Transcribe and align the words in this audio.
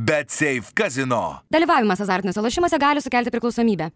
Bet 0.00 0.30
Safe 0.30 0.72
Casino. 0.74 1.42
Dalyvavimas 1.52 2.00
azartiniuose 2.00 2.40
lošimuose 2.40 2.78
gali 2.80 3.00
sukelti 3.00 3.30
priklausomybę. 3.30 3.90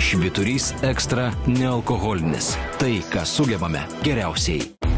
Šviturys 0.00 0.72
ekstra 0.82 1.30
nealkoholinis. 1.46 2.56
Tai, 2.82 2.96
ką 3.14 3.22
sugebame 3.24 3.86
geriausiai. 4.02 4.89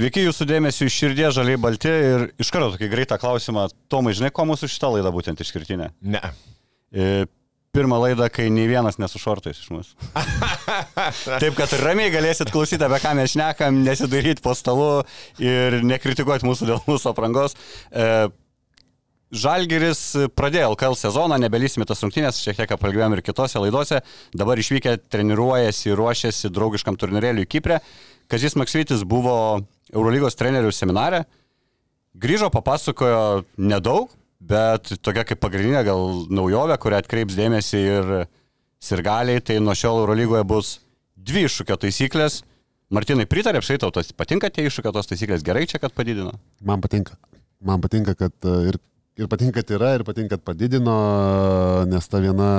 Sveiki 0.00 0.22
jūsų 0.24 0.46
dėmesio 0.48 0.86
iš 0.88 0.94
širdies 0.96 1.34
žaliai 1.36 1.58
balti 1.60 1.90
ir 1.92 2.22
iš 2.40 2.48
karto 2.54 2.70
tokį 2.72 2.86
greitą 2.88 3.18
klausimą. 3.20 3.66
Tomai, 3.92 4.14
žinai, 4.16 4.30
ko 4.32 4.46
mūsų 4.48 4.70
šitą 4.72 4.88
laidą 4.94 5.10
būtent 5.12 5.42
išskirtinė? 5.44 5.90
Ne. 6.00 6.22
E, 6.88 7.26
Pirmą 7.76 7.98
laidą, 8.00 8.30
kai 8.32 8.46
nei 8.48 8.64
vienas 8.64 8.96
nesušortais 8.96 9.60
iš 9.60 9.68
mūsų. 9.74 10.08
Taip, 11.42 11.52
kad 11.58 11.76
ramiai 11.84 12.08
galėsit 12.14 12.48
klausyti, 12.48 12.80
apie 12.80 13.02
ką 13.04 13.12
mes 13.18 13.34
šnekam, 13.34 13.82
nesidaryti 13.84 14.40
po 14.40 14.56
stalu 14.56 15.02
ir 15.36 15.82
nekritikuoti 15.84 16.48
mūsų 16.48 16.70
dėl 16.72 16.80
mūsų 16.88 17.12
aprangos. 17.12 17.58
E, 17.92 18.30
Žalgeris 19.30 20.00
pradėjo 20.34 20.72
LKL 20.72 20.96
sezoną, 20.98 21.36
nebelysime 21.38 21.84
tas 21.86 22.00
rungtynės, 22.02 22.40
šiek 22.42 22.56
tiek 22.58 22.72
apalgvėm 22.74 23.14
ir 23.14 23.20
kitose 23.22 23.60
laidose. 23.62 24.00
Dabar 24.34 24.58
išvykę 24.58 24.96
treniruojasi, 25.12 25.92
ruošiasi 25.94 26.50
draugiškam 26.50 26.98
turnyrėliui 26.98 27.46
Kiprė. 27.46 27.78
Kazis 28.30 28.54
Maksvitis 28.58 29.02
buvo 29.08 29.34
Eurolygos 29.90 30.38
trenerių 30.38 30.70
seminare. 30.74 31.24
Grįžo, 32.20 32.50
papasakojo 32.54 33.44
nedaug, 33.58 34.10
bet 34.40 34.92
tokia 35.02 35.24
kaip 35.26 35.40
pagrindinė 35.42 35.82
gal 35.86 36.24
naujovė, 36.30 36.76
kurią 36.82 37.00
atkreips 37.02 37.38
dėmesį 37.38 37.80
ir 37.80 38.12
sirgaliai, 38.82 39.42
tai 39.44 39.58
nuo 39.62 39.74
šiol 39.76 40.02
Eurolygoje 40.04 40.46
bus 40.48 40.76
dvi 41.20 41.44
iššūkio 41.48 41.76
taisyklės. 41.84 42.40
Martinai 42.90 43.26
pritarė, 43.30 43.60
apšai 43.60 43.78
tau 43.82 43.92
tas 43.94 44.10
patinka 44.16 44.50
tie 44.50 44.64
iššūkio 44.66 44.92
tos 44.94 45.10
taisyklės, 45.10 45.44
gerai 45.46 45.66
čia, 45.70 45.78
kad 45.82 45.94
padidino? 45.94 46.32
Man 46.66 46.82
patinka. 46.82 47.14
Man 47.62 47.82
patinka, 47.84 48.16
kad 48.18 48.34
e, 48.48 48.54
ir, 48.72 48.80
ir 49.20 49.28
patinka, 49.30 49.60
kad 49.60 49.74
yra, 49.76 49.92
ir 49.98 50.06
patinka, 50.06 50.38
kad 50.38 50.46
padidino, 50.48 50.96
nes 51.90 52.10
ta 52.10 52.22
viena 52.24 52.50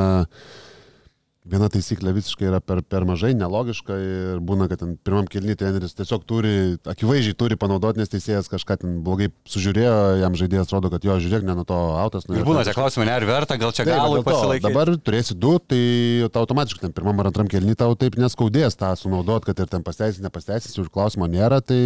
viena 1.48 1.68
taisyklė 1.74 2.14
visiškai 2.14 2.48
yra 2.52 2.60
per, 2.62 2.84
per 2.86 3.06
mažai, 3.10 3.32
nelogiška 3.38 3.96
ir 3.98 4.42
būna, 4.46 4.68
kad 4.70 4.84
ten 4.84 4.94
pirmam 5.02 5.26
kilny 5.30 5.56
treneris 5.58 5.96
tiesiog 5.98 6.26
turi, 6.30 6.54
akivaizdžiai 6.86 7.38
turi 7.38 7.58
panaudoti, 7.60 8.02
nes 8.02 8.12
teisėjas 8.12 8.50
kažką 8.52 8.78
ten 8.84 9.00
blogai 9.06 9.32
sužiūrėjo, 9.50 9.96
jam 10.22 10.38
žaidėjas 10.38 10.74
rodo, 10.74 10.92
kad 10.94 11.08
jo, 11.08 11.18
žiūrėk, 11.24 11.48
ne 11.48 11.56
nuo 11.58 11.66
to 11.68 11.80
autas. 11.98 12.28
Ir 12.30 12.46
būna 12.46 12.66
tie 12.68 12.76
klausimai, 12.78 13.08
ne 13.10 13.16
ar 13.16 13.26
verta, 13.26 13.58
gal 13.62 13.74
čia 13.74 13.88
galų 13.90 14.22
pasilaikyti. 14.28 14.68
Dabar 14.70 14.94
turėsi 15.02 15.38
du, 15.38 15.56
tai 15.66 15.82
tau 16.30 16.46
automatiškai 16.46 16.86
ten 16.86 16.94
pirmam 16.98 17.24
ar 17.24 17.32
antram 17.32 17.50
kilny 17.50 17.74
tau 17.80 17.98
taip 17.98 18.20
neskaudės 18.22 18.78
tą 18.78 18.94
sunaudot, 19.00 19.48
kad 19.48 19.66
ir 19.66 19.72
ten 19.72 19.86
pasteisins, 19.88 20.22
nepasteisins, 20.28 20.78
už 20.78 20.94
klausimą 20.94 21.32
nėra, 21.32 21.64
tai... 21.66 21.82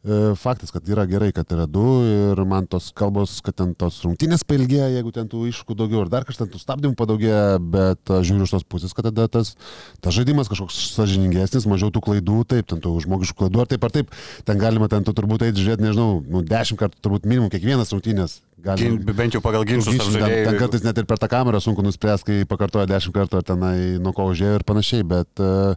E, 0.00 0.34
faktas, 0.34 0.70
kad 0.72 0.86
yra 0.88 1.04
gerai, 1.04 1.28
kad 1.36 1.50
yra 1.52 1.66
du 1.68 1.82
ir 2.08 2.40
man 2.48 2.64
tos 2.64 2.86
kalbos, 2.96 3.34
kad 3.44 3.58
ten 3.58 3.74
tos 3.76 3.98
rungtynės 4.00 4.46
pailgėja, 4.48 4.86
jeigu 4.94 5.12
ten 5.12 5.28
tų 5.28 5.42
iššūkų 5.50 5.76
daugiau 5.76 6.06
ir 6.06 6.12
dar 6.12 6.24
kažkas 6.24 6.46
ten 6.46 6.52
tų 6.54 6.60
stabdymų 6.62 6.96
padaugėja, 6.96 7.58
bet 7.60 8.08
žiūriu 8.08 8.48
iš 8.48 8.54
tos 8.54 8.64
pusės, 8.64 8.96
kad 8.96 9.10
tada 9.10 9.28
tas, 9.28 9.52
tas 10.00 10.16
žaidimas 10.16 10.48
kažkoks 10.48 10.78
sažiningesnis, 10.96 11.68
mažiau 11.68 11.92
tų 11.92 12.00
klaidų, 12.06 12.38
taip, 12.48 12.70
ten 12.72 12.80
tų 12.80 12.94
žmogiškų 13.04 13.42
klaidų, 13.42 13.60
ar 13.60 13.68
taip 13.74 13.84
ar 13.84 13.92
taip, 13.98 14.16
ten 14.48 14.62
galima 14.62 14.88
ten 14.88 15.04
tu 15.04 15.12
turbūt 15.12 15.44
eiti 15.50 15.60
žiūrėti, 15.60 15.84
nežinau, 15.90 16.22
nu, 16.24 16.40
dešimt 16.48 16.80
kartų 16.80 17.04
turbūt 17.04 17.28
minimum 17.28 17.52
kiekvienas 17.52 17.92
rungtynės 17.92 18.40
Gali, 18.60 18.82
Gin, 18.82 18.98
bent 19.16 19.34
jau 19.34 19.40
pagal 19.44 19.64
ginčius. 19.68 19.94
ginčius 19.96 20.16
ten, 20.20 20.34
ten 20.44 20.58
kartais 20.60 20.84
net 20.84 20.98
ir 21.00 21.06
per 21.08 21.20
tą 21.20 21.30
kamerą 21.32 21.60
sunku 21.64 21.84
nuspręsti, 21.84 22.40
kai 22.42 22.48
pakartoja 22.50 22.88
dešimt 22.90 23.16
kartų 23.16 23.40
ar 23.40 23.46
tenai 23.48 23.76
nuo 24.02 24.12
ko 24.16 24.28
užėjo 24.32 24.58
ir 24.58 24.64
panašiai, 24.68 25.06
bet 25.08 25.42
uh, 25.42 25.72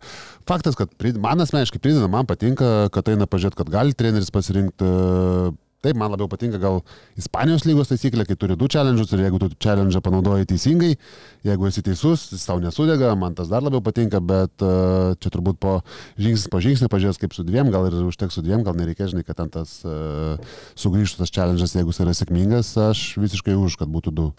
faktas, 0.50 0.75
kad 0.80 0.91
prid, 1.00 1.19
man 1.24 1.40
asmeniškai 1.44 1.80
prideda, 1.80 2.09
man 2.12 2.28
patinka, 2.28 2.90
kad 2.94 3.13
eina 3.13 3.30
pažiūrėti, 3.30 3.62
kad 3.62 3.72
gali 3.72 3.96
treneris 3.96 4.34
pasirinkti 4.35 4.90
uh, 4.90 5.53
Taip, 5.83 5.97
man 5.99 6.13
labiau 6.13 6.29
patinka 6.31 6.59
gal 6.63 6.77
Ispanijos 7.19 7.66
lygos 7.67 7.89
taisyklė, 7.91 8.23
kai 8.23 8.38
turi 8.39 8.55
du 8.55 8.69
challenge'us 8.71 9.09
ir 9.11 9.25
jeigu 9.25 9.39
tu 9.41 9.49
challenge 9.59 9.99
panaudoji 10.05 10.47
teisingai, 10.53 10.94
jeigu 11.44 11.67
esi 11.67 11.83
teisus, 11.83 12.29
jis 12.31 12.45
tau 12.47 12.61
nesudega, 12.63 13.09
man 13.19 13.35
tas 13.35 13.51
dar 13.51 13.66
labiau 13.66 13.83
patinka, 13.83 14.21
bet 14.23 14.63
uh, 14.63 15.11
čia 15.19 15.33
turbūt 15.33 15.59
po 15.59 15.73
žingsnis 16.16 16.47
po 16.53 16.61
žingsnį 16.63 16.88
pažiūrės 16.94 17.19
kaip 17.19 17.35
su 17.35 17.44
dviem, 17.44 17.67
gal 17.73 17.89
ir 17.89 17.99
užteks 18.07 18.39
su 18.39 18.45
dviem, 18.45 18.63
gal 18.63 18.79
nereikia, 18.79 19.09
žinai, 19.11 19.25
kad 19.27 19.41
ten 19.41 19.51
tas 19.51 19.81
uh, 19.83 20.39
sugrįžtų 20.79 21.19
tas 21.25 21.35
challenge'as, 21.35 21.75
jeigu 21.75 21.91
jis 21.91 22.01
yra 22.05 22.15
sėkmingas, 22.15 22.71
aš 22.88 23.03
visiškai 23.19 23.59
už, 23.59 23.75
kad 23.83 23.91
būtų 23.91 24.15
du. 24.15 24.29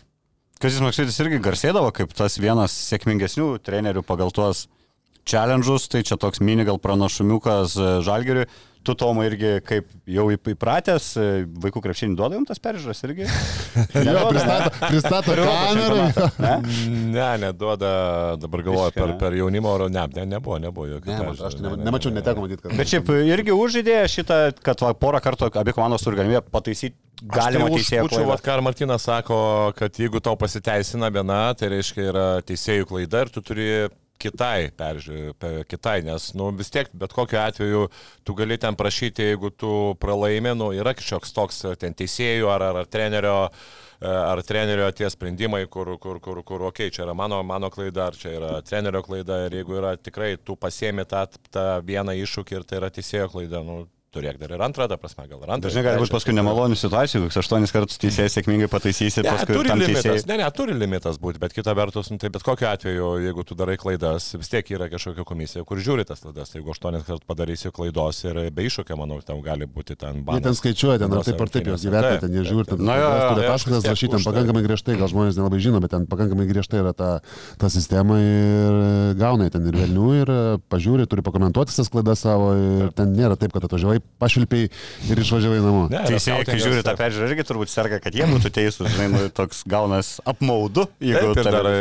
Kazis 0.65 0.81
Maksytis 0.81 1.21
irgi 1.21 1.43
garsėdavo 1.45 1.93
kaip 1.93 2.17
tas 2.17 2.39
vienas 2.41 2.73
sėkmingesnių 2.89 3.59
trenerių 3.67 4.01
pagal 4.07 4.33
tuos 4.33 4.65
challenge'us, 5.29 5.89
tai 5.89 6.05
čia 6.07 6.19
toks 6.21 6.43
mini 6.45 6.67
gal 6.67 6.79
pranašumiukas 6.83 7.77
e, 7.77 7.91
Žalgiriui. 8.07 8.47
Tu, 8.85 8.93
Tomai, 9.01 9.31
irgi 9.31 9.63
kaip 9.65 9.87
jau 10.13 10.27
įpratęs, 10.29 11.05
e, 11.17 11.29
vaikų 11.65 11.81
krepšinį 11.87 12.19
duoda 12.19 12.37
jums 12.37 12.51
tas 12.51 12.61
peržiūras 12.61 12.99
irgi? 13.07 13.25
jo, 14.11 14.25
pristato, 14.29 14.73
pristato 14.83 15.37
kamerą. 15.39 16.03
Ne? 16.45 16.51
ne, 17.15 17.29
neduoda, 17.47 17.95
dabar 18.43 18.65
galvoju, 18.67 18.93
per, 18.99 19.15
per 19.23 19.39
jaunimo 19.39 19.73
oro, 19.73 19.89
ne, 19.89 20.05
ne, 20.19 20.27
nebuvo, 20.35 20.61
nebuvo 20.61 20.91
jokių. 20.91 21.15
Ne, 21.15 21.33
aš 21.33 21.57
ne, 21.63 21.71
ne, 21.71 21.89
nemačiau, 21.89 22.13
neteko 22.13 22.45
matyti, 22.45 22.67
kad. 22.67 22.77
Bet 22.77 22.93
šiaip 22.93 23.09
irgi 23.25 23.57
užžydėjo 23.57 24.05
šitą, 24.19 24.43
kad 24.69 24.85
va, 24.85 24.93
porą 25.01 25.25
kartų 25.25 25.49
abi 25.49 25.73
komandos 25.73 26.05
turi 26.05 26.21
galimybę 26.21 26.45
pataisyti 26.53 27.01
galima 27.25 27.71
tai 27.71 27.81
teisėjų 27.81 28.09
klaida. 28.13 28.31
Vat, 28.35 28.45
ką 28.45 28.61
Martinas 28.69 29.09
sako, 29.09 29.39
kad 29.81 29.97
jeigu 29.97 30.21
tau 30.21 30.37
pasiteisina 30.37 31.09
viena, 31.15 31.47
tai 31.57 31.73
reiškia 31.73 32.09
yra 32.13 32.31
teisėjų 32.45 32.93
klaida 32.93 33.25
ir 33.25 33.33
tu 33.33 33.41
turi 33.45 33.69
kitai, 34.23 34.71
peržiūrėjau, 34.79 35.65
kitai, 35.69 35.99
nes 36.07 36.31
nu, 36.39 36.51
vis 36.57 36.71
tiek 36.73 36.91
bet 36.97 37.15
kokiu 37.15 37.41
atveju 37.43 37.87
tu 38.25 38.37
gali 38.39 38.59
ten 38.61 38.77
prašyti, 38.79 39.31
jeigu 39.33 39.51
tu 39.51 39.73
pralaimi, 40.03 40.55
nu, 40.59 40.71
yra 40.77 40.95
kažkoks 40.97 41.35
toks 41.37 41.65
ten 41.81 41.97
teisėjų 41.97 42.53
ar, 42.53 42.69
ar, 42.71 42.85
ar 42.85 42.91
trenerio 42.91 43.39
ar 44.05 44.43
trenerio 44.45 44.91
tie 44.93 45.09
sprendimai, 45.11 45.65
kur, 45.71 45.95
kur, 45.99 46.19
kur, 46.21 46.43
kur 46.45 46.67
okei, 46.69 46.89
okay, 46.89 46.95
čia 46.95 47.05
yra 47.07 47.15
mano, 47.17 47.39
mano 47.47 47.71
klaida, 47.73 48.09
ar 48.11 48.19
čia 48.19 48.35
yra 48.37 48.51
trenerio 48.67 49.01
klaida, 49.07 49.45
ir 49.47 49.59
jeigu 49.61 49.79
yra 49.81 49.95
tikrai, 49.97 50.35
tu 50.37 50.59
pasiemi 50.61 51.07
tą, 51.09 51.25
tą 51.55 51.65
vieną 51.87 52.17
iššūkį 52.25 52.59
ir 52.59 52.67
tai 52.69 52.81
yra 52.83 52.91
teisėjo 52.93 53.31
klaida, 53.33 53.63
nu, 53.65 53.85
turėk 54.15 54.39
dar 54.41 54.55
ir 54.55 54.65
antrą, 54.65 54.87
ta 54.91 54.99
prasme, 55.01 55.27
gal 55.31 55.43
ir 55.43 55.53
antrą. 55.57 55.69
Dažnai 55.69 55.85
gali 55.87 56.03
būti 56.03 56.15
paskui 56.15 56.35
nemalonių 56.37 56.79
situacijų, 56.79 57.25
koks 57.27 57.41
aštuonis 57.43 57.75
kartus 57.75 58.01
teisėjas 58.03 58.39
sėkmingai 58.39 58.69
pataisysi 58.73 59.23
ir 59.23 59.29
ne, 59.29 59.35
paskui 59.35 59.59
turi 59.59 59.73
limitas. 59.73 60.03
Teisėjai... 60.07 60.27
Ne, 60.31 60.39
ne, 60.43 60.51
turi 60.55 60.77
limitas 60.79 61.19
būti, 61.23 61.41
bet 61.43 61.57
kita 61.57 61.75
vertus, 61.79 62.11
nu, 62.13 62.21
tai 62.23 62.31
bet 62.35 62.47
kokiu 62.47 62.69
atveju, 62.71 63.11
jeigu 63.25 63.47
tu 63.49 63.59
darai 63.59 63.77
klaidas, 63.81 64.31
vis 64.39 64.53
tiek 64.53 64.71
yra 64.77 64.91
kažkokia 64.93 65.27
komisija, 65.29 65.67
kur 65.69 65.83
žiūri 65.83 66.07
tas 66.09 66.23
klaidas. 66.25 66.53
Tai 66.53 66.61
jeigu 66.61 66.75
aštuonis 66.75 67.07
kartus 67.09 67.27
padarysi 67.29 67.73
klaidos 67.75 68.23
ir 68.27 68.41
be 68.55 68.69
iššūkio, 68.69 68.99
manau, 69.01 69.21
tam 69.27 69.43
gali 69.45 69.69
būti 69.71 69.99
ten 69.99 70.23
banas. 70.27 70.41
Jie 70.41 70.49
ten 70.49 70.59
skaičiuoja, 70.61 71.01
ten 71.03 71.19
ar 71.19 71.27
taip 71.27 71.45
ar 71.45 71.53
taip 71.55 71.73
jos 71.73 71.87
įvertina, 71.89 72.23
ten 72.23 72.39
jie 72.39 72.47
žiūri, 72.49 72.69
ten, 72.71 72.85
rašyti, 73.95 74.15
ten 74.17 74.25
pakankamai 74.27 74.65
griežtai, 74.67 74.99
gal 75.01 75.11
žmonės 75.11 75.39
nelabai 75.39 75.61
žino, 75.63 75.81
bet 75.83 75.95
ten 75.95 76.07
pakankamai 76.11 76.47
griežtai 76.49 76.83
yra 76.83 76.95
ta, 76.97 77.11
ta 77.61 77.71
sistema 77.73 78.19
ir 78.21 78.79
gauna 79.21 79.49
ten 79.55 79.67
ir 79.71 79.79
vėlnių 79.79 80.09
ir 80.21 80.33
pažiūri, 80.73 81.07
turi 81.11 81.25
pakomentuoti 81.27 81.75
tas 81.75 81.91
klaidas 81.93 82.25
savo 82.25 82.53
ir 82.59 82.93
ten 82.97 83.15
nėra 83.17 83.39
taip, 83.41 83.55
kad 83.55 83.67
atvažiavai, 83.69 84.01
pašvilpiai 84.23 84.69
ir 85.11 85.21
išvažiavai 85.21 85.61
namo. 85.63 85.85
Teisėjai, 85.93 86.47
kai 86.49 86.57
žiūri 86.63 86.85
tą 86.87 86.95
peržiūrą, 86.99 87.29
irgi 87.31 87.47
turbūt 87.49 87.73
serga, 87.73 87.99
kad 88.03 88.17
jie 88.17 88.27
būtų 88.31 88.53
teisūs, 88.55 88.89
žinai, 88.95 89.09
nu, 89.13 89.23
toks 89.35 89.63
gaunas 89.69 90.15
apmaudu, 90.29 90.87
jeigu 91.03 91.35
Taip, 91.35 91.43
ir 91.43 91.51
dar 91.51 91.69
e, 91.71 91.77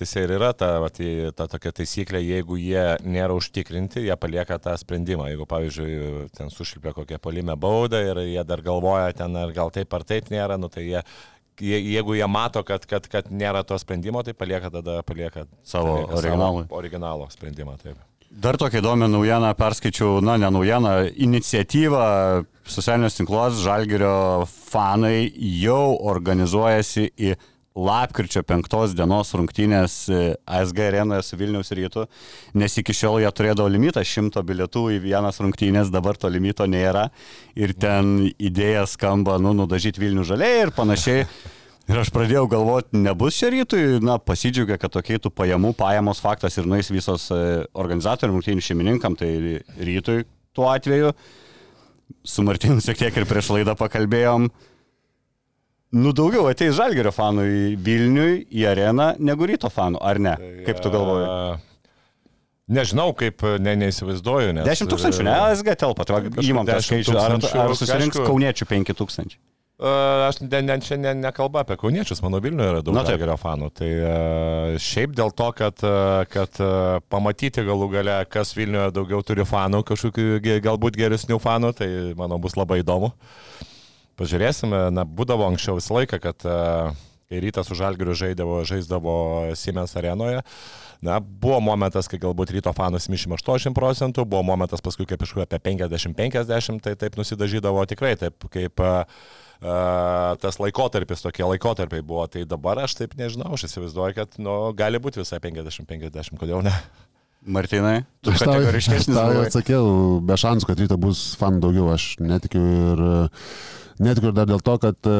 teisėjai 0.00 0.26
ir 0.26 0.34
yra 0.36 0.52
ta, 0.56 0.72
va, 0.82 0.90
tai, 0.94 1.10
ta 1.36 1.48
tokia 1.50 1.72
taisyklė, 1.80 2.22
jeigu 2.26 2.58
jie 2.60 2.84
nėra 3.06 3.36
užtikrinti, 3.38 4.04
jie 4.08 4.16
palieka 4.20 4.60
tą 4.62 4.76
sprendimą. 4.80 5.30
Jeigu, 5.32 5.48
pavyzdžiui, 5.50 5.98
ten 6.36 6.52
sušilpia 6.52 6.94
kokią 6.96 7.20
polimę 7.22 7.56
baudą 7.60 8.02
ir 8.12 8.24
jie 8.26 8.46
dar 8.48 8.64
galvoja 8.66 9.12
ten, 9.16 9.36
ar 9.38 9.54
gal 9.56 9.72
taip 9.74 9.94
ar 9.96 10.06
taip 10.08 10.32
nėra, 10.34 10.60
nu, 10.60 10.72
tai 10.72 10.88
jie 10.88 11.04
jeigu 11.60 12.14
jie 12.16 12.26
mato, 12.30 12.62
kad, 12.64 12.86
kad, 12.88 13.04
kad 13.10 13.28
nėra 13.28 13.60
to 13.68 13.76
sprendimo, 13.80 14.22
tai 14.24 14.32
palieka 14.36 14.72
tada 14.72 15.02
palieka 15.04 15.44
savo 15.60 15.98
palieka 15.98 16.22
originalų. 16.22 16.64
Savo 16.64 16.80
originalo 16.80 17.28
sprendimą. 17.32 17.76
Taip. 17.82 17.98
Dar 18.30 18.54
tokia 18.54 18.78
įdomi 18.78 19.08
naujiena, 19.10 19.50
perskaičiau, 19.58 20.20
na, 20.22 20.36
ne 20.38 20.46
naujieną, 20.54 20.90
iniciatyvą 21.18 22.02
socialinius 22.62 23.18
tinkluos, 23.18 23.58
Žalgirio 23.58 24.46
fanai 24.46 25.26
jau 25.58 25.96
organizuojasi 26.12 27.08
į 27.18 27.34
lapkričio 27.74 28.44
penktos 28.46 28.94
dienos 28.94 29.34
rungtynės 29.34 29.98
ASG 30.46 30.82
arenoje 30.86 31.26
su 31.26 31.40
Vilniaus 31.42 31.74
rytu, 31.74 32.06
nes 32.54 32.78
iki 32.78 32.94
šiol 32.94 33.18
jie 33.24 33.34
turėdavo 33.34 33.66
limitą 33.66 34.06
šimto 34.06 34.46
bilietų 34.46 34.86
į 34.94 35.02
vienas 35.10 35.42
rungtynės, 35.42 35.90
dabar 35.90 36.14
to 36.14 36.30
limito 36.30 36.70
nėra 36.70 37.08
ir 37.58 37.74
ten 37.74 38.28
idėja 38.38 38.86
skamba, 38.90 39.40
nu, 39.42 39.56
nudažyti 39.58 40.06
Vilnių 40.06 40.30
žaliai 40.30 40.68
ir 40.68 40.74
panašiai. 40.78 41.26
Ir 41.90 41.98
aš 41.98 42.10
pradėjau 42.14 42.44
galvoti, 42.50 42.94
nebus 43.02 43.34
čia 43.40 43.48
rytui, 43.50 43.98
na, 44.04 44.14
pasidžiaugia, 44.22 44.76
kad 44.78 44.92
tokiai 44.94 45.18
tų 45.22 45.32
pajamų, 45.34 45.72
pajamos 45.78 46.20
faktas 46.22 46.54
ir 46.60 46.68
nueis 46.70 46.90
visos 46.92 47.24
e, 47.34 47.38
organizatorių, 47.74 48.36
rungtynių 48.36 48.62
šeimininkam, 48.62 49.16
tai 49.18 49.30
rytui 49.80 50.20
tuo 50.54 50.68
atveju. 50.70 51.10
Su 52.26 52.44
Martinu 52.46 52.78
šiek 52.84 53.00
tiek 53.00 53.18
ir 53.18 53.26
prieš 53.26 53.50
laidą 53.56 53.74
pakalbėjom. 53.78 54.46
Nu 55.98 56.12
daugiau 56.14 56.46
ateis 56.46 56.76
Žalgerio 56.78 57.10
fanų 57.14 57.48
į 57.50 57.62
Vilniui, 57.82 58.44
į 58.54 58.68
areną, 58.70 59.10
negu 59.18 59.50
ryto 59.50 59.70
fanų, 59.74 59.98
ar 60.06 60.22
ne? 60.22 60.36
Kaip 60.68 60.78
tu 60.84 60.94
galvoji? 60.94 61.26
E, 61.26 61.66
Nežinau, 62.70 63.10
kaip, 63.18 63.42
ne, 63.58 63.72
neįsivaizduoju. 63.80 64.52
Nes, 64.60 64.68
10 64.68 64.92
tūkstančių, 64.92 65.24
ne, 65.26 65.32
SG 65.58 65.74
telpa, 65.80 66.04
tai 66.06 66.20
Kažkur 66.28 66.46
įmam 66.52 66.68
tą 66.68 66.76
10 66.78 66.86
skaičių, 66.86 67.16
ar, 67.18 67.34
ar 67.64 67.74
susirinks 67.74 68.14
aišku. 68.14 68.28
kauniečių 68.30 68.68
5 68.70 68.92
tūkstančių? 69.00 69.40
E, 69.80 70.28
Aš 70.28 70.40
ne, 70.44 70.60
ne, 70.62 70.76
čia 70.84 70.98
ne, 71.00 71.14
nekalba 71.16 71.62
apie 71.64 71.78
kauniečius, 71.80 72.20
mano 72.20 72.40
Vilniuje 72.44 72.68
yra 72.68 72.82
daug 72.84 72.98
Na. 72.98 73.04
Žalgirio 73.08 73.36
fanų. 73.40 73.70
Tai 73.72 73.88
e, 73.88 74.10
šiaip 74.82 75.14
dėl 75.16 75.32
to, 75.36 75.48
kad, 75.56 75.80
e, 75.80 76.26
kad 76.28 76.60
pamatyti 77.08 77.64
galų 77.64 77.88
gale, 77.94 78.18
kas 78.28 78.52
Vilniuje 78.58 78.90
daugiau 78.96 79.24
turi 79.24 79.46
fanų, 79.48 79.80
kažkokių 79.88 80.60
galbūt 80.66 81.00
geresnių 81.00 81.40
fanų, 81.40 81.72
tai 81.80 81.88
manau 82.18 82.36
bus 82.42 82.58
labai 82.60 82.82
įdomu. 82.84 83.14
Pažiūrėsime, 84.20 84.90
na, 84.92 85.06
būdavo 85.08 85.48
anksčiau 85.48 85.78
visą 85.80 85.96
laiką, 85.96 86.20
kad 86.20 86.44
kai 86.44 87.40
rytas 87.40 87.70
su 87.70 87.76
Žalgiriu 87.78 88.12
žaidavo, 88.18 88.60
žaisdavo 88.68 89.14
Siemens 89.56 89.94
arenoje. 89.96 90.42
Na, 91.00 91.16
buvo 91.22 91.62
momentas, 91.64 92.10
kai 92.10 92.18
galbūt 92.20 92.50
ryto 92.52 92.74
fanų 92.76 93.00
78 93.00 93.72
procentų, 93.72 94.26
buvo 94.28 94.42
momentas 94.44 94.82
paskui 94.84 95.06
kaip 95.08 95.22
iš 95.24 95.38
apie 95.46 95.62
50-50, 95.70 96.82
tai 96.84 96.98
taip 97.00 97.16
nusidažydavo 97.16 97.86
tikrai, 97.88 98.18
taip 98.20 98.44
kaip 98.52 98.82
uh, 98.84 99.06
tas 99.60 100.56
laikotarpis, 100.60 101.22
tokie 101.24 101.44
laikotarpiai 101.44 102.04
buvo. 102.06 102.24
Tai 102.32 102.46
dabar 102.48 102.80
aš 102.86 102.96
taip 103.00 103.14
nežinau, 103.18 103.52
aš 103.56 103.68
įsivaizduoju, 103.68 104.16
kad 104.16 104.40
nu, 104.40 104.56
gali 104.76 105.00
būti 105.02 105.20
visai 105.22 105.40
50-50, 105.44 106.40
kodėl 106.40 106.64
ne? 106.66 106.74
Martinai, 107.40 108.02
tu 108.20 108.34
Aš 108.34 108.42
tau, 108.42 108.52
aš 108.52 108.58
kategoriškesnis 108.58 109.16
tau 109.16 109.36
atsakiau, 109.40 109.84
be 110.28 110.36
šansų, 110.36 110.66
kad 110.68 110.80
ryto 110.82 110.98
bus 111.00 111.22
fanų 111.40 111.62
daugiau, 111.62 111.86
aš 111.94 112.18
netikiu 112.20 112.60
ir 112.60 113.00
netikiu 113.96 114.28
ir 114.28 114.36
dar 114.36 114.48
dėl 114.50 114.60
to, 114.64 114.74
kad 114.82 115.08
e, 115.08 115.14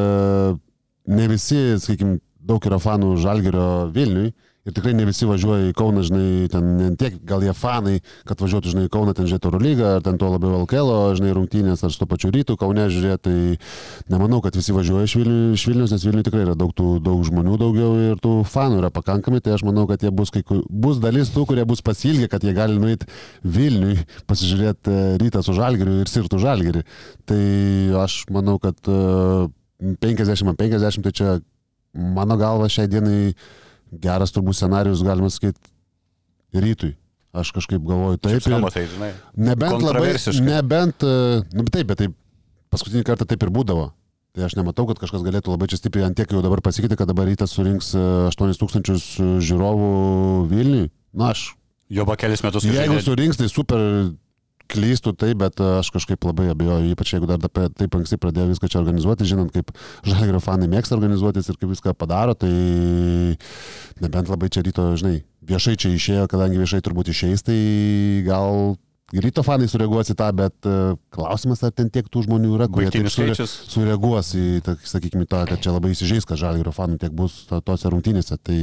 ne 1.17 1.29
visi, 1.33 1.79
sakykime, 1.81 2.19
daug 2.45 2.65
yra 2.69 2.77
fanų 2.83 3.15
Žalgerio 3.25 3.71
Vilniui 3.95 4.35
ir 4.69 4.75
tikrai 4.77 4.93
ne 4.97 5.07
visi 5.09 5.27
važiuoja 5.29 5.71
į 5.71 5.75
Kauną, 5.77 6.03
žinai, 6.05 6.49
ten 6.53 6.67
ne 6.77 6.89
tiek 7.01 7.17
gal 7.27 7.45
jie 7.45 7.55
fanai, 7.57 7.97
kad 8.29 8.43
važiuotų, 8.43 8.75
žinai, 8.75 8.87
į 8.89 8.93
Kauną 8.93 9.15
ten 9.17 9.29
žiūrėti 9.31 9.49
Euro 9.49 9.61
lygą, 9.62 9.87
ar 9.97 10.05
ten 10.05 10.19
tuo 10.21 10.29
labiau 10.35 10.61
LKL, 10.65 10.91
žinai, 11.19 11.33
rungtynės, 11.37 11.85
ar 11.87 11.95
su 11.95 12.03
to 12.03 12.09
pačiu 12.11 12.33
rytų 12.35 12.59
Kaune 12.61 12.85
žiūrėti, 12.93 13.23
tai 13.25 14.12
nemanau, 14.12 14.43
kad 14.45 14.57
visi 14.59 14.75
važiuoja 14.77 15.09
iš 15.09 15.17
Vilnių, 15.21 15.39
iš 15.57 15.65
Vilnius, 15.71 15.95
nes 15.95 16.05
Vilniui 16.05 16.27
tikrai 16.27 16.45
yra 16.45 16.57
daug, 16.59 16.75
tų, 16.77 16.99
daug 17.05 17.23
žmonių 17.27 17.57
daugiau 17.61 17.95
ir 18.11 18.21
tų 18.21 18.35
fanų 18.51 18.83
yra 18.83 18.91
pakankamai, 18.95 19.41
tai 19.45 19.57
aš 19.57 19.65
manau, 19.69 19.87
kad 19.89 20.05
jie 20.05 20.12
bus, 20.12 20.33
kai, 20.35 20.45
bus 20.69 21.01
dalis 21.01 21.33
tų, 21.33 21.47
kurie 21.49 21.65
bus 21.69 21.81
pasilgę, 21.85 22.29
kad 22.33 22.45
jie 22.45 22.53
gali 22.57 22.77
nueiti 22.81 23.09
Vilniui, 23.45 23.97
pasižiūrėti 24.31 24.93
e, 24.93 25.07
rytą 25.23 25.45
su 25.47 25.57
Žalgiriu 25.57 26.01
ir 26.03 26.12
sirtų 26.12 26.41
Žalgirį. 26.43 26.85
Tai 27.29 27.41
aš 28.05 28.23
manau, 28.33 28.59
kad 28.62 28.77
e, 28.91 29.49
50 29.81 30.53
ant 30.53 30.61
50 30.61 31.07
tai 31.07 31.12
čia 31.17 31.39
mano 31.95 32.37
galva 32.41 32.69
šiai 32.71 32.91
dienai 32.91 33.33
geras 33.93 34.35
turbūt 34.35 34.59
scenarius, 34.59 35.05
galima 35.07 35.31
sakyti, 35.33 35.59
rytui. 36.55 36.95
Aš 37.31 37.53
kažkaip 37.55 37.83
galvoju, 37.87 38.19
taip. 38.19 38.43
Ir- 38.43 38.71
tai, 38.75 38.87
žinai. 38.91 39.13
Nebent 39.39 39.83
labai, 39.87 40.17
nebent, 40.43 41.05
e, 41.07 41.43
nu 41.55 41.63
bet 41.63 41.73
taip, 41.77 41.87
bet 41.87 42.01
taip, 42.03 42.15
paskutinį 42.75 43.05
kartą 43.07 43.27
taip 43.27 43.43
ir 43.47 43.53
būdavo. 43.55 43.93
Tai 44.35 44.47
aš 44.47 44.55
nematau, 44.59 44.87
kad 44.87 44.99
kažkas 44.99 45.23
galėtų 45.27 45.51
labai 45.51 45.67
čia 45.71 45.79
stipriai 45.79 46.07
ant 46.07 46.17
tiek 46.19 46.31
jau 46.31 46.43
dabar 46.43 46.63
pasikeitė, 46.63 46.99
kad 46.99 47.11
dabar 47.11 47.27
rytas 47.27 47.55
surinks 47.55 47.95
e, 47.99 48.03
8000 48.31 49.43
žiūrovų 49.43 49.93
Vilniui. 50.51 50.91
Na, 51.15 51.31
aš. 51.35 51.53
Jo 51.91 52.05
buvo 52.07 52.19
kelis 52.19 52.43
metus, 52.47 52.67
Jeigu 52.67 53.01
surinks, 53.03 53.39
tai 53.39 53.49
super 53.51 53.81
klystų 54.71 55.15
tai, 55.19 55.33
bet 55.39 55.61
e, 55.63 55.69
aš 55.81 55.91
kažkaip 55.95 56.25
labai 56.27 56.51
abejoju, 56.53 56.93
ypač 56.95 57.15
jeigu 57.15 57.29
dar 57.31 57.41
taip 57.43 57.97
anksti 57.99 58.19
pradėjo 58.21 58.51
viską 58.53 58.71
čia 58.71 58.81
organizuoti, 58.83 59.29
žinant, 59.29 59.53
kaip 59.55 59.73
žalgerio 60.07 60.43
fanai 60.45 60.71
mėgsta 60.71 60.97
organizuotis 60.99 61.51
ir 61.51 61.59
kaip 61.61 61.73
viską 61.73 61.95
padaro, 61.99 62.37
tai 62.39 62.53
nebent 64.01 64.31
labai 64.33 64.51
čia 64.53 64.65
ryto, 64.67 64.91
žinai, 65.01 65.21
viešai 65.51 65.77
čia 65.81 65.93
išėjo, 65.97 66.29
kadangi 66.31 66.61
viešai 66.63 66.83
turbūt 66.87 67.13
išeis, 67.15 67.45
tai 67.47 67.59
gal 68.27 68.77
ryto 69.19 69.43
fanai 69.43 69.67
sureaguos 69.71 70.12
į 70.12 70.17
tą, 70.19 70.29
bet 70.39 70.69
e, 70.69 70.75
klausimas, 71.15 71.65
ar 71.67 71.73
ten 71.75 71.89
tiek 71.91 72.07
tų 72.12 72.23
žmonių 72.29 72.53
yra, 72.55 72.69
kurie 72.71 72.91
taip 72.95 73.09
sure, 73.11 73.35
sureaguos 73.49 74.33
į, 74.39 74.45
sakykime, 74.87 75.27
tą, 75.31 75.43
kad 75.51 75.62
čia 75.65 75.75
labai 75.75 75.91
įsižeis, 75.97 76.29
kad 76.29 76.39
žalgerio 76.39 76.71
fanų 76.77 77.01
tiek 77.03 77.15
bus 77.17 77.41
to- 77.51 77.59
tose 77.67 77.91
rungtynėse. 77.91 78.39
Tai 78.39 78.59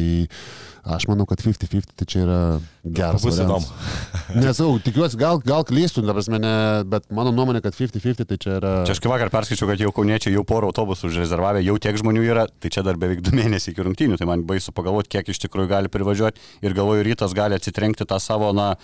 aš 0.88 1.08
manau, 1.12 1.26
kad 1.28 1.42
50-50 1.44 1.92
tai 2.00 2.06
čia 2.08 2.22
yra 2.24 2.38
geras. 2.86 3.26
Bus 3.26 3.36
variantas. 3.42 3.68
Nes, 4.40 4.62
jau, 4.62 4.70
tikiuosi, 4.80 5.20
gal, 5.20 5.42
gal 5.44 5.66
klystų, 5.68 6.06
ne, 6.40 6.54
bet 6.88 7.10
mano 7.12 7.34
nuomonė, 7.36 7.60
kad 7.66 7.76
50-50 7.76 8.30
tai 8.30 8.38
čia 8.40 8.54
yra... 8.62 8.72
Čia 8.88 8.96
aš 8.96 9.02
kai 9.04 9.12
vakar 9.12 9.34
perskaičiau, 9.34 9.68
kad 9.68 9.84
jau 9.84 9.92
kauniečiai 9.96 10.38
jau 10.38 10.46
porą 10.48 10.72
autobusų 10.72 11.10
užrezervavę, 11.12 11.66
jau 11.66 11.76
tiek 11.84 12.00
žmonių 12.00 12.24
yra, 12.24 12.48
tai 12.48 12.72
čia 12.72 12.86
dar 12.88 12.96
beveik 13.00 13.20
du 13.26 13.36
mėnesiai 13.40 13.76
iki 13.76 13.84
rungtynių, 13.84 14.16
tai 14.22 14.30
man 14.32 14.48
baisu 14.48 14.72
pagalvoti, 14.72 15.12
kiek 15.18 15.34
iš 15.36 15.44
tikrųjų 15.44 15.74
gali 15.76 15.92
privažiuoti 15.92 16.40
ir 16.64 16.78
galvoju, 16.78 17.04
rytas 17.10 17.36
gali 17.36 17.60
atsitrenkti 17.60 18.08
tą 18.08 18.22
savo, 18.24 18.54
na, 18.56 18.76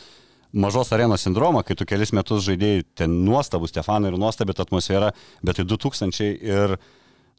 mažos 0.53 0.91
arenos 0.93 1.25
sindromą, 1.25 1.63
kai 1.65 1.75
tu 1.77 1.85
kelis 1.89 2.13
metus 2.13 2.45
žaidėjai 2.47 2.83
ten 3.01 3.15
nuostabus, 3.25 3.73
Stefanai 3.73 4.11
ir 4.13 4.19
nuostabi 4.21 4.55
ta 4.55 4.65
atmosfera, 4.67 5.11
bet 5.41 5.57
tai 5.57 5.65
2000 5.67 6.29
ir, 6.45 6.75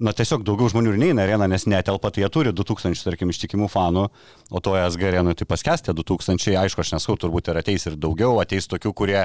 na, 0.02 0.14
tiesiog 0.16 0.44
daugiau 0.46 0.70
žmonių 0.72 0.94
ir 0.94 1.02
neina 1.04 1.24
areną, 1.24 1.48
nes 1.50 1.68
netelpa, 1.70 2.10
tai 2.10 2.24
jie 2.24 2.30
turi 2.34 2.54
2000, 2.54 3.04
tarkim, 3.06 3.30
ištikimų 3.30 3.70
fanų, 3.70 4.08
o 4.50 4.62
to 4.64 4.74
SG 4.80 5.10
arenui 5.12 5.36
tai 5.38 5.46
paskestė 5.50 5.94
2000, 5.94 6.58
aišku, 6.64 6.82
aš 6.82 6.96
nesakau, 6.96 7.18
turbūt 7.22 7.52
ir 7.52 7.62
ateis 7.62 7.86
ir 7.86 7.98
daugiau, 8.00 8.40
ateis 8.42 8.66
tokių, 8.70 8.94
kurie 8.98 9.22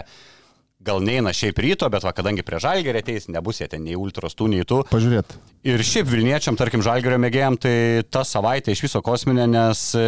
gal 0.80 1.02
neina 1.04 1.34
šiaip 1.36 1.60
ryto, 1.60 1.88
bet 1.92 2.06
va, 2.06 2.14
kadangi 2.16 2.44
prie 2.46 2.60
žalgerį 2.64 3.02
ateis, 3.04 3.28
nebus 3.32 3.60
jie 3.60 3.68
ten 3.72 3.84
nei 3.84 3.98
ultros 4.00 4.36
tų, 4.38 4.48
nei 4.54 4.68
tų. 4.68 4.82
Pažiūrėt. 4.92 5.36
Ir 5.68 5.84
šiaip 5.84 6.08
Vilniečiam, 6.08 6.56
tarkim, 6.60 6.84
žalgerio 6.86 7.20
mėgėjam, 7.20 7.58
tai 7.60 7.74
ta 8.08 8.24
savaitė 8.28 8.72
iš 8.76 8.86
viso 8.88 9.02
kosminė, 9.04 9.48
nes 9.52 9.82
e, 10.00 10.06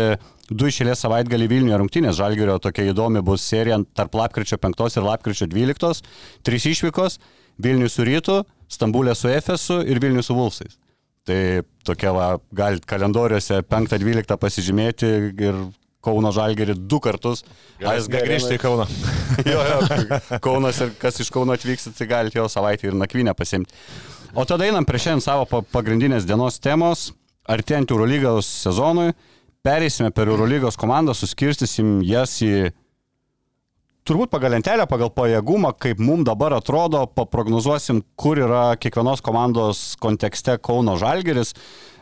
du 0.48 0.70
išėlės 0.72 1.04
savaitgalį 1.04 1.50
Vilniuje 1.52 1.82
rungtynės. 1.82 2.16
Žalgerio 2.20 2.56
tokia 2.64 2.88
įdomi 2.94 3.24
bus 3.26 3.44
serija 3.44 3.82
tarp 3.98 4.16
lapkričio 4.16 4.60
5 4.64 4.96
ir 4.96 5.08
lapkričio 5.10 5.50
12. 5.52 6.08
Trys 6.48 6.70
išvykos- 6.72 7.20
Vilnius 7.64 8.00
su 8.00 8.08
rytu, 8.08 8.42
Stambulė 8.72 9.12
su 9.20 9.28
Efesu 9.28 9.82
ir 9.84 10.00
Vilnius 10.00 10.30
su 10.32 10.36
Vulsais. 10.38 10.78
Tai 11.28 11.62
tokia, 11.86 12.14
va, 12.16 12.28
galite 12.56 12.88
kalendoriuose 12.88 13.60
5-12 13.68 14.38
pasižymėti 14.40 15.10
ir 15.44 15.60
Kauno 16.02 16.32
Žalgerį 16.36 16.76
du 16.90 17.00
kartus. 17.04 17.44
ASG 17.80 18.18
grįžti 18.26 18.58
į 18.58 18.62
Kauną. 18.62 18.88
jo, 19.52 19.62
jo, 19.62 20.20
Kaunas 20.44 20.82
ir 20.82 20.96
kas 21.02 21.22
iš 21.24 21.32
Kauno 21.34 21.56
atvyksit, 21.58 21.96
tai 21.98 22.10
galite 22.10 22.40
jo 22.40 22.48
savaitę 22.52 22.90
ir 22.90 22.98
nakvynę 22.98 23.36
pasimti. 23.38 23.74
O 24.34 24.46
tada 24.48 24.68
einam 24.68 24.88
prie 24.88 25.02
šiandien 25.04 25.26
savo 25.26 25.48
pa- 25.50 25.64
pagrindinės 25.76 26.28
dienos 26.28 26.60
temos. 26.64 27.10
Artėjant 27.52 27.92
Eurolygos 27.92 28.48
sezonui, 28.64 29.12
pereisime 29.66 30.12
per 30.16 30.30
Eurolygos 30.32 30.78
komandą, 30.80 31.16
suskirstysim 31.18 32.00
jas 32.06 32.38
į 32.46 32.70
turbūt 34.08 34.32
pagal 34.34 34.56
lentelę, 34.56 34.88
pagal 34.90 35.12
pajėgumą, 35.14 35.74
kaip 35.80 36.00
mums 36.02 36.26
dabar 36.30 36.56
atrodo, 36.58 37.04
paprognozuosim, 37.18 38.02
kur 38.20 38.40
yra 38.42 38.64
kiekvienos 38.82 39.22
komandos 39.26 39.84
kontekste 40.02 40.58
Kauno 40.64 40.98
Žalgeris, 41.02 41.54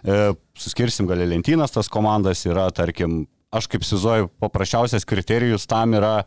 e, 0.04 0.20
suskirsim 0.60 1.10
gal 1.10 1.24
lentynas 1.28 1.76
tas 1.76 1.92
komandas, 1.92 2.46
yra, 2.48 2.70
tarkim, 2.76 3.24
aš 3.52 3.68
kaip 3.70 3.86
sizuoju, 3.86 4.30
paprasčiausias 4.42 5.06
kriterijus 5.10 5.68
tam 5.70 5.96
yra, 5.98 6.24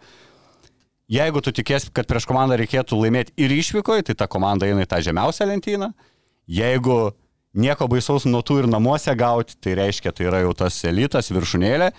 jeigu 1.12 1.42
tu 1.44 1.52
tikės, 1.54 1.88
kad 1.94 2.08
prieš 2.10 2.26
komandą 2.28 2.58
reikėtų 2.60 2.98
laimėti 2.98 3.34
ir 3.40 3.54
išvykoje, 3.54 4.08
tai 4.08 4.18
ta 4.18 4.30
komanda 4.30 4.66
eina 4.66 4.86
į 4.86 4.90
tą 4.90 5.02
žemiausią 5.06 5.46
lentyną, 5.52 5.92
jeigu 6.50 7.12
nieko 7.52 7.86
baisaus 7.90 8.26
nuo 8.26 8.42
tų 8.42 8.62
ir 8.62 8.70
namuose 8.70 9.14
gauti, 9.18 9.58
tai 9.62 9.76
reiškia, 9.78 10.14
tai 10.16 10.28
yra 10.30 10.42
jau 10.42 10.56
tas 10.64 10.82
elitas 10.88 11.30
viršūnėlė. 11.34 11.92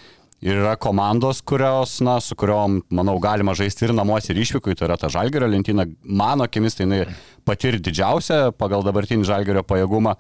Ir 0.44 0.58
yra 0.60 0.74
komandos, 0.76 1.38
kurios, 1.48 2.02
na, 2.04 2.18
su 2.20 2.36
kuriuom, 2.36 2.82
manau, 2.92 3.14
galima 3.24 3.54
žaisti 3.56 3.86
ir 3.86 3.94
namuose, 3.96 4.34
ir 4.34 4.42
išvykui, 4.44 4.74
tai 4.76 4.90
yra 4.90 4.98
ta 5.00 5.08
žalgerio 5.08 5.48
lentyna. 5.48 5.86
Mano 6.04 6.44
akimis 6.44 6.76
tai 6.76 6.84
jinai 6.84 7.06
pati 7.48 7.70
ir 7.70 7.78
didžiausia 7.80 8.50
pagal 8.60 8.84
dabartinį 8.84 9.24
žalgerio 9.30 9.64
pajėgumą. 9.64 10.18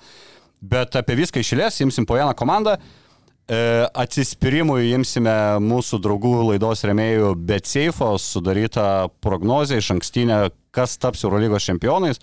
Bet 0.63 0.95
apie 0.95 1.17
viską 1.19 1.43
išėlės, 1.43 1.81
imsim 1.83 2.07
po 2.07 2.15
vieną 2.15 2.31
komandą. 2.39 2.77
E, 2.77 3.02
atsispyrimui 3.51 4.93
imsime 4.95 5.33
mūsų 5.59 5.99
draugų 6.03 6.33
laidos 6.53 6.83
remėjų 6.87 7.33
Betseifo 7.43 8.13
sudarytą 8.21 9.09
prognozę 9.23 9.81
iš 9.81 9.91
ankstinę, 9.97 10.37
kas 10.71 10.95
taps 10.97 11.25
Eurolygos 11.25 11.67
čempionais. 11.67 12.21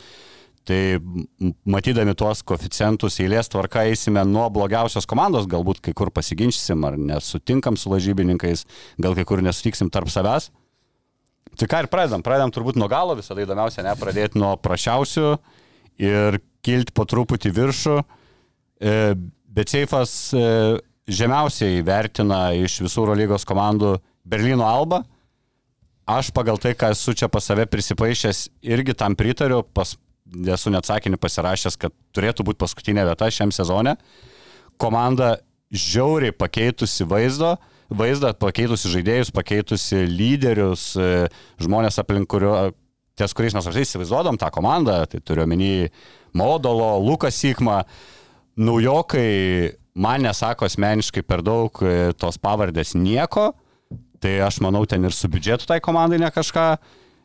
Tai 0.64 0.78
matydami 1.68 2.12
tuos 2.14 2.42
koficientus 2.46 3.16
eilės 3.20 3.48
tvarka 3.50 3.86
eisime 3.88 4.22
nuo 4.28 4.44
blogiausios 4.52 5.08
komandos, 5.08 5.48
galbūt 5.48 5.80
kai 5.84 5.94
kur 5.96 6.12
pasiginčysim 6.12 6.84
ar 6.84 6.98
nesutinkam 7.00 7.78
su 7.80 7.90
lažybininkais, 7.92 8.66
gal 9.00 9.16
kai 9.16 9.24
kur 9.28 9.42
nesutiksim 9.44 9.90
tarp 9.92 10.12
savęs. 10.12 10.50
Tai 11.58 11.68
ką 11.68 11.82
ir 11.82 11.88
pradedam, 11.92 12.22
pradedam 12.24 12.52
turbūt 12.54 12.78
nuo 12.78 12.88
galo, 12.92 13.16
visada 13.18 13.42
įdomiausia 13.42 13.84
ne 13.84 13.96
pradėti 13.98 14.38
nuo 14.40 14.52
prašiausių 14.60 15.32
ir 16.00 16.40
kilti 16.64 16.94
po 16.96 17.08
truputį 17.08 17.52
viršų. 17.56 17.98
E, 18.80 18.94
Bet 19.50 19.72
Seifas 19.72 20.30
e, 20.30 20.44
žemiausiai 21.10 21.80
vertina 21.86 22.50
iš 22.56 22.80
visų 22.84 23.04
Eurolygos 23.04 23.46
komandų 23.48 23.96
Berlyno 24.26 24.66
Alba. 24.66 25.02
Aš 26.10 26.32
pagal 26.34 26.58
tai, 26.58 26.72
ką 26.78 26.90
esu 26.94 27.14
čia 27.14 27.28
pas 27.30 27.44
save 27.46 27.66
prisipaišęs, 27.70 28.48
irgi 28.66 28.96
tam 28.98 29.14
pritariu. 29.18 29.62
Pas 29.62 29.94
esu 30.54 30.72
net 30.72 30.88
sakinį 30.88 31.18
pasirašęs, 31.20 31.78
kad 31.80 31.94
turėtų 32.14 32.46
būti 32.46 32.60
paskutinė 32.62 33.06
vieta 33.08 33.30
šiam 33.30 33.52
sezone. 33.54 33.96
Komanda 34.80 35.36
žiauriai 35.70 36.34
pakeitusi 36.34 37.06
vaizdo, 37.06 37.54
vaizdą, 37.90 38.32
pakeitusi 38.38 38.90
žaidėjus, 38.90 39.32
pakeitusi 39.34 40.04
lyderius, 40.08 40.92
e, 40.96 41.26
žmonės 41.62 42.00
aplink 42.02 42.30
kurio, 42.30 42.72
ties 43.18 43.34
kuriais 43.36 43.54
mes 43.54 43.66
apsiai 43.66 43.86
įsivaizduodam 43.86 44.38
tą 44.40 44.50
komandą, 44.54 45.02
tai 45.10 45.20
turiu 45.22 45.44
omeny 45.44 45.90
Modolo, 46.34 46.96
Lukas 47.02 47.38
Sikma, 47.38 47.82
naujokai 48.58 49.79
man 49.94 50.22
nesako 50.26 50.66
asmeniškai 50.68 51.22
per 51.26 51.42
daug 51.46 51.80
e, 51.82 52.12
tos 52.18 52.38
pavardės 52.38 52.94
nieko, 52.98 53.50
tai 54.20 54.36
aš 54.44 54.60
manau 54.64 54.84
ten 54.86 55.04
ir 55.08 55.14
su 55.16 55.28
biudžetu 55.32 55.66
tai 55.70 55.80
komandai 55.80 56.18
ne 56.20 56.28
kažką. 56.34 56.66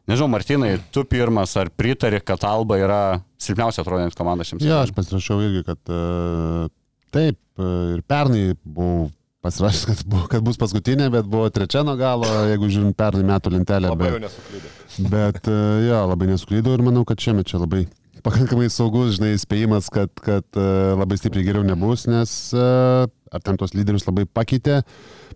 Nežinau, 0.05 0.27
Martinai, 0.29 0.75
tu 0.93 1.01
pirmas, 1.09 1.55
ar 1.57 1.71
pritari, 1.73 2.19
kad 2.21 2.43
Alba 2.45 2.77
yra 2.77 2.99
silpniausia 3.41 3.81
atrodantis 3.81 4.17
komanda 4.19 4.45
šiam 4.45 4.59
Jo, 4.61 4.67
sezonui? 4.67 4.83
aš 4.85 4.91
pasirašiau 4.99 5.39
irgi, 5.47 5.63
kad 5.65 5.79
uh, 5.89 6.67
taip, 7.09 7.39
uh, 7.57 7.95
ir 7.95 8.03
pernai 8.05 8.51
buvau 8.61 9.07
pasirašęs, 9.45 9.85
kad, 9.89 10.03
bu, 10.09 10.21
kad 10.29 10.45
bus 10.45 10.57
paskutinė, 10.61 11.07
bet 11.13 11.25
buvo 11.29 11.49
trečia 11.53 11.81
nuo 11.85 11.97
galo, 11.97 12.29
jeigu 12.51 12.69
žiūrint 12.69 12.93
pernai 12.97 13.25
metų 13.33 13.55
lentelę. 13.57 13.89
Labai 13.95 14.11
jau 14.13 14.19
Bet, 14.21 14.27
nesuklydė. 14.27 14.73
bet 15.09 15.49
uh, 15.49 15.63
jo, 15.89 15.99
labai 16.13 16.29
nesuklydau 16.35 16.77
ir 16.77 16.85
manau, 16.85 17.01
kad 17.09 17.25
šiemet 17.25 17.49
čia 17.49 17.63
labai 17.65 17.87
pakankamai 18.25 18.69
saugus, 18.73 19.15
žinai, 19.19 19.35
įspėjimas, 19.37 19.91
kad, 19.93 20.11
kad 20.25 20.45
uh, 20.57 20.95
labai 20.97 21.19
stipriai 21.19 21.45
geriau 21.45 21.65
nebus, 21.67 22.07
nes 22.09 22.31
uh, 22.57 23.05
ar 23.31 23.43
ten 23.45 23.59
tos 23.59 23.75
lyderius 23.77 24.07
labai 24.07 24.25
pakeitė. 24.25 24.81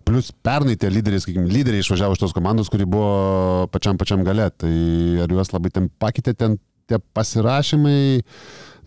Plus 0.06 0.30
pernai 0.44 0.76
tie 0.80 0.90
lyderiai, 0.90 1.22
sakykime, 1.22 1.50
lyderiai 1.50 1.84
išvažiavo 1.84 2.16
iš 2.16 2.22
tos 2.22 2.34
komandos, 2.34 2.70
kuri 2.72 2.88
buvo 2.88 3.68
pačiam 3.72 4.00
pačiam 4.00 4.24
gale. 4.26 4.48
Tai 4.58 4.72
ar 5.26 5.32
juos 5.34 5.52
labai 5.54 5.72
ten 5.74 5.90
pakeitė, 6.02 6.34
ten 6.34 6.56
tie 6.90 6.98
pasirašymai, 7.14 8.20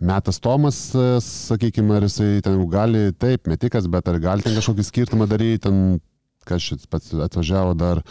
metas 0.03 0.41
Tomas, 0.43 0.79
e, 0.95 1.05
sakykime, 1.23 1.95
ar 1.97 2.07
jisai 2.07 2.41
ten 2.43 2.57
gali, 2.71 3.11
taip, 3.15 3.47
metikas, 3.47 3.87
bet 3.91 4.09
ar 4.11 4.19
gali 4.23 4.43
ten 4.43 4.57
kažkokį 4.57 4.87
skirtumą 4.89 5.29
daryti, 5.31 5.63
ten 5.69 6.01
kas 6.47 6.65
šis 6.65 6.89
pats 6.91 7.13
atvažiavo 7.29 7.77
dar. 7.79 8.03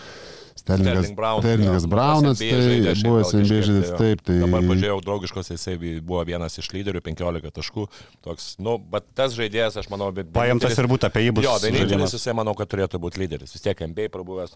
Sterlingas, 0.62 0.92
Sterling 0.92 1.16
Brown, 1.18 1.40
Sterlingas 1.42 1.86
jo, 1.86 1.90
Braunas, 1.90 2.38
NBA 2.38 2.50
tai 2.50 2.60
SNB 2.62 2.92
kažkiek, 2.92 3.48
žaidėjas, 3.50 3.90
taip, 3.98 4.22
tai... 4.26 4.36
Dabar 4.44 4.66
pažiūrėjau 4.68 5.00
draugiškos, 5.08 5.50
jisai 5.56 5.74
buvo 5.98 6.22
vienas 6.28 6.58
iš 6.62 6.68
lyderių, 6.74 7.02
15 7.08 7.56
taškų. 7.58 7.88
Toks, 8.22 8.46
nu, 8.62 8.76
bet 8.92 9.08
tas 9.18 9.34
žaidėjas, 9.34 9.80
aš 9.82 9.90
manau, 9.90 10.12
bet... 10.14 10.30
Paimtas 10.36 10.78
ir 10.78 10.90
būtų 10.92 11.10
apie 11.10 11.26
jį 11.26 11.34
bus. 11.38 11.48
Jo, 11.48 11.56
vienintelis 11.64 12.14
jisai, 12.14 12.36
manau, 12.38 12.54
kad 12.58 12.70
turėtų 12.70 13.02
būti 13.02 13.24
lyderis. 13.24 13.56
Vis 13.56 13.66
tiek 13.66 13.82
MBA 13.90 14.06
prabuvęs. 14.14 14.54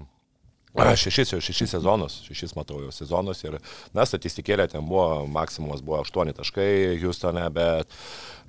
Šešis 0.77 1.33
šešis 1.41 1.71
sezonus, 1.73 2.19
šešis 2.27 2.53
matau 2.57 2.83
jau 2.83 2.91
sezonus 2.93 3.41
ir, 3.47 3.57
na, 3.97 4.05
statistikėlė 4.09 4.67
ten 4.73 4.85
buvo, 4.85 5.25
maksimumas 5.33 5.81
buvo 5.85 6.03
8 6.05 6.35
taškai 6.37 6.69
Houstone, 7.01 7.47
bet, 7.55 7.97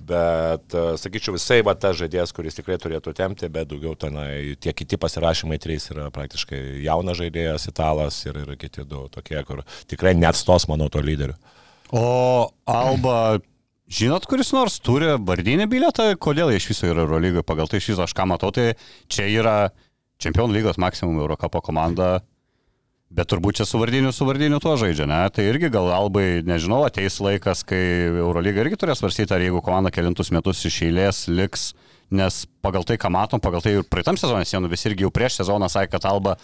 bet 0.09 0.75
e, 0.75 0.83
sakyčiau, 0.99 1.37
visai 1.37 1.61
va 1.65 1.75
tas 1.79 1.95
žaidėjas, 1.99 2.35
kuris 2.35 2.59
tikrai 2.59 2.79
turėtų 2.83 3.15
temti, 3.17 3.47
bet 3.53 3.71
daugiau 3.71 3.95
tenai 3.95 4.57
tie 4.59 4.75
kiti 4.75 4.99
pasirašymai 4.99 5.59
trys 5.63 5.87
yra 5.95 6.09
praktiškai 6.13 6.61
jaunas 6.83 7.19
žaidėjas, 7.21 7.69
italas 7.71 8.19
ir, 8.27 8.43
ir 8.43 8.59
kiti 8.59 8.83
du 8.87 9.07
tokie, 9.13 9.39
kur 9.47 9.63
tikrai 9.87 10.15
net 10.17 10.35
stos, 10.35 10.67
manau, 10.67 10.91
to 10.91 11.03
lyderiu. 11.03 11.37
O 11.95 12.51
Alba, 12.67 13.39
žinot, 13.87 14.27
kuris 14.27 14.51
nors 14.51 14.81
turi 14.83 15.13
vardinį 15.15 15.69
bilietą, 15.71 16.11
kodėl 16.19 16.51
jie 16.51 16.59
iš 16.59 16.71
viso 16.73 16.91
yra 16.91 17.05
Eurolygoje, 17.07 17.47
pagal 17.47 17.71
tai 17.71 17.79
iš 17.79 17.93
viso 17.93 18.03
aš 18.03 18.15
ką 18.17 18.27
matau, 18.27 18.51
tai 18.51 18.73
čia 19.07 19.29
yra 19.31 19.59
Čempionų 20.23 20.57
lygos 20.57 20.79
maksimum 20.81 21.19
Eurocapo 21.21 21.61
komanda, 21.61 22.17
bet 23.13 23.29
turbūt 23.31 23.59
čia 23.59 23.67
su 23.67 23.79
vardiniu, 23.79 24.11
su 24.11 24.25
vardiniu 24.27 24.59
tuo 24.63 24.75
žaidžia, 24.79 25.07
ne? 25.09 25.19
Tai 25.33 25.45
irgi 25.47 25.69
gal 25.73 25.89
Albai, 25.93 26.41
nežinau, 26.45 26.81
ateis 26.87 27.19
laikas, 27.23 27.63
kai 27.67 27.79
Eurolyga 28.09 28.65
irgi 28.65 28.79
turės 28.81 29.01
svarstyti, 29.01 29.33
ar 29.35 29.43
jeigu 29.45 29.61
komanda 29.63 29.93
kelintus 29.93 30.33
metus 30.35 30.65
iš 30.67 30.81
eilės 30.89 31.25
liks, 31.31 31.71
nes 32.11 32.43
pagal 32.65 32.87
tai, 32.87 32.97
ką 32.99 33.11
matom, 33.13 33.43
pagal 33.43 33.63
tai 33.63 33.77
ir 33.77 33.87
praeitam 33.87 34.19
sezonė 34.19 34.47
sienų 34.47 34.71
visi 34.73 34.89
irgi 34.91 35.05
jau 35.05 35.13
prieš 35.13 35.41
sezoną 35.41 35.69
sakė, 35.71 35.93
kad 35.95 36.09
Alba 36.09 36.37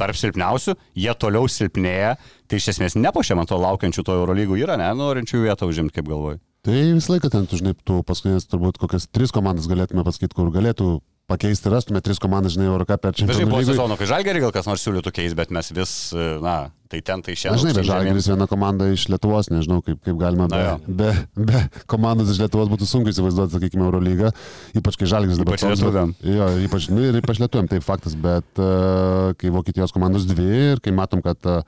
tarp 0.00 0.16
silpniausių, 0.18 0.74
jie 0.98 1.12
toliau 1.20 1.48
silpnėja, 1.50 2.16
tai 2.48 2.58
iš 2.58 2.72
esmės 2.74 2.96
nepošia 2.98 3.36
man 3.38 3.48
to 3.48 3.58
laukiančių 3.60 4.04
to 4.08 4.16
Eurolygų 4.22 4.58
yra, 4.64 4.78
ne, 4.80 4.88
norinčių 4.98 5.44
vietą 5.44 5.68
užimti, 5.68 5.94
kaip 5.98 6.08
galvoju. 6.08 6.40
Tai 6.66 6.78
visą 6.96 7.16
laiką 7.16 7.30
ten, 7.30 7.46
tu 7.50 7.58
žinai, 7.58 7.74
tu 7.86 8.00
paskutinės 8.06 8.46
turbūt 8.50 8.78
kokias 8.78 9.08
tris 9.10 9.34
komandas 9.34 9.68
galėtume 9.70 10.04
pasakyti, 10.06 10.36
kur 10.38 10.50
galėtų 10.54 10.94
pakeisti, 11.32 11.72
rastume 11.72 12.04
tris 12.04 12.20
komandas, 12.22 12.54
žinai, 12.58 12.68
Euroką 12.70 13.00
per 13.00 13.16
čempionų 13.16 13.48
po 13.48 13.62
lygą. 13.64 13.72
sezono, 13.72 13.98
kai 14.00 14.10
žalgerį 14.12 14.46
gal 14.46 14.54
kas 14.54 14.68
nors 14.68 14.84
siūlytų 14.84 15.16
keis, 15.16 15.36
bet 15.38 15.52
mes 15.54 15.72
vis, 15.74 15.96
na, 16.44 16.58
tai 16.92 17.00
ten 17.00 17.22
tai 17.24 17.34
šiandien. 17.38 17.62
žinai, 17.62 17.74
bet 17.78 17.88
Žalgiris 17.88 18.28
viena 18.28 18.46
komanda 18.50 18.88
iš 18.92 19.06
Lietuvos, 19.08 19.48
nežinau, 19.52 19.80
kaip, 19.84 20.00
kaip 20.04 20.18
galima 20.20 20.48
be, 20.50 20.60
be, 20.86 21.10
be 21.48 21.62
komandos 21.90 22.32
iš 22.34 22.42
Lietuvos 22.42 22.68
būtų 22.72 22.88
sunku 22.88 23.12
įsivaizduoti, 23.12 23.56
sakykime, 23.56 23.86
Eurolygą, 23.88 24.32
ypač 24.76 24.98
kai 25.00 25.08
Žalgiris 25.14 25.40
dabar 25.40 25.56
Ypač 25.56 25.64
lietuviam. 25.70 26.14
Jo, 26.26 26.50
ypač, 26.66 26.90
nu, 26.92 27.04
ir 27.08 27.20
ypač 27.22 27.40
lietuviam, 27.40 27.70
tai 27.70 27.80
faktas, 27.84 28.16
bet 28.28 28.60
uh, 28.60 29.32
kai 29.40 29.52
Vokietijos 29.54 29.94
komandos 29.96 30.28
dvi 30.28 30.48
ir 30.74 30.84
kai 30.84 30.92
matom, 30.96 31.24
kad 31.24 31.40
uh, 31.48 31.62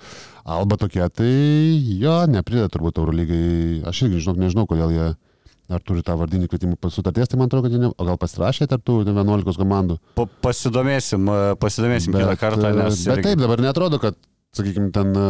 Alba 0.45 0.77
tokia, 0.81 1.09
tai 1.09 1.33
jo, 2.03 2.19
neprideda 2.29 2.69
turbūt 2.73 3.01
Eurolygai, 3.01 3.81
aš 3.89 4.05
irgi 4.05 4.27
žinok, 4.27 4.43
nežinau, 4.45 4.69
kodėl 4.69 4.93
jie 4.93 5.13
ar 5.73 5.81
turi 5.81 6.03
tą 6.05 6.17
vardinį 6.21 6.49
kvietimą 6.53 6.77
sutarties, 6.93 7.31
tai 7.31 7.39
man 7.41 7.49
atrodo, 7.49 7.69
kad 7.69 7.73
jie, 7.77 7.81
ne, 7.87 7.89
o 7.97 8.05
gal 8.05 8.19
pasirašė 8.21 8.67
tarp 8.69 8.85
tų 8.85 9.01
11 9.07 9.57
komandų. 9.57 9.99
Pa- 10.19 10.29
Pasidomėsim, 10.45 11.25
e, 11.33 11.57
pasidomėsim 11.61 12.13
kitą 12.13 12.37
kartą, 12.41 12.69
e, 12.71 12.79
nes... 12.83 13.01
Bet 13.09 13.19
irgi- 13.23 13.29
taip, 13.31 13.41
dabar 13.41 13.63
netrodo, 13.65 13.99
kad, 14.03 14.19
sakykime, 14.55 14.91
ten 14.95 15.09
e, 15.17 15.25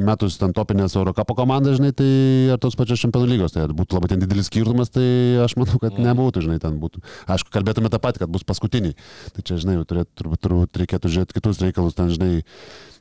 įmetus 0.00 0.38
ten 0.40 0.54
topinės 0.56 0.96
Eurocapo 0.96 1.36
komandą, 1.38 1.74
žinai, 1.76 1.92
tai 1.94 2.08
ar 2.54 2.58
tos 2.62 2.74
pačios 2.74 2.98
čempionų 3.04 3.28
lygos, 3.34 3.52
tai 3.54 3.66
būtų 3.68 3.98
labai 4.00 4.10
ten 4.14 4.24
didelis 4.24 4.48
skirtumas, 4.48 4.90
tai 4.90 5.04
aš 5.44 5.54
manau, 5.60 5.76
kad 5.84 6.00
nebūtų, 6.02 6.42
žinai, 6.48 6.56
ten 6.64 6.80
būtų. 6.82 7.04
Aišku, 7.36 7.52
kalbėtume 7.54 7.92
tą 7.92 8.00
patį, 8.02 8.24
kad 8.24 8.32
bus 8.32 8.42
paskutiniai. 8.48 8.96
Tai 9.36 9.44
čia, 9.46 9.60
žinai, 9.62 9.76
turėtų, 9.84 10.10
turbūt, 10.18 10.40
turbūt 10.48 10.82
reikėtų 10.82 11.12
žiūrėti 11.14 11.36
kitus 11.38 11.60
reikalus, 11.62 11.94
ten, 12.00 12.10
žinai, 12.16 12.32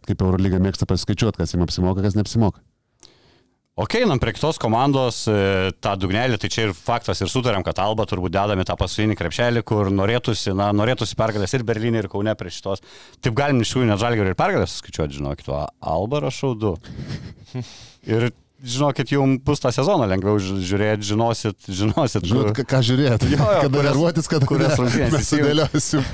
kaip 0.06 0.22
Eurolyga 0.22 0.60
mėgsta 0.62 0.86
pasiskaičiuoti, 0.92 1.40
kas 1.42 1.56
jiems 1.56 1.66
apsimoka, 1.72 2.04
kas 2.06 2.20
neapsimoka. 2.20 2.62
Ok, 3.76 3.92
einam 4.00 4.20
prie 4.24 4.32
kitos 4.32 4.56
komandos, 4.56 5.26
e, 5.28 5.72
tą 5.84 5.98
dugnelį, 6.00 6.38
tai 6.40 6.48
čia 6.48 6.70
ir 6.70 6.72
faktas 6.78 7.20
ir 7.20 7.28
sutarėm, 7.28 7.60
kad 7.68 7.76
Alba 7.84 8.06
turbūt 8.08 8.32
dedami 8.32 8.64
tą 8.64 8.78
paskutinį 8.80 9.18
krepšelį, 9.20 9.64
kur 9.68 9.90
norėtųsi, 9.92 10.54
na, 10.56 10.70
norėtųsi 10.72 11.18
pergalės 11.20 11.52
ir 11.58 11.66
Berlyne, 11.68 12.00
ir 12.00 12.08
Kaune 12.08 12.32
prie 12.40 12.54
šitos. 12.56 12.80
Taip 13.20 13.36
galim 13.36 13.60
iš 13.66 13.74
tikrųjų 13.74 13.90
net 13.90 14.00
žalgerį 14.00 14.32
ir 14.32 14.38
pergalės 14.40 14.78
skaičiuoti, 14.80 15.18
žinokit, 15.20 15.52
o 15.52 15.60
Alba 15.92 16.24
rašau 16.24 16.54
du. 16.56 16.72
Ir 18.08 18.30
žinokit, 18.64 19.12
jums 19.12 19.44
bus 19.44 19.60
tą 19.60 19.74
sezoną 19.76 20.08
lengviau 20.08 20.40
ži- 20.40 20.62
žiūrėti, 20.72 21.10
žinosit, 21.12 21.68
žinosit, 21.68 22.24
Žinot, 22.32 22.56
kur- 22.56 22.70
ką, 22.72 22.80
žiūrėti, 22.80 23.34
Jo, 23.36 23.44
jo, 23.44 23.62
kada 23.68 23.76
kurias- 23.76 23.92
nervuotis, 23.92 24.32
kad 24.32 24.48
kurias 24.48 24.80
įsijungt. 24.80 25.20
sudėliosim. 25.34 26.08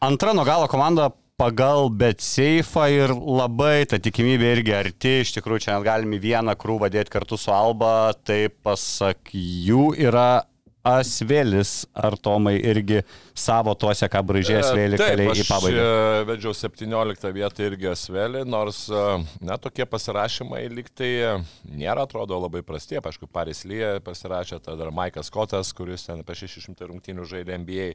Antra 0.00 0.32
nuo 0.32 0.48
galo 0.48 0.64
komanda 0.72 1.10
pagal 1.40 1.88
bet 1.88 2.20
seifą 2.20 2.84
ir 2.92 3.14
labai 3.16 3.86
ta 3.88 3.96
tikimybė 4.02 4.52
irgi 4.58 4.76
arti, 4.76 5.12
iš 5.24 5.32
tikrųjų 5.38 5.64
čia 5.64 5.76
net 5.76 5.86
galim 5.86 6.12
į 6.12 6.20
vieną 6.20 6.52
krūvą 6.60 6.90
dėti 6.92 7.12
kartu 7.14 7.38
su 7.40 7.52
Alba, 7.54 8.12
tai 8.26 8.48
pasak 8.64 9.32
jų 9.32 9.94
yra 9.96 10.42
Asvėlis, 10.80 11.84
ar 11.92 12.14
Tomai 12.16 12.54
irgi 12.56 13.02
savo 13.36 13.74
tuose, 13.76 14.08
ką 14.08 14.22
braižės 14.24 14.70
vėlį 14.72 14.96
Taip, 15.00 15.10
keliai 15.12 15.34
į 15.34 15.42
aš 15.44 15.48
pabaigą. 15.50 15.82
e, 15.84 16.22
vedžiau 16.30 16.54
17 16.56 17.32
vietą 17.36 17.66
irgi 17.68 17.90
Asvelį, 17.92 18.46
nors, 18.48 18.86
e, 18.88 19.02
na, 19.44 19.58
tokie 19.60 19.84
pasirašymai 19.84 20.62
liktai 20.72 21.10
e, 21.20 21.34
nėra, 21.68 22.06
atrodo, 22.08 22.40
labai 22.40 22.64
prasti. 22.64 22.96
Aišku, 22.96 23.28
Paris 23.28 23.66
Lyje 23.68 23.98
pasirašė, 24.08 24.62
tada 24.64 24.86
dar 24.86 24.92
Maikas 24.96 25.28
Kotas, 25.32 25.74
kuris 25.76 26.08
ten 26.08 26.24
apie 26.24 26.38
600 26.46 26.88
rungtynių 26.88 27.28
žaidė 27.28 27.60
NBA. 27.60 27.90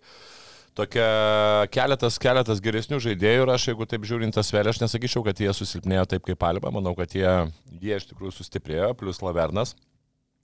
Tokia 0.76 1.08
keletas, 1.72 2.18
keletas 2.20 2.60
geresnių 2.60 2.98
žaidėjų 3.00 3.46
ir 3.46 3.52
aš, 3.54 3.70
jeigu 3.70 3.86
taip 3.88 4.04
žiūrint 4.10 4.36
tas 4.36 4.50
vėlė, 4.52 4.74
aš 4.74 4.82
nesakyčiau, 4.82 5.22
kad 5.24 5.40
jie 5.40 5.54
susilpnėjo 5.56 6.04
taip 6.12 6.26
kaip 6.28 6.44
Alba, 6.44 6.72
manau, 6.76 6.92
kad 6.98 7.16
jie, 7.16 7.30
jie 7.80 7.96
iš 7.96 8.10
tikrųjų 8.10 8.34
sustiprėjo, 8.36 8.90
plus 9.00 9.22
Lavernas. 9.24 9.72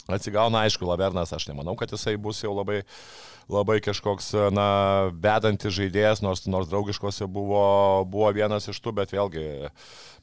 Atsigauna, 0.07 0.63
aišku, 0.63 0.87
Lavernas, 0.87 1.33
aš 1.35 1.49
nemanau, 1.49 1.75
kad 1.75 1.91
jisai 1.91 2.15
bus 2.15 2.39
jau 2.45 2.53
labai, 2.55 2.79
labai 3.49 3.79
kažkoks, 3.83 4.33
na, 4.53 4.67
vedantis 5.23 5.73
žaidėjas, 5.77 6.21
nors, 6.25 6.45
nors 6.49 6.69
draugiškose 6.71 7.27
buvo, 7.31 8.05
buvo 8.09 8.31
vienas 8.35 8.69
iš 8.71 8.79
tų, 8.83 8.95
bet 9.01 9.13
vėlgi 9.15 9.45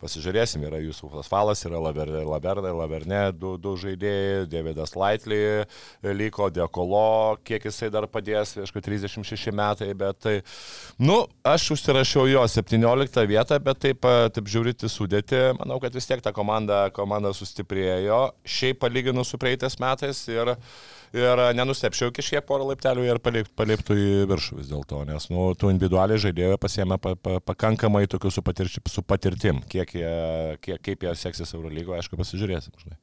pasižiūrėsim, 0.02 0.62
yra 0.68 0.78
jūsų 0.82 1.22
Falas, 1.26 1.64
yra 1.66 1.80
Lavernė, 1.82 2.22
Lavernė, 2.26 2.72
Lavernė 2.76 3.22
du, 3.34 3.56
du 3.60 3.74
žaidėjai, 3.80 4.46
Davidas 4.50 4.94
Laitly 4.98 5.40
liko, 6.14 6.48
Dekolo, 6.54 7.38
kiek 7.46 7.66
jisai 7.68 7.90
dar 7.94 8.06
padės, 8.10 8.54
aišku, 8.62 8.82
36 8.84 9.54
metai, 9.58 9.90
bet 9.98 10.20
tai, 10.22 10.36
nu, 11.02 11.20
aš 11.46 11.72
užsirašiau 11.76 12.28
jo 12.30 12.44
17 12.46 13.26
vietą, 13.30 13.58
bet 13.64 13.82
taip, 13.86 14.06
taip 14.34 14.52
žiūrėti 14.52 14.90
sudėti, 14.92 15.42
manau, 15.58 15.80
kad 15.82 15.94
vis 15.94 16.06
tiek 16.08 16.22
ta 16.22 16.34
komanda, 16.36 16.86
komanda 16.94 17.34
sustiprėjo, 17.34 18.22
šiaip 18.46 18.80
palyginus 18.84 19.34
su 19.34 19.40
praeitais 19.40 19.78
metais 19.82 20.22
ir 20.30 20.54
Ir 21.16 21.40
nenustepčiau 21.56 22.12
kažkiek 22.12 22.44
porą 22.44 22.66
laiptelių 22.68 23.06
ir 23.06 23.20
palipt, 23.24 23.52
paliptų 23.56 23.96
į 23.96 24.10
viršų 24.28 24.58
vis 24.58 24.68
dėlto, 24.68 25.00
nes 25.08 25.28
nu, 25.32 25.48
tų 25.56 25.72
individualiai 25.72 26.20
žaidėjų 26.20 26.58
pasiemė 26.60 26.98
pa, 27.00 27.14
pa, 27.16 27.38
pakankamai 27.40 28.04
tokių 28.12 28.32
su, 28.34 28.44
patirči, 28.44 28.82
su 28.92 29.04
patirtim. 29.06 29.62
Kiek 29.72 29.94
jie, 29.96 30.14
kiek, 30.64 30.82
kaip 30.84 31.06
jie 31.06 31.14
seksis 31.16 31.54
Eurolygoje, 31.56 32.02
aišku, 32.02 32.18
pasižiūrėsim. 32.20 32.76
Žinai. 32.84 32.98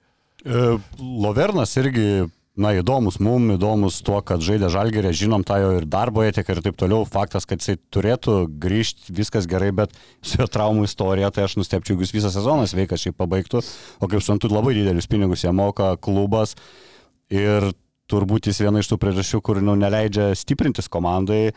E, 0.46 0.66
Lovernas 1.02 1.74
irgi, 1.82 2.28
na, 2.62 2.76
įdomus 2.78 3.18
mum, 3.24 3.48
įdomus 3.56 3.98
tuo, 4.06 4.20
kad 4.26 4.44
žaidė 4.46 4.70
žalgerė, 4.74 5.10
žinom 5.16 5.42
tą 5.48 5.58
jo 5.64 5.72
ir 5.80 5.88
darbo 5.90 6.22
etiką 6.28 6.54
ir 6.54 6.62
taip 6.68 6.78
toliau. 6.78 7.08
Faktas, 7.10 7.48
kad 7.50 7.64
jisai 7.64 7.80
turėtų 7.90 8.44
grįžti, 8.62 9.16
viskas 9.18 9.50
gerai, 9.50 9.72
bet 9.74 9.96
su 10.22 10.38
jo 10.38 10.46
traumų 10.46 10.86
istorija, 10.86 11.32
tai 11.34 11.48
aš 11.48 11.58
nustepčiau, 11.58 11.96
jeigu 11.96 12.06
jis 12.06 12.14
visą 12.20 12.34
sezoną 12.38 12.70
sveikas 12.70 13.02
šiaip 13.02 13.18
pabaigtų, 13.18 13.66
o 13.98 14.12
kaip 14.12 14.22
suprantu, 14.22 14.54
labai 14.54 14.78
didelius 14.78 15.10
pinigus 15.10 15.48
jie 15.48 15.56
moka 15.56 15.96
klubas 15.98 16.54
ir 17.34 17.72
turbūt 18.12 18.50
jis 18.50 18.62
viena 18.62 18.82
iš 18.82 18.92
tų 18.92 19.00
priežasčių, 19.02 19.42
kur 19.46 19.62
nu, 19.64 19.76
neleidžia 19.80 20.32
stiprintis 20.38 20.90
komandai 20.92 21.50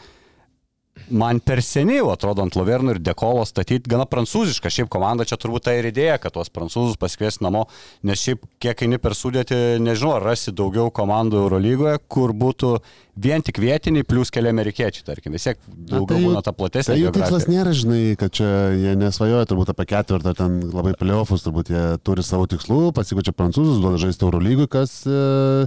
man 1.11 1.41
per 1.41 1.63
seniai, 1.65 2.03
atrodo, 2.13 2.45
ant 2.45 2.57
Lovernų 2.59 2.97
ir 2.97 3.03
Dekolo 3.03 3.45
statyti 3.49 3.91
gana 3.91 4.07
prancūzišką 4.09 4.73
šiaip 4.73 4.91
komandą, 4.93 5.27
čia 5.29 5.39
turbūt 5.41 5.69
ta 5.69 5.75
ir 5.77 5.91
idėja, 5.91 6.19
kad 6.23 6.37
tuos 6.37 6.53
prancūzus 6.55 6.99
pasikvies 7.01 7.41
namo, 7.45 7.67
nes 8.07 8.23
šiaip 8.23 8.47
kiek 8.63 8.87
eini 8.87 9.01
per 9.03 9.17
sudėti, 9.19 9.79
nežinau, 9.83 10.17
ar 10.19 10.31
rasi 10.33 10.55
daugiau 10.55 10.93
komandų 10.95 11.43
Eurolygoje, 11.45 11.99
kur 12.09 12.35
būtų 12.37 12.79
vien 13.19 13.43
tik 13.43 13.59
vietiniai, 13.59 14.07
plus 14.07 14.31
keli 14.31 14.51
amerikiečiai, 14.53 15.03
tarkim, 15.07 15.35
vis 15.35 15.49
tiek 15.49 15.59
daugiau 15.91 16.21
būna 16.29 16.43
ta 16.45 16.53
platesnė. 16.55 16.95
Tai 16.95 17.01
jų 17.01 17.13
tikslas 17.17 17.49
nėra, 17.51 17.73
žinai, 17.75 18.03
kad 18.21 18.35
čia 18.39 18.49
jie 18.79 18.95
nesvajoja 18.99 19.49
turbūt 19.51 19.73
apie 19.73 19.89
ketvirtą, 19.91 20.35
ten 20.39 20.61
labai 20.71 20.95
playoffus, 20.99 21.43
turbūt 21.47 21.73
jie 21.75 21.85
turi 22.07 22.23
savo 22.27 22.47
tikslų, 22.51 22.93
pasikviečia 22.95 23.35
prancūzus, 23.35 23.81
duoda 23.83 23.99
žaisti 23.99 24.23
Eurolygui, 24.27 24.69
kas, 24.71 25.01
e, 25.11 25.67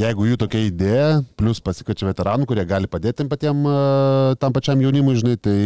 jeigu 0.00 0.30
jų 0.30 0.40
tokia 0.40 0.64
idėja, 0.70 1.10
plus 1.36 1.60
pasikviečia 1.64 2.08
veteranų, 2.08 2.48
kurie 2.48 2.64
gali 2.68 2.88
padėti 2.88 3.20
tiem 3.20 3.28
patiem, 3.32 3.60
e, 3.68 4.36
tam 4.40 4.52
pačiam 4.56 4.65
jaunimui, 4.74 5.16
žinai, 5.20 5.36
tai 5.38 5.56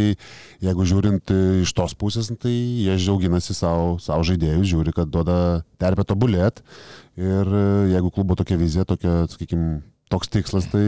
jeigu 0.61 0.85
žiūrint 0.87 1.33
e, 1.33 1.39
iš 1.65 1.73
tos 1.77 1.95
pusės, 1.97 2.29
tai 2.41 2.51
jie 2.53 2.97
džiauginasi 2.99 3.55
savo, 3.57 3.95
savo 4.03 4.25
žaidėjus, 4.27 4.67
žiūri, 4.73 4.93
kad 4.95 5.09
duoda 5.11 5.37
terpę 5.81 6.05
tobulėti 6.07 6.61
ir 7.17 7.49
e, 7.49 7.63
jeigu 7.95 8.11
klubo 8.13 8.37
tokia 8.39 8.59
vizija, 8.61 8.85
tokia, 8.87 9.25
sakykime, 9.31 9.81
toks 10.11 10.31
tikslas, 10.31 10.67
tai 10.71 10.85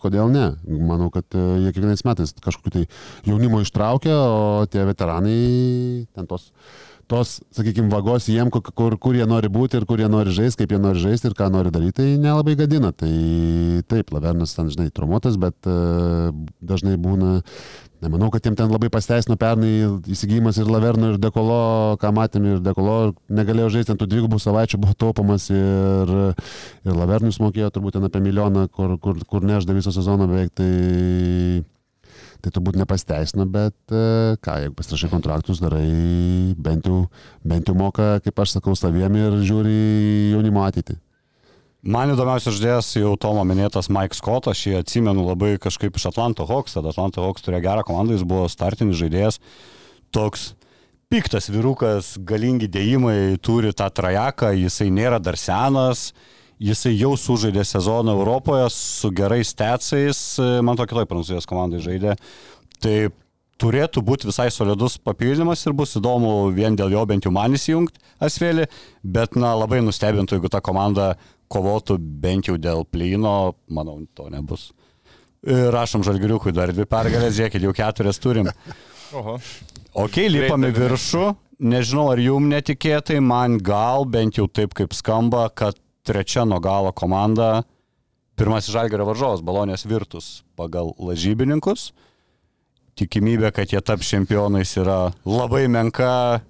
kodėl 0.00 0.32
ne? 0.32 0.46
Manau, 0.64 1.10
kad 1.14 1.28
e, 1.36 1.44
jie 1.64 1.74
kiekvienais 1.74 2.04
metais 2.08 2.32
kažkokiu 2.44 2.72
tai 2.78 2.84
jaunimo 3.28 3.60
ištraukia, 3.62 4.16
o 4.16 4.64
tie 4.70 4.84
veteranai 4.88 6.08
ten 6.16 6.28
tos, 6.30 6.50
tos 7.08 7.38
sakykime, 7.54 7.90
vagos 7.92 8.28
jiem, 8.30 8.50
kur, 8.52 8.96
kur, 8.96 9.16
jie 9.16 9.26
nori 9.28 9.50
būti 9.52 9.80
ir 9.80 9.86
kur 9.88 10.02
jie 10.02 10.10
nori 10.10 10.34
žaisti, 10.34 10.62
kaip 10.62 10.74
jie 10.76 10.82
nori 10.82 11.02
žaisti 11.02 11.30
ir 11.30 11.38
ką 11.38 11.50
nori 11.52 11.72
daryti, 11.74 11.96
tai 12.00 12.08
nelabai 12.20 12.56
gadina. 12.58 12.92
Tai 12.92 13.12
taip, 13.90 14.12
Lavernas 14.14 14.54
ten, 14.56 14.70
žinai, 14.72 14.90
trumuotas, 14.94 15.38
bet 15.40 15.56
e, 15.68 15.78
dažnai 16.64 16.96
būna 17.00 17.40
Nemanau, 18.04 18.28
kad 18.28 18.44
jiem 18.44 18.56
ten 18.58 18.68
labai 18.68 18.90
pasteisino 18.92 19.36
pernai 19.40 19.86
įsigijimas 20.12 20.58
ir 20.60 20.68
Laverno, 20.68 21.14
ir 21.14 21.20
Dekolo, 21.22 21.96
ką 22.02 22.10
matėme, 22.12 22.56
ir 22.56 22.64
Dekolo 22.64 23.14
negalėjo 23.32 23.70
žaisti 23.78 23.94
ant 23.94 24.02
tų 24.02 24.08
dvigubų 24.10 24.40
savaičių, 24.42 24.80
buvo 24.82 24.96
taupamas 24.98 25.46
ir, 25.54 26.12
ir 26.84 26.98
Lavernus 26.98 27.40
mokėjo 27.40 27.70
turbūt 27.72 27.96
ten 27.96 28.04
apie 28.04 28.20
milijoną, 28.24 28.66
kur, 28.68 28.98
kur, 29.00 29.22
kur 29.30 29.46
nežda 29.46 29.76
viso 29.76 29.94
sezono 29.94 30.28
beveik, 30.28 30.52
tai, 30.58 30.68
tai 32.44 32.52
turbūt 32.52 32.76
nepasteisino, 32.76 33.46
bet 33.48 33.74
e, 33.94 34.36
ką, 34.44 34.58
jeigu 34.64 34.76
pasirašai 34.76 35.10
kontraktus, 35.12 35.62
darai 35.64 35.86
bent 36.60 36.88
jau, 36.90 37.06
bent 37.46 37.70
jau 37.70 37.76
moka, 37.78 38.18
kaip 38.24 38.44
aš 38.44 38.58
sakau, 38.58 38.76
saviem 38.78 39.16
ir 39.20 39.38
žiūri 39.48 39.78
jaunimo 40.34 40.64
ateitį. 40.66 40.98
Man 41.84 42.14
įdomiausias 42.14 42.56
žaidėjas 42.56 42.94
jau 42.96 43.10
Tomo 43.20 43.42
minėtas 43.44 43.90
Mike 43.92 44.16
Scott, 44.16 44.48
aš 44.48 44.62
jį 44.64 44.78
atsimenu 44.78 45.26
labai 45.26 45.54
kažkaip 45.60 45.96
iš 45.98 46.06
Atlanto 46.08 46.46
Hawks, 46.48 46.78
tada 46.78 46.92
Atlanto 46.94 47.24
Hawks 47.24 47.44
turėjo 47.44 47.64
gerą 47.66 47.82
komandą, 47.84 48.16
jis 48.16 48.24
buvo 48.28 48.46
startinis 48.48 48.96
žaidėjas, 49.02 49.36
toks 50.14 50.54
piktas 51.12 51.50
vyrukas, 51.52 52.14
galingi 52.24 52.70
dėjimai, 52.72 53.36
turi 53.44 53.74
tą 53.76 53.90
trajeką, 53.92 54.54
jisai 54.56 54.88
nėra 54.96 55.20
dar 55.20 55.36
senas, 55.36 56.12
jisai 56.62 56.94
jau 56.96 57.14
sužaidė 57.18 57.64
sezoną 57.66 58.14
Europoje 58.18 58.68
su 58.72 59.10
gerais 59.14 59.54
tecais, 59.56 60.22
man 60.62 60.78
to 60.78 60.86
kitoj 60.90 61.06
prancūzijos 61.10 61.48
komandai 61.50 61.82
žaidė. 61.84 62.16
Tai 62.82 62.96
turėtų 63.60 64.02
būti 64.04 64.28
visai 64.28 64.48
solidus 64.52 64.96
papildymas 64.98 65.62
ir 65.66 65.74
bus 65.76 65.94
įdomu 65.98 66.50
vien 66.54 66.76
dėl 66.76 66.92
jo 66.94 67.04
bent 67.06 67.26
jau 67.26 67.32
man 67.34 67.54
įsijungti 67.54 68.02
Asvėlį, 68.24 68.66
bet 69.02 69.36
na 69.38 69.52
labai 69.58 69.80
nustebintų, 69.84 70.38
jeigu 70.38 70.50
ta 70.52 70.60
komanda 70.64 71.14
kovotų 71.52 71.98
bent 71.98 72.48
jau 72.48 72.56
dėl 72.58 72.84
plyno, 72.88 73.54
manau, 73.68 73.98
to 74.16 74.30
nebus. 74.32 74.70
Rašom 75.44 76.04
žalgiriukui 76.06 76.54
dar 76.56 76.72
dvi 76.72 76.86
pergalės, 76.88 77.34
žiūrėkit, 77.36 77.66
jau 77.66 77.74
keturias 77.76 78.20
turim. 78.22 78.48
Oho. 79.14 79.36
Ok, 79.92 80.22
lipam 80.30 80.64
į 80.64 80.70
Greitai, 80.72 80.88
viršų, 80.94 81.24
nežinau 81.68 82.08
ar 82.14 82.22
jum 82.22 82.48
netikėtai, 82.50 83.20
man 83.22 83.58
gal 83.62 84.08
bent 84.08 84.40
jau 84.40 84.48
taip 84.48 84.74
kaip 84.74 84.96
skamba, 84.96 85.46
kad 85.54 85.78
trečia 86.04 86.44
nuo 86.44 86.60
galo 86.62 86.92
komanda, 86.92 87.64
pirmasis 88.38 88.74
žalgerio 88.74 89.06
varžovas, 89.08 89.42
balonės 89.44 89.86
virtus 89.88 90.42
pagal 90.58 90.92
lažybininkus. 90.98 91.92
Tikimybė, 92.98 93.50
kad 93.54 93.72
jie 93.72 93.80
taps 93.82 94.10
čempionais 94.12 94.76
yra 94.78 95.08
labai 95.26 95.64
menka. 95.66 96.42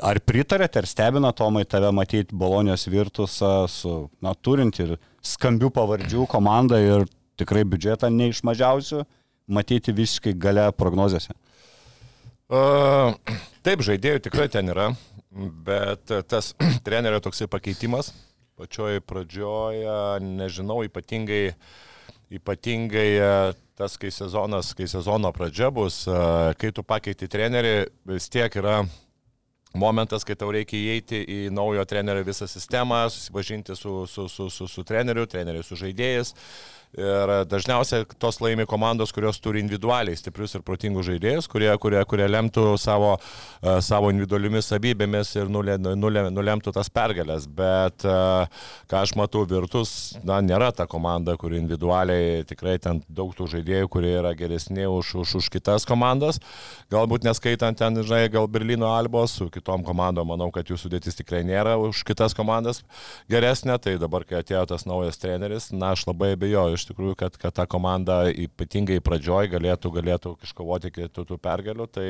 Ar 0.00 0.20
pritarėte, 0.22 0.80
ar 0.80 0.86
stebina 0.88 1.32
Tomai 1.36 1.64
tave 1.68 1.90
matyti 1.92 2.36
Bolonijos 2.36 2.86
virtusą 2.88 3.66
su, 3.68 3.94
na, 4.22 4.36
turint 4.38 4.78
ir 4.80 4.94
skambių 5.26 5.72
pavardžių 5.76 6.28
komandą 6.30 6.78
ir 6.80 7.08
tikrai 7.40 7.66
biudžetą 7.68 8.08
ne 8.14 8.30
iš 8.30 8.44
mažiausių, 8.46 9.02
matyti 9.50 9.92
visiškai 9.96 10.36
gale 10.38 10.68
prognozėse? 10.78 11.34
Uh, 12.50 13.18
taip, 13.66 13.82
žaidėjų 13.86 14.22
tikrai 14.24 14.48
ten 14.50 14.70
yra, 14.72 14.88
bet 15.30 16.12
tas 16.28 16.54
trenerio 16.86 17.20
toksai 17.22 17.48
pakeitimas 17.50 18.12
pačioj 18.60 19.00
pradžioje, 19.08 20.20
nežinau, 20.20 20.82
ypatingai, 20.84 21.54
ypatingai 22.36 23.10
tas, 23.78 23.96
kai 24.00 24.10
sezonas, 24.12 24.74
kai 24.76 24.88
sezono 24.90 25.30
pradžia 25.32 25.70
bus, 25.72 26.02
kai 26.60 26.72
tu 26.76 26.84
pakeiti 26.84 27.28
trenerį, 27.30 27.72
vis 28.12 28.28
tiek 28.32 28.52
yra 28.60 28.82
momentas, 29.72 30.26
kai 30.28 30.36
tau 30.36 30.52
reikia 30.52 30.76
įeiti 30.76 31.22
į 31.24 31.40
naujo 31.56 31.86
trenerio 31.88 32.26
visą 32.26 32.48
sistemą, 32.50 33.06
susipažinti 33.08 33.76
su, 33.78 34.02
su, 34.10 34.28
su, 34.28 34.50
su, 34.52 34.68
su 34.68 34.84
treneriu, 34.84 35.24
treneriu 35.30 35.64
su 35.64 35.78
žaidėjais. 35.80 36.34
Ir 36.98 37.30
dažniausiai 37.46 38.02
tos 38.18 38.40
laimi 38.42 38.64
komandos, 38.66 39.12
kurios 39.14 39.36
turi 39.38 39.60
individualiai 39.62 40.18
stiprius 40.18 40.56
ir 40.56 40.64
protingus 40.66 41.06
žaidėjus, 41.06 41.46
kurie, 41.46 41.68
kurie, 41.78 42.00
kurie 42.10 42.26
lemtų 42.26 42.64
savo, 42.82 43.12
uh, 43.14 43.76
savo 43.78 44.08
individualiomis 44.10 44.72
savybėmis 44.72 45.30
ir 45.36 45.52
nulė, 45.54 45.76
nulė, 45.78 46.24
nulemtų 46.34 46.74
tas 46.74 46.90
pergalės. 46.90 47.46
Bet 47.46 48.02
uh, 48.08 48.50
ką 48.90 49.04
aš 49.04 49.12
matau, 49.20 49.44
Virtus, 49.46 49.92
na, 50.26 50.40
nėra 50.42 50.72
ta 50.74 50.88
komanda, 50.90 51.36
kuri 51.38 51.60
individualiai 51.60 52.42
tikrai 52.50 52.74
ten 52.82 53.04
daug 53.06 53.30
tų 53.38 53.46
žaidėjų, 53.54 53.92
kurie 53.94 54.16
yra 54.16 54.34
geresni 54.34 54.88
už, 54.90 55.14
už, 55.22 55.36
už 55.44 55.52
kitas 55.54 55.86
komandas. 55.86 56.42
Galbūt 56.90 57.22
neskaitant 57.28 57.78
ten, 57.78 58.02
žinai, 58.02 58.24
gal 58.34 58.50
Berlyno 58.50 58.90
Albos, 58.96 59.36
su 59.38 59.46
kitom 59.46 59.86
komandom, 59.86 60.32
manau, 60.34 60.50
kad 60.50 60.66
jų 60.66 60.80
sudėtis 60.82 61.22
tikrai 61.22 61.44
nėra 61.46 61.78
už 61.78 62.02
kitas 62.10 62.34
komandas 62.34 62.82
geresnė. 63.30 63.78
Tai 63.78 63.94
dabar, 64.02 64.26
kai 64.26 64.42
atėjo 64.42 64.66
tas 64.74 64.88
naujas 64.90 65.22
treneris, 65.22 65.70
na, 65.70 65.94
aš 65.94 66.08
labai 66.10 66.34
abejoju 66.34 66.79
iš 66.80 66.88
tikrųjų, 66.90 67.16
kad, 67.20 67.36
kad 67.40 67.54
ta 67.56 67.66
komanda 67.70 68.22
ypatingai 68.32 68.98
pradžioj 69.04 69.50
galėtų, 69.52 69.92
galėtų 69.94 70.34
iškovoti 70.46 70.92
kitų 70.96 71.26
tų 71.28 71.38
pergalių. 71.42 71.86
Tai 71.92 72.06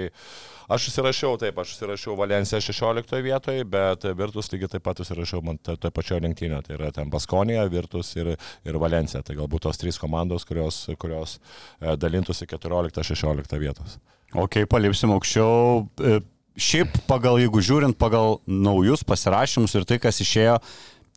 aš 0.72 0.88
įsirašiau, 0.92 1.34
taip, 1.42 1.60
aš 1.60 1.74
įsirašiau 1.76 2.16
Valenciją 2.18 2.62
16 2.64 3.20
vietoje, 3.26 3.66
bet 3.68 4.06
Virtus 4.18 4.52
lygiai 4.54 4.72
taip 4.76 4.86
pat 4.86 5.02
įsirašiau 5.04 5.42
man 5.46 5.60
toje 5.60 5.82
to 5.82 5.92
pačioje 5.94 6.24
lenktynėje. 6.26 6.64
Tai 6.68 6.76
yra 6.78 6.90
ten 6.96 7.12
Baskonija, 7.12 7.66
Virtus 7.72 8.14
ir, 8.16 8.34
ir 8.64 8.80
Valencija. 8.80 9.22
Tai 9.26 9.38
galbūt 9.42 9.66
tos 9.68 9.80
trys 9.80 10.00
komandos, 10.00 10.46
kurios, 10.48 10.84
kurios 11.00 11.38
e, 11.80 11.96
dalintųsi 12.00 12.48
14-16 12.50 13.58
vietos. 13.60 13.98
Ok, 14.38 14.62
palipsim 14.70 15.16
aukščiau. 15.16 15.88
E, 16.00 16.20
Šiaip 16.60 16.96
pagal, 17.08 17.38
jeigu 17.40 17.60
žiūrint 17.62 17.96
pagal 17.96 18.40
naujus 18.44 19.04
pasirašymus 19.06 19.72
ir 19.78 19.84
tai, 19.88 20.00
kas 20.02 20.18
išėjo, 20.20 20.56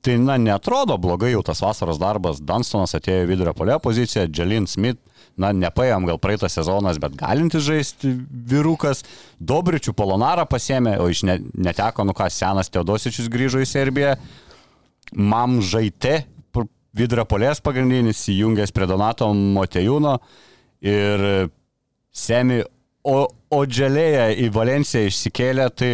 tai, 0.03 0.17
na, 0.21 0.37
netrodo 0.41 0.97
blogai 1.01 1.31
jau 1.33 1.41
tas 1.45 1.61
vasaros 1.63 1.99
darbas. 2.01 2.41
Dunstonas 2.43 2.95
atėjo 2.97 3.23
į 3.23 3.29
vidurio 3.31 3.53
polio 3.57 3.79
poziciją, 3.83 4.27
Jalin 4.35 4.67
Smith, 4.69 4.99
na, 5.39 5.53
nepaėjom 5.55 6.07
gal 6.09 6.19
praeitą 6.21 6.49
sezonas, 6.51 6.99
bet 7.01 7.15
galintis 7.19 7.65
žaisti 7.65 8.11
vyrukas. 8.51 9.03
Dobričių 9.39 9.95
Polonarą 9.97 10.45
pasėmė, 10.49 10.97
o 11.01 11.09
iš 11.11 11.23
ne, 11.29 11.39
neteko, 11.55 12.05
nu 12.07 12.15
ką, 12.17 12.29
senas 12.33 12.71
Teodosičius 12.73 13.31
grįžo 13.33 13.63
į 13.63 13.69
Serbiją. 13.69 14.13
Mam 15.19 15.59
žaitė, 15.65 16.23
vidurio 16.93 17.25
polės 17.29 17.63
pagrindinis, 17.63 18.27
įjungęs 18.29 18.71
prie 18.73 18.87
Donato 18.89 19.31
Motejūno 19.33 20.19
ir 20.83 21.27
Semi 22.13 22.61
O, 23.03 23.23
o 23.27 23.63
Dželėje 23.67 24.27
į 24.45 24.49
Valenciją 24.55 25.09
išsikėlė, 25.09 25.67
tai 25.75 25.89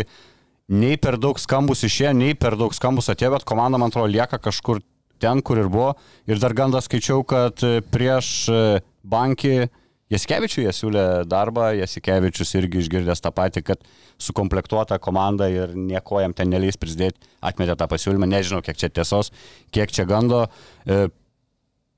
nei 0.69 0.99
per 1.01 1.17
daug 1.21 1.39
skambus 1.41 1.83
išėjo, 1.87 2.13
nei 2.17 2.37
per 2.37 2.57
daug 2.59 2.73
skambus 2.75 3.09
atėjo, 3.11 3.35
bet 3.37 3.47
komanda, 3.49 3.81
man 3.81 3.91
atrodo, 3.93 4.11
lieka 4.13 4.39
kažkur 4.41 4.81
ten, 5.19 5.43
kur 5.43 5.59
ir 5.59 5.67
buvo. 5.69 5.93
Ir 6.29 6.39
dar 6.41 6.55
gandą 6.55 6.81
skaičiau, 6.83 7.25
kad 7.27 7.59
prieš 7.91 8.47
bankį 9.03 9.69
Jaskevičiui 10.09 10.63
jie 10.65 10.71
siūlė 10.73 11.03
darbą, 11.29 11.67
Jaskevičius 11.77 12.55
irgi 12.57 12.81
išgirdęs 12.81 13.21
tą 13.21 13.29
patį, 13.35 13.61
kad 13.67 13.83
sukomplektuota 14.17 14.97
komanda 14.97 15.45
ir 15.53 15.75
nieko 15.77 16.21
jam 16.23 16.33
ten 16.33 16.49
neleis 16.49 16.79
prisidėti, 16.81 17.21
atmetė 17.45 17.75
tą 17.77 17.85
pasiūlymą, 17.91 18.25
nežinau, 18.31 18.63
kiek 18.65 18.79
čia 18.79 18.89
tiesos, 18.89 19.29
kiek 19.75 19.93
čia 19.93 20.07
gando. 20.09 20.47
E, 20.85 21.07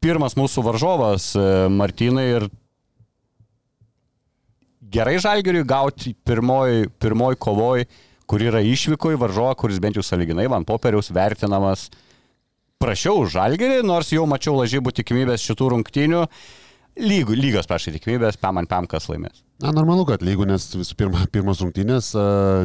Pirmas 0.01 0.35
mūsų 0.35 0.63
varžovas 0.65 1.29
e, 1.37 1.45
Martynai 1.71 2.25
ir 2.33 2.47
gerai 4.91 5.15
žalgeriui 5.21 5.63
gauti 5.69 6.15
pirmoj, 6.27 6.87
pirmoj 6.99 7.37
kovoj, 7.39 7.85
kur 8.31 8.43
yra 8.47 8.61
išvyko 8.63 9.11
į 9.11 9.19
varžovą, 9.19 9.51
kuris 9.59 9.81
bent 9.83 9.99
jau 9.99 10.05
saliginai 10.05 10.47
man 10.51 10.63
popieriaus 10.67 11.11
vertinamas 11.11 11.89
prašiau 12.81 13.25
už 13.25 13.35
žalgerį, 13.35 13.81
nors 13.83 14.13
jau 14.15 14.23
mačiau 14.29 14.55
lažybų 14.61 14.93
tikimybės 15.01 15.43
šitų 15.43 15.71
rungtynių. 15.75 16.25
Lygų, 17.01 17.35
lygios, 17.39 17.67
prašai, 17.69 17.93
tikimybės, 17.95 18.35
pam 18.39 18.59
ant 18.59 18.67
pam 18.71 18.87
kas 18.89 19.05
laimės. 19.07 19.43
Na, 19.63 19.71
normalu, 19.75 20.03
kad 20.09 20.23
lygų, 20.25 20.47
nes 20.49 20.65
visų 20.75 20.97
pirma, 20.99 21.23
pirmos 21.31 21.61
rungtynės, 21.63 22.09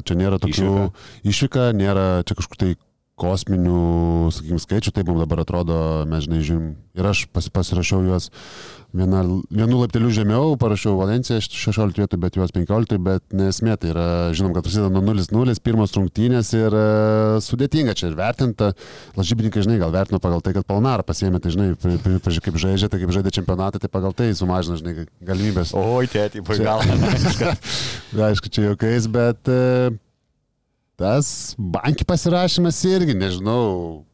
čia 0.07 0.17
nėra 0.19 0.41
tokių 0.43 0.89
išvyka, 1.31 1.69
nėra 1.79 2.07
čia 2.27 2.35
kažkokių 2.39 2.59
tai 2.63 2.71
kosminių, 3.17 4.29
sakykime, 4.35 4.61
skaičių, 4.61 4.93
taip 4.93 5.09
mums 5.09 5.23
dabar 5.25 5.41
atrodo, 5.41 5.77
mes 6.09 6.27
žinai, 6.27 6.43
žiūrim, 6.45 6.67
ir 7.01 7.09
aš 7.09 7.25
pas, 7.33 7.47
pasirašiau 7.49 8.03
juos 8.05 8.29
viena, 8.97 9.23
vienu 9.49 9.81
laipteliu 9.81 10.11
žemiau, 10.13 10.53
parašiau 10.61 10.99
Valenciją 10.99 11.41
16 11.41 11.97
vietų, 11.97 12.19
bet 12.21 12.37
juos 12.37 12.53
15, 12.53 13.01
bet 13.01 13.25
nesmė, 13.33 13.79
tai 13.81 13.95
yra, 13.95 14.07
žinom, 14.37 14.53
kad 14.53 14.69
prasideda 14.69 14.93
nuo 14.93 15.01
0-0, 15.01 15.57
pirmos 15.65 15.97
rungtynės 15.97 16.53
ir 16.59 16.77
uh, 16.77 17.41
sudėtinga 17.45 17.97
čia 17.97 18.11
ir 18.11 18.21
vertinta, 18.21 18.73
lažybininkai, 19.17 19.65
žinai, 19.65 19.81
gal 19.81 19.97
vertino 19.97 20.21
pagal 20.21 20.45
tai, 20.45 20.53
kad 20.57 20.69
Palnarą 20.69 21.07
pasėmė, 21.09 21.41
tai 21.41 21.57
žinai, 21.57 21.73
pri, 21.81 21.97
pri, 22.03 22.21
pri, 22.21 22.41
kaip 22.49 22.61
žaidžia, 22.61 22.93
tai 22.93 23.01
kaip 23.01 23.17
žaidė 23.17 23.33
čempionatą, 23.41 23.81
tai 23.81 23.93
pagal 23.93 24.17
tai 24.17 24.29
sumažina, 24.37 24.77
žinai, 24.81 25.09
galimybės. 25.25 25.73
Oi, 25.77 26.05
tėti, 26.13 26.45
gal. 26.61 26.85
Aišku, 28.29 28.53
čia 28.53 28.71
jokiais, 28.71 29.09
bet 29.13 29.53
uh, 29.53 29.97
tas 30.97 31.55
bankį 31.59 32.05
pasirašymas 32.09 32.83
irgi, 32.91 33.15
nežinau, 33.17 34.05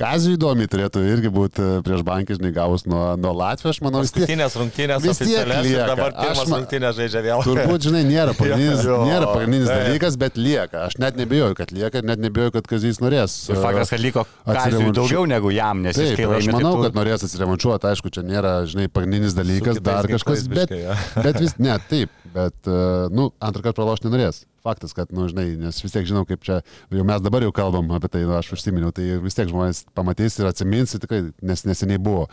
Kazijų 0.00 0.36
įdomi 0.38 0.64
turėtų 0.70 1.00
irgi 1.12 1.28
būti 1.34 1.64
prieš 1.84 2.00
bankį, 2.06 2.36
žinai, 2.38 2.50
gavus 2.56 2.86
nuo, 2.88 3.02
nuo 3.20 3.32
Latvijos, 3.36 3.74
aš 3.74 3.80
manau, 3.84 4.00
vis 4.00 4.12
tiek. 4.14 4.22
Paskutinės 4.22 4.54
rungtynės 4.56 5.02
vis 5.04 5.18
tiek 5.18 5.50
lieka. 5.50 5.88
dabar 5.90 6.14
pirmas 6.14 6.38
Aš 6.40 6.48
ma- 6.48 6.60
rungtynės 6.60 6.94
žaidžia 6.96 7.20
vėl. 7.26 7.42
Turbūt, 7.44 7.84
žinai, 7.84 8.00
nėra 8.08 8.32
pagrindinis, 8.38 8.84
Jo, 8.86 9.00
nėra 9.04 9.28
pagrindinis 9.34 9.68
taip. 9.68 9.82
dalykas, 9.90 10.16
bet 10.22 10.38
lieka. 10.40 10.84
Aš 10.86 10.96
net 11.02 11.18
nebijoju, 11.20 11.58
kad 11.58 11.74
lieka 11.76 12.00
ir 12.00 12.08
net 12.08 12.22
nebijoju, 12.24 12.54
kad 12.54 12.70
Kazijas 12.70 13.02
norės. 13.04 13.34
Ir 13.52 13.60
faktas, 13.60 13.92
kad 13.92 14.00
liko 14.06 14.24
Kazijui 14.24 14.54
atsirevanšu- 14.62 14.96
daugiau 15.02 15.26
negu 15.34 15.52
jam, 15.52 15.82
nes 15.84 15.98
jis 15.98 16.14
Taip, 16.14 16.22
kai 16.22 16.28
ir 16.30 16.36
aš 16.38 16.48
manau, 16.54 16.72
tai 16.78 16.86
kad 16.88 16.96
norės 17.02 17.26
atsirevanšuoti, 17.28 17.90
aišku, 17.92 18.14
čia 18.16 18.24
nėra, 18.30 18.54
žinai, 18.70 18.88
pagrindinis 18.88 19.36
dalykas, 19.36 19.82
dar 19.84 20.08
kažkas, 20.08 20.46
bet, 20.48 20.70
biškį, 20.70 20.80
jo. 20.86 20.96
bet 21.28 21.42
vis, 21.44 21.58
ne, 21.60 21.76
taip, 21.90 22.14
bet, 22.32 22.56
e, 22.70 22.80
nu, 23.12 23.28
antrą 23.42 23.66
kartą 23.68 23.82
pralošti 23.82 24.08
nenorės. 24.08 24.46
Faktas, 24.60 24.92
kad, 24.96 25.08
nu, 25.16 25.24
žinai, 25.30 25.54
nes 25.56 25.80
vis 25.80 25.94
tiek 25.94 26.04
žinau, 26.08 26.26
kaip 26.28 26.42
čia, 26.44 26.60
jau 26.92 27.04
mes 27.08 27.22
dabar 27.24 27.44
jau 27.46 27.52
kalbam 27.56 27.88
apie 27.96 28.10
tai, 28.12 28.24
nu, 28.28 28.34
aš 28.36 28.52
užsiminiau, 28.58 28.92
tai 28.92 29.06
vis 29.24 29.36
tiek 29.38 29.48
žmonės 29.48 29.86
pamatys 29.96 30.36
ir 30.40 30.50
atsimins, 30.50 30.92
tikrai, 31.00 31.22
nes 31.40 31.64
neseniai 31.64 32.00
buvo. 32.02 32.26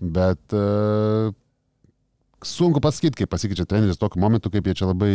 Bet 0.00 0.56
uh, 0.56 1.28
sunku 2.44 2.80
pasakyti, 2.84 3.20
kaip 3.20 3.32
pasikeičia 3.34 3.68
treneris 3.68 4.00
tokiu 4.00 4.22
momentu, 4.22 4.52
kaip 4.52 4.64
jie 4.70 4.76
čia 4.80 4.88
labai, 4.88 5.12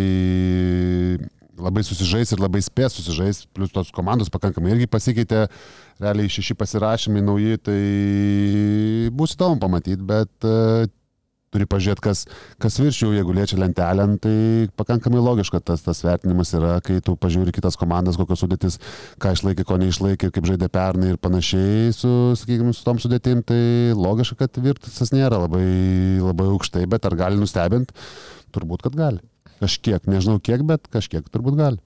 labai 1.58 1.86
susižais 1.88 2.36
ir 2.36 2.46
labai 2.46 2.62
spės 2.66 3.00
susižais, 3.00 3.44
plus 3.56 3.74
tos 3.74 3.90
komandos 3.96 4.30
pakankamai 4.34 4.76
irgi 4.76 4.90
pasikeitė, 4.94 5.48
realiai 6.02 6.30
šeši 6.30 6.58
pasirašymai 6.60 7.26
nauji, 7.26 7.64
tai 7.66 7.82
bus 9.18 9.34
įdomu 9.38 9.58
pamatyti, 9.66 10.06
bet 10.06 10.50
uh, 10.50 10.86
turi 11.54 11.66
pažiūrėti, 11.70 12.04
kas, 12.06 12.24
kas 12.62 12.78
viršiau, 12.82 13.12
jeigu 13.16 13.34
liečia 13.36 13.58
lentelę, 13.60 14.06
nu, 14.12 14.20
tai 14.22 14.34
pakankamai 14.80 15.22
logiška 15.24 15.62
tas, 15.66 15.84
tas 15.86 16.02
vertinimas 16.06 16.54
yra, 16.58 16.76
kai 16.86 17.00
tu 17.06 17.16
pažiūri 17.20 17.54
kitas 17.56 17.78
komandas, 17.80 18.20
kokios 18.20 18.44
sudėtis, 18.44 18.80
ką 19.22 19.34
išlaikė, 19.38 19.66
ko 19.68 19.80
neišlaikė, 19.82 20.32
kaip 20.36 20.50
žaidė 20.50 20.70
pernai 20.74 21.14
ir 21.14 21.20
panašiai 21.22 21.92
su, 21.96 22.14
sakykime, 22.40 22.74
su 22.78 22.86
tom 22.86 23.02
sudėtim, 23.02 23.44
tai 23.46 23.60
logiška, 23.98 24.40
kad 24.46 24.62
virtusas 24.64 25.14
nėra 25.16 25.42
labai, 25.46 25.66
labai 26.24 26.50
aukštai, 26.54 26.86
bet 26.90 27.10
ar 27.10 27.18
gali 27.20 27.42
nustebinti? 27.42 27.96
Turbūt, 28.56 28.86
kad 28.86 28.98
gali. 28.98 29.24
Kažkiek, 29.60 30.06
nežinau 30.10 30.40
kiek, 30.42 30.64
bet 30.66 30.88
kažkiek 30.94 31.26
turbūt 31.30 31.58
gali. 31.60 31.82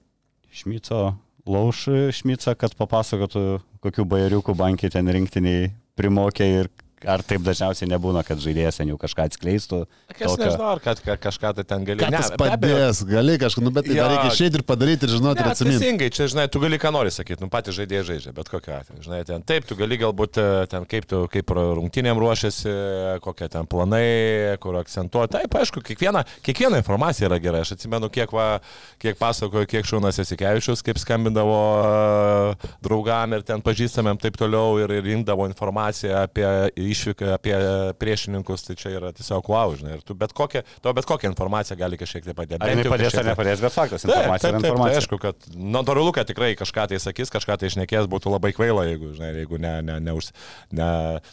Šmico 0.53 1.15
lauš 1.49 1.87
Šmica, 2.15 2.53
kad 2.59 2.75
papasakotų, 2.79 3.61
kokiu 3.83 4.05
bajeriukų 4.07 4.55
bankiai 4.55 4.93
ten 4.93 5.09
rinktiniai 5.11 5.71
primokė 5.99 6.47
ir 6.59 6.69
ar 7.07 7.21
taip 7.25 7.41
dažniausiai 7.45 7.89
nebūna, 7.91 8.23
kad 8.27 8.37
žaidėjas 8.43 8.77
ten 8.79 8.89
jau 8.91 8.97
kažką 9.01 9.25
atskleistų. 9.29 9.79
Aš 10.13 10.17
tokio. 10.23 10.37
nežinau, 10.43 10.67
ar 10.73 10.79
kad 10.83 11.01
ka- 11.03 11.17
kažką 11.17 11.53
tai 11.59 11.63
ten 11.63 11.83
gali. 11.85 11.99
Ką 12.03 12.09
Ne, 12.11 12.17
tas 12.17 12.29
be 12.31 12.37
padės, 12.37 13.03
gali 13.07 13.37
kažką, 13.41 13.63
nu 13.65 13.71
bet 13.75 13.85
tai 13.89 13.95
dar 13.97 14.11
reikia 14.13 14.31
išėti 14.31 14.59
ir 14.61 14.63
padaryti 14.63 15.03
ir 15.07 15.13
žinoti 15.17 15.39
ir 15.41 15.45
Ne, 15.45 15.51
atsiminti. 15.51 15.79
teisingai, 15.79 16.09
čia, 16.13 16.27
žinai, 16.31 16.47
tu 16.51 16.59
gali 16.63 16.77
ką 16.79 16.91
nori 16.93 17.11
sakyti, 17.11 17.41
nu 17.41 17.49
patys 17.49 17.75
žaidėjai 17.79 18.05
žaidžia, 18.11 18.33
bet 18.33 18.49
kokia 18.49 18.79
atveju. 18.81 19.03
Žinai, 19.03 19.21
ten 19.25 19.41
taip, 19.43 19.65
tu 19.65 19.75
gali 19.75 19.97
galbūt 19.97 20.37
e, 20.37 20.67
ten 20.67 20.85
kaip, 20.85 21.05
tu, 21.09 21.27
kaip 21.27 21.47
rungtynėm 21.53 22.17
ruošiasi, 22.19 23.19
kokie 23.21 23.49
ten 23.49 23.65
planai, 23.67 24.57
kur 24.63 24.75
akcentuoti. 24.79 25.33
Taip, 25.37 25.49
aišku, 25.59 25.81
kiekviena, 25.83 26.23
kiekviena 26.45 26.77
informacija 26.81 27.27
yra 27.29 27.39
gera. 27.41 27.61
Aš 27.63 27.73
atsimenu, 27.77 28.09
kiek, 28.13 28.31
va, 28.33 28.59
kiek 29.01 29.17
pasakojo, 29.19 29.65
kiek 29.67 29.85
Šūnas 29.85 30.19
Esikevičius, 30.23 30.81
kaip 30.85 30.97
skambindavo 31.01 31.59
e, 31.83 32.69
draugam 32.85 33.33
ir 33.37 33.43
ten 33.47 33.61
pažįstamėm 33.63 34.19
taip 34.21 34.37
toliau 34.39 34.77
ir, 34.83 34.91
ir 34.99 35.03
rinkdavo 35.03 35.47
informaciją 35.49 36.23
apie 36.25 36.45
išvyką, 36.93 37.33
apie 37.35 37.53
priešininkus, 37.99 38.63
tai 38.67 38.75
čia 38.79 38.93
yra 38.97 39.11
tiesiog 39.15 39.49
wow, 39.51 39.73
žinai. 39.77 39.97
Ir 39.97 40.03
tu 40.07 40.15
bet 40.17 40.33
kokią, 40.37 40.63
to 40.85 40.93
bet 40.95 41.07
kokią 41.09 41.31
informaciją 41.33 41.77
gali 41.79 41.99
kažkiek 41.99 42.25
tai 42.29 42.35
padėti. 42.37 42.61
Ar 42.63 42.73
jinai 42.73 42.85
padės 42.93 43.13
ar 43.17 43.23
tai- 43.23 43.31
nepadės, 43.33 43.61
bet 43.65 43.75
faktas, 43.75 44.05
Taip, 44.05 44.13
informacija 44.13 44.51
taip, 44.51 44.55
taip, 44.55 44.61
tai 44.61 44.71
informacija. 44.71 45.01
aišku, 45.03 45.19
kad 45.23 45.47
natūralu, 45.75 46.13
kad 46.15 46.29
tikrai 46.29 46.51
kažką 46.59 46.87
tai 46.93 46.99
sakys, 47.03 47.33
kažką 47.33 47.57
tai 47.59 47.71
išnekės, 47.71 48.07
būtų 48.11 48.33
labai 48.33 48.53
kvaila, 48.55 48.85
jeigu, 48.89 49.13
žinai, 49.17 49.31
jeigu 49.41 49.59
ne, 49.61 49.73
ne, 49.81 49.99
ne, 49.99 50.13
už, 50.17 50.31
ne 50.71 50.89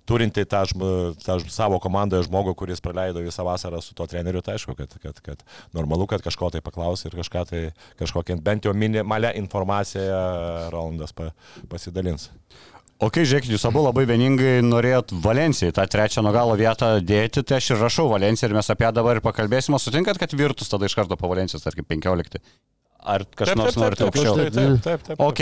turinti 0.09 0.45
tą, 0.49 0.65
tą 1.25 1.39
savo 1.53 1.79
komandoje 1.83 2.27
žmogų, 2.29 2.57
kuris 2.59 2.81
praleido 2.81 3.21
visą 3.25 3.45
vasarą 3.47 3.83
su 3.85 3.95
tuo 3.95 4.07
treneriu, 4.11 4.41
tai 4.43 4.57
aišku, 4.59 4.75
kad, 4.79 4.97
kad, 5.03 5.21
kad 5.21 5.45
normalu, 5.77 6.07
kad 6.11 6.25
kažko 6.25 6.51
tai 6.51 6.61
paklaus 6.65 7.05
ir 7.05 7.17
kažką 7.19 7.45
tai, 7.51 7.63
kažkokią 8.01 8.41
bent 8.43 8.65
jau 8.65 8.73
minimalę 8.75 9.35
informaciją 9.41 10.71
Rolandas 10.73 11.13
pa, 11.13 11.31
pasidalins. 11.69 12.31
O 13.01 13.09
kai 13.09 13.23
žiūrėkit, 13.25 13.55
jūs 13.55 13.63
abu 13.65 13.81
labai 13.81 14.03
vieningai 14.05 14.59
norėjot 14.61 15.15
Valencijai 15.25 15.73
tą 15.73 15.87
trečią 15.89 16.21
nuo 16.25 16.35
galo 16.37 16.53
vietą 16.61 16.99
dėti, 17.01 17.41
tai 17.49 17.57
aš 17.57 17.71
ir 17.73 17.81
rašau 17.81 18.11
Valenciją 18.13 18.51
ir 18.51 18.57
mes 18.59 18.69
apie 18.75 18.85
ją 18.85 18.91
dabar 18.99 19.17
ir 19.17 19.25
pakalbėsime. 19.25 19.81
Sutinkat, 19.81 20.21
kad 20.21 20.35
virtus 20.37 20.69
tada 20.69 20.85
iš 20.85 20.99
karto 20.99 21.17
po 21.17 21.31
Valencijos, 21.33 21.65
tarkim, 21.65 21.87
15. 21.89 22.37
Ar 23.01 23.25
kažkas 23.25 23.81
norite 23.81 24.05
aukščiau? 24.05 24.37
taip, 24.37 24.53
taip, 24.53 24.85
taip, 24.85 25.07
taip. 25.09 25.25
Ok, 25.25 25.41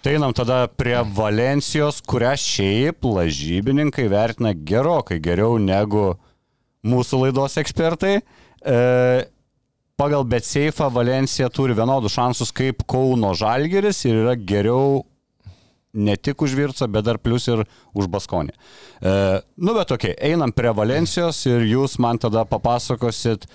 tai 0.00 0.16
einam 0.16 0.32
tada 0.36 0.62
prie 0.72 0.96
Valencijos, 1.20 2.00
kurią 2.08 2.32
šiaip 2.40 3.04
lažybininkai 3.04 4.08
vertina 4.08 4.56
gerokai 4.56 5.20
geriau 5.20 5.60
negu 5.60 6.14
mūsų 6.88 7.26
laidos 7.26 7.60
ekspertai. 7.60 8.16
E, 8.64 8.78
pagal 10.00 10.24
Betseifą 10.24 10.88
Valencija 10.92 11.52
turi 11.52 11.76
vienodus 11.76 12.16
šansus 12.16 12.48
kaip 12.56 12.86
Kauno 12.88 13.36
Žalgeris 13.36 14.06
ir 14.08 14.24
yra 14.24 14.40
geriau 14.40 15.02
ne 15.94 16.16
tik 16.16 16.42
už 16.42 16.54
Virtsą, 16.58 16.88
bet 16.90 17.04
dar 17.06 17.18
plus 17.22 17.46
ir 17.48 17.64
už 17.94 18.08
Baskonį. 18.10 18.52
E, 19.00 19.14
nu 19.56 19.74
bet 19.76 19.88
tokiai, 19.92 20.16
einam 20.32 20.52
prie 20.52 20.72
Valencijos 20.74 21.44
ir 21.46 21.64
jūs 21.70 21.98
man 22.02 22.18
tada 22.18 22.44
papasakosit, 22.44 23.46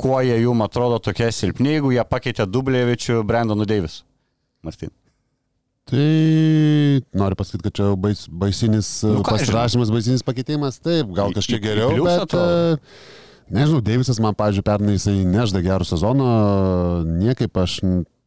kuo 0.00 0.18
jie 0.24 0.40
jums 0.42 0.64
atrodo 0.66 0.98
tokie 0.98 1.28
silpni, 1.32 1.76
jeigu 1.76 1.92
jie 1.94 2.02
pakeitė 2.08 2.46
Dublėvičių 2.50 3.20
Brandonu 3.28 3.66
Deivis. 3.68 4.00
Martin. 4.64 4.90
Tai 5.84 6.00
noriu 7.12 7.36
pasakyti, 7.36 7.62
kad 7.66 7.74
čia 7.76 7.90
bais, 8.00 8.22
baisinis 8.32 8.88
Nu, 9.04 9.20
pasirašymas, 9.26 9.90
baisinis 9.92 10.24
pakeitimas, 10.24 10.78
taip, 10.80 11.10
gal 11.12 11.28
Į- 11.28 11.36
kažkiek 11.36 11.58
į- 11.58 11.60
į 11.60 11.66
geriau, 11.68 11.90
pliusą 11.92 12.04
bet 12.08 12.22
atrodo. 12.24 12.78
e, 12.80 13.52
nežinau, 13.58 13.82
Deivisas 13.84 14.20
man, 14.24 14.32
pavyzdžiui, 14.34 14.64
pernai 14.64 14.94
jisai 14.96 15.18
nežda 15.28 15.60
gerų 15.60 15.84
sezoną, 15.84 16.30
niekaip 17.20 17.52
aš, 17.60 17.74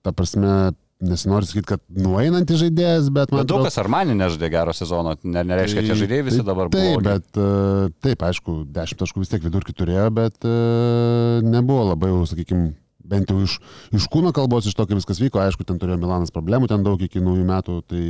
ta 0.06 0.12
prasme, 0.13 0.76
nesinori 1.04 1.46
sakyti, 1.46 1.68
kad 1.76 1.82
nueinantį 1.94 2.58
žaidėjas, 2.64 3.10
bet 3.14 3.32
man 3.34 3.44
Bet 3.44 3.52
daug 3.52 3.64
kas 3.68 3.78
Armanį 3.82 4.16
nežaidė 4.18 4.50
gero 4.54 4.74
sezono, 4.74 5.14
ne, 5.24 5.44
nereiškia, 5.46 5.80
kad 5.82 5.88
tie 5.90 5.94
Tai- 5.94 6.00
žaidėjai 6.02 6.26
visi 6.26 6.42
tai 6.42 6.48
dabar 6.48 6.72
Taip, 6.74 6.88
buvo. 6.98 7.04
bet 7.06 7.38
e, 7.38 7.48
taip, 8.08 8.26
aišku, 8.30 8.56
10 8.74 9.02
taškų 9.04 9.22
vis 9.24 9.32
tiek 9.34 9.46
vidurkį 9.46 9.76
turėjo, 9.78 10.08
bet 10.18 10.48
e, 10.50 10.54
nebuvo 11.46 11.88
labai, 11.92 12.12
sakykime, 12.32 12.72
bent 13.08 13.30
jau 13.32 13.40
iš, 13.46 13.60
iš 13.96 14.08
kūno 14.12 14.34
kalbos, 14.36 14.66
iš 14.68 14.76
to, 14.76 14.88
kaip 14.90 14.98
viskas 15.00 15.22
vyko, 15.22 15.40
aišku, 15.46 15.64
ten 15.70 15.78
turėjo 15.80 16.00
Milanas 16.02 16.34
problemų, 16.34 16.68
ten 16.74 16.82
daug 16.88 17.02
iki 17.06 17.22
naujų 17.24 17.46
metų, 17.52 17.82
tai... 17.94 18.06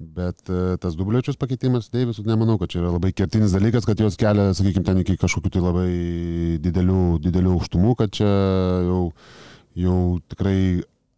Bet 0.00 0.48
e, 0.48 0.78
tas 0.80 0.94
dubliočius 0.96 1.36
pakeitimas 1.36 1.90
Deivisų, 1.92 2.22
nemanau, 2.24 2.54
kad 2.56 2.70
čia 2.72 2.78
yra 2.80 2.94
labai 2.94 3.10
kertinis 3.12 3.52
dalykas, 3.52 3.84
kad 3.84 4.00
jos 4.00 4.14
kelia, 4.16 4.46
sakykime, 4.56 4.80
ten 4.86 5.02
iki 5.02 5.18
kažkokių 5.20 5.50
tai 5.52 5.60
labai 5.60 5.88
didelių, 6.64 7.02
didelių 7.20 7.52
aukštumų, 7.58 7.92
kad 7.98 8.14
čia 8.16 8.30
jau, 8.86 9.02
jau 9.76 9.98
tikrai 10.32 10.56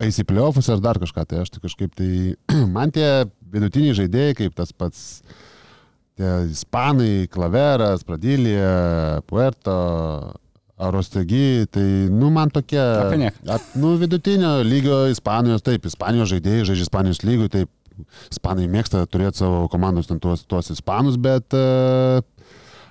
eis 0.02 0.18
į 0.20 0.26
pliofus 0.28 0.68
ar 0.72 0.82
dar 0.82 1.00
kažką. 1.02 1.24
Tai 1.28 1.42
aš 1.44 1.54
tai 1.54 1.62
kažkaip 1.64 1.94
tai, 1.98 2.10
man 2.76 2.92
tie 2.94 3.08
vidutiniai 3.52 3.96
žaidėjai, 4.02 4.36
kaip 4.38 4.54
tas 4.58 4.72
pats 4.76 5.02
tie 6.18 6.30
ispanai, 6.50 7.26
Klaveras, 7.32 8.04
Pradylė, 8.06 8.56
Puerto, 9.30 9.76
Arostegi, 10.82 11.68
tai, 11.70 11.84
nu, 12.10 12.30
man 12.34 12.50
tokie... 12.52 12.80
Ap, 12.80 13.70
nu, 13.78 13.94
vidutinio 14.00 14.58
lygio 14.66 15.04
Ispanijos, 15.12 15.62
taip, 15.64 15.86
Ispanijos 15.88 16.32
žaidėjai 16.32 16.66
žaidžia 16.70 16.88
Ispanijos 16.88 17.22
lygų, 17.24 17.48
taip, 17.52 17.70
Ispanai 18.32 18.66
mėgsta 18.72 19.04
turėti 19.06 19.42
savo 19.42 19.66
komandos 19.72 20.08
ten 20.08 20.20
tuos, 20.20 20.42
tuos 20.48 20.72
Ispanus, 20.74 21.18
bet 21.22 21.54
uh, 21.54 22.24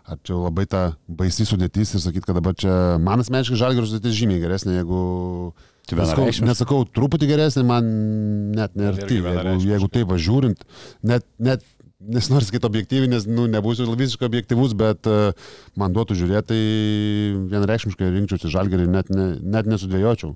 ar 0.08 0.22
čia 0.26 0.38
labai 0.38 0.68
ta 0.70 0.84
baisi 1.10 1.46
sudėtis 1.48 1.96
ir 1.96 2.04
sakyti, 2.04 2.28
kad 2.30 2.38
dabar 2.38 2.56
čia, 2.58 2.78
man 3.02 3.24
asmeniškai 3.24 3.60
žalgerio 3.60 3.90
sudėtis 3.90 4.18
žymiai 4.18 4.44
geresnė, 4.44 4.80
jeigu... 4.80 5.04
Tai 5.92 6.00
vienareikšmiškai. 6.00 6.48
nesakau, 6.48 6.82
truputį 6.88 7.28
geresnė, 7.30 7.66
man 7.68 7.92
net 8.56 8.76
irgi 8.80 9.20
jeigu, 9.20 9.56
jeigu 9.68 9.90
taip 9.92 10.12
važiuojant, 10.14 10.64
net, 11.04 11.28
net 11.42 11.66
nesinori 12.02 12.48
sakyti 12.48 12.70
objektyviai, 12.70 13.10
nes 13.12 13.28
nu, 13.30 13.46
nebūsiu 13.52 13.90
visiškai 13.92 14.30
objektyvus, 14.30 14.76
bet 14.78 15.10
uh, 15.12 15.36
man 15.80 15.94
duotų 15.96 16.18
žiūrėti, 16.22 16.48
tai 16.54 16.62
vienareikšmiškai 17.52 18.14
rinkčiausi 18.16 18.54
žalgerį, 18.56 18.88
net, 18.96 19.12
ne, 19.14 19.34
net 19.44 19.70
nesudvėjočiau. 19.70 20.34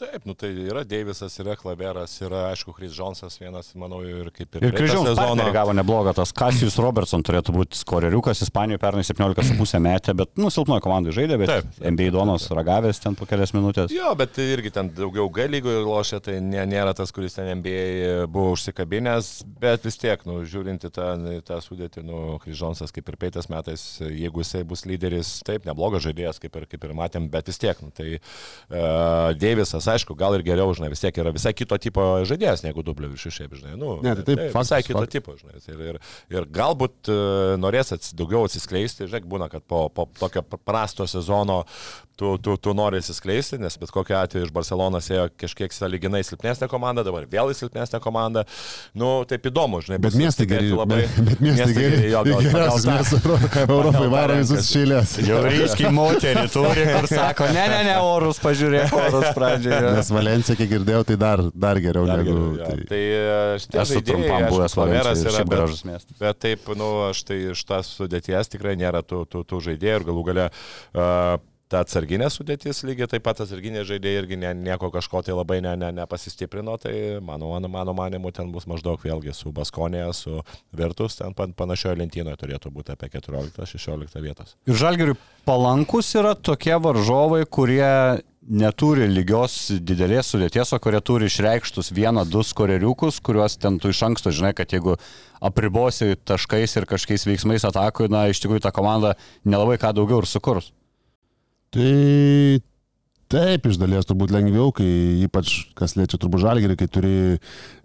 Taip, 0.00 0.24
nu 0.24 0.32
tai 0.34 0.48
yra 0.56 0.82
Deivisas, 0.88 1.34
yra 1.42 1.52
Klaveras, 1.58 2.14
yra 2.24 2.46
aišku 2.48 2.72
Chris 2.72 2.94
Jonesas 2.96 3.36
vienas, 3.38 3.68
manau, 3.78 3.98
ir 4.08 4.30
kaip 4.34 4.56
ir, 4.56 4.64
Ir 4.70 4.72
kryžiaus 4.74 5.04
sezoną. 5.10 5.44
gavo 5.52 5.74
neblogą, 5.76 6.14
tas 6.16 6.32
Kasijus 6.32 6.78
Robertson 6.80 7.20
turėtų 7.22 7.52
būti 7.54 7.76
skoreriukas, 7.76 8.40
Ispanijoje 8.46 8.80
pernai 8.80 9.04
17,5 9.04 9.80
metė, 9.84 10.14
bet, 10.16 10.32
nu, 10.40 10.48
silpnoji 10.50 10.82
komandai 10.86 11.12
žaidė, 11.14 11.36
bet 11.42 11.52
Taip, 11.52 11.68
taip, 11.76 11.84
NBA 11.92 12.08
donos 12.14 12.48
ragavęs 12.56 13.02
ten 13.04 13.18
po 13.20 13.28
kelias 13.28 13.52
minutės. 13.54 13.92
Jo, 13.92 14.14
bet 14.18 14.40
irgi 14.42 14.72
ten 14.74 14.88
daugiau 14.96 15.28
G 15.36 15.46
lygoje 15.52 15.84
lošia, 15.84 16.22
tai 16.24 16.38
nė, 16.40 16.64
nėra 16.72 16.96
tas, 16.96 17.12
kuris 17.12 17.36
ten 17.36 17.52
NBA 17.60 18.24
buvo 18.32 18.56
užsikabinęs, 18.56 19.30
bet 19.60 19.84
vis 19.86 20.00
tiek, 20.00 20.24
nu, 20.26 20.40
žiūrint 20.48 20.88
į 20.88 20.92
tą, 20.96 21.10
tą 21.46 21.60
sudėtį, 21.68 22.06
nu, 22.08 22.22
Kryžonsas 22.42 22.96
kaip 22.96 23.12
ir 23.12 23.20
peitais 23.26 23.50
metais, 23.52 23.84
jeigu 24.08 24.40
jisai 24.42 24.64
bus 24.72 24.86
lyderis, 24.88 25.36
taip, 25.46 25.68
neblogas 25.68 26.08
žaidėjas, 26.08 26.40
kaip 26.42 26.56
ir, 26.62 26.66
kaip 26.72 26.88
ir 26.88 26.96
matėm, 26.98 27.28
bet 27.30 27.52
vis 27.52 27.60
tiek, 27.60 27.76
nu, 27.84 27.92
tai 27.94 28.08
uh, 28.16 29.36
Deivisas, 29.36 29.81
aišku, 29.90 30.14
gal 30.18 30.36
ir 30.36 30.44
geriau, 30.46 30.72
žinai, 30.76 30.90
vis 30.92 31.02
tiek 31.02 31.18
yra 31.22 31.32
visai 31.34 31.52
kito 31.56 31.78
tipo 31.82 32.04
žaidėjas 32.28 32.64
negu 32.66 32.84
Dublėvičius 32.86 33.36
šiaip, 33.38 33.56
žinai, 33.58 33.74
nu, 33.80 33.96
Ne, 34.04 34.14
tai 34.18 34.26
taip, 34.28 34.42
faktas, 34.52 34.68
visai 34.68 34.80
kito 34.86 35.00
faktas. 35.00 35.14
tipo, 35.16 35.36
žinai, 35.40 35.62
ir, 35.72 35.82
ir, 35.92 36.00
ir 36.36 36.48
galbūt 36.60 37.10
uh, 37.12 37.54
norės 37.60 37.94
ats, 37.96 38.12
daugiau 38.18 38.46
atsiskleisti, 38.48 39.08
žinai, 39.10 39.24
būna, 39.34 39.50
kad 39.52 39.64
po, 39.66 39.86
po 39.94 40.06
tokio 40.18 40.44
prasto 40.62 41.08
sezono 41.10 41.62
tu, 42.22 42.36
tu, 42.38 42.54
tu 42.62 42.72
nori 42.78 43.00
atsiskleisti, 43.02 43.58
nes 43.58 43.74
bet 43.80 43.90
kokiu 43.94 44.14
atveju 44.20 44.46
iš 44.46 44.52
Barcelonas 44.54 45.08
ėjo 45.10 45.24
kažkiek 45.42 45.74
saliginai 45.74 46.20
silpnesnė 46.26 46.68
komanda, 46.70 47.02
dabar 47.06 47.26
vėl 47.30 47.50
į 47.50 47.56
silpnesnę 47.58 47.98
komandą. 48.04 48.44
Nu, 48.98 49.08
taip 49.28 49.48
įdomu, 49.50 49.80
žinai. 49.82 49.98
Bet 50.02 50.14
miestai 50.18 50.46
geri, 50.50 50.70
labai. 50.76 51.00
bet, 51.02 51.18
bet 51.26 51.42
miestai 51.42 51.74
geri. 51.74 52.10
jo, 52.12 52.22
gal, 52.28 52.44
Geriausias 52.46 52.86
miestas 52.86 53.26
Euro- 53.26 53.50
Europai 53.64 54.06
varo 54.12 54.36
visus 54.38 54.68
šeilės. 54.70 55.16
Jau 55.26 55.40
ryškiai 55.46 55.90
moterį 55.96 56.46
turi, 56.54 56.86
kur 56.92 57.08
sako, 57.10 57.48
ne, 57.56 57.66
ne, 57.72 57.80
ne, 57.90 57.96
orus 58.06 58.38
pažiūrėk, 58.44 58.94
orus 59.00 59.28
pradžioje. 59.36 59.92
Nes 59.98 60.12
Valencija, 60.14 60.58
kiek 60.60 60.70
girdėjau, 60.76 61.02
tai 61.10 61.18
dar, 61.24 61.42
dar 61.66 61.80
geriau 61.82 62.06
Dar 62.08 62.22
negu... 62.22 62.36
geriau. 62.56 62.66
Tai... 62.68 62.88
Tai 62.92 63.02
e, 63.02 63.28
Esu 63.58 63.70
žaidėjai, 63.96 64.06
trumpam 64.12 64.48
buvęs 64.52 64.78
Valencijoj, 64.78 65.22
yra, 65.26 65.36
šiaip 65.38 65.50
bet- 65.50 65.58
gražus 65.58 65.84
miestas. 65.88 66.18
Bet 66.22 66.42
taip, 66.46 66.68
nu, 66.78 66.90
aš 67.10 67.24
tai 67.28 67.40
iš 67.56 67.64
tas 67.68 67.90
sudėties 67.98 68.52
tikrai 68.52 68.76
nėra 68.80 69.02
tų, 69.06 69.24
tų, 69.32 69.44
tų 69.50 69.62
žaidėjų 69.70 70.00
ir 70.00 70.06
galų 70.10 70.26
gale 70.30 70.48
uh, 70.52 71.38
ta 71.72 71.80
atsarginė 71.86 72.28
sudėtis 72.32 72.82
lygiai 72.84 73.08
taip 73.08 73.24
pat 73.24 73.40
atsarginė 73.44 73.84
žaidėjai 73.88 74.22
irgi 74.22 74.38
ne, 74.42 74.52
nieko 74.68 74.90
kažko 74.92 75.22
tai 75.24 75.36
labai 75.36 75.60
ne, 75.64 75.72
ne, 75.80 75.88
nepasistiprino, 76.02 76.76
tai 76.80 76.94
mano, 77.24 77.48
mano, 77.54 77.70
mano 77.72 77.94
manimu 77.96 78.32
ten 78.36 78.50
bus 78.52 78.68
maždaug 78.68 79.00
vėlgi 79.00 79.32
su 79.36 79.52
Baskonė, 79.56 80.04
su 80.16 80.42
Virtus, 80.76 81.16
ten 81.20 81.32
pan- 81.38 81.54
panašioje 81.56 81.96
lentynoje 82.02 82.40
turėtų 82.42 82.72
būti 82.74 82.92
apie 82.92 83.08
14-16 83.14 84.20
vietos. 84.24 84.56
Ir 84.68 84.76
žalgeriui 84.82 85.16
palankus 85.48 86.12
yra 86.18 86.34
tokie 86.36 86.76
varžovai, 86.76 87.46
kurie 87.48 88.20
neturi 88.42 89.06
lygios 89.06 89.70
didelės 89.86 90.32
sudėties, 90.34 90.74
o 90.74 90.80
kurie 90.82 91.00
turi 91.00 91.28
išreikštus 91.30 91.92
vieną, 91.94 92.26
du 92.28 92.42
skoreriukus, 92.44 93.22
kuriuos 93.24 93.56
ten 93.62 93.78
tu 93.80 93.92
iš 93.94 94.02
anksto 94.10 94.34
žinai, 94.34 94.52
kad 94.58 94.74
jeigu 94.74 94.98
apribosi 95.42 96.16
taškais 96.26 96.76
ir 96.76 96.88
kažkokiais 96.90 97.26
veiksmais 97.30 97.66
atakui, 97.70 98.10
na, 98.12 98.26
iš 98.30 98.42
tikrųjų 98.42 98.66
ta 98.66 98.74
komanda 98.74 99.14
nelabai 99.46 99.78
ką 99.80 99.94
daugiau 99.96 100.22
ir 100.24 100.30
sukurs. 100.30 100.72
Tai 101.72 102.60
taip, 103.32 103.64
iš 103.64 103.78
dalies 103.80 104.04
turbūt 104.04 104.32
lengviau, 104.34 104.68
kai 104.76 104.86
ypač 105.24 105.54
kas 105.78 105.96
liečia 105.96 106.18
turbūt 106.20 106.42
žalgerį, 106.44 106.76
kai 106.76 106.88
turi 106.92 107.14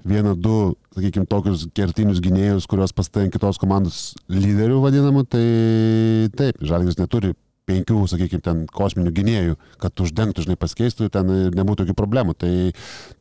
vieną, 0.08 0.34
du, 0.36 0.76
sakykime, 0.98 1.28
tokius 1.32 1.64
kertinius 1.78 2.20
gynėjus, 2.24 2.68
kuriuos 2.68 2.92
pastatė 2.96 3.30
kitos 3.32 3.60
komandos 3.62 4.02
lyderių 4.28 4.82
vadinamų, 4.84 5.24
tai 5.32 5.46
taip, 6.36 6.60
žalgeris 6.60 7.00
neturi 7.00 7.32
penkių, 7.68 8.02
sakykime, 8.12 8.44
ten 8.44 8.66
kosminių 8.72 9.12
gynėjų, 9.16 9.56
kad 9.80 10.04
uždengtų, 10.04 10.44
žinai, 10.46 10.60
pasikeistų, 10.60 11.10
ten 11.12 11.32
nebūtų 11.56 11.84
jokių 11.84 11.96
problemų. 12.00 12.36
Tai 12.40 12.52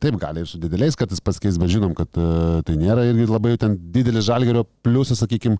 taip 0.03 0.19
gali 0.19 0.43
ir 0.43 0.51
su 0.51 0.59
dideliais 0.59 0.95
kartais 0.99 1.23
pasikeis, 1.23 1.59
bet 1.59 1.71
žinom, 1.73 1.95
kad 1.97 2.19
uh, 2.19 2.59
tai 2.67 2.77
nėra 2.79 3.07
irgi 3.09 3.27
labai 3.27 3.55
ten 3.59 3.75
didelis 3.95 4.27
žalgerio 4.27 4.63
pliusas, 4.87 5.19
sakykime, 5.23 5.59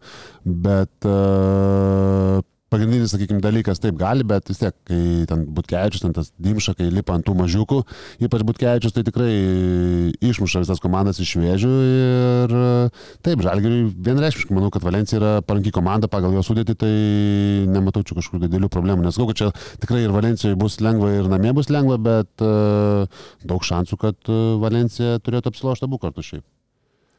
bet 0.68 1.08
uh, 1.08 2.40
pagrindinis, 2.74 3.14
sakykime, 3.14 3.40
dalykas 3.44 3.80
taip 3.84 3.98
gali, 4.00 4.26
bet 4.28 4.50
vis 4.52 4.60
tiek, 4.60 4.76
kai 4.88 5.26
ten 5.30 5.46
Butkevičius, 5.56 6.04
ten 6.04 6.16
tas 6.16 6.32
dimša, 6.44 6.76
kai 6.78 6.90
lipa 6.92 7.16
ant 7.16 7.26
tų 7.28 7.36
mažiukų, 7.40 7.80
ypač 8.28 8.44
Butkevičius, 8.48 8.96
tai 8.96 9.06
tikrai 9.08 9.30
išmuša 10.28 10.64
visas 10.66 10.84
komandas 10.84 11.22
iš 11.24 11.36
vėžių 11.40 11.72
ir 11.86 12.58
taip, 13.26 13.46
Žalgiriui 13.46 13.88
vienreiškiškai 14.10 14.58
manau, 14.58 14.72
kad 14.74 14.86
Valencija 14.88 15.22
yra 15.22 15.32
paranki 15.48 15.72
komanda 15.76 16.12
pagal 16.12 16.36
jo 16.36 16.44
sudėtį, 16.44 16.78
tai 16.84 16.92
nematau 17.72 18.04
čia 18.04 18.20
kažkokių 18.20 18.44
didelių 18.48 18.72
problemų, 18.74 19.08
nes 19.08 19.22
kad 19.22 19.40
čia 19.40 19.50
tikrai 19.84 20.04
ir 20.06 20.16
Valencijoje 20.16 20.60
bus 20.60 20.82
lengva 20.84 21.14
ir 21.16 21.32
namie 21.32 21.56
bus 21.56 21.72
lengva, 21.74 22.00
bet 22.02 22.46
uh, 22.46 23.08
daug 23.48 23.64
šansų, 23.64 24.00
kad 24.04 24.32
uh, 24.32 24.56
Valencija 24.64 25.22
turėtų 25.24 25.54
apsilošti 25.54 25.88
abu 25.88 26.02
kartus 26.04 26.34
šiaip. 26.34 26.46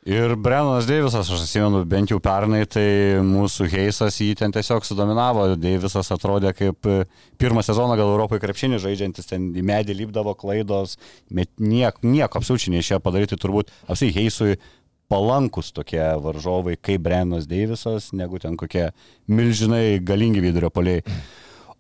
Ir 0.09 0.33
Brennas 0.41 0.87
Deivisas, 0.89 1.29
aš 1.29 1.43
atsimenu, 1.43 1.83
bent 1.85 2.09
jau 2.09 2.17
pernai, 2.25 2.63
tai 2.65 3.21
mūsų 3.21 3.67
Heisas 3.69 4.17
jį 4.25 4.39
ten 4.41 4.55
tiesiog 4.55 4.87
sudominavo. 4.89 5.51
Deivisas 5.61 6.09
atrodė 6.15 6.55
kaip 6.57 6.89
e, 6.89 7.03
pirmą 7.37 7.61
sezoną 7.67 7.93
gal 7.99 8.15
Europoje 8.15 8.41
krepšinį 8.41 8.79
žaidžiantis, 8.81 9.29
ten 9.29 9.51
į 9.53 9.67
medį 9.69 9.99
lipdavo 9.99 10.33
klaidos, 10.39 10.97
bet 11.29 11.53
niek, 11.61 12.01
nieko 12.01 12.41
absoliučiai 12.41 12.79
neišėjo 12.79 13.03
padaryti, 13.05 13.37
turbūt 13.43 13.75
apsai 13.85 14.09
Heisui 14.17 14.57
palankus 15.13 15.75
tokie 15.77 16.01
varžovai 16.25 16.79
kaip 16.81 17.05
Brennas 17.05 17.45
Deivisas, 17.51 18.09
negu 18.17 18.41
ten 18.41 18.57
kokie 18.57 18.87
milžinai 19.29 19.99
galingi 20.01 20.41
vidurio 20.41 20.73
poliai. 20.73 21.05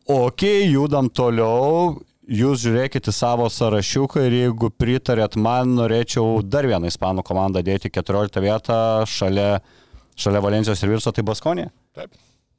Ok, 0.05 0.45
judam 0.69 1.09
toliau. 1.09 1.97
Jūs 2.29 2.61
žiūrėkite 2.67 3.12
savo 3.14 3.47
sąrašiuką 3.49 4.21
ir 4.29 4.35
jeigu 4.43 4.69
pritarėt 4.77 5.38
man, 5.41 5.71
norėčiau 5.79 6.43
dar 6.45 6.67
vieną 6.69 6.91
ispanų 6.93 7.23
komandą 7.25 7.62
dėti 7.64 7.88
14 7.95 8.43
vietą 8.45 8.77
šalia, 9.09 9.62
šalia 10.19 10.43
Valencijos 10.45 10.83
ir 10.85 10.93
Virso, 10.93 11.12
tai 11.17 11.25
Baskonė. 11.25 11.71
Taip. 11.97 12.12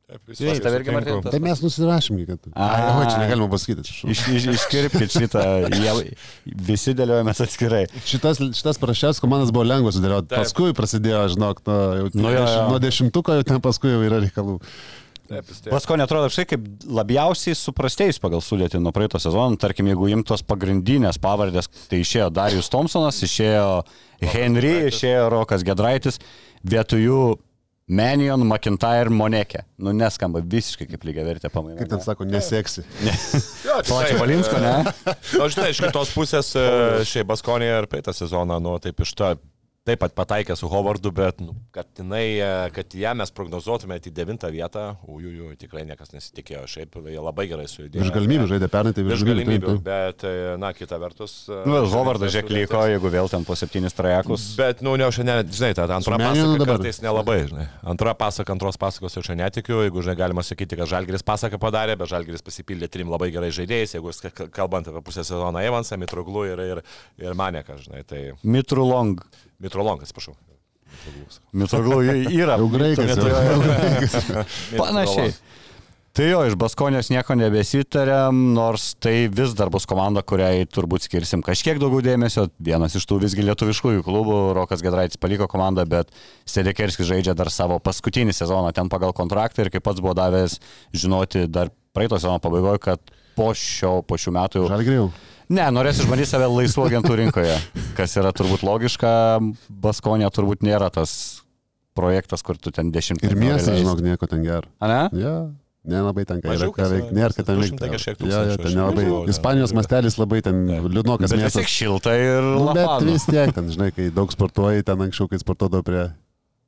Taip, 0.09 0.23
irgi, 0.33 0.89
tas- 1.21 1.29
Tai 1.35 1.39
mes 1.45 1.59
nusirašėm, 1.61 2.21
kad... 2.25 2.47
A. 2.57 2.69
Ai, 2.97 3.03
čia 3.11 3.19
negalima 3.21 3.45
pasakyti. 3.51 3.83
Iš, 4.09 4.23
iš, 4.39 4.47
iškirpkit 4.55 5.13
šitą, 5.13 5.43
jie, 5.69 6.15
visi 6.65 6.95
dėliojamės 6.97 7.43
atskirai. 7.45 7.83
Šitas, 8.09 8.41
šitas 8.57 8.81
parašęs 8.81 9.21
komandas 9.21 9.53
buvo 9.53 9.67
lengva 9.69 9.93
sudėlioti. 9.93 10.33
Paskui 10.33 10.73
prasidėjo, 10.73 11.27
žinok, 11.35 11.61
nuo, 11.69 11.77
jau, 11.99 12.07
Nu, 12.17 12.31
jo, 12.33 12.41
jo. 12.41 12.63
nuo 12.73 12.79
dešimtuko 12.81 13.37
jau 13.37 13.45
ten 13.51 13.61
paskui 13.61 13.93
jau 13.93 14.01
yra 14.09 14.17
reikalų. 14.25 14.57
Baskonė 15.69 16.05
atrodo 16.05 16.29
štai 16.33 16.45
kaip 16.49 16.63
labiausiai 16.89 17.57
suprastėjus 17.57 18.21
pagal 18.21 18.41
sudėtį 18.43 18.81
nuo 18.81 18.93
praeito 18.95 19.21
sezono. 19.21 19.57
Tarkim, 19.61 19.89
jeigu 19.91 20.09
imtos 20.15 20.43
pagrindinės 20.47 21.21
pavardės, 21.21 21.69
tai 21.91 22.01
išėjo 22.03 22.31
Darius 22.33 22.71
Thompsonas, 22.73 23.21
išėjo 23.27 23.67
Henry, 24.33 24.73
išėjo 24.89 25.29
Rokas 25.33 25.65
Gedraitis, 25.67 26.19
vietoj 26.67 27.05
jų 27.05 27.21
Menion, 27.89 28.43
McIntyre, 28.45 29.09
Monekė. 29.09 29.63
Nu, 29.81 29.89
neskamba 29.97 30.43
visiškai 30.45 30.85
kaip 30.91 31.05
lygiai 31.07 31.25
vertė 31.25 31.49
pamaina. 31.49 31.79
Kaip 31.79 31.89
ten 31.89 32.03
sako, 32.05 32.27
neseksi. 32.29 32.83
Jo, 33.65 33.79
Plačio 33.85 34.11
tikrai. 34.13 34.19
Valinsko, 34.21 34.59
ne? 34.61 34.73
Na, 35.39 35.47
žinai, 35.49 35.71
iš 35.73 35.81
kitos 35.87 36.11
pusės, 36.13 36.51
e, 36.57 36.67
šiaip 37.09 37.31
Baskonė 37.31 37.71
ir 37.71 37.87
praeitą 37.89 38.13
sezoną, 38.13 38.59
nu, 38.61 38.75
taip 38.83 39.01
iš 39.01 39.15
to, 39.17 39.31
taip 39.87 40.01
pat 40.03 40.13
pataikė 40.13 40.53
su 40.59 40.67
Hovardu, 40.69 41.09
bet, 41.15 41.39
nu, 41.41 41.55
kad, 41.73 41.87
jinai, 41.97 42.37
e, 42.37 42.49
kad 42.75 42.93
ją 42.93 43.13
mes 43.17 43.31
prognozuotume 43.33 43.95
į 43.97 44.11
devintą 44.13 44.51
vietą, 44.53 44.83
ujujų, 45.09 45.53
tikrai 45.57 45.81
niekas 45.87 46.11
nesitikėjo, 46.13 46.65
šiaip 46.69 46.97
jie 47.09 47.17
labai 47.23 47.47
gerai 47.49 47.65
sujudėjo. 47.71 48.03
Virš 48.03 48.11
galimybių 48.13 48.49
žaidė 48.51 48.69
pernai, 48.69 48.93
tai 48.93 49.05
Virš 49.07 49.23
galimybių. 49.25 49.47
galimybių, 49.49 49.71
taip, 49.71 49.87
taip. 49.87 50.19
bet, 50.19 50.25
e, 50.29 50.57
na, 50.61 50.69
kita 50.77 50.99
vertus. 51.01 51.33
e, 51.49 51.57
Nu, 51.65 51.79
tas 51.79 51.89
žiek 52.35 52.45
sudėtis- 52.45 52.57
liko, 52.59 52.83
jeigu 52.91 53.13
vėl 53.15 53.31
ten 53.33 53.45
po 53.47 53.57
septynis 53.57 53.97
trajekus. 53.97 54.45
Bet, 54.59 54.83
nu, 54.85 54.93
ne, 54.99 55.07
aš 55.09 55.17
šiandien, 55.21 55.49
žinai, 55.49 55.73
ta 55.73 55.87
antra 55.89 56.17
pasaka 56.21 56.57
dabar? 56.59 56.75
kartais 56.77 57.01
nelabai, 57.01 57.39
žinai. 57.49 57.67
Antra 57.83 58.13
pasaka, 58.13 58.53
antros 58.53 58.77
pasakos 58.77 59.17
aš 59.17 59.29
netikiu, 59.33 59.81
jeigu, 59.87 60.03
žinai, 60.05 60.17
galima 60.21 60.43
sakyti, 60.45 60.77
kad 60.77 60.87
Žalgeris 60.91 61.23
pasaką 61.25 61.57
padarė, 61.57 61.97
bet 61.97 62.07
Žalgeris 62.13 62.45
pasipildė 62.45 62.89
trim 62.91 63.09
labai 63.09 63.31
gerai 63.33 63.49
žaidėjais, 63.49 63.95
jeigu 63.97 64.13
kalbant 64.53 64.85
apie 64.87 65.01
pusę 65.01 65.23
sezoną 65.25 65.65
Evansą, 65.65 65.97
Mitroglų 65.97 66.45
ir, 66.53 66.59
ir, 66.59 66.81
ir 67.25 67.33
Maneką, 67.33 67.79
žinai, 67.81 68.03
tai 68.05 68.33
Mitru 68.43 68.85
Long. 68.85 69.17
Mitrolongas, 69.63 70.13
prašau. 70.15 70.35
Mitroglų 71.55 72.01
yra. 72.33 72.57
Jau 72.61 72.69
graikas. 72.73 73.15
Panašiai. 74.75 75.33
Tai 76.19 76.25
jo, 76.25 76.39
iš 76.49 76.55
Baskonės 76.59 77.11
nieko 77.13 77.35
nebesitarėm, 77.37 78.39
nors 78.55 78.89
tai 78.99 79.29
vis 79.31 79.53
dar 79.55 79.69
bus 79.71 79.85
komanda, 79.87 80.23
kuriai 80.25 80.65
turbūt 80.67 81.05
skirsim 81.05 81.43
kažkiek 81.45 81.77
daugiau 81.79 82.01
dėmesio. 82.03 82.47
Vienas 82.65 82.97
iš 82.97 83.05
tų 83.07 83.19
visgi 83.21 83.45
lietuviškųjų 83.45 84.03
klubų, 84.03 84.39
Rokas 84.57 84.81
Gedraitis 84.83 85.21
paliko 85.21 85.47
komandą, 85.47 85.85
bet 85.87 86.09
Sedekerskis 86.49 87.07
žaidžia 87.07 87.37
dar 87.37 87.53
savo 87.53 87.77
paskutinį 87.79 88.33
sezoną 88.35 88.73
ten 88.75 88.89
pagal 88.91 89.13
kontraktą 89.15 89.63
ir 89.63 89.71
kaip 89.71 89.85
pats 89.85 90.01
buvo 90.01 90.17
davęs 90.17 90.57
žinoti 90.91 91.45
dar 91.47 91.69
praeito 91.95 92.17
sezono 92.17 92.41
pabaigoje, 92.41 92.81
kad 92.89 93.13
po, 93.37 93.53
šio, 93.55 93.99
po 94.03 94.17
šių 94.19 94.35
metų 94.41 94.65
jau... 94.65 95.07
Ne, 95.49 95.63
norės 95.73 95.97
išbandyti 96.03 96.29
save 96.29 96.45
laisvų 96.53 96.83
agentų 96.91 97.15
rinkoje, 97.23 97.55
kas 97.97 98.13
yra 98.21 98.29
turbūt 98.37 98.61
logiška, 98.67 99.11
Baskonė 99.81 100.29
turbūt 100.33 100.61
nėra 100.65 100.91
tas 100.93 101.11
projektas, 101.97 102.43
kur 102.45 102.59
tu 102.61 102.69
ten 102.75 102.91
dešimt 102.93 103.23
Ir 103.25 103.33
miestas, 103.39 103.79
žinok, 103.81 104.03
nieko 104.05 104.29
ten 104.29 104.45
gero. 104.45 104.69
Ne? 104.79 105.01
Ja. 105.17 105.33
Nelabai 105.89 106.25
ten 106.27 106.41
ką 106.43 106.53
veikti, 106.53 107.15
nėra, 107.15 107.33
kad 107.33 107.47
ten 107.47 107.57
200 107.63 107.89
veikti. 107.89 108.29
Ja, 108.29 108.43
ja, 108.51 108.57
ten 108.59 108.75
nelabai. 108.75 109.05
Ispanijos 109.31 109.73
mastelis 109.73 110.19
labai 110.19 110.41
ten 110.45 110.59
liūdnokas 110.67 111.31
Bet 111.31 111.39
vis 111.39 111.45
miestas. 111.47 111.63
tiek 111.63 111.71
šilta 111.71 112.13
ir 112.19 112.45
Nu, 112.45 112.73
bet 112.75 113.07
vis 113.07 113.25
tiek, 113.25 113.53
ten, 113.55 113.71
žinai, 113.73 113.89
kai 113.95 114.09
daug 114.13 114.29
sportuoji, 114.35 114.85
ten 114.85 115.01
anksčiau, 115.07 115.31
kai 115.31 115.39
sportuodavo 115.41 115.87
prie 115.87 116.03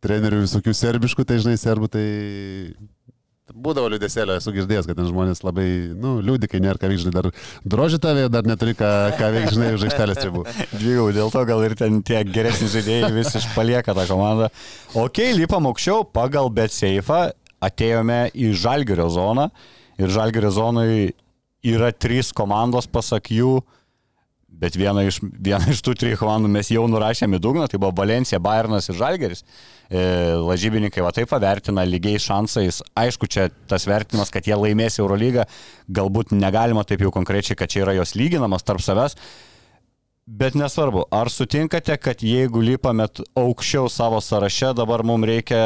trenerių 0.02 0.42
visokių 0.48 0.74
serbiškų, 0.74 1.28
tai, 1.28 1.38
žinai, 1.44 1.58
serbų, 1.62 1.92
tai 1.92 2.06
būdavo 3.56 3.90
liūdėsėlio, 3.94 4.38
esu 4.40 4.54
girdėjęs, 4.56 4.88
kad 4.90 4.98
ten 5.00 5.08
žmonės 5.10 5.44
labai, 5.46 5.66
nu, 5.98 6.18
liūdį, 6.26 6.50
kai 6.52 6.62
nėra 6.64 6.80
ką 6.82 6.90
veikti, 6.92 7.06
žinai, 7.06 7.16
dar 7.18 7.30
drožė 7.74 8.00
tavė, 8.04 8.28
dar 8.34 8.48
neturi 8.48 8.76
ką, 8.78 8.92
ką 9.20 9.32
veikti, 9.36 9.56
žinai, 9.58 9.72
už 9.78 9.86
aikštelės 9.88 10.22
ribų. 10.28 10.46
Dvigau, 10.74 11.08
dėl 11.16 11.34
to 11.34 11.44
gal 11.50 11.66
ir 11.68 11.76
ten 11.80 12.00
tie 12.08 12.22
geresni 12.28 12.70
žaidėjai 12.72 13.12
vis 13.16 13.36
išpalieka 13.42 13.96
tą 13.98 14.08
komandą. 14.10 14.52
Ok, 15.00 15.24
lipam 15.38 15.70
aukščiau, 15.72 16.06
pagal 16.16 16.52
BetSafe 16.54 17.22
atėjome 17.62 18.24
į 18.34 18.54
Žalgirio 18.58 19.10
zoną 19.14 19.50
ir 20.02 20.12
Žalgirio 20.12 20.52
zonai 20.54 21.12
yra 21.62 21.92
trys 21.94 22.32
komandos, 22.34 22.88
pasak 22.90 23.30
jų, 23.34 23.60
bet 24.62 24.76
viena 24.78 25.02
iš, 25.08 25.18
viena 25.42 25.66
iš 25.74 25.82
tų 25.84 25.96
trijų 25.98 26.20
komandų 26.22 26.50
mes 26.54 26.70
jau 26.72 26.84
nurašėme 26.88 27.40
į 27.40 27.44
dugną, 27.44 27.68
tai 27.72 27.80
buvo 27.82 27.92
Valencija, 27.98 28.40
Bayernas 28.40 28.88
ir 28.92 29.00
Žalgeris. 29.00 29.42
E, 29.92 30.02
lažybininkai 30.40 31.02
va 31.04 31.12
taip 31.12 31.28
pavertina 31.34 31.84
lygiais 31.84 32.24
šansais. 32.24 32.80
Aišku, 32.96 33.28
čia 33.28 33.50
tas 33.68 33.84
vertinimas, 33.90 34.30
kad 34.32 34.46
jie 34.48 34.56
laimės 34.56 35.00
Eurolygą, 35.02 35.44
galbūt 35.92 36.32
negalima 36.38 36.86
taip 36.88 37.02
jau 37.04 37.12
konkrečiai, 37.12 37.58
kad 37.60 37.74
čia 37.74 37.84
yra 37.84 37.98
jos 37.98 38.14
lyginamas 38.16 38.64
tarp 38.64 38.80
savęs. 38.86 39.18
Bet 40.32 40.54
nesvarbu, 40.56 41.08
ar 41.12 41.28
sutinkate, 41.34 41.98
kad 42.00 42.22
jeigu 42.24 42.62
lipame 42.64 43.08
aukščiau 43.36 43.90
savo 43.92 44.22
sąraše, 44.24 44.70
dabar 44.78 45.02
mums 45.04 45.28
reikia 45.28 45.60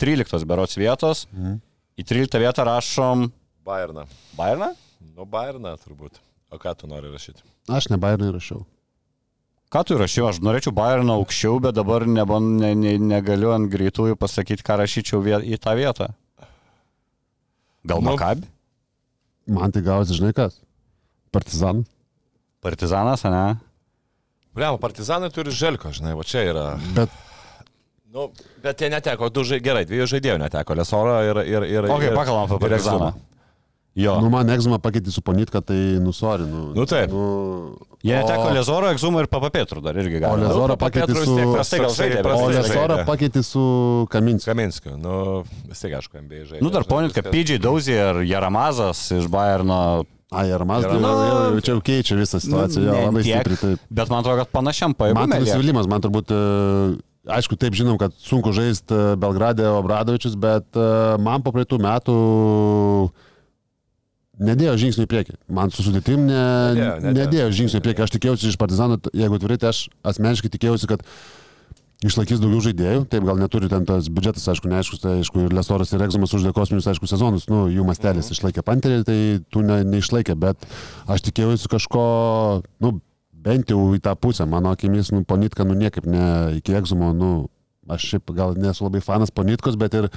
13 0.00 0.46
berots 0.48 0.78
vietos, 0.78 1.26
Mhm. 1.34 1.58
į 1.98 2.04
13 2.06 2.38
vietą 2.40 2.64
rašom 2.64 3.26
Bayerną. 3.66 4.06
Bayerną? 4.38 4.70
Nu, 5.16 5.26
Bayerną 5.26 5.74
turbūt. 5.82 6.22
O 6.50 6.56
ką 6.56 6.72
tu 6.78 6.86
nori 6.86 7.10
rašyti? 7.12 7.42
Aš 7.68 7.88
ne 7.90 7.98
Bayernai 7.98 8.30
rašiau. 8.34 8.64
Ką 9.72 9.82
tu 9.84 9.96
rašiau? 9.98 10.28
Aš 10.30 10.38
norėčiau 10.46 10.72
Bayerną 10.76 11.16
aukščiau, 11.18 11.58
bet 11.64 11.74
dabar 11.74 12.04
nebon, 12.06 12.52
ne, 12.62 12.70
ne, 12.78 12.94
negaliu 13.02 13.50
ant 13.54 13.66
greitųjų 13.72 14.14
pasakyti, 14.20 14.62
ką 14.66 14.76
rašyčiau 14.82 15.20
vie, 15.24 15.40
į 15.42 15.58
tą 15.58 15.74
vietą. 15.78 16.12
Gal 17.86 18.00
Nu. 18.02 18.12
Makabi? 18.14 18.46
Man 19.46 19.70
tai 19.74 19.82
gausi, 19.82 20.14
žinai 20.18 20.32
kas? 20.34 20.60
Partizanas. 21.34 21.86
Partizanas, 22.62 23.22
ne? 23.26 23.44
Bliam, 24.56 24.78
partizanai 24.80 25.28
turi 25.30 25.52
želko, 25.54 25.90
žinai, 25.94 26.14
va 26.18 26.24
čia 26.26 26.42
yra. 26.50 26.66
Bet 26.96 27.10
Nu, 28.16 28.30
bet 28.64 28.80
jie 28.80 28.88
neteko, 28.88 29.28
du 29.28 29.42
žai, 29.44 29.58
gerai, 29.60 29.82
dviejų 29.84 30.06
žaidėjų 30.08 30.38
neteko, 30.40 30.72
Lesoro 30.78 31.18
ir... 31.26 31.36
ir, 31.44 31.64
ir 31.68 31.88
O 31.90 31.98
kai 32.00 32.06
ir- 32.08 32.14
pakalbam 32.16 32.46
apie 32.46 32.56
ir 32.56 32.62
Partizaną. 32.64 33.10
Jo. 33.96 34.18
nu, 34.20 34.28
man 34.28 34.50
egzumą 34.52 34.76
pakeitė 34.84 35.08
su 35.14 35.22
ponitka, 35.24 35.62
tai 35.64 35.76
nusori. 36.04 36.44
Nu, 36.44 36.66
Nu, 36.76 36.84
taip. 36.84 37.08
Nu, 37.10 37.76
Jie 38.04 38.12
neteko 38.18 38.50
o- 38.50 38.54
Lezoro, 38.54 38.90
Exumo 38.92 39.22
ir 39.24 39.28
Papapėtrų 39.32 39.80
dar 39.82 39.96
irgi 39.96 40.18
O 40.20 40.24
gali. 40.26 40.42
Lezoro 40.44 40.74
Nu, 40.74 40.80
pakeitė 40.82 41.16
su... 41.16 41.36
Prastai 41.54 41.80
gal 41.80 41.94
žaidė, 41.96 42.18
O 42.20 42.26
prastai 42.26 42.50
Lesorą 42.58 42.98
žaidė. 42.98 43.06
pakeitė 43.08 43.42
su 43.46 43.62
Kaminskiu. 44.12 44.50
Kaminskiu, 44.52 44.98
nu, 45.00 45.16
vis 45.70 45.80
tiek 45.80 45.96
aišku, 45.96 46.20
MBA 46.26 46.42
žaidė. 46.50 46.62
Nu 46.62 46.70
dar 46.74 46.84
ponit, 46.84 47.16
kad 47.16 47.30
PJ 47.32 47.56
Dauzier, 47.64 48.20
Jaramazas 48.28 49.00
iš 49.16 49.30
Bayerno 49.32 50.04
Ai, 50.34 50.50
ar 50.50 50.60
jau, 50.66 50.90
jau, 51.00 51.34
jau 51.54 51.60
čia 51.62 51.72
jau 51.72 51.80
keičia 51.86 52.16
visą 52.18 52.40
situaciją, 52.42 52.82
Nu, 52.82 52.86
jo, 52.90 53.02
labai 53.06 53.20
tiek, 53.22 53.36
stipriai. 53.46 53.58
Taip. 53.78 53.84
Bet 53.94 54.08
man 54.10 54.24
atrodo, 54.24 54.40
kad 54.42 54.50
panašiam 54.50 54.94
Man 55.14 55.30
tai 55.30 55.38
nusivylimas, 55.40 55.86
man 55.86 56.02
turbūt, 56.02 56.32
e, 56.34 56.40
aišku, 57.30 57.54
taip 57.56 57.78
žinom, 57.78 57.94
kad 57.96 58.10
sunku 58.18 58.50
žaisti 58.52 58.98
Belgradė 59.22 59.70
Obradovičius, 59.78 60.34
bet 60.34 60.66
e, 60.74 60.88
man 61.22 61.46
po 61.46 61.54
praeitų 61.54 61.78
metų 61.78 62.16
nedėjo 64.42 64.76
žingsnių 64.82 65.06
į 65.06 65.10
priekį. 65.10 65.38
Man 65.56 65.72
su 65.74 65.84
sudėtim 65.86 66.26
ne, 66.28 66.36
Nedėjo, 66.76 66.92
nedėjo. 67.00 67.16
nedėjo 67.20 67.48
žingsnių 67.60 67.80
į 67.80 67.86
priekį. 67.86 68.04
Aš 68.06 68.14
tikėjausi 68.16 68.52
iš 68.52 68.60
Partizano, 68.60 69.00
jeigu 69.16 69.38
atvirai, 69.38 69.58
tai 69.62 69.72
aš 69.72 69.86
asmeniškai 70.12 70.52
tikėjausi, 70.52 70.90
kad 70.90 71.04
išlaikys 72.04 72.42
daugiau 72.42 72.60
žaidėjų. 72.66 73.06
Taip, 73.12 73.24
gal 73.26 73.40
neturi 73.40 73.70
ten 73.72 73.86
tas 73.88 74.10
biudžetas, 74.12 74.44
aišku, 74.52 74.68
neaiškus, 74.70 75.00
tai 75.02 75.16
aišku, 75.22 75.46
ir 75.46 75.56
Lesoras 75.56 75.92
ir 75.96 76.04
Egzamas 76.04 76.34
uždė 76.36 76.52
kosminius, 76.56 76.88
aišku, 76.92 77.08
sezonus, 77.08 77.48
nu, 77.48 77.64
jų 77.72 77.86
mastelis 77.88 78.28
išlaikė 78.34 78.64
panterį, 78.66 79.02
tai 79.08 79.18
tų 79.52 79.64
ne, 79.64 79.80
neišlaikė, 79.96 80.36
bet 80.38 80.68
aš 81.08 81.24
tikėjausi 81.30 81.72
kažko, 81.72 82.06
nu, 82.84 82.98
bent 83.46 83.72
jau 83.72 83.80
į 83.96 84.02
tą 84.04 84.12
pusę, 84.20 84.44
mano 84.50 84.74
akimis, 84.76 85.12
nu, 85.14 85.24
ponitka, 85.24 85.64
nu, 85.64 85.76
niekaip 85.78 86.08
ne 86.10 86.26
iki 86.58 86.76
Egzumo, 86.76 87.14
nu, 87.16 87.30
aš 87.88 88.10
šiaip 88.12 88.34
gal 88.36 88.56
nesu 88.60 88.84
labai 88.84 89.00
fanas 89.04 89.32
ponitkos, 89.32 89.78
bet 89.80 89.96
ir, 89.96 90.10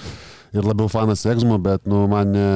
ir 0.52 0.68
labiau 0.68 0.92
fanas 0.92 1.24
Egzumo, 1.30 1.62
bet, 1.64 1.88
nu, 1.88 2.04
man 2.12 2.36
ne... 2.36 2.50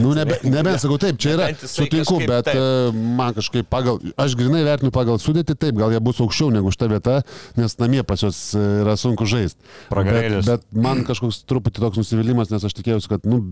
Nu, 0.00 0.12
nebe, 0.16 0.38
nebent 0.46 0.80
sakau, 0.80 0.96
taip, 1.00 1.18
čia 1.20 1.34
yra, 1.36 1.48
sutinku, 1.58 2.16
bet 2.24 2.46
taip. 2.48 2.56
e, 2.56 2.92
man 3.18 3.34
kažkaip 3.36 3.68
pagal, 3.70 3.98
aš 4.20 4.36
grinai 4.38 4.62
vertinu 4.64 4.92
pagal 4.94 5.20
sudėtį, 5.20 5.56
taip, 5.60 5.76
gal 5.78 5.92
jie 5.92 6.00
bus 6.04 6.20
aukščiau 6.24 6.48
negu 6.54 6.72
šita 6.72 6.88
vieta, 6.90 7.16
nes 7.58 7.76
namie 7.82 8.04
pas 8.06 8.22
juos 8.24 8.38
e, 8.56 8.62
yra 8.84 8.96
sunku 9.00 9.28
žaisti. 9.28 9.60
Bet, 9.92 10.48
bet 10.48 10.64
man 10.86 11.04
kažkoks 11.08 11.42
truputį 11.50 11.84
toks 11.84 12.00
nusivylimas, 12.00 12.52
nes 12.54 12.64
aš 12.66 12.78
tikėjausi, 12.78 13.10
kad, 13.12 13.28
nu, 13.28 13.42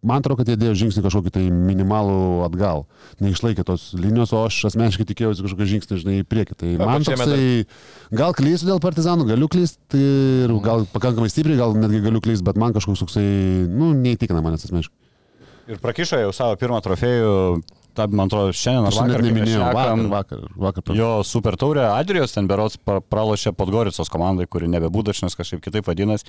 man 0.00 0.22
atrodo, 0.22 0.38
kad 0.40 0.48
jie 0.48 0.56
dėjo 0.58 0.76
žingsnį 0.84 1.02
kažkokį 1.04 1.32
tai 1.34 1.42
minimalų 1.52 2.46
atgal. 2.46 2.86
Neišlaikė 3.20 3.66
tos 3.68 3.90
linijos, 3.98 4.32
o 4.32 4.44
aš 4.46 4.60
asmeniškai 4.70 5.06
tikėjausi 5.10 5.44
kažkokį 5.44 5.68
žingsnį, 5.74 5.98
žinai, 6.04 6.16
į 6.22 6.28
priekį. 6.30 6.56
Tai 6.62 6.70
Na, 6.78 6.88
man 6.94 7.04
toksai, 7.04 7.66
gal 8.14 8.36
klysiu 8.38 8.70
dėl 8.70 8.80
partizanų, 8.84 9.28
galiu 9.32 9.50
klysti 9.52 10.00
ir 10.46 10.56
gal 10.64 10.86
pakankamai 10.94 11.28
stipriai, 11.32 11.58
gal 11.60 11.76
netgi 11.76 12.00
galiu 12.06 12.22
klysti, 12.24 12.46
bet 12.46 12.60
man 12.62 12.76
kažkoks 12.76 13.04
toksai, 13.04 13.26
nu, 13.68 13.92
neįtikina 13.98 14.44
manęs 14.44 14.64
asmeniškai. 14.70 14.96
Ir 15.68 15.80
prakišo 15.82 16.16
jau 16.22 16.30
savo 16.32 16.54
pirmą 16.56 16.78
trofėjų, 16.84 17.32
ta, 17.96 18.06
man 18.08 18.30
atrodo, 18.30 18.54
šiandien 18.56 18.88
Aš 18.88 19.00
vakar. 19.02 19.24
neminėjau, 19.26 19.58
šnekam, 19.66 20.06
vakar, 20.08 20.40
vakar. 20.48 20.80
vakar. 20.86 20.96
Jo 20.96 21.08
super 21.28 21.58
taurė 21.60 21.84
Adrijos 21.90 22.32
ten 22.32 22.48
berots 22.48 22.78
pra- 22.80 23.02
pralošė 23.04 23.52
Podgoricos 23.58 24.08
komandai, 24.12 24.46
kuri 24.48 24.70
nebebūdačnas 24.72 25.36
kažkaip 25.36 25.60
kitaip 25.66 25.90
vadinasi. 25.90 26.24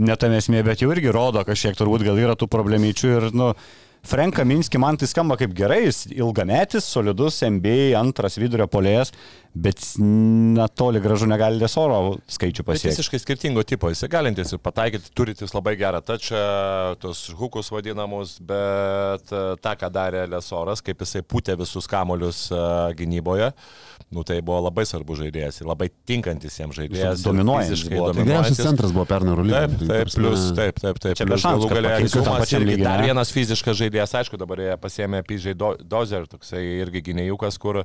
Netam 0.00 0.32
esmė, 0.32 0.62
bet 0.64 0.80
jau 0.80 0.88
irgi 0.94 1.12
rodo 1.12 1.42
kažkiek 1.44 1.76
turbūt 1.76 2.06
gal 2.06 2.16
yra 2.16 2.38
tų 2.40 2.48
problemyčių 2.48 3.12
ir, 3.18 3.28
nu, 3.36 3.52
Frank 4.00 4.32
Kaminski 4.38 4.78
man 4.80 4.96
tai 4.96 5.04
skamba 5.10 5.36
kaip 5.36 5.52
gerai, 5.52 5.82
jis 5.84 6.06
ilgametis, 6.08 6.86
solidus 6.88 7.42
MBA, 7.44 7.90
antras 8.00 8.38
vidurio 8.40 8.64
polėjas, 8.72 9.12
bet 9.54 9.82
na 9.98 10.68
toli 10.68 11.00
gražu 11.02 11.26
negali 11.26 11.58
Lesoro 11.58 12.16
skaičių 12.30 12.64
pasiekti. 12.68 12.92
visiškai 12.94 13.18
skirtingo 13.18 13.64
tipo, 13.66 13.90
jis 13.90 14.04
galintis 14.10 14.52
ir 14.54 14.60
pataikyti, 14.62 15.10
turintis 15.14 15.54
labai 15.56 15.74
gerą 15.80 15.98
tačią, 16.06 16.42
tos 17.02 17.24
hukus 17.34 17.72
vadinamus, 17.74 18.36
bet 18.38 19.32
e, 19.34 19.42
tą, 19.58 19.74
ką 19.80 19.90
darė 19.90 20.26
Lesoras, 20.30 20.82
kaip 20.86 21.02
jisai 21.02 21.24
pūtė 21.26 21.56
visus 21.58 21.90
kamolius 21.90 22.46
e, 22.54 22.60
gynyboje, 23.00 23.50
nu 24.14 24.22
tai 24.26 24.38
buvo 24.42 24.60
labai 24.68 24.84
svarbus 24.86 25.20
žaidėjas 25.24 25.60
ir 25.62 25.70
labai 25.70 25.90
tinkantis 26.06 26.60
jiems 26.60 26.78
žaidėjas. 26.78 27.24
Dominuojantis. 27.26 27.84
Tai 27.90 28.14
geriausias 28.22 28.62
centras 28.62 28.94
buvo 28.94 29.06
pernai 29.10 29.34
Eurolygoje. 29.34 29.66
Taip, 29.66 29.90
taip, 29.90 30.14
plus, 30.14 30.46
taip, 30.58 30.80
taip, 30.82 31.02
taip. 31.02 31.18
Čia 31.18 31.26
šansų, 31.44 31.70
galų 31.74 31.92
Exumas 32.00 32.44
pačiam 32.44 32.62
irgi 32.64 32.76
lygiai, 32.76 32.86
dar 32.86 33.04
vienas 33.06 33.34
fiziškas 33.34 33.78
žaidėjas, 33.82 34.14
aišku, 34.22 34.38
dabar 34.40 34.62
jie 34.62 34.78
pasėmė 34.82 35.22
Do- 35.60 35.76
Dozer, 35.82 36.26
toksai 36.30 36.62
irgi 36.80 37.02
gynėjukas, 37.10 37.58
kur, 37.62 37.82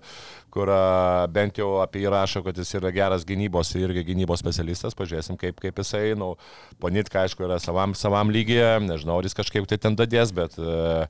kur 0.54 0.72
a, 0.74 1.26
bent 1.56 1.64
jau 1.64 1.82
apie 1.82 2.04
jį 2.04 2.12
rašo, 2.12 2.44
kad 2.44 2.58
jis 2.58 2.76
yra 2.76 2.92
geras 2.92 3.26
gynybos 3.26 3.76
ir 3.76 3.88
irgi 3.88 4.04
gynybos 4.12 4.42
specialistas, 4.42 4.96
pažiūrėsim, 4.96 5.38
kaip, 5.38 5.60
kaip 5.60 5.78
jisai, 5.80 6.16
nu, 6.16 6.36
ponitka, 6.80 7.24
aišku, 7.24 7.46
yra 7.48 7.60
savam, 7.60 7.96
savam 7.96 8.30
lygyje, 8.30 8.82
nežinau, 8.84 9.20
ar 9.20 9.26
jis 9.26 9.36
kažkaip 9.36 9.68
tai 9.68 9.78
ten 9.78 9.96
dadės, 9.96 10.34
bet... 10.34 10.58
Uh, 10.60 11.08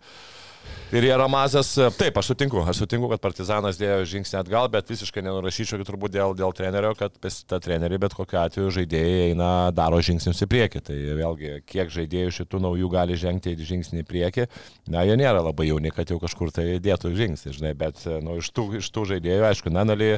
Ir 0.93 1.03
Jaramazas, 1.07 1.71
taip, 1.97 2.17
aš 2.19 2.27
sutinku, 2.29 2.59
aš 2.69 2.83
sutinku, 2.83 3.07
kad 3.09 3.21
Partizanas 3.23 3.77
dėjo 3.79 4.03
žingsnį 4.11 4.38
atgal, 4.38 4.67
bet 4.69 4.91
visiškai 4.91 5.23
nenurašyčiau, 5.25 5.79
kad 5.81 5.89
turbūt 5.89 6.13
dėl, 6.13 6.36
dėl 6.38 6.53
trenerio, 6.55 6.91
kad 6.97 7.15
tą 7.19 7.57
trenerį 7.59 7.97
bet 8.03 8.13
kokiu 8.13 8.38
atveju 8.43 8.69
žaidėjai 8.77 9.31
eina, 9.31 9.49
daro 9.75 9.97
žingsnius 10.05 10.43
į 10.45 10.47
priekį. 10.51 10.81
Tai 10.86 10.97
vėlgi, 11.17 11.51
kiek 11.67 11.89
žaidėjų 11.91 12.36
šitų 12.38 12.61
naujų 12.67 12.89
gali 12.93 13.17
žengti 13.17 13.55
žingsnį 13.57 14.03
į 14.03 14.07
priekį, 14.07 14.45
na, 14.93 15.01
jie 15.09 15.17
nėra 15.17 15.41
labai 15.41 15.67
jauni, 15.71 15.89
kad 15.95 16.13
jau 16.13 16.19
kažkur 16.21 16.53
tai 16.53 16.67
dėtų 16.77 17.11
žingsnį, 17.17 17.55
žinai, 17.57 17.73
bet 17.81 18.05
nu, 18.21 18.38
iš, 18.43 18.51
tų, 18.53 18.67
iš 18.77 18.91
tų 18.93 19.07
žaidėjų, 19.15 19.49
aišku, 19.49 19.73
Nanalį 19.73 20.11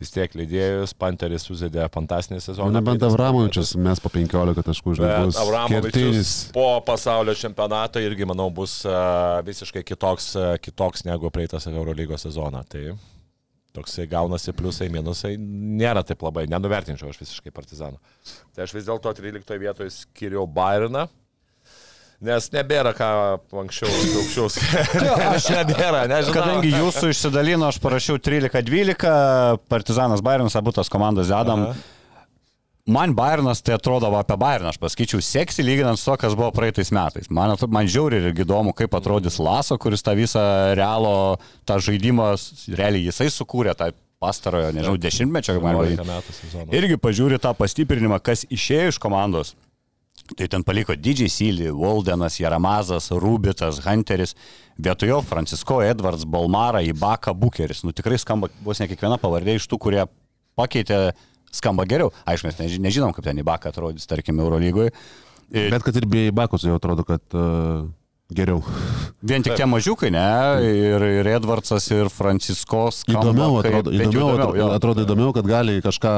vis 0.00 0.14
tiek 0.14 0.34
lydėjus, 0.40 0.96
Panteris 0.98 1.44
susidėjo 1.46 1.90
fantastinį 1.94 2.40
sezoną. 2.40 2.72
Nebent 2.78 3.04
Avramovičius, 3.06 3.74
mes 3.76 4.00
po 4.00 4.10
15 4.14 4.64
taškų 4.66 4.96
žinai. 4.98 5.12
Avramovičius 5.44 6.34
po 6.56 6.80
pasaulio 6.86 7.36
čempionato 7.38 8.02
irgi, 8.02 8.26
manau, 8.26 8.48
bus 8.54 8.80
uh, 8.88 9.44
visiškai 9.46 9.84
kitoks, 9.86 10.13
uh, 10.38 10.54
kitoks 10.62 11.04
negu 11.08 11.30
praeitas 11.34 11.66
Eurolygos 11.70 12.26
sezoną. 12.26 12.62
Tai 12.70 12.94
toksai 13.74 14.06
gaunasi 14.06 14.54
pliusai, 14.54 14.88
minusai, 14.92 15.34
nėra 15.38 16.04
taip 16.06 16.22
labai, 16.22 16.46
nenuvertinčiau 16.50 17.10
aš 17.10 17.18
visiškai 17.24 17.50
partizanų. 17.54 17.98
Tai 18.54 18.66
aš 18.66 18.74
vis 18.76 18.86
dėlto 18.86 19.12
13 19.18 19.58
vietoje 19.58 19.90
skiriau 19.96 20.46
Bayerną. 20.46 21.08
Nes 22.24 22.46
nebėra 22.54 22.94
ką 22.96 23.08
anksčiau 23.64 23.90
aukščiaus. 23.90 24.60
aš 25.34 25.48
nebėra, 25.50 26.04
nežinau. 26.08 26.36
Kadangi 26.38 26.70
jūsų 26.72 27.10
išsidalino, 27.12 27.66
aš 27.68 27.80
parašiau 27.82 28.20
13-12, 28.22 29.10
Partizanas 29.68 30.22
Bairnas, 30.24 30.54
abu 30.56 30.72
tos 30.72 30.88
komandos 30.92 31.28
dedam. 31.32 31.66
Aha. 31.72 31.90
Man 32.84 33.14
Bairnas 33.16 33.62
tai 33.64 33.78
atrodo 33.78 34.10
va, 34.12 34.20
apie 34.20 34.36
Bairną, 34.36 34.68
aš 34.68 34.76
pasakyčiau, 34.76 35.22
seksi 35.24 35.64
lyginant 35.64 35.96
su 35.96 36.04
to, 36.10 36.18
kas 36.20 36.34
buvo 36.36 36.50
praeitais 36.52 36.90
metais. 36.92 37.30
Man, 37.32 37.54
man 37.72 37.88
žiauriai 37.88 38.28
irgi 38.28 38.44
įdomu, 38.44 38.74
kaip 38.76 38.92
atrodys 38.98 39.38
Laso, 39.40 39.78
kuris 39.80 40.04
tą 40.04 40.12
visą 40.18 40.42
realo, 40.76 41.38
tą 41.64 41.78
žaidimą, 41.80 42.34
realiai 42.76 43.06
jisai 43.06 43.30
sukūrė 43.32 43.72
tą 43.78 43.88
pastarojo, 44.20 44.74
nežinau, 44.76 45.00
dešimtmečio, 45.00 45.56
kaip 45.56 45.64
man 45.64 45.78
11 45.80 45.96
vadinti. 45.96 46.08
metų 46.12 46.36
sezoną. 46.42 46.68
Irgi 46.76 47.00
pažiūri 47.00 47.40
tą 47.40 47.54
pastiprinimą, 47.56 48.20
kas 48.24 48.44
išėjo 48.52 48.92
iš 48.92 49.00
komandos. 49.00 49.54
Tai 50.36 50.46
ten 50.48 50.62
paliko 50.64 50.92
Didžiai 50.96 51.32
Syli, 51.32 51.72
Waldenas, 51.72 52.36
Jaramazas, 52.40 53.10
Rubitas, 53.12 53.80
Hunteris, 53.84 54.36
vietojo 54.76 55.22
Francisko, 55.24 55.80
Edwards, 55.84 56.24
Balmara, 56.28 56.84
Ibaka, 56.84 57.32
Bukeris. 57.36 57.82
Nu 57.84 57.92
tikrai 57.96 58.20
skamba 58.20 58.52
vos 58.64 58.80
ne 58.80 58.88
kiekviena 58.88 59.18
pavardė 59.20 59.58
iš 59.58 59.66
tų, 59.68 59.80
kurie 59.84 60.04
pakeitė, 60.56 61.10
skamba 61.54 61.86
geriau. 61.88 62.10
Aišku, 62.26 62.50
mes 62.50 62.58
neži- 62.62 62.80
nežinom, 62.82 63.14
kaip 63.16 63.24
ten 63.30 63.38
Ibaka 63.42 63.70
atrodys, 63.72 64.06
tarkim, 64.10 64.40
Eurolygoje. 64.42 64.92
Bet 65.54 65.82
kad 65.86 65.94
ir 66.00 66.06
bei 66.10 66.30
Bakus 66.34 66.64
jau 66.66 66.74
atrodo, 66.80 67.04
kad 67.06 67.20
uh, 67.36 67.84
geriau. 68.34 68.62
Vien 69.22 69.44
tik 69.44 69.54
tie 69.54 69.66
mažiukai, 69.68 70.08
ne? 70.10 70.24
Ir, 70.64 71.04
ir 71.20 71.28
Edvardsas, 71.36 71.84
ir 71.94 72.08
Franciskos. 72.10 73.02
Įdomiau 73.06 73.60
kaip- 73.62 73.76
atrodo, 73.76 73.92
bent 73.92 74.08
jau 74.16 74.24
įdomiau, 74.24 74.40
atrodo, 74.40 74.70
atrodo 74.78 75.04
įdomiau, 75.04 75.30
kad 75.36 75.46
gali 75.46 75.76
kažką, 75.84 76.14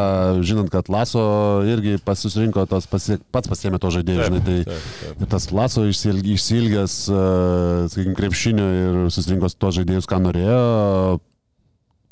žinant, 0.47 0.70
kad 0.72 0.89
Laso 0.89 1.26
irgi 1.68 1.99
pasirinko 2.07 2.64
tos, 2.70 2.87
pasi, 2.89 3.18
pats 3.34 3.51
pasėmė 3.51 3.82
to 3.82 3.91
žaidėjo, 3.99 4.30
žinai, 4.30 4.41
tai 4.47 4.57
taip, 4.70 4.89
taip. 5.03 5.20
ir 5.26 5.32
tas 5.34 5.51
Laso 5.53 5.84
išsilg- 5.91 6.30
išsilgęs, 6.39 6.97
uh, 7.12 7.87
sakykime, 7.93 8.16
krepšinio 8.22 8.68
ir 8.80 9.01
susirinko 9.12 9.51
tos 9.59 9.76
žaidėjus, 9.82 10.09
ką 10.09 10.22
norėjo. 10.30 10.61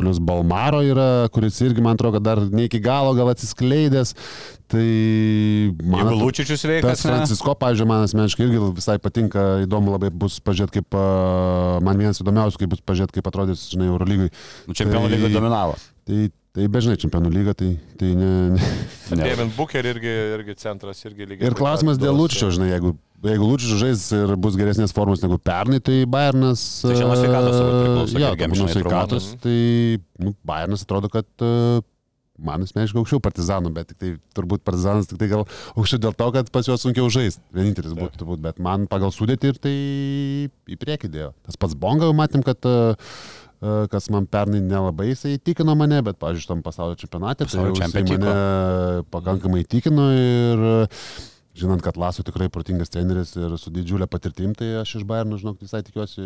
Plus 0.00 0.18
Balmaro 0.18 0.80
yra, 0.82 1.28
kuris 1.34 1.60
irgi, 1.62 1.82
man 1.84 1.94
atrodo, 1.94 2.18
dar 2.22 2.40
ne 2.50 2.66
iki 2.66 2.80
galo 2.82 3.12
gal 3.14 3.30
atsiskleidęs. 3.30 4.14
Tai 4.72 4.82
Jeigu 4.82 6.14
Lūčičius 6.18 6.64
ne? 6.66 6.78
Francisko, 6.82 7.54
pavyzdžiui, 7.60 7.86
man 7.88 8.06
asmeniškai 8.08 8.46
irgi 8.48 8.62
visai 8.74 8.96
patinka, 9.02 9.44
įdomu 9.66 9.94
labai 9.94 10.10
bus 10.10 10.40
pažiūrėti, 10.42 10.80
kaip, 10.80 10.96
man 11.84 12.00
vienas 12.00 12.18
įdomiausių, 12.24 12.62
kaip 12.62 12.72
bus 12.74 12.82
pažiūrėti, 12.86 13.18
kaip 13.20 13.28
atrodys, 13.30 13.68
žinai, 13.70 13.90
Eurolygai. 13.92 14.30
Nu, 14.66 14.74
Čempionų 14.74 15.12
Tai- 15.12 15.18
lyga 15.18 15.30
dominavo. 15.36 15.76
Tai, 16.08 16.24
tai 16.54 16.68
bežinai, 16.70 16.98
čempionų 17.02 17.32
lyga, 17.34 17.54
tai, 17.58 17.72
tai 17.98 18.12
ne, 18.14 18.30
ne. 18.54 19.22
Devin 19.24 19.50
Booker 19.56 19.86
irgi, 19.90 20.12
irgi 20.36 20.54
centras, 20.60 21.00
irgi 21.08 21.26
lygiai. 21.26 21.48
Ir 21.48 21.56
klausimas 21.58 21.98
dėl 21.98 22.12
duos, 22.12 22.28
Lūčičio, 22.28 22.52
žinai, 22.54 22.68
jeigu, 22.70 22.94
jeigu 23.26 23.48
Lūčičio 23.50 23.80
žais 23.80 24.04
ir 24.14 24.34
bus 24.40 24.58
geresnės 24.60 24.94
formos 24.94 25.24
negu 25.24 25.40
pernai, 25.42 25.80
tai 25.82 26.04
Bayernas... 26.10 26.62
Tai 26.84 26.94
čia 26.94 27.08
nuo 27.08 27.18
sveikatos 27.18 27.58
turbūt 27.58 27.80
priklauso, 27.80 28.22
jam, 28.22 28.54
nuo 28.60 28.70
sveikatos, 28.70 29.28
tai 29.42 29.58
nu, 30.22 30.36
Bayernas 30.46 30.86
atrodo, 30.86 31.10
kad 31.10 31.26
a, 31.42 31.82
man 32.38 32.62
asmeniškai 32.66 33.02
aukščiau 33.02 33.22
partizanų, 33.22 33.74
bet 33.74 33.90
tik 33.90 33.98
tai 33.98 34.14
turbūt 34.38 34.62
partizanas 34.66 35.10
tik 35.10 35.18
tai 35.18 35.30
gal 35.34 35.44
aukščiau 35.74 36.06
dėl 36.06 36.14
to, 36.22 36.30
kad 36.38 36.54
pas 36.54 36.70
juos 36.70 36.86
sunkiau 36.86 37.10
žaisti. 37.10 37.42
Vienintelis 37.54 37.98
būtų 37.98 38.22
turbūt, 38.22 38.42
bet 38.46 38.62
man 38.62 38.86
pagal 38.90 39.14
sudėti 39.14 39.50
ir 39.50 39.58
tai 39.62 39.74
į 40.70 40.78
priekį 40.78 41.10
dėjo. 41.14 41.30
Tas 41.46 41.58
pats 41.58 41.74
Bonga 41.78 42.10
matėm, 42.14 42.46
kad 42.46 42.62
a, 42.66 42.94
kas 43.92 44.10
man 44.12 44.26
pernai 44.30 44.62
nelabai 44.64 45.10
jisai 45.12 45.36
įtikino 45.38 45.76
mane, 45.78 46.00
bet, 46.06 46.18
pavyzdžiui, 46.22 46.50
tam 46.50 46.64
pasaulio 46.64 46.98
čempionate, 47.00 47.44
tai 47.44 47.52
Pasaulio 47.52 47.74
jau 47.74 47.86
jisai 47.86 48.02
mane 48.08 49.04
pakankamai 49.14 49.62
įtikino 49.64 50.08
ir 50.16 50.66
a, 50.72 50.74
žinant, 51.54 51.82
kad 51.82 51.96
Laso 52.00 52.24
tikrai 52.26 52.48
protingas 52.52 52.90
treneris 52.92 53.34
ir 53.38 53.54
su 53.60 53.72
didžiulė 53.74 54.08
patirtim, 54.10 54.54
tai 54.58 54.72
aš 54.80 54.96
iš 54.98 55.06
Bayerno, 55.08 55.38
žinok, 55.40 55.60
visai 55.62 55.84
tikiuosi, 55.86 56.24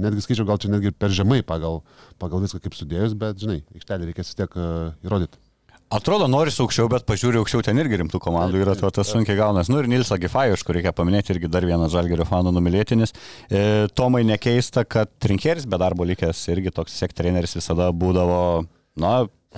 netgi 0.00 0.24
skaičiau, 0.24 0.46
gal 0.48 0.60
čia 0.62 0.70
netgi 0.70 0.94
per 0.94 1.14
žemai 1.14 1.42
pagal, 1.46 1.82
pagal 2.22 2.44
viską 2.44 2.62
kaip 2.62 2.78
sudėjus, 2.78 3.16
bet, 3.18 3.40
žinai, 3.42 3.60
aikštelį 3.74 4.10
reikės 4.10 4.30
vis 4.30 4.38
tiek 4.38 4.54
uh, 4.54 4.94
įrodyti. 5.06 5.42
Atrodo, 5.92 6.26
nori 6.30 6.50
aukščiau, 6.50 6.88
bet 6.88 7.04
pažiūrė 7.06 7.38
aukščiau 7.42 7.62
ten 7.66 7.78
irgi 7.78 7.98
rimtų 8.00 8.18
komandų 8.22 8.62
yra, 8.64 8.74
tuo 8.78 8.88
tas 8.94 9.10
sunkiai 9.12 9.36
gaunas. 9.36 9.68
Nu 9.68 9.78
ir 9.82 9.88
Nilsa 9.90 10.16
Gifajų, 10.18 10.56
iš 10.56 10.64
kur 10.64 10.78
reikia 10.78 10.94
paminėti, 10.96 11.34
irgi 11.34 11.50
dar 11.52 11.66
vienas 11.68 11.92
žalgerio 11.92 12.24
fanų 12.26 12.54
numylėtinis. 12.56 13.12
E, 13.46 13.60
Tomai 13.94 14.24
nekeista, 14.26 14.86
kad 14.88 15.12
Trinkeris 15.22 15.68
be 15.70 15.78
darbo 15.78 16.06
likęs 16.08 16.40
irgi 16.54 16.72
toks 16.74 16.96
sek 16.98 17.12
treneris 17.14 17.54
visada 17.58 17.90
būdavo, 17.92 18.64
na, 18.98 19.14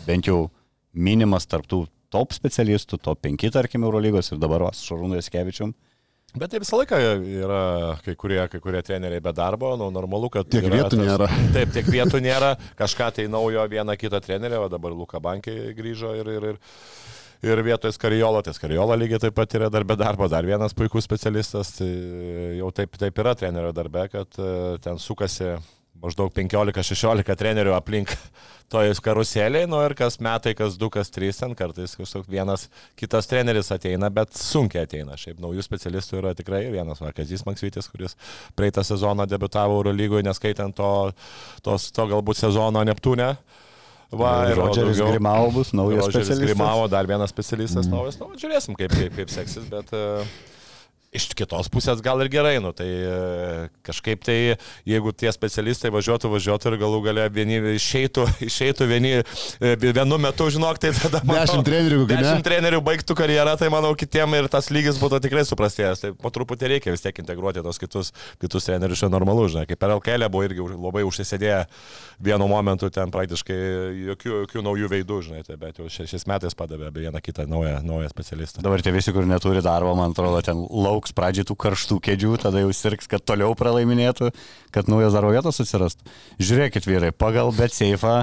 bent 0.09 0.29
jau 0.29 0.49
minimas 0.93 1.47
tarptų 1.47 1.85
top 2.12 2.35
specialistų, 2.35 2.99
top 3.07 3.22
5, 3.24 3.49
tarkim, 3.55 3.87
Eurolygos 3.87 4.33
ir 4.33 4.43
dabar 4.43 4.66
vas 4.66 4.83
Šarūnai 4.85 5.22
Eskevičium. 5.22 5.72
Bet 6.35 6.51
tai 6.53 6.61
visą 6.61 6.81
laiką 6.83 6.99
yra 7.41 7.61
kai 8.05 8.14
kurie, 8.18 8.41
kai 8.53 8.61
kurie 8.61 8.83
treneriai 8.85 9.22
be 9.24 9.33
darbo, 9.33 9.72
nu, 9.81 9.89
normalu, 9.95 10.29
kad... 10.33 10.49
Tiek 10.53 10.66
vietų 10.68 10.99
nėra. 11.01 11.29
Taip, 11.55 11.70
tiek 11.72 11.87
vietų 11.89 12.20
nėra, 12.24 12.51
kažką 12.77 13.12
tai 13.16 13.29
naujo 13.33 13.64
vieną 13.72 13.97
kitą 13.97 14.20
trenerį, 14.24 14.59
o 14.61 14.66
dabar 14.72 14.93
Luka 14.93 15.20
Bankė 15.22 15.55
grįžo 15.79 16.12
ir, 16.18 16.29
ir, 16.35 16.49
ir, 16.51 16.59
ir 17.47 17.62
vietoje 17.64 17.97
Skariolo, 17.97 18.43
tai 18.45 18.53
Skariolo 18.57 18.99
lygiai 19.01 19.22
taip 19.22 19.39
pat 19.39 19.57
yra 19.57 19.70
dar 19.72 19.87
be 19.89 19.97
darbo, 19.97 20.29
dar 20.29 20.45
vienas 20.45 20.77
puikus 20.77 21.09
specialistas, 21.09 21.72
tai 21.79 21.89
jau 22.59 22.68
taip, 22.74 23.01
taip 23.01 23.24
yra 23.24 23.33
trenerio 23.39 23.72
darbe, 23.77 24.05
kad 24.12 24.37
e, 24.37 24.53
ten 24.85 25.01
sukasi 25.01 25.55
maždaug 26.07 26.33
15-16 26.35 27.35
trenerių 27.39 27.75
aplink 27.77 28.15
tojus 28.73 29.01
karuselėje, 29.03 29.69
nu 29.71 29.79
ir 29.85 29.95
kas 29.99 30.19
metai, 30.23 30.55
kas 30.59 30.79
du, 30.79 30.89
kas 30.93 31.11
trys, 31.15 31.39
ten 31.39 31.55
kartais 31.59 31.95
kažkoks 31.99 32.31
vienas 32.31 32.67
kitas 32.99 33.29
treneris 33.31 33.71
ateina, 33.75 34.11
bet 34.11 34.35
sunkiai 34.39 34.87
ateina. 34.87 35.19
Šiaip 35.21 35.43
naujų 35.43 35.63
specialistų 35.67 36.21
yra 36.23 36.35
tikrai 36.39 36.65
vienas, 36.73 37.03
Vakazys 37.03 37.47
Maksvitis, 37.47 37.91
kuris 37.93 38.17
praeitą 38.59 38.83
sezoną 38.87 39.29
debitavo 39.31 39.79
Eurolygoje, 39.81 40.27
neskaitant 40.27 40.75
to, 40.77 40.91
tos, 41.67 41.93
to 41.95 42.09
galbūt 42.11 42.43
sezono 42.43 42.83
Neptūne. 42.87 43.35
Va, 44.17 44.33
ir 44.47 44.59
Rodžeris 44.59 45.01
Grimau 45.03 45.49
bus 45.51 45.73
naujas 45.75 46.05
Rodžeris 46.07 46.29
specialistas. 46.29 46.53
Grimavo, 46.55 46.85
dar 46.91 47.09
vienas 47.11 47.33
specialistas 47.35 47.89
mm. 47.89 47.95
naujas. 47.95 48.19
Nu, 48.21 48.29
žiūrėsim, 48.39 48.77
kaip, 48.79 48.95
kaip, 48.95 49.17
kaip 49.19 49.33
seksis, 49.35 49.67
bet 49.67 49.91
uh, 49.99 50.23
iš 51.15 51.29
kitos 51.39 51.69
pusės 51.73 52.01
gal 52.05 52.21
ir 52.25 52.31
gerai. 52.33 52.57
Nu, 52.63 52.73
tai 52.77 52.89
uh, 52.89 53.67
kažkaip 53.87 54.25
tai, 54.27 54.37
jeigu 54.89 55.13
tie 55.17 55.31
specialistai 55.35 55.91
važiuotų, 55.95 56.31
važiuotų 56.33 56.73
ir 56.73 56.79
galų 56.81 57.01
gale 57.07 57.27
vieni 57.33 57.59
išeitų, 57.77 58.27
išeitų 58.49 58.89
vieni 58.91 59.13
e, 59.21 59.75
vienu 59.81 60.19
metu, 60.23 60.49
žinok, 60.53 60.81
tai 60.83 60.93
tada... 60.97 61.23
Dešimt 61.27 61.67
trenerių, 61.67 62.03
ne? 62.05 62.11
Dešimt 62.13 62.47
trenerių 62.47 62.83
baigtų 62.87 63.17
karjerą, 63.19 63.57
tai 63.61 63.71
manau 63.73 63.93
kitiem 63.99 64.39
ir 64.39 64.51
tas 64.53 64.71
lygis 64.75 65.01
būtų 65.03 65.21
tikrai 65.27 65.45
suprastėjęs. 65.49 66.05
Tai 66.05 66.13
po 66.21 66.33
truputį 66.35 66.73
reikia 66.77 66.95
vis 66.95 67.05
tiek 67.05 67.23
integruoti 67.23 67.65
tos 67.65 67.81
kitus, 67.83 68.13
kitus 68.43 68.69
trenerius, 68.69 69.03
čia 69.05 69.11
normalu, 69.13 69.49
žinai. 69.53 69.67
Kaip 69.71 69.81
per 69.83 69.97
LKL 69.97 70.29
buvo 70.33 70.47
irgi 70.47 70.67
labai 70.75 71.05
užsisėdėję 71.09 71.63
vienu 72.27 72.49
momentu 72.49 72.89
ten 72.93 73.11
praktiškai 73.13 73.57
jokių, 74.13 74.33
jokių 74.45 74.65
naujų 74.65 74.91
veidų, 74.93 75.21
žinai, 75.29 75.43
tai 75.47 75.59
bet 75.61 75.81
jau 75.81 75.89
šia- 75.93 76.07
šiais 76.09 76.27
metais 76.31 76.57
padavė 76.57 76.91
be 76.95 77.05
vieną 77.07 77.21
kitą 77.25 77.47
naują, 77.51 77.81
naują 77.85 78.09
specialistą. 78.13 78.65
Dabar 78.65 78.83
tie 78.83 78.93
visi, 78.95 79.13
kur 79.13 79.27
neturi 79.29 79.63
darbo, 79.65 79.95
man 79.99 80.15
atrodo, 80.17 80.41
ten 80.45 80.63
lauks 80.97 81.15
pradžiai 81.17 81.47
tų 81.47 81.57
karštų 81.61 82.01
kėdžių, 82.09 82.35
tada 82.43 82.65
jau 82.65 82.73
sirgs, 82.75 83.07
kad 83.11 83.25
toliau 83.25 83.53
pralaiminėtų, 83.59 84.33
kad 84.75 84.91
naujos 84.91 85.17
darbo 85.17 85.31
vietos 85.37 85.61
atsirastų. 85.63 86.09
Žiūrėkit, 86.41 86.89
vyrai, 86.89 87.13
pagal 87.13 87.53
bet 87.57 87.77
seifą 87.77 88.23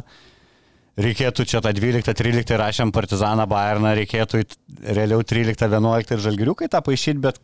reikėtų 1.00 1.46
čia 1.50 1.62
tą 1.64 1.74
12-13 1.78 2.58
rašėm 2.60 2.94
Partizaną 2.94 3.48
Bayerną, 3.50 3.96
reikėtų 3.98 4.44
realiau 4.84 5.24
13-11 5.26 6.18
ir 6.18 6.24
Žalgiriukai 6.28 6.70
tą 6.70 6.84
paaišyti, 6.86 7.22
bet 7.24 7.42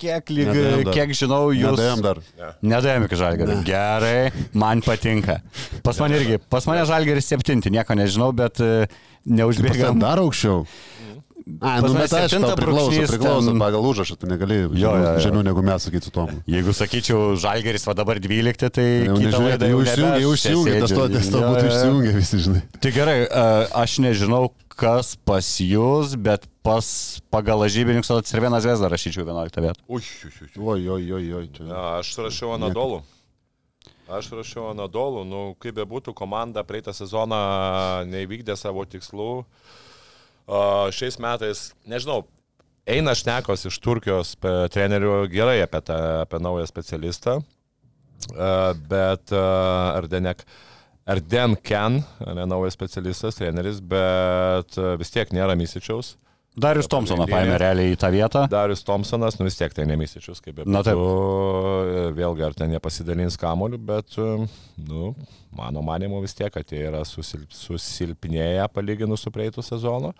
kiek, 0.00 0.30
lyg, 0.32 0.52
kiek 0.92 1.12
žinau, 1.16 1.50
jūs... 1.56 1.76
Nedėjom 1.76 2.04
dar. 2.04 2.20
Nedavėm 2.64 3.06
iki 3.08 3.18
Žalgirio. 3.20 3.58
Gerai, 3.66 4.30
man 4.56 4.82
patinka. 4.84 5.40
Pas 5.84 6.00
mane 6.02 6.20
irgi, 6.20 6.40
pas 6.52 6.68
mane 6.68 6.84
Žalgiris 6.88 7.28
septinti, 7.32 7.72
nieko 7.72 7.96
nežinau, 7.96 8.32
bet 8.36 8.60
e, 8.64 8.88
neužbėgam. 9.28 10.00
dar 10.02 10.20
aukščiau. 10.24 10.64
A, 11.46 11.78
nu, 11.78 11.92
bet 11.94 12.10
septinta 12.10 12.48
tau 12.50 12.58
priklauso, 12.58 13.02
priklauso 13.06 13.52
ten- 13.52 13.60
pagal 13.62 13.84
užrašą, 13.86 14.16
tu 14.18 14.26
negali 14.26 14.56
Jo, 14.66 14.68
jo, 14.74 14.94
jo. 14.98 15.10
žinių 15.22 15.42
negu 15.46 15.62
mes 15.62 15.84
sakyti 15.86 16.08
su 16.08 16.10
tomu. 16.10 16.40
Jeigu 16.50 16.74
sakyčiau, 16.74 17.36
Žalgeris 17.38 17.86
va 17.86 17.94
dabar 17.94 18.18
12, 18.18 18.66
tai 18.74 18.86
Jau 19.06 19.14
nežiūrėk, 19.14 19.54
laidą 19.54 19.68
jau 19.70 19.78
išsijungia, 19.84 20.18
jau 20.24 20.32
išsijungia, 20.34 20.80
tas 20.82 20.90
to, 20.90 21.04
tas 21.14 21.28
to 21.30 21.38
būtų 21.44 21.68
išsijungia 21.70 22.12
visi, 22.18 22.40
žinai. 22.48 22.62
Tai 22.82 22.90
gerai, 22.98 23.18
aš 23.78 23.94
nežinau, 24.02 24.50
kas 24.74 25.14
pas 25.22 25.46
jūs, 25.62 26.16
bet 26.18 26.50
pas 26.66 26.90
pagal 27.30 27.62
žybininkus 27.70 28.10
atsirvieną 28.10 28.58
zvezdą 28.66 28.90
rašyčiau 28.90 29.22
11 29.22 29.62
vietą. 29.62 29.78
Oi, 29.86 30.02
oi, 30.90 31.12
oi, 31.14 31.32
oi. 31.44 31.46
Aš 31.94 32.10
rašiau 32.26 32.56
Anadolų. 32.58 33.04
Aš 34.10 34.34
rašiau 34.34 34.74
Anadolų, 34.74 35.22
nu 35.30 35.54
kaip 35.62 35.78
bebūtų, 35.78 36.10
komanda 36.14 36.66
praeitą 36.66 36.90
sezoną 36.90 38.02
neįvykdė 38.10 38.58
savo 38.58 38.82
tikslų. 38.82 39.30
O, 39.46 39.46
šiais 40.94 41.18
metais, 41.22 41.66
nežinau, 41.90 42.22
eina 42.86 43.16
šnekos 43.18 43.66
iš 43.66 43.80
Turkijos 43.82 44.36
trenerių 44.42 45.26
gerai 45.32 45.58
apie, 45.64 45.82
tą, 45.88 45.96
apie 46.22 46.42
naują 46.42 46.68
specialistą, 46.70 47.40
E, 48.34 48.74
bet 48.88 49.32
e, 49.32 49.36
Ardenek. 49.96 50.44
Arden 51.06 51.54
Ken, 51.62 52.00
ne 52.34 52.44
naujas 52.50 52.74
specialistas, 52.74 53.36
treneris, 53.38 53.78
bet 53.78 54.74
e, 54.74 54.94
vis 54.98 55.12
tiek 55.14 55.30
nėra 55.30 55.54
Misičiaus. 55.58 56.16
Darius 56.56 56.88
Thompsoną 56.88 57.26
paėmė 57.28 57.58
realiai 57.60 57.92
į 57.92 57.98
tą 58.00 58.08
vietą. 58.14 58.46
Darius 58.48 58.84
Thompsonas, 58.86 59.36
nu 59.36 59.44
vis 59.44 59.58
tiek 59.58 59.74
tai 59.76 59.84
nemysičius, 59.90 60.40
kaip 60.44 60.62
ir. 60.62 60.70
Na 60.72 60.80
taip. 60.86 61.00
Vėlgi, 62.16 62.44
ar 62.46 62.56
ten 62.56 62.72
nepasidalins 62.72 63.36
kamoliu, 63.40 63.80
bet, 63.90 64.16
nu, 64.88 65.12
mano 65.56 65.84
manimo 65.84 66.22
vis 66.24 66.36
tiek, 66.38 66.48
kad 66.54 66.72
jie 66.72 66.86
yra 66.88 67.04
susilp, 67.08 67.52
susilpnėję 67.52 68.64
palyginus 68.72 69.26
su 69.26 69.32
praeitų 69.34 69.64
sezonu. 69.66 70.14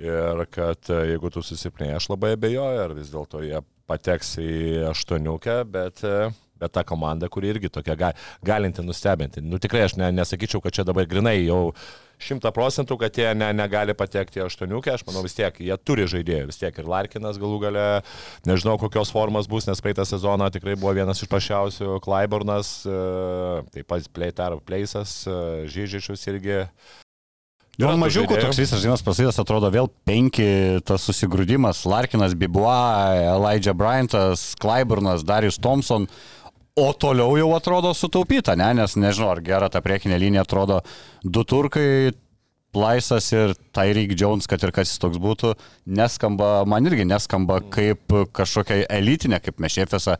Ir 0.00 0.46
kad 0.50 0.88
jeigu 0.88 1.30
tu 1.30 1.42
susilpnėjai, 1.44 1.98
aš 2.00 2.10
labai 2.10 2.34
abejoju, 2.34 2.84
ar 2.86 2.94
vis 2.96 3.10
dėlto 3.12 3.42
jie 3.44 3.60
pateks 3.90 4.38
į 4.40 4.52
aštuoniukę, 4.90 5.56
bet, 5.70 6.02
bet 6.60 6.72
ta 6.72 6.86
komanda, 6.88 7.28
kuri 7.30 7.50
irgi 7.52 7.70
tokia 7.72 7.98
ga, 8.00 8.14
galinti 8.46 8.82
nustebinti. 8.82 9.44
Nu 9.44 9.60
tikrai 9.62 9.84
aš 9.86 9.98
ne, 10.00 10.08
nesakyčiau, 10.18 10.62
kad 10.64 10.74
čia 10.74 10.86
dabar 10.88 11.06
grinai 11.10 11.42
jau 11.42 11.74
šimta 12.20 12.52
procentų, 12.54 12.98
kad 13.00 13.16
jie 13.18 13.28
ne, 13.38 13.50
negali 13.56 13.94
patekti 13.96 14.40
į 14.40 14.46
aštuoniukę, 14.46 14.94
aš 14.94 15.04
manau 15.08 15.24
vis 15.24 15.36
tiek, 15.36 15.56
jie 15.64 15.76
turi 15.82 16.06
žaidėjų, 16.10 16.50
vis 16.50 16.60
tiek 16.60 16.76
ir 16.80 16.88
Larkinas 16.90 17.40
galų 17.40 17.60
gale, 17.64 17.86
nežinau 18.48 18.76
kokios 18.80 19.12
formos 19.14 19.48
bus, 19.50 19.68
nes 19.70 19.82
praeitą 19.82 20.06
sezoną 20.08 20.50
tikrai 20.54 20.76
buvo 20.78 20.94
vienas 20.96 21.22
iš 21.22 21.30
prašiausių, 21.32 21.98
Klaibornas, 22.04 22.72
e, 22.84 22.96
taip 23.76 23.90
pat 23.90 24.08
Pleitar 24.14 24.58
Pleisas, 24.66 25.22
e, 25.26 25.68
Žyžičius 25.70 26.26
irgi. 26.32 26.58
Yra 27.80 27.94
tų 27.94 28.00
mažiukų 28.02 28.36
toks 28.42 28.58
visas 28.60 28.82
žaidimas 28.82 29.04
prasidės, 29.04 29.38
atrodo 29.40 29.70
vėl 29.72 29.88
penki, 30.04 30.82
tas 30.84 31.06
susigrūdimas, 31.08 31.86
Larkinas, 31.88 32.34
Bibua, 32.36 33.16
Elijah 33.16 33.72
Bryantas, 33.76 34.50
Klaiburnas, 34.60 35.24
Darius 35.24 35.56
Thompson. 35.56 36.04
O 36.80 36.92
toliau 36.96 37.36
jau 37.36 37.50
atrodo 37.52 37.92
sutaupyta, 37.92 38.54
ne? 38.56 38.70
nes 38.78 38.96
nežinau, 38.96 39.34
ar 39.34 39.42
gera 39.44 39.68
ta 39.68 39.82
priekinė 39.84 40.16
linija 40.22 40.46
atrodo 40.46 40.80
du 41.22 41.44
turkai, 41.44 42.12
Plaisas 42.70 43.26
ir 43.34 43.50
Tyreek 43.74 44.12
Jones, 44.14 44.46
kad 44.46 44.62
ir 44.62 44.70
kas 44.70 44.92
jis 44.92 45.00
toks 45.02 45.18
būtų, 45.18 45.56
neskamba, 45.90 46.60
man 46.70 46.86
irgi 46.86 47.02
neskamba 47.02 47.56
kaip 47.66 48.14
kažkokia 48.30 48.84
elitinė, 48.94 49.40
kaip 49.42 49.58
Mešėfėsa, 49.58 50.14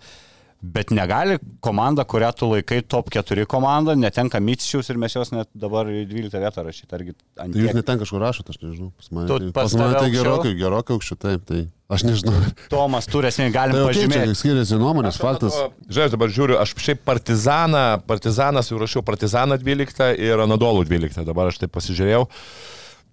bet 0.62 0.90
negali 0.92 1.38
komanda, 1.64 2.04
kurią 2.04 2.30
tu 2.36 2.48
laikai 2.50 2.82
top 2.84 3.08
4 3.14 3.46
komanda, 3.48 3.94
netenka 3.96 4.40
Mitsičiaus 4.44 4.90
ir 4.92 4.98
mes 5.00 5.14
jos 5.16 5.30
net 5.32 5.48
dabar 5.56 5.88
į 5.88 6.02
12 6.10 6.36
vietą 6.42 6.64
rašyti, 6.66 6.92
argi 6.92 7.14
Tai 7.38 7.46
jūs 7.48 7.70
tiek. 7.70 7.76
net 7.78 7.86
ten 7.88 8.00
kažkur 8.02 8.20
rašote, 8.20 8.52
aš 8.52 8.58
nežinau. 8.60 8.90
Pas 9.00 9.08
mane 9.16 9.28
Tu 9.30 9.38
tai, 9.38 9.50
pas 9.56 9.62
pas 9.70 9.76
mane 9.80 9.94
tai 10.02 10.10
gerokai, 10.12 10.52
gerokai 10.58 10.96
aukščiau, 10.98 11.18
taip, 11.24 11.46
tai 11.48 11.62
aš 11.96 12.04
nežinau. 12.10 12.34
Tomas 12.72 13.08
turi 13.08 13.30
esmė, 13.32 13.48
galim 13.54 13.78
Tai 13.78 13.86
tai 13.86 13.94
pažymėti. 13.94 14.36
skiriasi 14.42 14.80
nuomonės, 14.82 15.16
faktas. 15.22 15.56
Žiūrėk, 15.88 16.12
dabar 16.18 16.28
žiūriu, 16.36 16.58
aš 16.60 16.74
šiaip 16.76 17.00
partizaną, 17.08 17.84
partizanas 18.06 18.68
jau 18.68 18.78
rašiau 18.84 19.02
partizaną 19.06 19.56
12 19.64 20.12
ir 20.20 20.44
Anadolų 20.44 20.84
12, 20.92 21.24
dabar 21.24 21.48
aš 21.48 21.62
taip 21.64 21.72
pasižiūrėjau. 21.72 22.26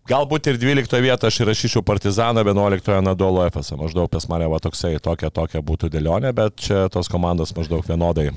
Galbūt 0.07 0.47
ir 0.47 0.55
12 0.55 1.01
vietą 1.03 1.27
aš 1.27 1.41
įrašyčiau 1.43 1.81
partizaną, 1.83 2.39
11 2.47 2.93
Anadolo 2.95 3.41
FS. 3.49 3.73
Maždaug 3.75 4.07
pas 4.07 4.23
mane 4.31 4.47
va 4.47 4.59
toksai, 4.63 4.93
tokia, 5.03 5.27
tokia 5.35 5.59
būtų 5.59 5.89
dėlionė, 5.91 6.31
bet 6.37 6.55
čia 6.63 6.85
tos 6.93 7.11
komandos 7.11 7.51
maždaug 7.57 7.83
vienodai 7.83 8.29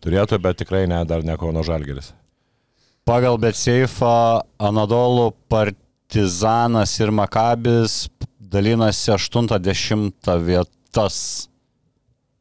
turėtų, 0.00 0.38
bet 0.40 0.62
tikrai 0.62 0.86
ne, 0.88 1.02
dar 1.04 1.20
ne 1.26 1.36
Kauno 1.36 1.60
Žalgeris. 1.66 2.14
Pagal 3.04 3.36
Betseifą 3.42 4.46
Anadolų 4.56 5.34
partizanas 5.52 6.96
ir 7.02 7.12
Makabis 7.12 8.06
dalinasi 8.40 9.12
80 9.12 10.32
vietas. 10.46 11.20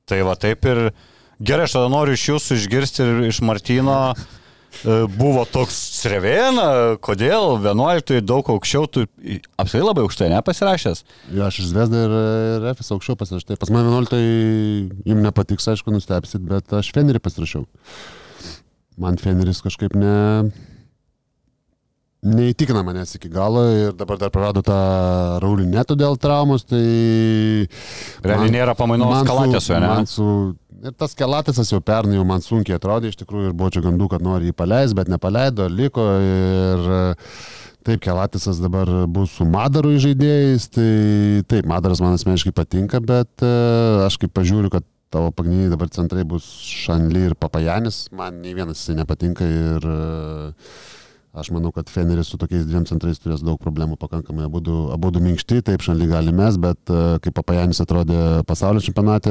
Tai 0.07 0.23
va 0.23 0.39
taip 0.39 0.63
ir 0.71 0.85
gerai, 1.43 1.67
aš 1.67 1.75
tada 1.75 1.91
noriu 1.91 2.15
iš 2.15 2.29
jūsų 2.31 2.61
išgirsti 2.61 3.03
ir 3.03 3.25
iš 3.27 3.43
Martino. 3.43 3.99
E, 4.83 4.99
Buvo 5.15 5.45
toks 5.49 5.77
Srevėna, 5.99 6.97
kodėl 7.03 7.57
11 7.63 8.21
daug 8.25 8.51
aukščiau, 8.55 8.87
tu 8.91 9.05
apskritai 9.59 9.83
labai 9.85 10.05
aukštai 10.05 10.29
nepasirašęs. 10.35 11.03
Jo, 11.33 11.47
aš 11.49 11.61
iš 11.63 11.71
Zvezda 11.73 12.05
ir, 12.05 12.15
FS 12.75 12.95
aukščiau 12.95 13.19
pasirašau. 13.19 13.59
Pas 13.59 13.73
mane 13.73 13.91
11 13.91 15.03
jums 15.09 15.25
nepatiks, 15.27 15.69
aišku, 15.73 15.93
nustepsit, 15.95 16.43
bet 16.45 16.79
aš 16.79 16.93
Fenerį 16.95 17.21
pasirašiau. 17.23 17.67
Man 18.99 19.19
Feneris 19.21 19.63
kažkaip 19.63 19.95
ne... 19.95 20.49
Neįtikina 22.19 22.81
manęs 22.83 23.13
iki 23.15 23.29
galo 23.31 23.61
ir 23.71 23.93
dabar 23.95 24.17
dar 24.19 24.31
prarado 24.33 24.59
tą 24.65 24.75
Raulį 25.39 25.69
neto 25.71 25.95
dėl 25.95 26.17
traumos, 26.19 26.65
tai... 26.67 26.81
Realiai 28.25 28.51
nėra 28.51 28.73
pamainos 28.75 29.23
kalatėsų, 29.27 29.77
ne? 29.79 29.91
Man 29.93 30.09
su... 30.09 30.25
Ir 30.83 30.95
tas 30.99 31.15
kelatėsas 31.15 31.71
jau 31.71 31.79
pernai 31.83 32.17
jau 32.17 32.25
man 32.27 32.43
sunkiai 32.43 32.75
atrodė, 32.75 33.11
iš 33.11 33.21
tikrųjų 33.21 33.49
ir 33.49 33.55
buvo 33.55 33.71
čia 33.71 33.83
gandų, 33.83 34.09
kad 34.11 34.23
nori 34.23 34.51
jį 34.51 34.55
paleisti, 34.59 34.95
bet 34.99 35.11
nepaleido, 35.11 35.67
liko 35.71 36.05
ir 36.23 36.85
e, 36.95 36.99
taip, 37.87 38.03
kelatėsas 38.03 38.61
dabar 38.63 38.91
bus 39.11 39.33
su 39.39 39.47
Madaru 39.47 39.95
žaidėjais, 39.99 40.69
tai 40.75 40.91
taip, 41.51 41.67
Madaras 41.71 42.03
man 42.03 42.15
asmeniškai 42.19 42.55
patinka, 42.55 43.03
bet 43.03 43.43
e, 43.43 43.51
aš 44.05 44.19
kaip 44.23 44.35
pažiūriu, 44.39 44.71
kad 44.71 44.87
tavo 45.11 45.33
pagrindiniai 45.35 45.71
dabar 45.73 45.91
centrai 45.91 46.23
bus 46.27 46.47
Šanly 46.67 47.29
ir 47.31 47.35
Papajanis, 47.39 48.05
man 48.15 48.39
nei 48.43 48.55
vienas 48.55 48.79
jisai 48.79 48.99
nepatinka 49.01 49.47
ir 49.47 49.87
e, 49.87 49.99
Aš 51.29 51.51
manau, 51.53 51.69
kad 51.71 51.85
Feneris 51.93 52.31
su 52.31 52.39
tokiais 52.41 52.63
dviem 52.65 52.87
centrais 52.89 53.19
turės 53.21 53.43
daug 53.45 53.59
problemų 53.61 53.99
pakankamai. 54.01 54.47
Abudu, 54.49 54.87
abudu 54.95 55.21
minkšti, 55.21 55.59
taip 55.61 55.83
Šanly 55.85 56.07
gali 56.09 56.31
mes, 56.33 56.57
bet 56.57 56.89
e, 56.89 57.19
kaip 57.21 57.35
Papajanis 57.37 57.77
atrodė 57.83 58.41
pasaulio 58.49 58.81
čempionate, 58.81 59.29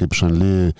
kaip 0.00 0.16
Šanly, 0.16 0.72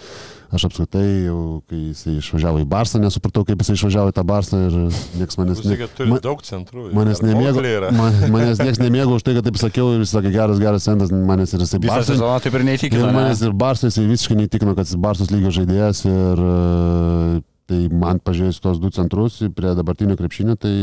aš 0.56 0.64
apskritai, 0.70 1.04
jau, 1.26 1.36
kai 1.68 1.82
jisai 1.90 2.14
išvažiavo 2.16 2.62
į 2.64 2.66
Barsą, 2.72 3.02
nesupratau, 3.02 3.44
kaip 3.44 3.60
jisai 3.60 3.76
išvažiavo 3.76 4.14
į 4.14 4.16
tą 4.16 4.24
Barsą 4.32 4.62
ir 4.70 4.78
niekas 5.20 5.36
manęs, 5.42 5.60
Jūs 5.60 5.68
sakėt, 5.74 5.94
turi 6.00 6.14
ma- 6.14 6.22
daug 6.24 6.40
centrų. 6.48 6.88
manęs 6.96 7.20
nemėgo. 7.20 7.60
Man, 8.00 8.20
manęs 8.32 8.64
niekas 8.64 8.80
nemėgo 8.80 9.20
už 9.20 9.28
tai, 9.28 9.36
kad 9.36 9.44
taip 9.50 9.60
sakiau 9.60 9.92
ir 9.98 10.06
jis 10.06 10.16
sakė, 10.16 10.32
geras, 10.32 10.64
geras 10.64 10.88
centas, 10.88 11.12
manęs 11.12 11.52
ir 11.52 11.60
jisai 11.66 11.84
Barsą. 11.84 12.14
sezoną 12.14 12.40
taip 12.40 12.56
ir 12.56 12.64
neįtikino. 12.72 13.04
Ir 13.04 13.12
ne? 13.12 13.18
manęs 13.20 13.44
ir 13.44 13.52
Barsas, 13.52 13.92
jisai 13.92 14.08
visiškai 14.08 14.40
neįtikino, 14.40 14.72
kad 14.80 14.88
jis 14.88 14.96
Barsos 14.96 15.28
lygio 15.34 15.52
žaidėjas 15.60 16.06
ir 16.08 16.40
e, 16.48 17.42
tai 17.70 17.86
man 17.92 18.20
pažiūrėjus 18.24 18.62
tos 18.64 18.80
du 18.82 18.90
centrus 18.94 19.40
prie 19.56 19.74
dabartinio 19.76 20.16
krepšinio, 20.18 20.56
tai 20.60 20.74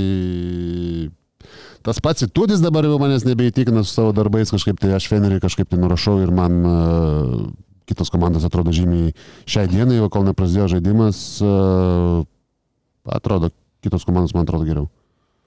tas 1.86 2.02
pats 2.04 2.26
įtūdis 2.28 2.62
dabar 2.64 2.86
jau 2.86 3.00
manęs 3.02 3.26
nebeįtikina 3.28 3.84
su 3.86 3.94
savo 3.94 4.14
darbais 4.18 4.54
kažkaip, 4.54 4.80
tai 4.82 4.96
aš 4.98 5.10
Fenerį 5.12 5.42
kažkaip 5.44 5.70
tai 5.70 5.82
nurašau 5.82 6.20
ir 6.22 6.34
man 6.34 6.58
e, 6.62 6.78
kitos 7.90 8.14
komandos 8.14 8.46
atrodo 8.48 8.74
žymiai 8.76 9.14
šiai 9.50 9.70
dienai, 9.72 10.00
o 10.02 10.10
kol 10.14 10.26
neprasidėjo 10.30 10.72
žaidimas, 10.78 11.22
e, 11.42 11.54
atrodo, 13.18 13.52
kitos 13.86 14.06
komandos 14.08 14.36
man 14.38 14.48
atrodo 14.48 14.70
geriau. 14.70 14.90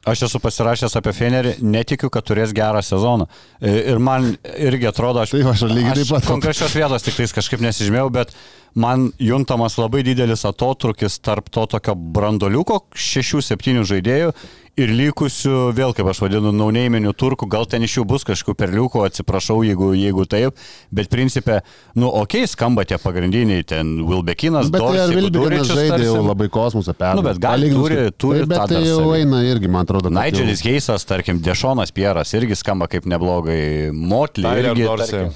Aš 0.04 0.26
esu 0.26 0.40
pasirašęs 0.44 0.98
apie 1.00 1.14
Fenerį, 1.16 1.54
netikiu, 1.64 2.10
kad 2.12 2.26
turės 2.28 2.52
gerą 2.56 2.82
sezoną. 2.84 3.24
E, 3.60 3.72
Ir 3.94 3.98
man 4.02 4.34
irgi 4.52 4.88
atrodo, 4.90 5.22
aš, 5.24 5.32
Taip, 5.32 5.46
aš 5.54 5.64
pat. 6.10 6.26
konkrečios 6.28 6.74
vietos 6.76 7.06
tik 7.06 7.16
tais 7.16 7.32
kažkaip 7.32 7.62
nesižymėjau, 7.64 8.10
bet 8.12 8.34
man 8.76 9.10
juntamas 9.22 9.78
labai 9.80 10.02
didelis 10.04 10.44
atotrukis 10.44 11.16
tarp 11.24 11.48
to 11.54 11.64
tokio 11.72 11.94
brandoliuko, 11.94 12.82
šešių, 12.92 13.40
septynių 13.48 13.84
žaidėjų 13.88 14.32
ir 14.80 14.90
likusių, 14.90 15.54
vėl 15.76 15.92
kaip 15.94 16.08
aš 16.10 16.20
vadinu, 16.24 16.50
nauneiminių 16.54 17.12
turkų, 17.18 17.46
gal 17.50 17.66
ten 17.70 17.84
iš 17.86 17.98
jų 18.00 18.04
bus 18.10 18.24
kažkokių 18.26 18.56
perliukų, 18.58 19.04
atsiprašau, 19.06 19.60
jeigu, 19.66 19.92
jeigu 19.98 20.24
taip, 20.30 20.58
bet 20.94 21.10
principė, 21.12 21.60
nu, 21.94 22.08
okei, 22.08 22.42
okay, 22.42 22.50
skamba 22.50 22.84
tie 22.88 22.98
pagrindiniai, 22.98 23.64
ten 23.70 23.94
Wilbekinas, 24.08 24.72
Bet 24.74 24.82
tai 24.82 24.98
ar 25.04 25.12
Dorsey, 25.12 25.20
Vilbekinas 25.20 25.70
žaidė 25.70 26.08
jau 26.08 26.18
labai 26.26 26.48
kosmosą 26.52 26.96
per. 26.98 27.14
Nu, 27.18 27.24
bet 27.26 27.38
gal 27.42 27.62
turi- 27.62 28.10
turi 28.18 28.42
taip, 28.42 28.50
bet 28.50 28.74
tai 28.74 28.82
jau 28.88 29.14
eina 29.14 29.44
irgi, 29.46 29.70
man 29.70 29.86
atrodo. 29.86 30.10
kad 30.10 30.18
jau- 30.18 30.42
Nigelis 30.42 30.62
Geisas, 30.66 31.06
tarkim, 31.06 31.38
Dešonas 31.44 31.94
Pieras 31.94 32.34
irgi 32.34 32.58
skamba 32.58 32.88
kaip 32.90 33.06
neblogai, 33.06 33.92
Motley 33.92 34.42
Tyler 34.50 34.74
irgi. 34.74 34.84
Dorsey. 34.90 35.10
Tarkim, 35.10 35.34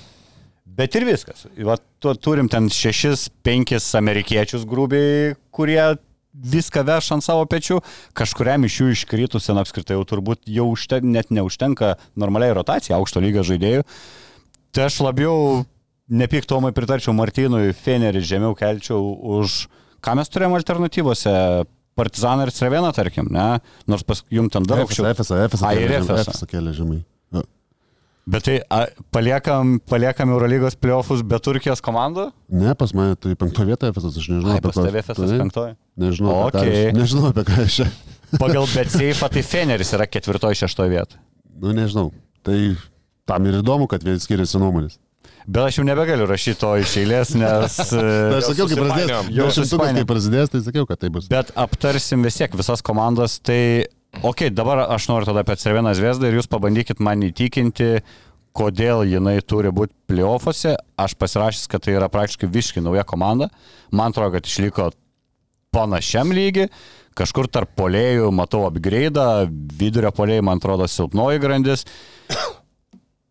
bet 0.66 0.94
ir 0.96 1.06
viskas. 1.06 1.46
Va, 1.62 1.78
tu, 2.00 2.14
turim 2.14 2.48
ten 2.50 2.68
šešis, 2.68 3.28
penkis 3.42 3.86
amerikiečius 3.94 4.66
grubiai, 4.66 5.36
kurie 5.52 5.96
viską 6.38 6.84
veš 6.86 7.12
ant 7.16 7.24
savo 7.24 7.46
pečių, 7.50 7.80
kažkuriam 8.16 8.66
iš 8.68 8.80
jų 8.80 8.92
iškritusiam 8.94 9.58
apskritai 9.60 9.96
jau 9.98 10.04
turbūt 10.08 10.46
jau 10.46 10.68
užten, 10.72 11.10
net 11.14 11.32
neužtenka 11.34 11.96
normaliai 12.18 12.54
rotacija 12.58 12.98
aukšto 12.98 13.22
lygio 13.24 13.44
žaidėjų. 13.46 13.84
Tai 14.74 14.86
aš 14.86 15.00
labiau 15.02 15.64
nepiktomai 16.08 16.72
pritarčiau 16.76 17.14
Martynui, 17.16 17.74
Fenerį 17.76 18.22
žemiau 18.24 18.56
kelčiau 18.58 19.02
už, 19.38 19.66
ką 20.04 20.16
mes 20.18 20.32
turėjome 20.32 20.60
alternatyvose, 20.60 21.34
Partizaną 21.98 22.44
ir 22.46 22.52
Sreveną, 22.54 22.92
tarkim, 22.94 23.26
ne? 23.34 23.58
Nors 23.90 24.04
pas 24.06 24.20
jum 24.30 24.46
ten 24.52 24.62
dar 24.62 24.84
aukščiau. 24.84 25.08
FSA, 25.18 25.48
FSA, 25.50 25.66
A, 25.66 25.74
ir 25.74 25.90
FSA. 25.96 26.20
FSA. 26.20 26.34
FSA 26.36 26.46
kėlė 26.52 26.74
žemai. 26.76 27.00
Jo. 27.00 27.17
Bet 28.28 28.44
tai 28.44 28.58
a, 28.68 28.82
paliekam, 29.14 29.78
paliekam 29.88 30.32
Eurolygos 30.34 30.76
playoffus 30.76 31.22
be 31.24 31.38
Turkijos 31.40 31.80
komandų? 31.84 32.26
Ne, 32.52 32.74
pas 32.76 32.92
mane 32.96 33.16
tai 33.16 33.32
penkto 33.40 33.64
vietoje 33.64 33.94
FSA, 33.96 34.12
aš 34.20 34.28
nežinau. 34.34 34.52
Ai, 34.52 34.60
pas 34.64 34.76
tavę 34.76 35.00
FSS 35.00 35.22
Taip, 35.32 35.40
penktoji. 35.46 35.74
Nežinau, 36.04 36.36
Okei. 36.50 36.68
aš- 36.90 36.98
nežinau 36.98 37.30
apie 37.32 37.46
ką 37.48 37.58
aš 37.64 37.78
čia. 37.80 37.88
Pagal 38.36 38.68
Betseifą 38.74 39.30
tai 39.32 39.42
Feneris 39.42 39.94
yra 39.96 40.04
ketvirtoji, 40.06 40.60
šeštoji 40.60 40.92
vieta. 40.92 41.16
Nu, 41.58 41.72
nežinau. 41.72 42.10
Tai 42.44 42.58
tam 43.28 43.46
ir 43.48 43.62
įdomu, 43.62 43.88
kad 43.88 44.04
vėl 44.04 44.20
skiriasi 44.20 44.60
nuomonės. 44.60 44.98
Bet 45.48 45.62
aš 45.70 45.78
jau 45.80 45.84
nebegaliu 45.88 46.26
rašyti 46.28 46.60
to 46.60 46.74
iš 46.82 46.92
eilės, 47.00 47.30
nes... 47.40 47.78
E, 47.96 48.02
aš 48.36 48.50
sakiau, 48.50 48.66
kai 48.68 48.76
prasidės. 48.76 49.08
Jau 49.08 49.22
Jau 49.24 49.46
šimtukas, 49.48 49.56
susipainiojom. 49.62 49.96
kai 50.02 50.08
prasidės, 50.12 50.50
tai 50.52 50.60
sakiau, 50.66 50.84
kad 50.90 51.00
tai 51.00 51.08
bus. 51.14 51.28
Bet 51.32 51.54
aptarsim 51.56 52.20
vis 52.28 52.36
tiek 52.36 52.52
visas 52.60 52.84
komandas. 52.84 53.38
Tai, 53.40 53.60
okay, 54.22 54.50
dabar 54.50 54.86
aš 54.88 55.08
noriu 55.10 55.28
tada 55.28 55.44
apie 55.44 55.56
Cerveną 55.60 55.94
Zvezdą 55.96 56.28
ir 56.28 56.38
jūs 56.38 56.50
pabandykit 56.50 57.02
man 57.04 57.22
įtikinti, 57.26 57.98
kodėl 58.58 59.04
jinai 59.06 59.38
turi 59.46 59.70
būti 59.74 59.94
playoffuose. 60.10 60.76
Aš 60.98 61.14
pasirašęs, 61.20 61.68
kad 61.70 61.84
tai 61.84 61.94
yra 61.98 62.08
praktiškai 62.12 62.50
visiškai 62.50 62.82
nauja 62.84 63.04
komanda. 63.06 63.50
Man 63.92 64.14
atrodo, 64.14 64.36
kad 64.36 64.48
išliko 64.48 64.90
panašiam 65.74 66.32
lygiui. 66.34 66.68
Kažkur 67.18 67.48
tarp 67.50 67.72
polėjų 67.78 68.30
matau 68.34 68.62
upgrade, 68.68 69.24
vidurio 69.78 70.12
polėjai, 70.14 70.44
man 70.46 70.60
atrodo, 70.62 70.86
silpnoji 70.90 71.42
grandis. 71.42 71.84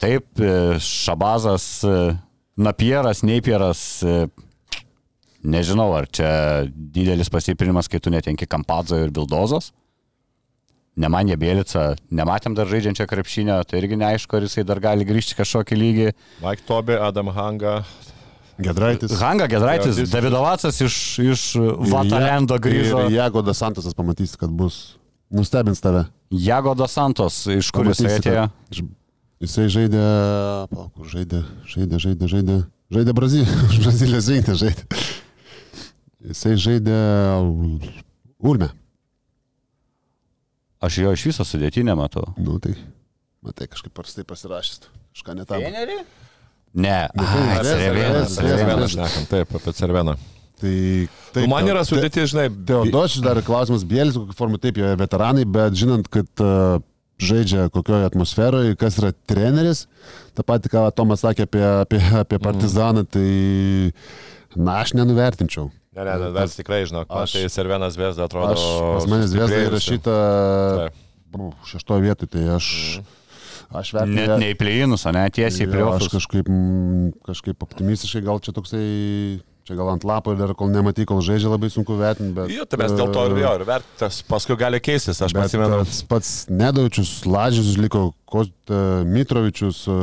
Taip, 0.02 0.28
e, 0.40 0.78
Šabazas, 0.84 1.66
e, 1.88 1.96
Napieras, 2.62 3.24
Neipieras, 3.26 4.04
e, 4.04 4.28
nežinau, 5.48 5.88
ar 5.98 6.10
čia 6.12 6.30
didelis 6.68 7.32
pasiprinimas, 7.34 7.88
kai 7.90 8.02
tu 8.04 8.12
netenki 8.14 8.50
Kampadzo 8.50 9.00
ir 9.00 9.14
Vildozos. 9.16 9.72
Nemanė 10.98 11.36
Bėlica, 11.38 11.92
nematėm 12.10 12.56
dar 12.58 12.66
žaidžiančią 12.72 13.06
krepšinę, 13.06 13.60
tai 13.70 13.82
irgi 13.84 14.00
neaišku, 14.02 14.34
ar 14.40 14.46
jisai 14.48 14.64
dar 14.66 14.80
gali 14.82 15.06
grįžti 15.06 15.36
kažkokį 15.38 15.78
lygį. 15.78 16.08
Mike 16.42 16.64
Tobi, 16.66 16.96
Adam 16.98 17.28
Hanga. 17.36 17.84
Gedraitis. 18.58 19.14
Hanga 19.22 19.46
Gedraitis, 19.48 20.00
jis- 20.02 20.10
Davidovacas 20.10 20.80
iš, 20.82 20.96
iš 21.22 21.42
Vatalendo 21.92 22.58
grįžo. 22.58 23.04
Ir 23.06 23.14
Jagodas 23.20 23.62
Santosas 23.62 23.94
pamatysi, 23.94 24.40
kad 24.42 24.50
bus. 24.50 24.96
Nustebins 25.30 25.82
tave. 25.84 26.08
Jagodo 26.32 26.88
Santos, 26.90 27.44
iš 27.52 27.70
kur 27.72 27.86
jisai 27.92 28.16
atėjo? 28.18 28.48
iš- 28.74 28.88
Jisai 29.38 29.68
žaidė, 29.70 30.02
palauk, 30.72 30.90
kur 30.98 31.06
žaidė, 31.14 31.44
žaidė, 31.70 32.00
žaidė, 32.02 32.26
žaidė, 32.32 32.56
žaidė 32.90 33.14
Brazilijos 33.20 34.30
rinktinę 34.34 34.56
žaidė. 34.58 35.02
Jisai 36.32 36.56
žaidė 36.58 36.98
Ulme. 38.42 38.72
Aš 40.84 41.02
jo 41.02 41.12
iš 41.16 41.26
viso 41.32 41.46
sudėtinę 41.48 41.96
matau. 41.98 42.28
Nu 42.38 42.60
tai, 42.62 42.76
matai, 43.46 43.70
kažkaip 43.72 43.94
parstai 43.98 44.26
pasirašęs. 44.28 44.90
Kažką 45.18 45.38
netam. 45.40 45.64
Ne, 46.78 46.98
ai, 47.08 47.28
Zvezda, 47.64 47.64
Cervenas, 47.64 48.34
Zvezda, 48.34 48.34
Cervenas. 48.36 48.36
Cerveną 48.38 48.90
šnekam, 48.94 49.30
taip, 49.32 49.56
apie 49.58 49.74
Cerveną. 49.74 50.18
Tai, 50.58 50.74
Tai 51.34 51.42
taip, 51.44 51.50
man 51.50 51.70
yra 51.70 51.82
sudėti, 51.86 52.26
žinai, 52.30 52.48
Teodočius 52.70 53.24
dar 53.26 53.40
klausimas, 53.46 53.86
Bielis, 53.88 54.18
kokiu 54.18 54.38
formu 54.38 54.60
taip, 54.62 54.78
jie 54.82 54.94
veteranai, 54.98 55.46
bet 55.50 55.76
žinant, 55.78 56.08
kad 56.14 56.44
uh, 56.46 56.78
žaidžia 57.22 57.68
kokioje 57.74 58.08
atmosferoje, 58.12 58.78
kas 58.78 58.98
yra 59.02 59.12
treneris, 59.30 59.86
tą 60.38 60.46
patį, 60.46 60.72
ką 60.74 60.86
Tomas 60.98 61.26
sakė 61.26 61.46
apie, 61.48 61.64
apie, 61.66 62.02
apie 62.22 62.42
partizaną, 62.42 63.06
tai, 63.10 63.28
na, 64.56 64.80
aš 64.84 64.94
nenuvertinčiau. 64.98 65.72
Ne, 65.98 66.06
ne, 66.06 66.14
ne, 66.22 66.30
mes 66.36 66.54
tikrai 66.56 66.84
žinok, 66.86 67.10
Aš- 67.10 67.34
tai 67.34 67.50
Cervenas 67.50 67.98
Vesda 67.98 68.28
atrodo. 68.30 68.54
Aš, 68.54 68.66
pas 69.02 69.08
manęs 69.10 69.32
sustiprėjusi. 69.34 69.66
įrašyta 69.66 70.16
bu, 71.34 71.52
šeštoje 71.66 72.02
vietoje, 72.06 72.30
tai 72.36 72.44
aš, 72.54 72.68
aš 73.74 73.94
vertinu. 73.98 74.16
Net 74.22 74.34
ne 74.40 74.52
į 74.54 74.58
pleinus, 74.62 75.06
o 75.10 75.12
ne 75.18 75.26
tiesiai 75.34 75.66
į 75.68 75.80
Jo, 75.82 75.92
Aš 75.98 76.10
kažkaip, 76.14 76.48
mm, 76.48 77.12
kažkaip 77.26 77.66
optimistiškai, 77.66 78.22
gal 78.24 78.38
čia 78.46 78.54
toksai, 78.56 78.84
čia 79.68 79.76
gal 79.76 79.90
ant 79.92 80.06
lapo 80.08 80.32
ir 80.32 80.38
dar 80.40 80.54
kol 80.56 80.70
nematai, 80.72 81.04
kol 81.10 81.20
žaidžia, 81.20 81.50
labai 81.52 81.68
sunku 81.74 81.98
vertinti. 82.00 82.32
Bet, 82.38 82.54
Jo, 82.54 82.64
tai 82.70 82.78
mes 82.80 82.94
dėl 82.96 83.10
to 83.12 83.26
ir 83.28 83.42
jo, 83.42 83.54
ir 83.60 83.66
vertas, 83.68 84.22
paskui 84.30 84.56
gali 84.56 84.80
keistis, 84.80 85.18
aš 85.22 85.34
Bet 85.36 85.50
prisimenu. 85.50 85.82
pats 86.08 86.46
Nedaučius, 86.48 87.26
Lažius 87.26 87.74
liko, 87.82 88.14
Kost, 88.30 88.54
Mitrovičius, 89.10 89.88
e, 89.90 89.98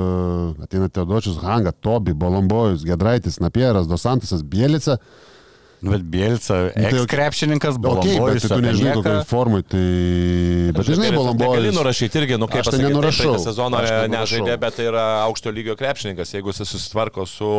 ateina 0.66 0.88
Teodočius, 0.90 1.38
Hanga, 1.42 1.72
Tobi, 1.72 2.12
Bolombojus, 2.12 2.84
Gedraitis, 2.84 3.38
Napieras, 3.40 3.86
Dosantasas, 3.88 4.42
Bielica. 4.42 4.98
Nu, 4.98 5.33
Bet 5.92 6.02
Bielca, 6.08 6.54
tai 6.72 6.84
jau- 6.88 7.02
eks-krepšininkas, 7.04 7.76
Okay, 7.76 8.16
bet 8.16 8.40
tai 8.42 8.48
tu 8.56 8.60
nežinai, 8.64 8.94
kokioj 8.96 9.24
formai. 9.28 9.62
Tai... 9.68 9.82
Bet 10.74 10.88
žinai, 10.88 11.10
Gali 11.10 11.16
Bolombojus. 11.18 11.74
nurašyti 11.76 12.18
irgi, 12.22 12.38
nu 12.40 12.48
kaip 12.48 12.62
Aš 12.64 12.70
tai 12.72 12.80
nenurašau. 12.84 13.34
sezoną 13.42 13.80
Aš 13.82 13.90
tai 13.92 14.08
nežaidė, 14.14 14.54
bet 14.60 14.78
tai 14.78 14.86
yra 14.88 15.04
aukšto 15.26 15.52
lygio 15.52 15.76
krepšininkas. 15.76 16.32
Jeigu 16.34 16.54
jis 16.54 16.62
susitvarko 16.64 17.26
su, 17.28 17.50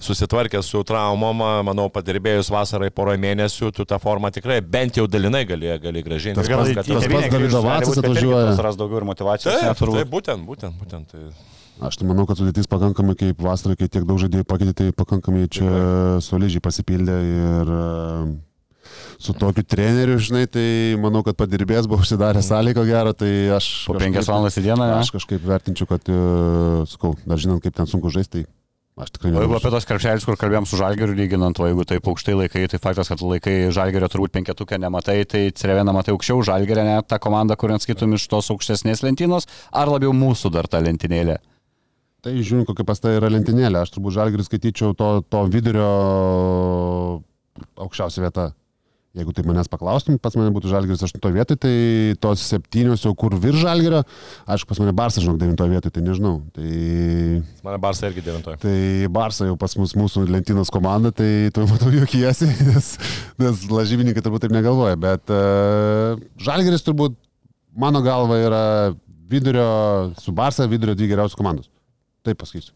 susitvarkė 0.00 0.62
su 0.64 0.82
traumom, 0.88 1.44
manau, 1.66 1.88
padirbėjus 1.92 2.50
vasarai 2.52 2.90
porą 2.90 3.16
mėnesių, 3.20 3.72
tu 3.76 3.84
tą 3.84 3.98
formą 4.02 4.32
tikrai 4.32 4.60
bent 4.64 4.96
jau 4.96 5.06
dalinai 5.06 5.44
gali, 5.48 5.68
gali 5.82 6.02
gražinti. 6.06 6.40
Tas 6.40 6.48
tas 6.48 6.72
į 6.72 6.78
pats 6.80 6.88
tėvynę 6.88 7.28
Davido 7.28 7.38
grįžus 7.38 7.58
gali 7.60 7.66
Vacas 7.66 7.88
būt, 7.88 7.96
bet 7.96 8.10
irgi 8.10 8.16
atvažiuoja. 8.16 8.56
suras 8.56 8.76
daugiau 8.80 9.02
ir 9.02 9.08
motivacijos. 9.12 9.60
Taip, 9.60 9.84
taip, 9.84 10.08
būtent, 10.16 10.46
būtent, 10.48 10.80
būtent. 10.80 11.12
Tai... 11.12 11.55
Aš 11.84 11.98
tai 12.00 12.06
manau, 12.08 12.24
kad 12.24 12.38
sudėtis 12.40 12.68
pakankamai 12.72 13.12
kaip 13.20 13.40
vasarą, 13.44 13.74
kai 13.76 13.88
tiek 13.92 14.06
daug 14.08 14.16
žaidėjų 14.22 14.46
pakeitė, 14.48 14.72
tai 14.78 14.92
pakankamai 14.96 15.44
čia 15.52 15.68
solidžiai 16.24 16.62
pasipildė 16.64 17.16
ir 17.28 17.72
e, 17.76 17.80
su 19.20 19.34
tokiu 19.36 19.60
treneriu, 19.68 20.16
žinai, 20.16 20.46
tai 20.48 20.66
manau, 21.02 21.20
kad 21.26 21.36
padirbės 21.36 21.84
buvo 21.90 22.00
užsidarę 22.00 22.40
sąlygo 22.44 22.84
gerą, 22.88 23.12
tai 23.12 23.30
aš... 23.58 23.68
Po 23.84 23.92
kažkaip- 23.92 24.06
penkias 24.06 24.30
valandas 24.32 24.56
į 24.56 24.64
dieną, 24.70 24.86
ne? 24.88 25.00
Aš 25.02 25.12
kažkaip 25.18 25.44
vertinčiau, 25.44 25.88
kad, 25.90 26.08
e, 26.08 26.20
sakau, 26.94 27.12
dar 27.28 27.42
žinant, 27.42 27.60
kaip 27.64 27.76
ten 27.76 27.90
sunku 27.90 28.08
žaisti, 28.14 28.46
tai 28.46 29.04
aš 29.04 29.12
tikrai 29.12 29.34
O 29.34 29.34
jeigu 29.34 29.42
nežinau. 29.44 29.60
apie 29.60 29.72
tos 29.74 29.88
krepšelius, 29.90 30.24
kur 30.24 30.38
kalbėjom 30.40 30.68
su 30.70 30.78
žalgeriu 30.80 31.12
lyginant, 31.18 31.60
o 31.60 31.68
jeigu 31.68 31.84
taip 31.92 32.08
aukštai 32.08 32.38
laikai, 32.40 32.62
tai 32.72 32.80
faktas, 32.80 33.10
kad 33.12 33.20
laikai 33.20 33.68
žalgerio 33.68 34.08
turbūt 34.08 34.32
penketukę 34.32 34.80
nematai, 34.80 35.18
tai 35.28 35.50
Cerevena 35.52 35.92
matai 35.92 36.16
aukščiau, 36.16 36.40
žalgerio 36.40 36.88
net 36.88 37.12
tą 37.12 37.20
komandą, 37.20 37.52
kuriant 37.60 37.84
skaitum 37.84 38.16
iš 38.16 38.24
tos 38.32 38.48
aukštesnės 38.54 39.04
lentynos, 39.04 39.44
ar 39.76 39.92
labiau 39.92 40.16
mūsų 40.16 40.54
dar 40.56 40.72
ta 40.72 40.80
lentynėlė. 40.80 41.36
Tai 42.26 42.32
žiūrint, 42.42 42.66
kokia 42.66 42.82
pas 42.82 42.98
tai 42.98 43.12
yra 43.20 43.28
lentynėlė, 43.30 43.84
aš 43.84 43.92
turbūt 43.94 44.16
žalgerį 44.16 44.44
skaityčiau 44.48 44.96
to, 44.98 45.10
to 45.30 45.42
vidurio 45.46 45.90
aukščiausia 47.78 48.24
vieta. 48.24 48.46
Jeigu 49.16 49.30
tai 49.32 49.44
manęs 49.46 49.70
paklaustum, 49.72 50.18
pas 50.20 50.34
mane 50.36 50.50
būtų 50.52 50.68
žalgeris 50.68 51.04
8 51.06 51.22
vietoje, 51.32 51.56
tai 51.62 51.76
tos 52.20 52.42
septynios 52.50 53.04
jau 53.06 53.14
kur 53.16 53.32
virš 53.40 53.62
žalgerio, 53.62 54.00
aišku, 54.44 54.68
pas 54.68 54.80
mane 54.82 54.92
Barsas, 54.98 55.22
žinok, 55.24 55.38
9 55.40 55.70
vietoje, 55.70 55.94
tai 55.94 56.02
nežinau. 56.04 56.34
Tai, 56.52 56.72
Mane 57.64 57.78
Barsa 57.80 58.10
irgi 58.10 58.26
devintoje. 58.26 58.58
tai 58.60 58.74
Barsą 59.14 59.46
jau 59.48 59.54
pas 59.62 59.72
mus 59.78 59.94
mūsų 59.96 60.26
lentynos 60.28 60.72
komanda, 60.74 61.14
tai 61.16 61.30
tu 61.54 61.64
matau 61.70 61.94
juokiesi, 61.94 62.50
nes, 62.72 62.90
nes 63.40 63.62
lažybininkai 63.70 64.26
turbūt 64.26 64.44
taip 64.44 64.56
negalvoja, 64.58 64.98
bet 65.00 65.32
uh, 65.32 66.18
žalgeris 66.42 66.84
turbūt 66.84 67.16
mano 67.72 68.02
galva 68.04 68.42
yra 68.42 68.66
vidurio, 69.30 69.70
su 70.20 70.34
Barsa 70.36 70.68
vidurio 70.68 70.98
dvi 70.98 71.14
geriausios 71.14 71.38
komandos. 71.38 71.70
Taip 72.26 72.42
pasakysiu. 72.42 72.74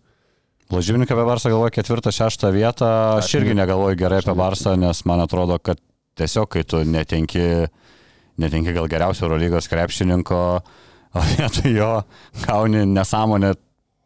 Lažybininkai 0.71 1.17
apie 1.17 1.27
Barsą 1.27 1.51
galvoja 1.51 1.73
ketvirtą, 1.75 2.13
šeštą 2.15 2.53
vietą, 2.55 2.89
aš 3.19 3.33
irgi 3.41 3.57
negalvoju 3.59 3.99
gerai 3.99 4.21
apie 4.23 4.35
Barsą, 4.39 4.77
nes 4.79 5.03
man 5.09 5.23
atrodo, 5.25 5.57
kad 5.59 5.81
tiesiog, 6.21 6.47
kai 6.53 6.63
tu 6.63 6.85
netenki, 6.87 7.43
netenki 8.39 8.75
gal 8.77 8.87
geriausio 8.91 9.27
Eurolygos 9.27 9.67
krepšininko, 9.73 10.39
o 11.19 11.25
vietoj 11.33 11.75
jo 11.75 11.91
gauni 12.45 12.85
nesąmonę 12.87 13.57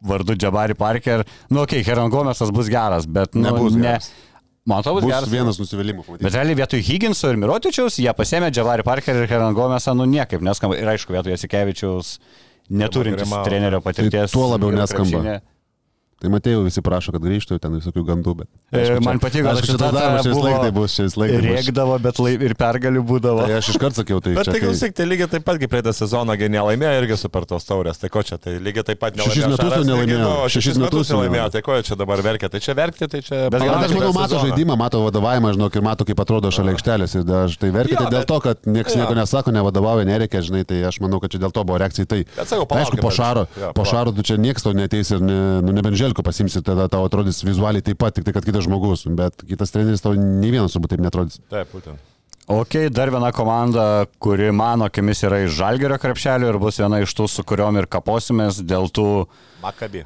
vardu 0.09 0.37
Jabari 0.41 0.75
Parker, 0.75 1.27
nu, 1.51 1.61
okei, 1.67 1.83
okay, 1.83 1.85
Heron 1.85 2.09
Gomesas 2.13 2.53
bus 2.53 2.73
geras, 2.73 3.05
bet 3.05 3.37
nu, 3.37 3.45
Nebus 3.45 3.77
ne. 3.77 3.83
geras. 3.91 4.09
Man 4.65 4.81
atrodo, 4.81 5.03
bus 5.03 5.05
Bus 5.05 5.13
geras. 5.13 5.29
vienas 5.29 5.61
nusivylimas, 5.61 6.07
Bet 6.23 6.33
realiai 6.33 6.57
vietoj 6.57 6.81
Higginso 6.81 7.29
ir 7.29 7.37
Mirotičiaus 7.37 7.99
jie 8.01 8.13
pasėmė 8.17 8.49
Džavarį 8.49 8.87
Parkerį 8.89 9.27
ir 9.27 9.29
Heron 9.29 9.53
Gomesą, 9.57 9.93
nu 9.93 10.07
niekaip 10.09 10.41
neskamba. 10.41 10.79
Ir 10.81 10.89
aišku, 10.89 11.13
vietoj 11.13 11.35
Jasikevičiaus 11.37 12.15
neturintis 12.71 13.35
trenerio 13.45 13.81
patirties. 13.81 14.31
Tai 14.31 14.41
tuo 14.41 14.49
labiau 14.53 14.71
neskamba. 14.75 15.21
krepšinį. 15.21 15.54
Tai 16.23 16.31
matėjau, 16.33 16.63
visi 16.65 16.81
prašo, 16.81 17.13
kad 17.13 17.21
grįžtų, 17.25 17.59
ten 17.61 17.75
visokių 17.77 18.03
gandų, 18.07 18.33
bet... 18.39 18.49
E, 18.73 18.79
Aišku, 18.81 19.01
man 19.05 19.19
patiko, 19.21 19.51
kad 19.51 19.67
šitas 19.67 19.93
darbas 19.93 20.23
čia 20.25 20.31
vis 20.31 20.39
laik 20.45 20.57
tai 20.63 20.71
bus, 20.73 20.95
čia 20.97 21.05
vis 21.09 21.17
laik 21.21 21.33
tai 21.35 21.41
bus. 21.43 21.57
Rėkdavo, 21.59 21.97
bet 22.05 22.21
lai, 22.23 22.33
ir 22.49 22.55
pergalių 22.61 23.03
būdavo. 23.11 23.43
Tai 23.45 23.57
aš 23.59 23.69
iškart 23.75 23.99
sakiau, 23.99 24.21
tai 24.25 24.33
Bet 24.39 24.47
čia... 24.47 24.55
tai 24.55 24.61
kai- 24.63 24.69
klausyk, 24.71 24.95
tai 24.97 25.07
lygiai 25.11 25.29
taip 25.35 25.45
pat, 25.45 25.59
kaip 25.61 25.73
praeitą 25.75 25.93
sezoną 25.99 26.37
gi 26.41 26.49
nelaimėjo 26.55 26.93
irgi 27.03 27.19
super 27.21 27.45
tos 27.51 27.67
taurės, 27.69 27.99
tai 28.01 28.09
ko 28.15 28.23
čia, 28.25 28.39
tai 28.41 28.55
lygiai 28.63 28.87
taip 28.89 29.03
pat 29.03 29.19
Šešis 29.19 29.45
nelaimėjo. 29.45 29.59
metus 29.59 29.75
jau 29.75 29.85
nelaimėjo. 29.91 30.21
nu, 30.23 30.33
Šešis 30.55 30.65
Šešis 30.65 30.81
metus 30.85 31.11
jau 31.13 31.19
nelaimėjo, 31.21 31.49
tai 31.59 31.63
ko 31.67 31.77
čia 31.91 31.99
dabar 32.01 32.23
verkia, 32.25 32.49
tai 32.55 32.63
čia 32.65 32.77
verkti, 32.79 33.11
tai 33.11 33.21
čia... 33.27 33.43
Bet 33.53 33.67
gal 33.67 33.77
aš 33.83 33.95
manau, 33.99 34.13
mato 34.17 34.41
žaidimą, 34.47 34.79
mato 34.81 35.03
vadovavimą, 35.05 35.53
žinau, 35.59 35.69
ir 35.75 35.85
mato, 35.85 36.07
kaip 36.09 36.25
atrodo 36.25 36.55
šalia 36.55 36.73
aikštelės. 36.79 37.19
Ir 37.21 37.35
aš 37.43 37.59
tai 37.61 37.73
verkiu 37.75 37.99
tai 38.01 38.07
dėl 38.09 38.23
bet- 38.23 38.31
to, 38.33 38.41
kad 38.49 38.65
niekas 38.71 38.97
nieko 38.97 39.19
nesako, 39.19 39.53
nevadovauja, 39.59 40.07
nereikia, 40.09 40.41
žinai, 40.47 40.65
tai 40.69 40.81
aš 40.89 41.03
manau, 41.05 41.21
kad 41.21 41.35
čia 41.35 41.43
dėl 41.45 41.53
to 41.53 41.67
buvo 41.69 41.77
reakcija 41.83 42.09
tai. 42.09 42.23
Tai 42.39 42.63
Aišku, 42.81 43.03
po 43.03 43.11
šaro, 43.15 43.45
po 43.77 43.85
šaro 43.89 44.15
tu 44.17 44.25
čia 44.25 44.39
niekas 44.41 44.65
tau 44.65 44.73
neteis 44.77 45.11
ir 45.15 45.21
ne, 45.25 45.39
nebenželko 46.05 46.23
pasimsi, 46.23 46.63
tada 46.63 46.89
tau 46.89 47.05
atrodys 47.09 47.43
vizualiai 47.45 47.83
taip 47.83 47.99
pat, 47.99 48.15
tik 48.15 48.25
tai, 48.25 48.35
kad 48.37 48.45
kitas 48.45 48.67
žmogus, 48.67 49.07
bet 49.17 49.45
kitas 49.49 49.73
treneris 49.73 50.05
tau 50.05 50.15
nei 50.15 50.53
vienas 50.53 50.75
turbūt 50.75 50.95
taip 50.95 51.05
netrodys. 51.05 51.41
Taip, 51.51 51.71
būtent. 51.73 51.99
Ok, 52.45 52.91
dar 52.93 53.09
viena 53.09 53.31
komanda, 53.33 54.05
kuri 54.21 54.51
mano 54.53 54.85
akimis 54.91 55.23
yra 55.25 55.41
iš 55.47 55.55
Žalgerio 55.57 55.97
krepšelio 55.97 56.51
ir 56.53 56.59
bus 56.61 56.77
viena 56.83 57.01
iš 57.01 57.15
tų, 57.17 57.29
su 57.33 57.45
kuriuom 57.47 57.81
ir 57.81 57.89
kaposimės 57.89 58.61
dėl 58.61 58.91
tų 58.93 59.25
Makabi. 59.63 60.05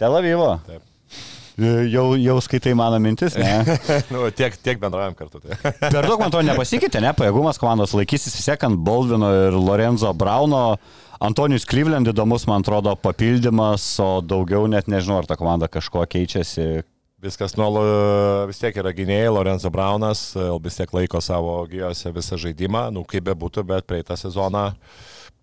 Tel 0.00 0.18
Avivo. 0.18 0.56
Taip. 0.66 0.82
E, 1.60 1.70
Jau, 1.92 2.16
jau 2.16 2.38
skaitai 2.42 2.72
mano 2.74 2.98
mintis, 2.98 3.36
ne? 3.38 3.76
nu, 4.14 4.24
tiek, 4.34 4.56
tiek 4.64 4.80
bendraujam 4.82 5.14
kartu. 5.14 5.38
Tai. 5.44 5.58
Per 5.92 6.08
daug 6.08 6.18
man 6.18 6.32
to 6.32 6.40
nepasikeitė, 6.42 7.02
ne? 7.04 7.12
Pajėgumas 7.14 7.60
komandos 7.60 7.94
laikysis 7.94 8.34
vis 8.34 8.48
tiek 8.48 8.66
ant 8.66 8.80
Baldvino 8.82 9.30
ir 9.46 9.58
Lorenzo 9.60 10.10
Brauno. 10.16 10.64
Antonijus 11.22 11.62
Cleveland 11.70 12.08
įdomus, 12.10 12.48
man 12.50 12.64
atrodo, 12.64 12.96
papildymas, 12.98 13.84
o 14.02 14.16
daugiau 14.26 14.64
net 14.66 14.88
nežinau, 14.90 15.20
ar 15.20 15.28
ta 15.30 15.36
komanda 15.38 15.68
kažkuo 15.70 16.02
keičiasi. 16.10 16.82
Viskas 17.22 17.54
nuo, 17.54 17.68
vis 18.48 18.58
tiek 18.58 18.74
yra 18.82 18.90
gynėjai, 18.90 19.28
Lorenzo 19.30 19.70
Braunas, 19.70 20.24
vis 20.64 20.80
tiek 20.80 20.90
laiko 20.90 21.20
savo 21.22 21.60
gyjose 21.70 22.10
visą 22.16 22.40
žaidimą, 22.42 22.88
nu 22.96 23.04
kaip 23.06 23.28
be 23.28 23.36
būtų, 23.38 23.62
bet 23.68 23.86
praeitą 23.86 24.16
sezoną, 24.18 24.64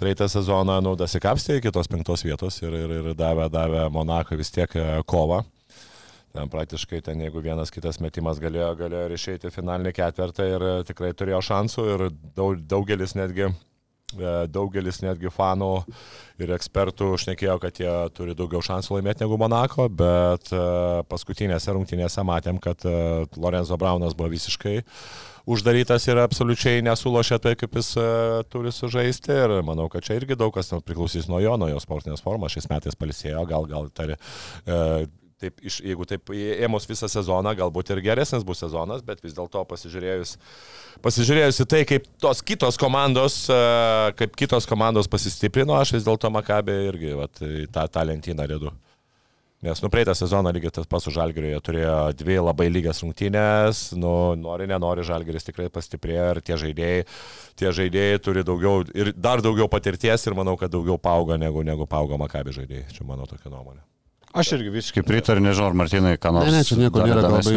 praeitą 0.01 0.27
sezoną, 0.27 0.81
nu, 0.83 0.97
dasikapstė 0.99 1.61
iki 1.61 1.71
tos 1.71 1.87
penktos 1.87 2.25
vietos 2.27 2.59
ir, 2.59 2.75
ir, 2.75 2.95
ir 2.99 3.09
davė, 3.15 3.47
davė 3.53 3.87
Monako 3.95 4.35
vis 4.35 4.51
tiek 4.51 4.75
e, 4.75 4.85
kovą. 5.07 5.45
Ten 6.35 6.51
praktiškai 6.51 6.99
ten, 7.07 7.23
jeigu 7.23 7.39
vienas 7.41 7.71
kitas 7.71 8.03
metimas 8.03 8.43
galėjo, 8.43 8.73
galėjo 8.83 9.15
išeiti 9.15 9.55
finalinį 9.55 9.95
ketvirtą 9.95 10.51
ir 10.57 10.69
e, 10.73 10.77
tikrai 10.91 11.15
turėjo 11.15 11.39
šansų 11.53 11.89
ir 11.95 12.07
daug, 12.35 12.59
daugelis 12.67 13.15
netgi 13.15 13.47
e, 13.47 13.53
daugelis 14.49 15.01
netgi 15.03 15.31
fanų 15.33 15.73
ir 16.41 16.53
ekspertų 16.55 17.11
šnekėjo, 17.21 17.57
kad 17.61 17.81
jie 17.81 17.91
turi 18.15 18.35
daugiau 18.37 18.61
šansų 18.65 18.97
laimėti 18.97 19.25
negu 19.25 19.37
Monako, 19.39 19.89
bet 19.91 20.51
e, 20.55 20.61
paskutinėse 21.11 21.75
rungtynėse 21.75 22.23
matėm, 22.25 22.61
kad 22.63 22.85
e, 22.87 22.93
Lorenzo 23.37 23.77
Braunas 23.77 24.15
buvo 24.17 24.31
visiškai 24.33 24.79
uždarytas 25.49 26.05
ir 26.09 26.19
absoliučiai 26.21 26.83
nesulošė 26.85 27.39
tai, 27.43 27.55
kaip 27.59 27.77
jis 27.79 27.93
e, 27.99 28.07
turi 28.53 28.73
sužaisti. 28.75 29.33
Ir 29.33 29.55
manau, 29.65 29.89
kad 29.91 30.05
čia 30.05 30.19
irgi 30.19 30.37
daug 30.39 30.53
kas 30.55 30.71
priklausys 30.85 31.29
nuo 31.31 31.41
jo, 31.43 31.55
nuo 31.59 31.69
jo 31.71 31.79
sportinės 31.81 32.23
formos, 32.25 32.53
šiais 32.55 32.69
metais 32.71 32.97
palisėjo, 32.99 33.45
gal, 33.49 33.67
gal 33.69 33.89
tari, 33.95 34.17
e, 34.65 34.79
taip, 35.41 35.61
iš, 35.65 35.79
jeigu 35.85 36.07
taip 36.09 36.33
ėmus 36.35 36.87
visą 36.89 37.09
sezoną, 37.11 37.53
galbūt 37.59 37.93
ir 37.93 38.03
geresnis 38.05 38.45
bus 38.47 38.61
sezonas, 38.63 39.03
bet 39.05 39.23
vis 39.25 39.35
dėlto 39.37 39.63
pasižiūrėjus, 39.69 40.35
pasižiūrėjus 41.05 41.63
į 41.63 41.69
tai, 41.73 41.85
kaip 41.89 42.05
tos 42.21 42.43
kitos 42.45 42.79
komandos, 42.81 43.41
e, 43.51 43.61
kaip 44.19 44.35
kitos 44.39 44.69
komandos 44.69 45.11
pasistiprino, 45.11 45.77
aš 45.79 45.95
vis 45.97 46.07
dėlto 46.07 46.31
Makabė 46.33 46.77
irgi 46.91 47.15
vat, 47.17 47.41
tą, 47.73 47.87
tą 47.89 48.05
lentyną 48.11 48.47
rėdu. 48.49 48.75
Nes 49.59 49.81
nu 49.83 49.89
praeitą 49.91 50.13
sezoną 50.15 50.53
lygiai 50.55 50.71
tas 50.71 50.87
pats 50.87 51.03
su 51.03 51.11
Žalgiriu, 51.11 51.57
turėjo 51.59 51.95
dvi 52.15 52.37
labai 52.39 52.69
lygias 52.71 53.01
rungtynės, 53.03 53.89
nu, 53.99 54.13
nori, 54.39 54.69
nenori, 54.71 55.03
Žalgiris 55.03 55.49
tikrai 55.49 55.67
pastiprėjo 55.67 56.29
ir 56.31 56.39
tie 56.47 56.55
žaidėjai, 56.61 57.03
tie 57.59 57.75
žaidėjai 57.81 58.23
turi 58.23 58.45
daugiau 58.47 58.87
ir 58.95 59.11
dar 59.19 59.43
daugiau 59.43 59.67
patirties 59.67 60.23
ir 60.23 60.39
manau, 60.39 60.55
kad 60.55 60.71
daugiau 60.71 60.95
paugo 60.95 61.35
negu, 61.35 61.67
negu 61.67 61.91
paugo 61.91 62.15
Makabė 62.23 62.55
žaidėjai. 62.55 62.87
Čia 62.95 63.11
mano 63.11 63.27
tokia 63.27 63.51
nuomonė. 63.51 63.83
Aš 64.29 64.51
irgi 64.59 64.69
visiškai 64.69 65.01
pritariu, 65.01 65.41
nežinau, 65.41 65.71
ar 65.71 65.77
Martinai, 65.79 66.13
ką 66.21 66.31
nors. 66.35 66.45
Ne, 66.45 66.59
ne, 66.59 66.65
čia 66.67 66.75
nieko 66.77 67.01
nėra, 67.01 67.23
labai 67.25 67.53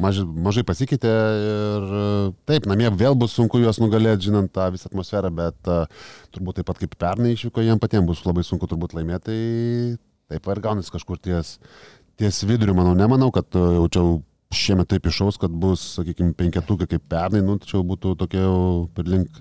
mažai, 0.00 0.24
mažai 0.46 0.64
pasikeitė 0.64 1.10
ir 1.10 1.90
e, 1.98 2.04
taip, 2.48 2.68
namie 2.70 2.88
vėl 3.02 3.18
bus 3.20 3.34
sunku 3.36 3.60
juos 3.60 3.82
nugalėti, 3.82 4.30
žinant 4.30 4.48
tą 4.54 4.70
visą 4.72 4.88
atmosferą, 4.88 5.28
bet 5.36 5.68
uh, 5.68 5.84
turbūt 6.32 6.60
taip 6.60 6.70
pat 6.70 6.80
kaip 6.80 6.96
pernai 7.04 7.34
išvyko, 7.34 7.66
jiems 7.66 7.84
patiems 7.84 8.08
bus 8.08 8.24
labai 8.24 8.46
sunku 8.48 8.70
turbūt 8.70 8.96
laimėti, 8.96 9.28
tai 9.28 10.38
taip 10.38 10.48
ir 10.54 10.62
gaunasi 10.64 10.96
kažkur 10.96 11.20
ties, 11.20 11.58
ties 12.16 12.40
viduriu, 12.48 12.78
manau, 12.80 12.96
nemanau, 12.96 13.28
kad 13.36 13.60
uh, 13.60 13.76
jau 13.82 13.86
čia 13.92 14.06
šiemet 14.56 14.88
taip 14.90 15.06
išaus, 15.06 15.36
kad 15.38 15.52
bus, 15.52 15.84
sakykime, 15.98 16.32
penketukai 16.38 16.88
kaip 16.90 17.04
pernai, 17.12 17.44
nu, 17.44 17.60
tačiau 17.60 17.84
būtų 17.86 18.16
tokie 18.24 18.40
jau 18.40 18.88
per 18.96 19.04
link, 19.04 19.36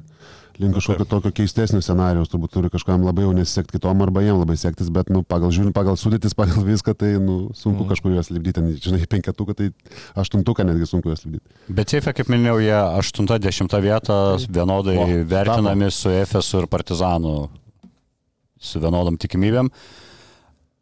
link 0.60 0.76
kažkokio 0.76 1.06
tokio 1.08 1.32
keistesnio 1.32 1.80
scenarijaus, 1.82 2.28
turbūt 2.32 2.52
turi 2.52 2.70
kažkam 2.74 3.06
labai 3.08 3.24
jau 3.24 3.32
nesisekti 3.36 3.78
kitom 3.78 4.02
arba 4.04 4.22
jiem 4.26 4.36
labai 4.42 4.58
sektis, 4.60 4.90
bet, 4.92 5.08
nu, 5.10 5.22
pagal 5.24 5.54
žiūrint, 5.56 5.72
pagal 5.76 5.96
sudėtis, 6.00 6.36
pagal 6.42 6.66
viską, 6.68 6.94
tai, 7.00 7.14
nu, 7.24 7.38
sunku 7.56 7.86
Mhm. 7.86 7.90
kažkur 7.94 8.12
juos 8.18 8.30
lipdyti, 8.30 8.56
ten, 8.60 8.68
žinai, 8.76 9.06
penketuką, 9.08 9.56
tai 9.56 9.70
aštuntuką 10.20 10.66
netgi 10.68 10.86
sunku 10.92 11.10
juos 11.14 11.24
lipdyti. 11.26 11.48
Bet 11.70 11.90
Seife, 11.96 12.12
kaip 12.14 12.28
minėjau, 12.28 12.60
jie 12.60 12.76
8-10 13.00 13.80
vietą 13.88 14.20
vienodai 14.52 14.98
O, 15.00 15.08
vertinami 15.32 15.90
su 15.92 16.10
Efesu 16.12 16.60
ir 16.64 16.68
Partizanu 16.68 17.48
su 18.60 18.80
vienodom 18.84 19.16
tikimybėm. 19.18 19.70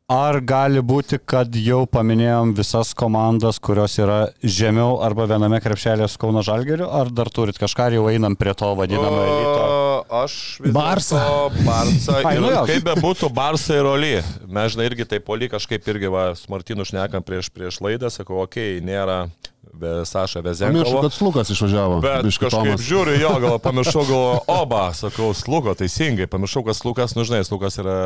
Ar 0.07 0.37
gali 0.39 0.79
būti, 0.79 1.17
kad 1.19 1.51
jau 1.59 1.81
paminėjom 1.91 2.53
visas 2.55 2.93
komandas, 2.95 3.57
kurios 3.59 3.97
yra 3.99 4.29
žemiau 4.39 5.01
arba 5.03 5.25
viename 5.27 5.59
krepšelėje 5.59 6.07
su 6.13 6.21
Kauno 6.21 6.39
Žalgeriu, 6.47 6.85
ar 6.87 7.11
dar 7.11 7.27
turit 7.27 7.59
kažką 7.59 7.89
ir 7.89 7.97
jau 7.97 8.05
einam 8.07 8.37
prie 8.39 8.53
to 8.55 8.69
vadinamo 8.79 9.17
elito? 9.25 9.65
O, 9.65 9.87
Aš 10.23 10.37
vis 10.63 10.71
Barsą. 10.71 11.19
Barsą. 11.59 12.21
Nu. 12.39 12.53
Kaip 12.69 12.87
be 12.87 12.95
būtų, 13.03 13.33
Barsą 13.35 13.81
ir 13.81 13.91
Oli. 13.91 14.13
Mes 14.47 14.71
žinai 14.77 14.87
irgi 14.87 15.09
taip 15.11 15.27
poli 15.27 15.51
kažkaip 15.51 15.91
irgi 15.91 16.13
va, 16.15 16.29
su 16.39 16.47
Martinu 16.55 16.87
šnekam 16.87 17.27
prieš, 17.27 17.51
prieš 17.51 17.81
laidą, 17.83 18.07
sakau, 18.07 18.39
okei, 18.45 18.77
okay, 18.77 18.87
nėra 18.87 19.25
be 19.73 20.05
Saša 20.05 20.41
Pamiršau, 20.41 20.69
Vezenkovo. 20.69 21.01
kad 21.01 21.13
Slukas 21.13 21.49
išvažiavo. 21.53 21.99
Bet 22.03 22.25
biškį 22.27 22.45
kažkaip 22.47 22.81
žiūriu, 22.83 23.15
jo, 23.21 23.31
gal 23.43 23.59
pamiršau, 23.67 24.03
gal 24.07 24.41
oba, 24.51 24.93
sakau, 24.97 25.33
slugo, 25.37 25.73
teisingai, 25.77 26.27
pamiršau, 26.31 26.63
kad 26.67 26.77
slugas, 26.77 27.15
nu 27.17 27.25
žinai, 27.27 27.43
slugas 27.47 27.79
yra 27.81 27.97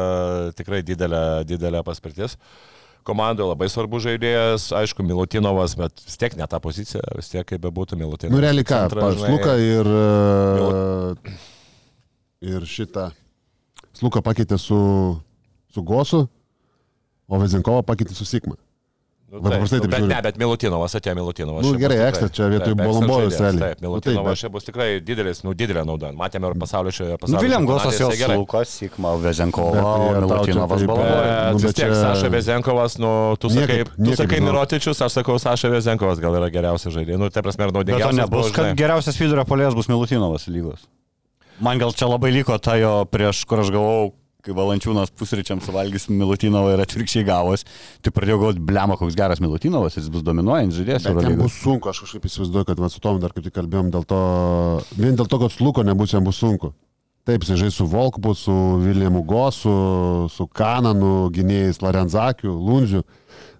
tikrai 0.57 0.81
didelė, 0.85 1.43
didelė 1.47 1.83
paspirtis. 1.87 2.37
Komandoje 3.07 3.49
labai 3.49 3.67
svarbus 3.73 4.03
žaidėjas, 4.05 4.67
aišku, 4.77 5.01
Milutinovas, 5.05 5.73
bet 5.79 6.03
vis 6.05 6.19
tiek 6.21 6.35
ne 6.37 6.45
ta 6.45 6.59
pozicija, 6.61 7.01
vis 7.17 7.31
tiek 7.33 7.47
kaip 7.49 7.61
bebūtų 7.63 7.97
Milutinovas. 7.97 8.35
Nu, 8.35 8.43
realiai 8.43 8.67
ką, 8.67 8.83
Sluka 9.17 9.55
ir, 9.57 9.89
e, 9.89 11.37
ir 12.53 12.67
šitą. 12.69 13.09
Sluka 13.97 14.21
pakeitė 14.21 14.57
su, 14.61 14.77
su 15.73 15.81
Gosu, 15.81 16.27
o 17.25 17.41
Vezinkovą 17.41 17.81
pakeitė 17.87 18.13
su 18.17 18.25
Sigma. 18.29 18.55
Nu, 19.31 19.39
Va, 19.39 19.49
paprastai 19.53 19.79
taip 19.79 19.91
bet 19.93 20.01
žiūri. 20.03 20.09
ne, 20.11 20.15
bet 20.25 20.35
Milutinovas 20.41 20.91
atėjo 20.97 21.13
Milutinovas. 21.15 21.63
Nu, 21.63 21.69
čia 21.71 21.77
bus 21.77 21.81
gerai, 21.81 21.97
ekstra, 22.11 22.27
čia 22.35 22.47
vietoj 22.51 22.67
taip, 22.67 22.79
žaidėjas, 22.81 23.37
realiai. 23.39 23.61
Taip, 23.61 23.61
Nu, 23.61 23.71
taip, 23.71 23.81
Milutinovas 23.85 24.31
bet- 24.33 24.41
čia 24.41 24.49
bus 24.51 24.63
tikrai 24.67 24.87
didelis, 24.99 25.39
nu, 25.47 25.53
didelė 25.55 25.83
nauda. 25.87 26.09
Matėme 26.11 26.49
ir 26.51 26.57
pasaulio 26.59 26.91
šioje 26.91 27.15
Nu, 27.15 27.19
pasaulyje. 27.21 27.43
Viliam 27.47 27.63
Gosas 27.69 27.95
jau 28.01 28.09
Lukas, 28.35 28.67
Sikma, 28.81 29.13
Vezenkova, 29.23 29.71
Bet 29.71 29.83
tai 29.87 30.19
Milutinovas 30.19 30.81
taip. 30.83 30.91
Bet 30.91 31.51
Nu, 31.51 31.57
vis 31.57 31.63
bet 31.63 31.75
tiek 31.79 31.93
Saša 31.95 32.27
Vezenkovas, 32.35 32.97
nu, 32.99 33.11
tu 33.39 33.47
sakai, 33.55 33.79
tu 33.87 34.11
sakai 34.19 34.37
žinau. 34.41 34.51
Mirotičius, 34.51 34.99
aš 34.99 35.11
sakau, 35.15 35.39
Saša 35.39 35.71
Vezenkovas 35.71 36.19
gal 36.19 36.35
yra 36.35 36.51
geriausias 36.51 36.91
žaidėjas. 36.91 37.17
Nu, 37.23 37.29
tai 37.31 37.41
prasme, 37.41 37.63
ir 37.63 37.71
Bet 37.71 37.87
to 37.87 37.93
naudingiausias. 37.95 38.19
nebus, 38.19 38.51
kad 38.51 38.75
geriausias 38.75 39.15
vidurio 39.15 39.45
polės 39.47 39.71
bus 39.73 39.87
Milutinovas 39.87 40.43
lygos. 40.51 40.83
Man 41.63 41.77
gal 41.79 41.93
čia 41.95 42.09
labai 42.11 42.31
liko 42.35 42.57
ta 42.59 42.75
jo 42.75 43.05
prieš, 43.05 43.45
kur 43.47 43.59
aš 43.63 43.69
galvojau, 43.71 44.11
kai 44.45 44.55
Valančiūnas 44.57 45.13
pusryčiam 45.17 45.61
suvalgys 45.63 46.07
Milutinovą 46.11 46.75
ir 46.75 46.83
atvirkščiai 46.83 47.25
gavos, 47.27 47.65
tai 48.01 48.13
pradėjau 48.15 48.39
galvoti, 48.41 48.63
blema, 48.71 48.97
koks 48.99 49.17
geras 49.17 49.41
Milutinovas, 49.43 49.97
jis 49.99 50.09
bus 50.13 50.25
dominuojantis 50.27 50.81
žaidėjas. 50.81 51.09
Bet 51.09 51.27
jam 51.29 51.41
bus 51.41 51.57
sunku, 51.61 51.91
aš 51.91 52.03
kažkaip 52.05 52.29
įsivaizduoju, 52.29 52.69
kad 52.71 52.81
va, 52.81 52.91
su 52.91 53.03
tom 53.03 53.19
dar 53.21 53.35
kaip 53.35 53.45
tik 53.47 53.55
kalbėjom, 53.57 53.91
dėl 53.93 54.07
to, 54.09 54.21
vien 54.97 55.19
dėl 55.19 55.29
to, 55.29 55.41
kad 55.41 55.53
su 55.53 55.65
Luko 55.65 55.85
nebus, 55.87 56.15
jam 56.15 56.25
bus 56.27 56.41
sunku. 56.41 56.73
Taip, 57.29 57.43
jis 57.45 57.59
žais 57.61 57.75
su 57.77 57.85
Volkpu, 57.85 58.33
su 58.33 58.53
Viljamu 58.81 59.21
Gosu, 59.29 60.27
su 60.33 60.47
Kananu, 60.57 61.29
gynėjais 61.33 61.77
Larenzakiu, 61.83 62.55
Lundžiu. 62.57 63.03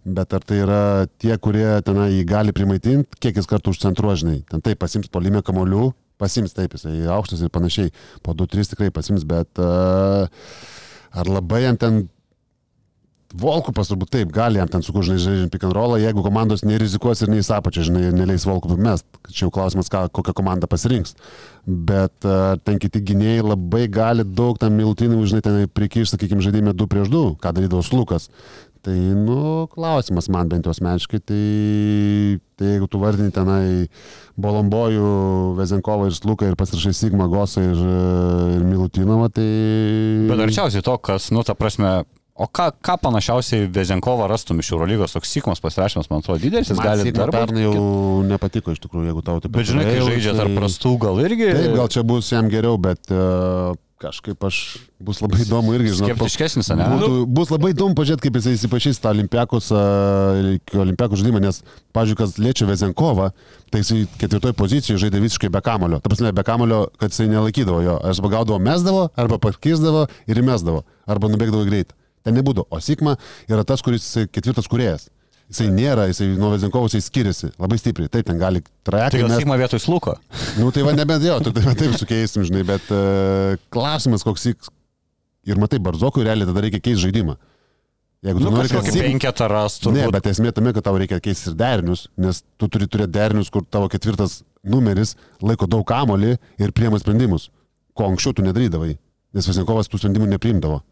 Bet 0.01 0.33
ar 0.33 0.41
tai 0.41 0.63
yra 0.63 0.81
tie, 1.21 1.35
kurie 1.37 1.75
tenai 1.85 2.07
jį 2.09 2.23
gali 2.25 2.55
primaitinti, 2.57 3.19
kiek 3.21 3.37
jis 3.37 3.45
kartų 3.45 3.75
užcentruožinai. 3.75 4.39
Ten 4.49 4.65
taip 4.65 4.81
pasims 4.81 5.11
polime 5.13 5.43
kamolių, 5.45 5.91
pasims 6.21 6.55
taip, 6.57 6.77
jisai 6.77 7.03
aukštas 7.17 7.43
ir 7.43 7.51
panašiai. 7.53 7.91
Po 8.25 8.37
2-3 8.37 8.73
tikrai 8.75 8.93
pasims, 8.93 9.25
bet 9.27 9.61
uh, 9.61 10.25
ar 11.11 11.31
labai 11.39 11.65
jam 11.67 11.79
ten 11.81 12.03
Volkupas 13.31 13.87
turbūt 13.87 14.09
taip, 14.11 14.31
gali 14.35 14.59
jam 14.59 14.67
ten 14.67 14.81
sukužinai 14.83 15.21
žaidžiant 15.21 15.51
pick 15.53 15.63
and 15.63 15.75
rollą, 15.75 15.95
jeigu 16.01 16.23
komandos 16.25 16.65
nerizikuos 16.67 17.21
ir 17.23 17.31
neįs 17.31 17.47
apačią, 17.55 17.85
žinai, 17.87 18.09
neleis 18.11 18.43
Volkupui 18.47 18.75
mest. 18.81 19.07
Čia 19.29 19.45
jau 19.45 19.53
klausimas, 19.55 19.87
ką, 19.91 20.01
kokią 20.11 20.33
komandą 20.35 20.67
pasirinks. 20.71 21.15
Bet 21.63 22.27
uh, 22.27 22.57
ten 22.65 22.81
kiti 22.81 22.99
gynėjai 23.11 23.45
labai 23.45 23.85
gali 23.91 24.25
daug 24.27 24.59
tam 24.59 24.75
milutinų, 24.75 25.21
žinai, 25.31 25.45
ten 25.45 25.61
prikišti, 25.71 26.17
sakykime, 26.17 26.43
žaidime 26.43 26.75
2 26.75 26.89
prieš 26.91 27.13
2, 27.13 27.23
ką 27.39 27.55
darydavo 27.55 27.85
Slukas. 27.87 28.27
Tai, 28.83 28.97
nu, 28.97 29.69
klausimas 29.71 30.27
man 30.33 30.51
bent 30.51 30.67
jau 30.67 30.75
asmeniškai, 30.75 31.23
tai, 31.23 31.41
tai 32.61 32.75
jeigu 32.75 32.87
tu 32.91 33.01
vardini 33.01 33.33
tenai 33.33 33.89
Bolombojų, 34.41 35.09
Vezenkovą 35.57 36.07
ir 36.09 36.15
Sluką 36.15 36.47
ir 36.51 36.57
pasirašai 36.59 36.93
Sigma 36.95 37.27
Gosą 37.31 37.63
ir, 37.65 37.83
ir 38.57 38.63
Milutinovą, 38.65 39.27
tai... 39.33 39.47
Bet 40.29 40.45
arčiausiai 40.45 40.85
to, 40.85 40.95
kas, 41.03 41.31
nu, 41.35 41.43
ta 41.47 41.55
prasme, 41.57 41.91
o 42.37 42.47
ką, 42.47 42.69
ką 42.85 42.97
panašiausiai 43.03 43.67
Vezenkovą 43.73 44.29
rastum 44.31 44.61
iš 44.63 44.71
Eurolygos, 44.75 45.17
toks 45.17 45.33
Sikmas 45.35 45.61
pasirašymas, 45.63 46.09
man 46.13 46.23
atrodo, 46.23 46.41
didelis, 46.45 46.71
jis 46.71 46.81
gali 46.81 47.13
dar 47.17 47.33
pernai 47.33 47.65
jau 47.65 47.85
nepatiko 48.29 48.75
iš 48.75 48.81
tikrųjų, 48.85 49.11
jeigu 49.11 49.25
tau 49.25 49.43
taip 49.43 49.57
Bet 49.57 49.69
žinai, 49.73 49.87
kai 49.89 50.01
žaidžia 50.05 50.35
tai- 50.35 50.43
tarp 50.45 50.57
prastų, 50.61 50.95
gal 51.01 51.23
irgi... 51.25 51.49
Taip, 51.51 51.79
gal 51.81 51.91
čia 51.97 52.05
bus 52.07 52.31
jam 52.33 52.49
geriau, 52.53 52.79
bet 52.81 53.11
uh, 53.13 53.73
kažkaip 54.01 54.43
aš 54.47 54.57
bus 55.05 55.19
labai 55.21 55.43
įdomu 55.45 55.75
irgi, 55.77 55.91
po- 55.93 56.07
Skeptiškesnis, 56.09 56.71
ne? 56.73 56.87
Būtų, 56.95 57.09
bus 57.37 57.51
labai 57.53 57.71
įdomu 57.75 57.93
pažiūrėti, 57.97 58.25
kaip 58.25 58.39
jisai 58.39 58.53
įsipašys 58.57 58.99
tą 59.03 59.11
olimpiakos, 59.13 59.69
iki 60.57 60.81
olimpiakos 60.81 61.21
žaidimą, 61.21 61.41
nes, 61.45 61.61
pažiūrėjau, 61.95 62.19
kas 62.23 62.35
liečia 62.41 62.67
Vezenkovą, 62.69 63.29
tai 63.71 63.83
jisai 63.83 64.01
ketvirtoje 64.21 64.57
pozicijoje 64.57 65.03
žaidė 65.05 65.21
visiškai 65.23 65.51
be 65.53 65.61
kamulio. 65.65 66.01
Ta 66.01 66.09
prasme, 66.11 66.33
be 66.33 66.43
kamulio, 66.47 66.83
kad 67.01 67.13
jisai 67.13 67.29
nelaikydavo 67.31 67.81
jo. 67.85 67.97
Arba 68.11 68.33
gaudavo 68.35 68.59
mesdavo, 68.59 69.07
arba 69.15 69.37
pakirsdavo 69.47 70.07
ir 70.27 70.41
įmesdavo, 70.43 70.83
arba 71.07 71.31
nubėgdavo 71.31 71.65
į 71.67 71.71
greitį. 71.71 71.97
Ten 72.25 72.37
nebūdavo. 72.37 72.67
O 72.69 72.81
Sigma 72.81 73.15
yra 73.49 73.63
tas, 73.65 73.81
kuris 73.85 74.05
ketvirtas 74.33 74.67
kuriejas. 74.69 75.07
Jisai 75.51 75.67
nėra, 75.75 76.05
jisai 76.07 76.29
nuo 76.39 76.53
Vezenkovo 76.53 76.87
jisai 76.87 77.01
skiriasi 77.03 77.49
labai 77.59 77.77
stipriai. 77.81 78.07
Taip, 78.13 78.25
ten 78.29 78.37
gali 78.39 78.61
Tai 78.63 78.71
trajekai. 78.87 79.19
gal 79.19 79.29
mest- 79.33 79.41
Sigma 79.43 79.57
vietoj 79.59 79.81
Sluko. 79.83 80.13
Nu 80.57 80.69
tai 80.71 80.83
va 80.87 80.93
nebent 80.95 81.23
jo, 81.27 81.39
tu 81.43 81.51
tai 81.51 81.63
va 81.65 81.73
taip 81.75 81.97
sukeisim, 81.99 82.45
žinai, 82.47 82.63
bet 82.69 82.87
uh, 82.95 83.57
klausimas 83.75 84.23
koks 84.23 84.45
įks. 84.53 84.71
Ir 85.51 85.57
matai, 85.59 85.79
Barzokui 85.83 86.23
realiai 86.23 86.47
tada 86.47 86.61
reikia 86.63 86.79
keisti 86.79 87.03
žaidimą. 87.09 87.35
Jeigu 88.21 88.37
tu 88.37 88.45
Nu, 88.45 88.51
nori, 88.53 88.69
kad 88.69 88.85
penketą 88.85 89.47
rastų. 89.49 89.91
Ne, 89.95 90.03
bet 90.13 90.27
esmė 90.29 90.51
tame, 90.53 90.71
kad 90.77 90.85
tau 90.85 90.93
reikia 91.01 91.17
keisti 91.19 91.49
ir 91.49 91.55
derinius, 91.57 92.03
nes 92.21 92.43
tu 92.61 92.67
turi 92.69 92.85
turėti 92.85 93.09
derinius, 93.15 93.49
kur 93.49 93.63
tavo 93.65 93.89
ketvirtas 93.89 94.43
numeris 94.63 95.15
laiko 95.41 95.65
daug 95.65 95.81
kamolį 95.89 96.35
ir 96.61 96.71
priema 96.77 96.99
sprendimus, 97.01 97.47
ko 97.97 98.05
anksčiau 98.11 98.35
tu 98.37 98.45
nedarydavai, 98.45 98.93
nes 99.33 99.47
Vasinkovas 99.49 99.89
tų 99.89 99.97
sprendimų 100.03 100.29
neprimdavo. 100.35 100.83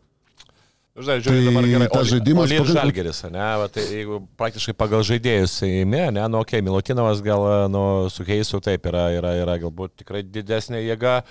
Žinai, 1.00 1.22
Tai 1.24 1.32
žiūrėk, 1.32 1.46
dabar 1.48 1.68
gerai. 1.72 1.88
tas 1.94 2.08
žaidimas 2.12 2.52
Ir 2.52 2.60
pakankamai- 2.60 2.76
Žalgeris, 2.82 3.20
ne, 3.32 3.46
va, 3.62 3.68
tai 3.72 3.84
jeigu 3.88 4.18
praktiškai 4.38 4.74
pagal 4.76 5.02
žaidėjus 5.08 5.54
įmė, 5.64 6.02
ne, 6.12 6.26
nu, 6.28 6.40
okei, 6.44 6.60
okay, 6.60 6.66
Milutinovas 6.66 7.22
gal, 7.24 7.70
nu, 7.72 8.10
su 8.12 8.24
Heisu 8.28 8.60
taip 8.60 8.84
yra, 8.92 9.06
yra, 9.16 9.32
yra 9.40 9.56
galbūt 9.64 9.96
tikrai 10.04 10.24
didesnė 10.24 10.84
jėga. 10.84 11.24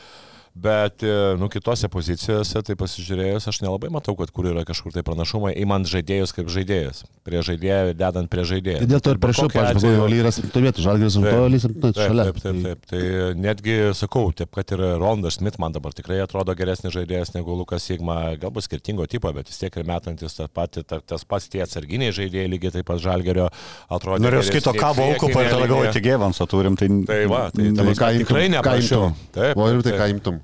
Bet, 0.59 1.02
e, 1.06 1.36
nu, 1.38 1.46
kitose 1.52 1.86
pozicijose, 1.92 2.59
tai 2.66 2.74
pasižiūrėjus, 2.78 3.44
aš 3.50 3.61
nelabai 3.62 3.90
matau, 3.94 4.16
kad 4.18 4.30
kur 4.34 4.48
yra 4.50 4.64
kažkur 4.66 4.90
tai 4.94 5.04
pranašumai, 5.06 5.52
įmant 5.62 5.86
žaidėjus 5.86 6.32
kaip 6.34 6.48
žaidėjus. 6.50 7.04
Prie 7.22 7.42
žaidėjo, 7.46 7.92
dedant 7.94 8.26
prie 8.32 8.42
žaidėjo. 8.48 8.80
Tai 8.82 8.88
dėl 8.90 9.02
to 9.04 9.12
ir 9.14 9.20
prieš 9.22 9.38
pažiūrėjau, 9.44 9.76
atveju- 9.76 9.98
pagal 10.00 10.11
Lyras 10.14 10.40
to 10.40 10.62
vietų, 10.64 10.82
Žalgiris 10.88 11.16
ant 11.20 11.28
to, 11.28 11.44
Lys 11.52 11.66
ant 11.68 11.76
to, 11.82 11.92
Taip, 11.92 12.09
šalia. 12.11 12.24
taip, 12.26 12.40
taip, 12.42 12.59
taip. 12.64 12.88
Tai 12.90 13.02
netgi 13.38 13.76
sakau, 13.94 14.24
taip, 14.34 14.50
kad 14.59 14.74
ir 14.74 14.82
Rondas 14.98 15.38
Smith 15.38 15.61
man 15.62 15.72
dabar 15.76 15.92
tikrai 15.94 16.18
atrodo 16.24 16.56
geresnis 16.59 16.92
žaidėjas 16.96 17.34
negu 17.36 17.54
Lukas 17.61 17.86
Sigma, 17.86 18.18
galbūt 18.40 18.66
skirtingo 18.66 19.06
tipo, 19.06 19.30
bet 19.36 19.46
vis 19.52 19.59
tiek 19.62 19.76
ir 19.78 19.84
metantis 19.86 20.34
tas, 20.34 20.50
pati, 20.50 20.82
ta, 20.82 20.98
tas 21.06 21.22
pats 21.28 21.46
tie 21.52 21.62
atsarginiai 21.62 22.11
žaidėjai, 22.11 22.50
lygiai 22.50 22.72
taip 22.80 22.88
pat 22.90 22.98
Žalgerio 22.98 23.46
atrodo. 23.88 24.18
Norėjau 24.24 24.42
geresni 24.42 24.59
skaito 24.59 24.74
kabo 24.74 25.06
priekinė 25.06 25.14
aukų, 25.14 25.30
ir 25.46 25.68
galvoju, 25.68 25.92
tik 26.00 26.11
Evansą 26.16 26.48
turim. 26.50 26.74
Tai, 26.80 26.88
Tai 27.06 27.22
va, 27.30 27.44
tai 27.54 27.70
ta 27.70 27.84
Tai 27.84 27.84
prasme, 27.84 27.98
ką 28.02 28.11
imtum? 28.11 28.26
tikrai 28.26 28.46
imtum? 28.48 29.14
Taip, 29.32 29.56
O 29.56 29.68
ir 29.70 29.82
tai 29.86 29.92
ką 29.98 30.09
imtum? 30.16 30.40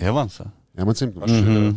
Evansą. 0.00 0.50
Jam 0.78 0.88
atsimtum. 0.90 1.22
Aš, 1.26 1.30
mhm. 1.30 1.74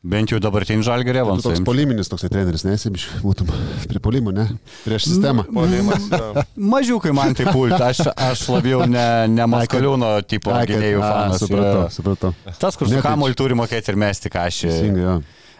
Bent 0.00 0.30
jau 0.32 0.38
dabartinį 0.40 0.80
žalgerį 0.86 1.18
Tu 1.18 1.20
Evansą. 1.26 1.50
toks 1.50 1.60
poliminis 1.66 2.08
toksai 2.08 2.30
treneris, 2.32 2.62
nesibiš, 2.64 3.02
būtum 3.20 3.50
prie 3.90 4.00
polimų, 4.00 4.32
ne? 4.32 4.46
Prieš 4.86 5.10
sistemą. 5.10 5.44
Puolimas, 5.50 6.06
jo. 6.08 6.44
Mažiukai 6.72 7.12
man 7.12 7.36
tai 7.36 7.44
pult, 7.52 7.76
aš, 7.76 8.06
aš 8.16 8.46
labiau 8.48 8.86
ne, 8.88 9.04
ne 9.28 9.44
Maskaliūno 9.44 10.14
tipo 10.24 10.54
gynėjų 10.56 11.02
fanas. 11.04 11.42
Supratau, 11.44 11.82
jo. 11.82 11.90
supratau. 11.98 12.32
Tas, 12.62 12.80
kur 12.80 12.88
su 12.88 12.96
tai 12.96 13.04
kamuoliu 13.10 13.36
turi 13.36 13.58
mokėti 13.60 13.92
ir 13.92 14.00
mesti 14.00 14.32
kažį. 14.32 14.70
Teisingai, 14.72 15.04
jo. 15.04 15.18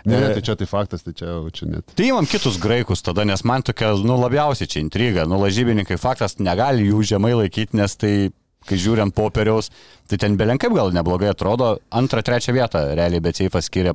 Ne, 0.09 0.17
ne, 0.17 0.31
E, 0.31 0.33
tai 0.39 0.41
čia 0.41 0.55
tai 0.57 0.65
faktas, 0.65 1.03
tai 1.05 1.13
čia, 1.13 1.27
jau- 1.29 1.51
čia 1.53 1.67
net. 1.69 1.85
Tai 1.93 2.05
įmam 2.09 2.25
kitus 2.25 2.57
graikus 2.57 3.03
tada, 3.05 3.27
nes 3.29 3.45
man 3.45 3.61
tokia, 3.61 3.91
nu, 4.01 4.17
labiausiai 4.17 4.65
čia 4.73 4.81
intriga. 4.81 5.27
Nu, 5.29 5.37
lažybininkai 5.43 5.99
faktas 6.01 6.39
negali 6.41 6.87
jų 6.89 7.03
žemai 7.13 7.35
laikyti, 7.37 7.77
nes 7.77 7.93
tai, 8.01 8.31
kai 8.69 8.77
žiūrint 8.81 9.15
popieriaus, 9.17 9.71
tai 10.11 10.19
ten 10.21 10.37
belenkaip 10.41 10.75
gal 10.77 10.93
neblogai 10.95 11.31
atrodo. 11.33 11.77
Antrą, 11.97 12.23
trečią 12.27 12.55
vietą 12.57 12.85
realiai 12.99 13.23
Beceifas 13.25 13.71
skiria 13.71 13.95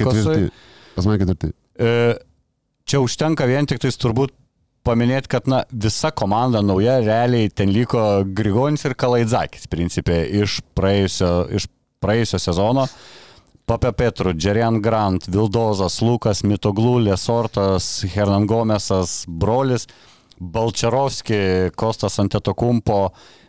ketvirti. 0.00 0.52
Pas 0.96 1.08
mane 1.08 1.22
ketvirti. 1.22 1.54
E, 1.80 1.90
Čia 2.88 2.98
užtenka 3.02 3.46
vien 3.46 3.66
tik 3.68 3.78
tais 3.82 3.96
turbūt 3.96 4.34
paminėti, 4.86 5.30
kad 5.30 5.46
na, 5.50 5.62
visa 5.70 6.10
komanda 6.10 6.62
nauja, 6.64 6.98
realiai 7.04 7.50
ten 7.54 7.70
liko 7.70 8.24
Grigonis 8.26 8.82
ir 8.88 8.96
Kalaidzakis, 8.98 9.68
principė, 9.70 10.24
iš 10.42 10.58
praėjusio, 10.76 11.32
iš 11.54 11.68
praėjusio 12.02 12.40
sezono. 12.42 12.88
Pape 13.70 13.92
Petru, 13.94 14.32
Džerian 14.34 14.80
Grant, 14.82 15.28
Vildozas, 15.30 16.00
Lukas, 16.02 16.42
Mitoglų, 16.42 16.96
Lesortas, 17.06 17.86
Hernan 18.10 18.48
Gomesas, 18.50 19.22
brolis, 19.30 19.86
Balčarovski, 20.42 21.70
Kostas 21.78 22.18
Antetokumpo, 22.18 23.04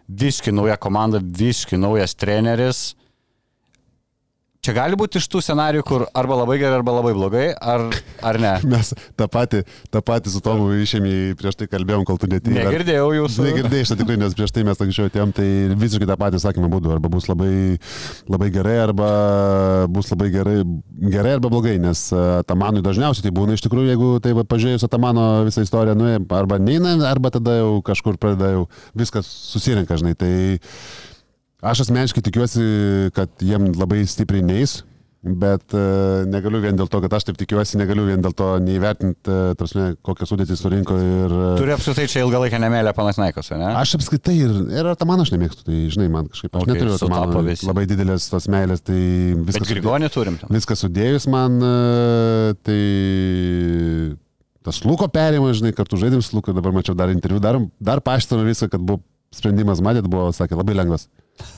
viški 0.07 0.51
nauja 0.51 0.77
komanda, 0.77 1.21
viški 1.23 1.77
naujas 1.77 2.15
treneris. 2.15 2.93
Čia 4.63 4.71
gali 4.77 4.95
būti 4.95 5.19
iš 5.19 5.25
tų 5.27 5.41
scenarijų, 5.43 5.83
kur 5.83 6.03
arba 6.15 6.37
labai 6.39 6.55
gerai, 6.61 6.77
arba 6.79 6.93
labai 6.95 7.11
blogai, 7.17 7.47
ar, 7.51 7.81
ar 8.23 8.37
ne? 8.39 8.53
Mes 8.71 8.93
tą 9.19 9.27
patį, 9.27 9.59
tą 9.91 9.99
patį 10.07 10.31
su 10.31 10.39
Tomu 10.45 10.69
išėmė, 10.79 11.35
prieš 11.39 11.57
tai 11.59 11.67
kalbėjom, 11.67 12.05
kol 12.07 12.15
tu 12.21 12.29
netėjai. 12.31 12.63
Negirdėjau 12.69 13.09
jūsų. 13.17 13.43
Negirdėjai, 13.49 13.83
aš 13.83 13.93
tikrai, 13.99 14.17
nes 14.23 14.37
prieš 14.39 14.55
tai 14.55 14.63
mes 14.69 14.83
anksčiau 14.87 15.11
atėjom, 15.11 15.35
tai 15.35 15.49
visiškai 15.83 16.07
tą 16.07 16.19
patį 16.23 16.41
sakymą 16.45 16.71
būdų. 16.77 16.95
Arba 16.95 17.11
bus 17.11 17.27
labai, 17.27 17.51
labai 18.31 18.51
gerai, 18.55 18.79
arba 18.87 19.11
bus 19.91 20.15
labai 20.15 20.31
gerai, 20.31 20.57
gerai 21.11 21.37
arba 21.41 21.51
blogai, 21.51 21.75
nes 21.83 22.07
e, 22.15 22.25
Tamanui 22.47 22.87
dažniausiai 22.87 23.27
tai 23.27 23.35
būna 23.35 23.59
iš 23.59 23.67
tikrųjų, 23.67 23.91
jeigu 23.91 24.13
tai 24.23 24.37
pažiūrėjus 24.39 24.87
Tamano 24.87 25.31
visą 25.43 25.67
istoriją, 25.67 25.99
nu, 25.99 26.13
arba 26.39 26.63
neina, 26.63 27.01
arba 27.11 27.35
tada 27.35 27.59
jau 27.59 27.81
kažkur 27.83 28.15
pradeda 28.15 28.55
jau 28.55 28.69
viskas 28.95 29.27
susirinka, 29.27 29.99
žinai. 29.99 30.15
Tai 30.15 30.31
aš 31.63 31.85
asmeniškai 31.87 32.23
tikiuosi, 32.29 32.63
kad 33.15 33.29
jiem 33.43 33.71
labai 33.79 34.03
stipriai 34.09 34.43
neis. 34.45 34.81
Bet 35.23 35.71
uh, 35.71 36.25
negaliu 36.27 36.59
vien 36.59 36.75
dėl 36.75 36.89
to, 36.91 36.99
kad 36.99 37.13
aš 37.15 37.23
taip 37.29 37.37
tikiuosi, 37.39 37.77
negaliu 37.79 38.03
vien 38.09 38.19
dėl 38.19 38.33
to 38.35 38.47
neįvertinti, 38.59 39.31
uh, 39.31 39.53
tarsi, 39.55 39.85
kokią 40.03 40.27
sudėtį 40.27 40.57
surinko 40.59 40.97
ir... 40.99 41.31
Uh, 41.31 41.53
Turi 41.61 41.71
apskritai 41.71 42.09
čia 42.11 42.25
ilgalaikę 42.25 42.59
nemėlę 42.59 42.91
Panatinaikos, 42.97 43.53
ne? 43.55 43.69
Aš 43.79 43.93
apskritai 44.01 44.35
ir, 44.41 44.51
ir 44.75 44.89
tą 44.99 45.07
man 45.07 45.23
aš 45.23 45.31
nemėgstu, 45.31 45.63
tai 45.69 45.79
žinai, 45.95 46.09
man 46.11 46.27
kažkaip, 46.27 46.51
aš 46.51 46.65
Okay, 46.65 46.75
neturiu 46.75 47.47
visi. 47.47 47.69
labai 47.69 47.85
didelės 47.87 48.27
tos 48.33 48.49
meilės, 48.51 48.83
tai 48.83 48.99
Bet 49.37 49.53
viskas, 49.53 49.71
Grigonį 49.71 50.11
turim. 50.11 50.41
ten. 50.43 50.51
viskas 50.59 50.83
sudėjus 50.83 51.29
man, 51.31 51.55
e, 51.63 52.59
tai 52.67 52.81
tas 54.67 54.83
Luko 54.83 55.07
perėjimas, 55.07 55.55
žinai, 55.63 55.71
kartu 55.79 56.03
žaidėm 56.03 56.19
su 56.19 56.35
Luko, 56.35 56.51
dabar 56.51 56.75
mačiau 56.75 56.99
dar 56.99 57.15
interviu, 57.15 57.39
dar, 57.39 57.63
dar 57.79 58.03
paaiškino 58.03 58.43
viską, 58.43 58.73
kad 58.75 58.83
buvo 58.83 58.99
sprendimas, 59.31 59.79
matėt, 59.79 60.11
buvo, 60.11 60.35
sakė, 60.35 60.59
labai 60.59 60.75
lengvas. 60.83 61.07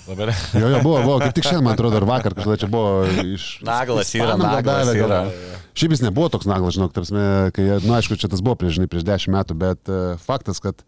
Dabar 0.05 0.32
Jo, 0.53 0.67
jo, 0.69 0.80
buvo, 0.84 0.99
buvo, 1.03 1.17
kaip 1.23 1.34
tik 1.36 1.47
šiandien, 1.47 1.65
man 1.65 1.76
atrodo, 1.76 1.97
ir 1.99 2.05
vakar 2.07 2.36
kažkada 2.38 2.57
čia 2.61 2.69
buvo 2.71 3.05
iš... 3.36 3.47
Naglas 3.65 4.11
yra, 4.15 4.36
gal 4.36 4.43
naglas 4.43 4.67
davė, 4.88 4.93
gal- 4.99 5.07
yra. 5.09 5.61
Šiaip 5.76 5.95
jis 5.95 6.03
nebuvo 6.05 6.30
toks 6.32 6.47
naglas, 6.47 6.78
žinok, 6.78 6.93
tarsi, 6.95 7.15
kai, 7.55 7.65
na, 7.67 7.80
nu, 7.84 7.95
aišku, 7.97 8.15
čia 8.21 8.30
tas 8.32 8.43
buvo 8.45 8.55
prieš, 8.61 8.78
žinai, 8.78 8.88
prieš 8.91 9.03
dešimt 9.07 9.36
metų, 9.36 9.57
bet 9.59 9.91
uh, 9.91 10.21
faktas, 10.23 10.61
kad, 10.63 10.80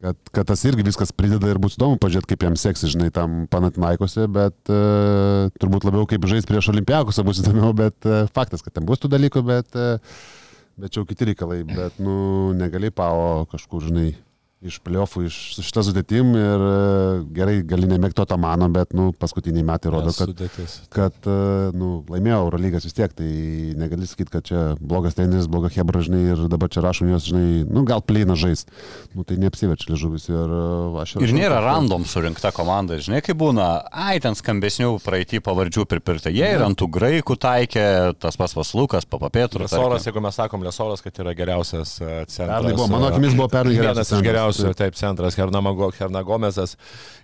kad, 0.00 0.16
kad 0.32 0.48
tas 0.48 0.64
irgi 0.64 0.86
viskas 0.86 1.12
prideda 1.12 1.50
ir 1.52 1.60
bus 1.60 1.76
įdomu 1.76 2.00
pažiūrėti, 2.00 2.30
kaip 2.32 2.46
jam 2.48 2.56
seksis, 2.60 2.94
žinai, 2.94 3.10
tam 3.12 3.44
panatinaikose, 3.52 4.24
bet 4.32 4.72
uh, 4.72 5.52
turbūt 5.60 5.84
labiau 5.90 6.08
kaip 6.08 6.24
žais 6.30 6.48
prieš 6.48 6.70
olimpiakose 6.72 7.26
bus 7.26 7.42
įdomiau, 7.44 7.74
bet 7.76 8.08
uh, 8.08 8.24
faktas, 8.32 8.64
kad 8.64 8.78
ten 8.78 8.88
bus 8.88 9.02
tų 9.02 9.12
dalykų, 9.18 9.44
bet, 9.50 9.76
uh, 9.76 10.00
bet 10.80 10.94
čia 10.94 11.02
jau 11.02 11.08
kiti 11.10 11.28
reikalai, 11.34 11.60
bet, 11.68 12.00
nu, 12.00 12.16
negali 12.56 12.88
pao 12.94 13.44
kažkur, 13.52 13.84
žinai, 13.90 14.14
iš 14.64 14.78
pliofų, 14.84 15.26
iš 15.28 15.36
su 15.58 15.62
šitą 15.66 15.82
sudėtim 15.84 16.30
ir 16.38 16.62
uh, 16.64 17.24
gerai, 17.36 17.58
gali 17.68 17.88
nemėgti 17.90 18.24
to 18.24 18.36
mano, 18.40 18.68
bet, 18.72 18.94
nu, 18.96 19.10
paskutiniai 19.20 19.64
metai 19.66 19.92
rodo, 19.92 20.12
kad 20.16 20.30
sudėtis. 20.30 20.76
kad 20.94 21.28
e, 21.28 21.34
nu, 21.76 21.90
laimėjo 22.08 22.38
Eurolygas 22.46 22.86
vis 22.88 22.96
tiek, 22.96 23.12
tai 23.12 23.28
negali 23.76 24.08
sakyti, 24.08 24.32
kad 24.32 24.46
čia 24.48 24.62
blogas 24.80 25.18
treneris, 25.18 25.48
bloga 25.52 25.68
hebra, 25.74 26.00
žinai, 26.06 26.22
ir 26.32 26.44
dabar 26.48 26.72
čia 26.72 26.80
rašom 26.84 27.10
juos, 27.12 27.26
žinai, 27.28 27.64
nu 27.68 27.84
gal 27.88 28.00
pleina 28.04 28.36
žais. 28.40 28.64
Nu, 29.12 29.26
tai 29.28 29.36
neapsiverčia 29.42 29.92
liežuvis 29.92 30.30
ir 30.32 30.54
e, 30.56 30.62
aš 31.04 31.16
Ir 31.20 31.34
nėra 31.36 31.58
kad- 31.60 31.68
random 31.68 32.08
surinkta 32.08 32.52
komanda, 32.56 32.96
žinai, 33.04 33.20
kaip 33.26 33.36
būna, 33.44 33.68
ai, 33.92 34.16
ten 34.24 34.36
skambesnių 34.38 34.94
praeitį 35.04 35.42
pavardžių 35.44 35.84
pripirkta. 35.92 36.32
Jie 36.32 36.48
ir 36.56 36.64
ant 36.64 36.78
tų 36.80 36.88
graikų 36.96 37.36
taikė, 37.44 37.86
tas 38.22 38.40
pas 38.40 38.56
Vaslukas, 38.56 39.04
papapėtų. 39.04 39.60
Lesoras, 39.66 40.08
jeigu 40.08 40.24
mes 40.24 40.40
sakom 40.40 40.64
Lesoras, 40.64 41.04
kad 41.04 41.20
yra 41.20 41.36
geriausias 41.36 41.98
e, 42.00 42.10
centras. 42.32 42.62
Pernai 42.64 42.74
buvo, 42.78 42.88
mano 42.96 43.12
akimis 43.12 43.36
buvo 43.36 43.50
pernai 43.52 43.76
geriausias 43.76 44.24
centras. 44.54 44.62
geriausių, 44.62 44.74
taip, 44.78 44.94
centras 44.94 45.36
Hernamago- 45.36 45.92
Hernagomezas. 45.98 46.76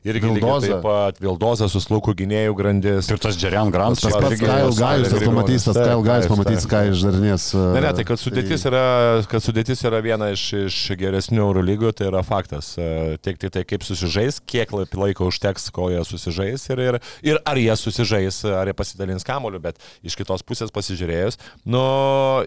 Irgi 0.04 0.20
Vildoza. 0.32 0.66
taip 0.66 0.82
pat 0.82 1.18
Vildozas, 1.20 1.72
Suslūkų 1.74 2.14
gynėjų 2.16 2.54
grandis. 2.56 3.10
Ir 3.10 3.18
tas 3.18 3.36
Džerian 3.36 3.70
Grantas. 3.70 4.00
Tas 4.00 4.12
pats 4.14 4.40
Salė 4.40 4.70
Gajus, 4.80 5.10
tas 5.10 5.22
pamatys, 5.26 5.64
tas 5.64 5.76
Taip, 5.76 6.04
Gajus 6.04 6.26
taip, 6.26 6.32
pamatys, 6.36 6.64
taip. 6.64 6.70
ką 6.72 6.80
išdarinės. 6.90 7.44
Ne, 7.74 7.80
ne, 7.84 7.92
tai 7.92 8.04
kad 8.04 8.18
sudėtis 8.18 8.64
yra, 8.66 8.84
kad 9.28 9.40
sudėtis 9.44 9.84
yra 9.84 10.00
viena 10.02 10.30
iš, 10.32 10.44
iš 10.66 10.78
geresnių 10.96 11.40
Eurolygų, 11.44 11.92
tai 11.94 12.06
yra 12.08 12.22
faktas. 12.24 12.74
E, 12.78 13.18
Tik 13.20 13.36
tik 13.38 13.50
tai 13.52 13.64
kaip 13.64 13.82
susižais, 13.84 14.40
kiek 14.46 14.72
lai- 14.72 14.86
laiko 14.94 15.28
užteks, 15.28 15.70
kol 15.70 15.90
jie 15.90 16.00
susižais 16.04 16.64
ir, 16.70 16.78
ir, 16.80 16.98
ir 17.22 17.38
ar 17.44 17.56
jie 17.56 17.74
susižais, 17.76 18.40
ar 18.48 18.66
jie 18.66 18.72
pasidalins 18.74 19.22
kamoliu, 19.22 19.60
bet 19.60 19.76
iš 20.02 20.16
kitos 20.16 20.40
pusės 20.42 20.72
pasižiūrėjus, 20.72 21.36
nu, 21.66 21.82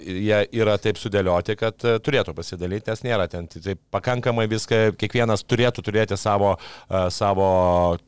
jie 0.02 0.40
yra 0.58 0.78
taip 0.82 0.98
sudėlioti, 0.98 1.56
kad 1.60 1.76
e, 1.86 2.00
turėtų 2.04 2.34
pasidalinti, 2.36 2.90
nes 2.90 3.04
nėra 3.06 3.28
ten 3.30 3.48
taip 3.48 3.80
pakankamai 3.94 4.48
viską, 4.52 4.73
kiekvienas 5.00 5.44
turėtų 5.48 5.84
turėti 5.86 6.18
savo, 6.20 6.56
e, 6.88 7.06
savo 7.14 7.48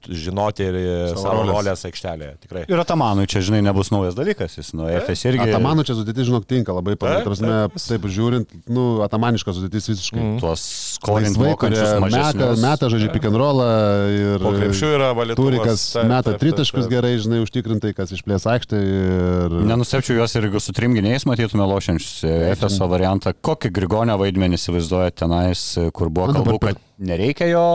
žinoti 0.09 0.65
ir 0.69 0.77
e, 0.79 0.85
Savo 1.15 1.23
savo 1.23 1.43
rolės 1.49 1.85
aikštelėje. 1.87 2.33
Tikrai. 2.45 2.63
Ir 2.71 2.81
Atamanui 2.81 3.27
čia, 3.29 3.41
žinai, 3.45 3.61
nebus 3.65 3.91
naujas 3.93 4.17
dalykas. 4.17 4.57
Jis 4.59 4.73
nuo 4.77 4.89
FS 5.01 5.27
irgi. 5.29 5.45
Atamanų 5.47 5.85
čia 5.87 5.97
sudėtis, 5.97 6.29
žinok, 6.29 6.47
tinka 6.49 6.75
labai, 6.75 6.97
Taip, 7.05 7.75
taip, 7.79 8.05
žiūrint, 8.11 8.51
nu, 8.71 8.85
atamaniška 9.05 9.53
sudėtis 9.55 9.89
visiškai. 9.91 10.21
Mm. 10.21 10.37
Tuos 10.41 10.63
kurie 11.03 11.31
mokančius 11.35 11.91
meta, 12.03 12.49
meta 12.61 12.89
žodžiu, 12.91 13.09
pick 13.13 13.27
and 13.29 13.39
rollą 13.39 13.67
ir 14.13 14.45
Po 14.45 14.53
krepšių 14.55 14.91
yra 14.95 15.11
valytuvas. 15.17 15.41
Turikas 15.41 15.85
meta 16.09 16.35
tritaškus 16.41 16.89
gerai, 16.91 17.15
žinai, 17.21 17.41
užtikrintai, 17.45 17.93
kas 17.97 18.13
išplės 18.15 18.47
aikštę 18.55 18.81
ir... 18.81 19.57
Nenustepčiau 19.69 20.19
juos 20.19 20.35
ir 20.37 20.47
jeigu 20.47 20.61
su 20.63 20.75
trim 20.75 20.95
gynėjais 20.97 21.27
matytume 21.29 21.67
lošiančius 21.69 22.25
FSO 22.59 22.89
variantą. 22.91 23.35
Kokį 23.45 23.71
Grigonio 23.75 24.17
vaidmenį 24.21 24.59
įsivaizduojate 24.59 25.21
tenais, 25.23 25.65
kur 25.95 26.11
buvo 26.13 26.31
Man 26.31 26.44
kalbų, 26.45 26.59
kad 26.63 26.81
nereikia 27.11 27.49
jo, 27.49 27.65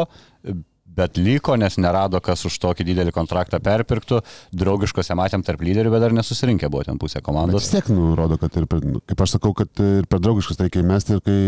bet 0.97 1.19
liko, 1.21 1.57
nes 1.61 1.79
nerado, 1.81 2.21
kas 2.25 2.45
už 2.49 2.59
tokį 2.63 2.87
didelį 2.91 3.15
kontraktą 3.15 3.61
perpirktų. 3.63 4.21
Draugiškose 4.57 5.17
matėm 5.19 5.45
tarp 5.47 5.63
lyderių, 5.65 5.93
bet 5.95 6.05
dar 6.05 6.15
nesusirinkę 6.17 6.71
buvo 6.73 6.85
ten 6.89 6.99
pusė 7.01 7.23
komandos. 7.25 7.65
vis 7.65 7.73
tiek, 7.75 7.91
nu, 7.95 8.13
rodo, 8.19 8.39
kad 8.41 8.57
ir, 8.59 8.67
per, 8.71 8.83
nu, 8.85 9.03
kaip 9.07 9.25
aš 9.25 9.37
sakau, 9.39 9.55
kad 9.57 9.83
ir 9.85 10.09
per 10.11 10.23
draugiškas 10.23 10.61
reikia 10.61 10.85
mesti 10.87 11.17
ir 11.17 11.25
kai, 11.25 11.39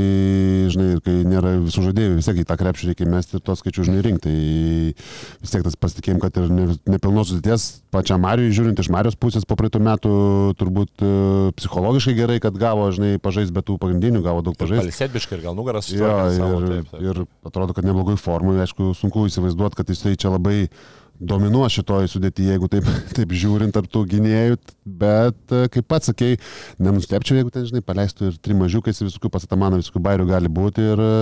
žinai, 0.72 0.88
ir 0.96 1.04
kai 1.04 1.16
nėra 1.28 1.56
visų 1.62 1.88
žaidėjų, 1.88 2.16
vis 2.20 2.30
tiek 2.30 2.42
į 2.42 2.48
tą 2.48 2.58
krepšį 2.60 2.90
reikia 2.92 3.08
mesti 3.10 3.38
ir 3.38 3.44
tuos 3.44 3.62
skaičius, 3.62 3.88
žinai, 3.90 4.04
rinkti. 4.06 4.22
Tai 4.22 4.36
vis 5.42 5.52
tiek 5.52 5.64
tas 5.66 5.76
pasitikėjimas, 5.76 6.22
kad 6.22 6.38
ir 6.38 6.52
ne- 6.52 6.76
nepilnos 6.94 7.32
sudėties, 7.32 7.64
pačiam 7.94 8.22
Marijui, 8.22 8.52
žiūrint 8.54 8.78
iš 8.78 8.90
Marijos 8.92 9.16
pusės 9.18 9.46
po 9.48 9.56
praeitų 9.58 9.80
metų, 9.82 10.12
turbūt 10.60 11.02
e, 11.02 11.10
psichologiškai 11.58 12.14
gerai, 12.16 12.38
kad 12.44 12.56
gavo, 12.60 12.86
žinai, 12.94 13.16
pažais, 13.22 13.50
bet 13.54 13.66
tų 13.68 13.78
pagrindinių 13.82 14.22
gavo 14.24 14.44
daug 14.46 14.56
pažais. 14.58 14.84
Palsėtbiškai 14.84 15.38
ir 15.38 15.44
gal 15.48 15.58
nugaras 15.58 15.88
susitvarkė 15.88 16.36
savo, 16.38 16.60
ir, 16.60 16.68
taip, 16.70 16.92
taip. 16.92 17.02
ir 17.02 17.50
atrodo, 17.50 17.76
kad 17.76 17.88
neblogoj 17.88 18.18
formai, 18.22 18.60
aišku, 18.64 18.92
sunku 18.98 19.26
įsivaizduoti, 19.32 19.80
kad 19.80 19.90
jisai 19.90 20.14
čia 20.20 20.36
labai 20.36 20.66
dominuos 21.22 21.74
šitoj 21.76 22.08
sudėtyje, 22.10 22.56
jeigu 22.56 22.68
taip, 22.72 22.86
taip 23.16 23.32
žiūrint 23.36 23.74
tarp 23.74 23.88
tų 23.92 24.04
gynėjų, 24.10 24.58
bet, 25.02 25.38
e, 25.54 25.68
kaip 25.72 25.86
pats 25.90 26.10
sakei, 26.10 26.38
nenustepčiau, 26.82 27.38
jeigu 27.38 27.52
ten, 27.54 27.66
žinai, 27.68 27.82
paleistų 27.86 28.30
ir 28.30 28.40
trim 28.42 28.62
mažiukais, 28.62 29.02
visokių 29.04 29.30
pasitamanų, 29.32 29.82
visokių 29.82 30.02
bairių 30.02 30.28
gali 30.32 30.50
būti 30.52 30.84
ir 30.94 31.04
e, 31.04 31.12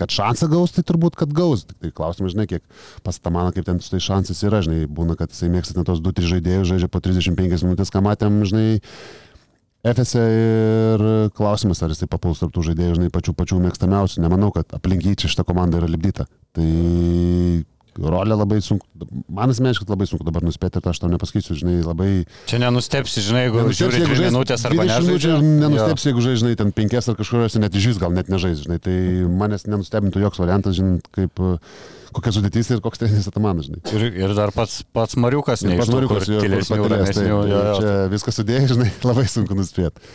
kad 0.00 0.14
šansą 0.14 0.48
gaus, 0.52 0.74
tai 0.76 0.86
turbūt, 0.88 1.18
kad 1.20 1.34
gaus. 1.36 1.66
Tik 1.68 1.80
tai 1.84 1.92
klausimas, 2.00 2.34
žinai, 2.36 2.48
kiek 2.50 2.64
pasitamano, 3.06 3.52
kaip 3.56 3.68
ten 3.68 3.82
su 3.84 3.92
tai 3.92 4.02
šansas 4.04 4.42
yra, 4.48 4.62
žinai, 4.64 4.86
būna, 4.88 5.18
kad 5.18 5.34
jisai 5.34 5.52
mėgsta 5.52 5.76
ten 5.76 5.88
tos 5.88 6.02
2-3 6.04 6.34
žaidėjus, 6.36 6.72
žaidžia 6.72 6.92
po 6.92 7.02
35 7.04 7.66
minutės, 7.68 7.92
ką 7.92 8.04
matėm, 8.08 8.42
žinai, 8.48 8.68
FSE 9.86 10.22
ir 10.34 11.02
klausimas, 11.38 11.78
ar 11.84 11.92
jisai 11.94 12.08
papuls 12.10 12.40
tarp 12.42 12.50
tų 12.54 12.64
žaidėjų, 12.66 12.96
žinai, 12.96 13.12
pačių 13.14 13.34
pačių 13.38 13.60
mėgstamiausių. 13.62 14.24
Nemanau, 14.24 14.50
kad 14.54 14.74
aplink 14.74 15.06
jį 15.06 15.14
čia 15.22 15.30
šitą 15.30 15.44
komandą 15.46 15.78
yra 15.78 15.90
lipdyta. 15.90 16.26
Tai 16.58 18.08
rolė 18.12 18.36
labai 18.38 18.60
sunku, 18.62 18.86
man 19.34 19.50
asmeniškai 19.52 19.88
labai 19.88 20.06
sunku 20.08 20.26
dabar 20.26 20.44
nuspėti, 20.46 20.78
ir 20.78 20.90
aš 20.90 21.00
tau 21.02 21.10
nepasakysiu, 21.10 21.56
žinai, 21.58 21.76
labai... 21.82 22.10
Čia 22.50 22.60
nenustepsi, 22.62 23.24
žinai, 23.26 23.46
jeigu 23.48 23.64
žiūri 23.74 23.98
jeigu 23.98 24.10
3 24.12 24.20
žais 24.20 24.34
minutės 24.34 24.66
arba 24.68 24.86
20 24.86 25.08
minučių 25.08 25.30
nežaidžia. 25.32 25.34
ir 25.34 25.62
nenustepsi, 25.64 26.08
jeigu 26.10 26.24
žais, 26.24 26.40
žinai, 26.44 26.54
ten 26.60 26.72
5 26.76 26.98
ar 27.00 27.18
kažkuriuose 27.18 27.62
net 27.64 27.78
iš 27.78 27.90
vis 27.90 28.00
gal 28.02 28.14
net 28.14 28.30
nežais, 28.30 28.62
žinai, 28.62 28.78
tai 28.84 28.96
manęs 29.42 29.66
nenustebintų 29.66 30.22
joks 30.22 30.42
variantas, 30.42 30.78
žinai, 30.78 31.02
kaip 31.16 31.42
kokia 32.14 32.34
sudėtis 32.38 32.70
ir 32.72 32.82
koks 32.84 33.02
treneris 33.02 33.28
atamanas, 33.30 33.68
žinai. 33.68 33.82
Ir, 33.98 34.08
ir 34.22 34.34
dar 34.38 34.54
pats, 34.54 34.80
pats 34.94 35.18
Mariukas, 35.20 35.66
ne 35.66 35.76
pats 35.80 35.92
Mariukas, 35.92 36.30
jo, 36.30 36.40
kilesnių, 36.44 36.78
pakelės, 36.86 37.14
tai, 37.18 37.26
ramesnių. 37.26 37.28
jo, 37.28 37.42
jo. 37.50 37.78
čia 37.82 37.94
viską 38.14 38.34
sudėjai, 38.38 38.72
žinai, 38.74 38.90
labai 39.10 39.26
sunku 39.30 39.58
nuspėti. 39.58 40.06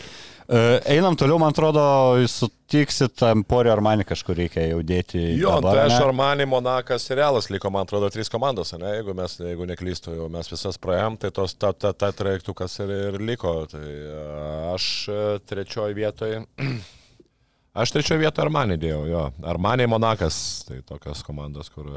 E, 0.50 0.82
Einam 0.92 1.16
toliau, 1.16 1.38
man 1.40 1.54
atrodo, 1.54 1.84
sutiksit, 2.28 3.16
tam 3.20 3.44
Porio 3.48 3.72
Armani 3.72 4.04
kažkur 4.08 4.36
reikia 4.42 4.66
jau 4.68 4.82
dėti. 4.84 5.22
Jo, 5.40 5.56
dabar, 5.62 5.78
tai 5.78 5.86
aš 5.88 6.04
Armani, 6.04 6.48
Monakas 6.50 7.08
ir 7.08 7.22
Realas 7.22 7.48
liko, 7.54 7.72
man 7.72 7.88
atrodo, 7.88 8.10
trys 8.12 8.32
komandos, 8.32 8.74
ne? 8.76 8.98
jeigu 8.98 9.16
mes, 9.16 9.38
jeigu 9.40 9.68
neklystu, 9.70 10.16
jau 10.18 10.28
mes 10.34 10.52
visas 10.52 10.80
praėjom, 10.84 11.16
tai 11.22 11.32
tos, 11.36 11.56
ta, 11.56 11.72
ta, 11.72 11.94
ta 11.96 12.12
trajektukas 12.12 12.76
ir, 12.84 12.92
ir 13.14 13.22
liko. 13.24 13.56
Tai 13.72 13.86
a, 13.86 14.28
aš 14.74 14.90
e, 15.08 15.22
trečioje 15.48 15.96
vietoje, 15.96 16.44
aš 17.86 17.96
trečioje 17.96 18.26
vietoje 18.26 18.48
Armani 18.48 18.80
dėjau, 18.82 19.02
jo. 19.14 19.26
Armani, 19.48 19.88
Monakas, 19.88 20.38
tai 20.68 20.82
tokios 20.84 21.24
komandos, 21.24 21.72
kur, 21.72 21.96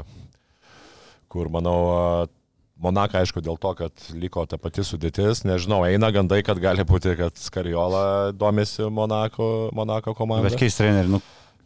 kur 1.27 1.51
manau, 1.51 1.81
Monaka, 2.79 3.23
aišku, 3.23 3.41
dėl 3.41 3.57
to, 3.57 3.71
kad 3.73 3.91
liko 4.13 4.43
ta 4.45 4.59
pati 4.61 4.83
sudėtis, 4.85 5.41
nežinau, 5.49 5.79
eina 5.87 6.11
gandai, 6.13 6.43
kad 6.45 6.59
gali 6.61 6.83
būti, 6.85 7.15
kad 7.17 7.33
Skariola 7.41 8.31
domisi 8.37 8.85
Monako, 8.93 9.71
Monako 9.73 10.13
komanda. 10.13 10.51
Bet 10.51 10.59
keis 10.61 10.77
treneri, 10.77 11.09
nu, 11.09 11.17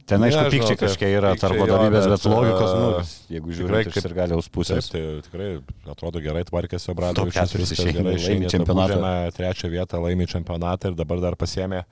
ten 0.08 0.24
aišku, 0.24 0.46
pykčiai 0.54 0.78
taip, 0.78 0.86
kažkiek 0.86 1.16
yra 1.18 1.34
tarp 1.40 1.60
vadovybės, 1.60 2.08
bet, 2.14 2.28
logikos, 2.32 2.72
nu, 2.80 2.88
e, 3.02 3.36
jeigu 3.36 3.52
iš 3.52 3.60
kaip- 3.92 4.08
ir 4.08 4.16
galiaus 4.22 4.48
pusės. 4.48 4.88
Taip, 4.88 5.20
tai 5.20 5.28
tikrai 5.28 5.50
atrodo 5.92 6.24
gerai 6.24 6.46
tvarkėsi 6.48 6.94
Obradovičius. 6.96 7.58
Viskas 7.60 7.92
gerai, 7.92 8.16
išeina, 8.16 8.48
čempionatą. 8.56 9.02
Trečią 9.36 9.68
vietą 9.76 10.00
laimė 10.00 10.30
čempionatą 10.32 10.94
ir 10.94 10.96
dabar 10.96 11.20
dar 11.28 11.36
pasėmė, 11.36 11.84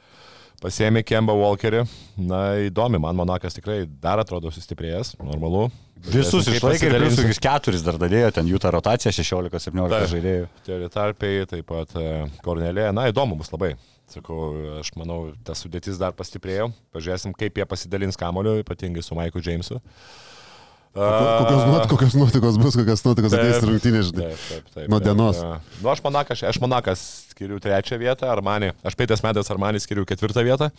pasėmė 0.64 1.04
Kemba 1.08 1.36
Walkerį. 1.38 1.84
Na, 2.20 2.42
įdomi, 2.68 3.00
man 3.02 3.18
Monakas 3.18 3.56
tikrai 3.58 3.84
dar 4.02 4.22
atrodo 4.22 4.52
sustiprėjęs, 4.54 5.16
normalu. 5.24 5.68
Visus 6.00 6.48
išlaikė 6.48 6.88
ir 6.88 6.96
plius 7.04 7.42
keturis 7.44 7.84
dar 7.84 7.98
dadėjo, 8.00 8.30
ten 8.38 8.48
jų 8.48 8.60
ta 8.64 8.72
rotacija 8.72 9.12
16-17 9.12 9.92
Taip. 9.92 10.08
žaidėjų. 10.14 10.46
Teritarpiai, 10.68 11.48
taip 11.50 11.68
pat 11.68 11.92
e, 12.00 12.06
Kornelė. 12.46 12.88
Na, 12.96 13.10
įdomu 13.12 13.36
bus 13.40 13.52
labai. 13.52 13.74
Sakau, 14.10 14.54
aš 14.80 14.94
manau, 14.98 15.20
tas 15.46 15.60
sudėtis 15.62 16.00
dar 16.02 16.16
pastiprėjo. 16.18 16.72
Pažiūrėsim, 16.96 17.36
kaip 17.38 17.60
jie 17.60 17.68
pasidalins 17.70 18.18
kamoliu, 18.18 18.56
ypatingai 18.64 19.04
su 19.06 19.18
Maiku 19.18 19.44
Džeimsu. 19.44 19.82
Kokios, 20.94 21.66
nuot, 21.70 21.86
kokios 21.88 22.16
nuotikos 22.18 22.58
bus, 22.58 22.76
kokios 22.76 23.04
nuotikos 23.06 23.34
Taip. 23.36 23.44
ateis 23.46 23.66
rungtynės, 23.68 24.08
žinai. 24.10 24.32
Taip, 24.32 24.48
taip, 24.48 24.72
taip. 24.74 24.88
Nuo 24.90 24.98
taip, 24.98 25.06
dienos. 25.06 25.38
jo. 25.38 25.52
Nu, 25.84 25.92
aš 25.94 26.02
Monakas, 26.04 26.42
aš 26.50 26.58
Monakas 26.64 27.04
skiriu 27.30 27.60
trečią 27.62 28.00
vietą, 28.02 28.32
Armani, 28.34 28.72
aš 28.84 28.98
peitas 28.98 29.22
metais 29.24 29.54
Armani 29.54 29.82
skiriu 29.84 30.08
ketvirtą 30.10 30.44
vietą. 30.48 30.72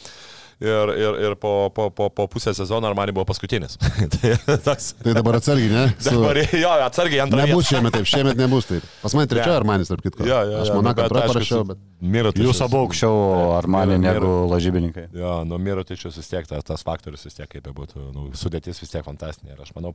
Ir, 0.61 0.91
ir, 0.93 1.15
ir 1.25 1.35
po, 1.41 1.71
po, 1.73 1.87
po, 1.91 2.11
po 2.13 2.27
pusę 2.29 2.53
sezono 2.55 2.85
Armani 2.89 3.15
buvo 3.17 3.25
paskutinis. 3.25 3.79
tai, 4.15 4.35
tas, 4.61 4.91
Tai 5.01 5.15
dabar 5.17 5.39
atsargiai, 5.39 5.71
ne? 5.73 5.85
Su... 6.05 6.13
dabar, 6.19 6.37
jo, 6.53 6.73
atsargiai 6.85 7.23
antrą 7.25 7.41
Nebus 7.41 7.65
vietą. 7.65 7.71
šiemet 7.71 7.97
taip, 7.97 8.09
šiemet 8.11 8.37
nebus 8.43 8.69
taip. 8.69 8.85
Pas 9.01 9.17
mane 9.17 9.31
trečioje 9.33 9.55
Ne. 9.55 9.61
Armanis, 9.63 9.89
tarp 9.89 10.05
kitko. 10.05 10.27
Jo, 10.29 10.43
jo, 10.51 10.61
Aš 10.61 10.75
antroje 10.77 11.23
aišku, 11.25 11.33
parašiau, 11.33 11.65
bet... 11.73 11.81
Mirotičius. 12.01 12.51
Jūs 12.51 12.61
abu 12.69 12.81
aukščiau 12.83 13.17
Armanį 13.57 13.99
negu 14.05 14.29
Mir- 14.29 14.53
lažybininkai. 14.53 15.07
Jo, 15.17 15.39
nu 15.49 15.57
Mirotičius 15.65 16.21
vis 16.21 16.29
tiek, 16.29 16.45
tas, 16.53 16.65
tas 16.69 16.85
faktorius 16.85 17.25
vis 17.25 17.41
tiek 17.41 17.49
kaip 17.49 17.65
bebūtų, 17.65 18.11
nu, 18.13 18.29
sudėtis 18.37 18.85
vis 18.85 18.93
tiek 18.93 19.05
fantastinė. 19.09 19.57
Ir 19.57 19.65
aš 19.65 19.73
manau, 19.81 19.95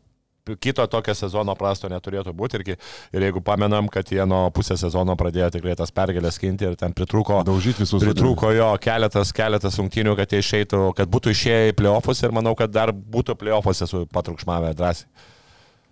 kito 0.61 0.85
tokio 0.87 1.15
sezono 1.17 1.55
prasto 1.57 1.89
neturėtų 1.91 2.33
būti. 2.37 2.61
Ir, 2.61 2.77
ir 3.17 3.25
jeigu 3.27 3.41
pamenam, 3.45 3.89
kad 3.91 4.09
jie 4.13 4.21
nuo 4.29 4.43
pusės 4.55 4.83
sezono 4.85 5.15
pradėjo 5.19 5.51
tikrai 5.57 5.75
tas 5.79 5.93
pergalės 5.95 6.37
skinti 6.39 6.69
ir 6.69 6.75
ten 6.79 6.93
pritrūko, 6.95 7.41
Daužyti 7.47 7.83
visus. 7.83 8.03
pritrūko 8.03 8.53
jo 8.55 8.71
keletas, 8.81 9.33
keletas 9.35 9.79
rungtynių, 9.81 10.15
kad 10.19 10.35
jie 10.35 10.43
išeitų, 10.45 10.83
kad 10.97 11.09
būtų 11.09 11.33
išėję 11.33 11.71
į 11.73 11.77
playoffus 11.81 12.21
ir 12.23 12.35
manau, 12.35 12.55
kad 12.57 12.73
dar 12.73 12.93
būtų 12.93 13.37
playoffuose 13.41 13.89
su 13.89 14.05
patrukšmavę 14.13 14.75
drąsiai. 14.77 15.09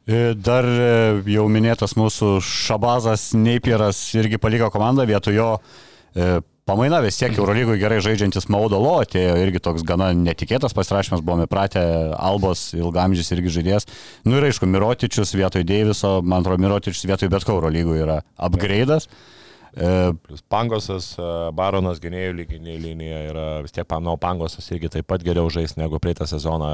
E, 0.04 0.34
Dar 0.36 0.66
e, 0.68 1.22
jau 1.32 1.45
minėtas 1.47 1.95
mūsų 1.95 2.36
Šabazas 2.43 3.30
Neipieras 3.39 3.99
irgi 4.20 4.39
paliko 4.41 4.68
komandą, 4.74 5.06
vietoj 5.08 5.38
jo 5.38 5.51
e, 5.58 6.41
pamaina 6.70 7.01
vis 7.03 7.18
tiek 7.20 7.36
Eurolygui 7.38 7.78
gerai 7.82 7.99
žaidžiantis 8.03 8.47
Maudalo, 8.53 8.95
atėjo 9.03 9.36
irgi 9.41 9.61
toks 9.64 9.86
gana 9.88 10.11
netikėtas 10.16 10.76
pasirašymas, 10.78 11.24
buvome 11.26 11.47
pratę 11.51 11.84
Albos 12.18 12.72
ilgamžys 12.78 13.34
irgi 13.36 13.57
žaidėjas. 13.59 13.89
Nu 14.28 14.39
ir 14.39 14.47
aišku, 14.49 14.70
Mirotičius 14.70 15.36
vietoj 15.36 15.68
Deiviso, 15.68 16.18
man 16.24 16.41
atrodo, 16.41 16.64
Mirotičius 16.64 17.07
vietoj 17.09 17.32
bet 17.34 17.47
ko 17.47 17.57
Eurolygui 17.57 18.01
yra 18.05 18.22
upgrade'as. 18.38 19.09
E, 19.09 19.43
Plus 19.74 20.43
Pangosas, 20.53 21.07
e, 21.17 21.30
Baronas 21.57 22.01
gynėjų 22.03 22.36
lyginė 22.38 22.76
linija 22.82 23.21
yra 23.32 23.45
vis 23.65 23.74
tiek, 23.74 23.88
manau, 23.89 24.13
Pangosas 24.21 24.67
irgi 24.76 24.91
taip 24.93 25.07
pat 25.09 25.26
geriau 25.26 25.49
žais 25.53 25.74
negu 25.80 25.97
praeitą 26.03 26.28
sezoną. 26.30 26.69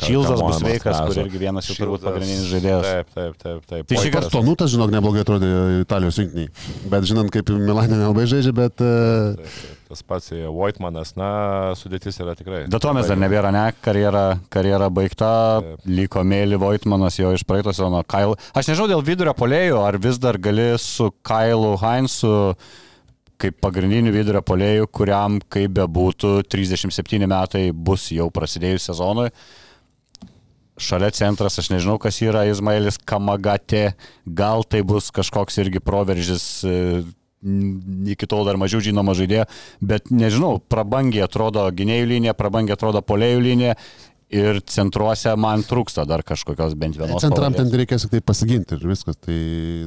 Čilzas 0.00 0.40
bus 0.40 0.62
sveikas, 0.62 1.02
kur 1.08 1.22
irgi 1.26 1.42
vienas 1.42 1.68
jų 1.68 1.76
turbūt 1.82 2.06
pagrindinis 2.08 2.48
žaidėjas. 2.54 2.88
Taip, 2.88 3.12
taip, 3.18 3.36
taip. 3.42 3.68
taip. 3.68 3.86
Tai 3.90 4.00
šį 4.00 4.08
šitas 4.08 4.32
tonutas, 4.32 4.72
žinok, 4.72 4.94
neblogai 4.94 5.26
atrodė 5.26 5.52
Italijos 5.82 6.22
rinkiniai. 6.22 6.50
Bet 6.92 7.08
žinant, 7.10 7.32
kaip 7.34 7.52
Milanė 7.52 8.00
nelabai 8.00 8.26
žaidžia, 8.30 8.56
bet... 8.56 8.80
e, 8.80 8.96
Taip, 9.42 9.46
taip, 9.52 9.81
tas 9.92 10.04
pats 10.08 10.30
Voitmanas, 10.32 11.12
na, 11.20 11.30
sudėtis 11.76 12.16
yra 12.22 12.32
tikrai. 12.38 12.64
Bet 12.72 12.80
to 12.82 12.92
mes 12.96 13.08
dar 13.10 13.18
nebėra, 13.20 13.50
ne, 13.52 13.66
karjera, 13.84 14.24
karjera 14.52 14.88
baigta, 14.92 15.32
liko 15.84 16.24
mėly 16.24 16.56
Voitmanas 16.60 17.18
jo 17.20 17.34
iš 17.36 17.44
praeito 17.48 17.74
sezono. 17.74 18.00
Kyle. 18.08 18.38
Aš 18.56 18.70
nežinau 18.72 18.88
dėl 18.88 19.04
vidurio 19.04 19.34
polėjų, 19.36 19.76
ar 19.84 20.00
vis 20.00 20.20
dar 20.22 20.40
gali 20.40 20.72
su 20.80 21.10
Kailu 21.26 21.76
Heinzu 21.82 22.32
kaip 23.42 23.58
pagrindiniu 23.62 24.12
vidurio 24.14 24.42
polėjų, 24.46 24.86
kuriam, 24.94 25.40
kaip 25.50 25.74
bebūtų, 25.74 26.44
37 26.52 27.26
metai 27.26 27.64
bus 27.74 28.06
jau 28.14 28.28
prasidėjus 28.30 28.86
sezonui. 28.90 29.28
Šalia 30.82 31.10
centras, 31.14 31.58
aš 31.60 31.68
nežinau, 31.74 31.98
kas 32.00 32.20
yra 32.24 32.46
Izmailis 32.48 33.00
Kamagate, 33.02 33.92
gal 34.24 34.64
tai 34.64 34.80
bus 34.86 35.10
kažkoks 35.14 35.58
irgi 35.62 35.82
proveržis 35.84 36.46
e, 36.64 36.76
iki 37.42 38.28
tol 38.30 38.46
dar 38.46 38.60
mažiau 38.60 38.82
žinoma 38.84 39.16
žaidėja, 39.18 39.48
bet 39.82 40.12
nežinau, 40.14 40.56
prabangiai 40.72 41.26
atrodo 41.26 41.66
gynėjų 41.74 42.08
linija, 42.14 42.38
prabangiai 42.38 42.78
atrodo 42.78 43.02
polėjų 43.04 43.42
linija 43.42 43.76
ir 44.32 44.60
centruose 44.68 45.32
man 45.36 45.62
trūksta 45.66 46.04
dar 46.08 46.22
kažkokios 46.26 46.74
bent 46.78 46.96
vienos. 46.96 47.20
Centram 47.22 47.52
ten 47.52 47.66
pavardės. 47.66 47.80
reikės 47.82 48.06
tik 48.06 48.14
tai 48.14 48.20
pasiginti 48.32 48.78
ir 48.78 48.86
viskas. 48.88 49.18
Tai 49.20 49.38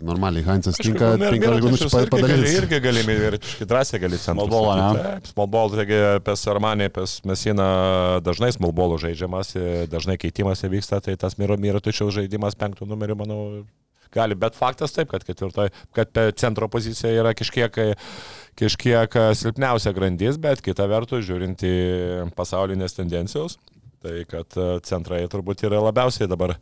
normaliai 0.06 0.46
Heinzas 0.46 0.78
tinka 0.80 1.16
nu, 1.18 1.32
15 1.34 1.66
minučių 1.66 1.90
padaryti. 2.14 2.52
irgi 2.60 2.82
gali, 2.84 3.06
ir 3.16 3.40
drąsiai 3.66 4.02
gali 4.04 4.20
centrą. 4.22 4.46
Small 4.46 4.54
ball, 4.54 4.70
ne? 4.78 5.06
Taip, 5.08 5.32
small 5.32 5.50
ball, 5.56 5.74
taigi 5.74 6.02
pes 6.28 6.46
Armanė, 6.54 6.92
pes 6.94 7.18
Mesina 7.26 7.70
dažnai 8.26 8.52
small 8.56 8.76
ballų 8.78 9.02
žaidžiamas, 9.08 9.56
dažnai 9.92 10.20
keitimas 10.22 10.62
vyksta, 10.62 11.02
tai 11.02 11.18
tas 11.18 11.40
Miro 11.42 11.58
Miro 11.58 11.82
tačiau 11.82 12.14
žaidimas 12.14 12.58
penktų 12.60 12.88
numerių, 12.92 13.18
manau, 13.26 13.42
gali, 14.14 14.38
bet 14.40 14.58
faktas 14.58 14.96
taip, 14.96 15.10
kad 15.12 15.26
ketvirtoje, 15.28 15.74
kad 15.96 16.20
centro 16.40 16.70
pozicija 16.72 17.14
yra 17.24 17.34
kažkiek, 17.38 17.80
kažkiek 18.60 19.20
silpniausia 19.38 19.96
grandis, 19.96 20.40
bet 20.42 20.64
kita 20.66 20.88
vertus, 20.92 21.26
žiūrint 21.28 21.66
į 21.66 21.78
pasaulinės 22.38 22.98
tendencijos, 22.98 23.60
tai 24.06 24.22
kad 24.30 24.60
e, 24.62 24.70
centrai 24.86 25.24
turbūt 25.32 25.66
yra 25.66 25.82
labiausiai 25.82 26.30
dabar, 26.30 26.54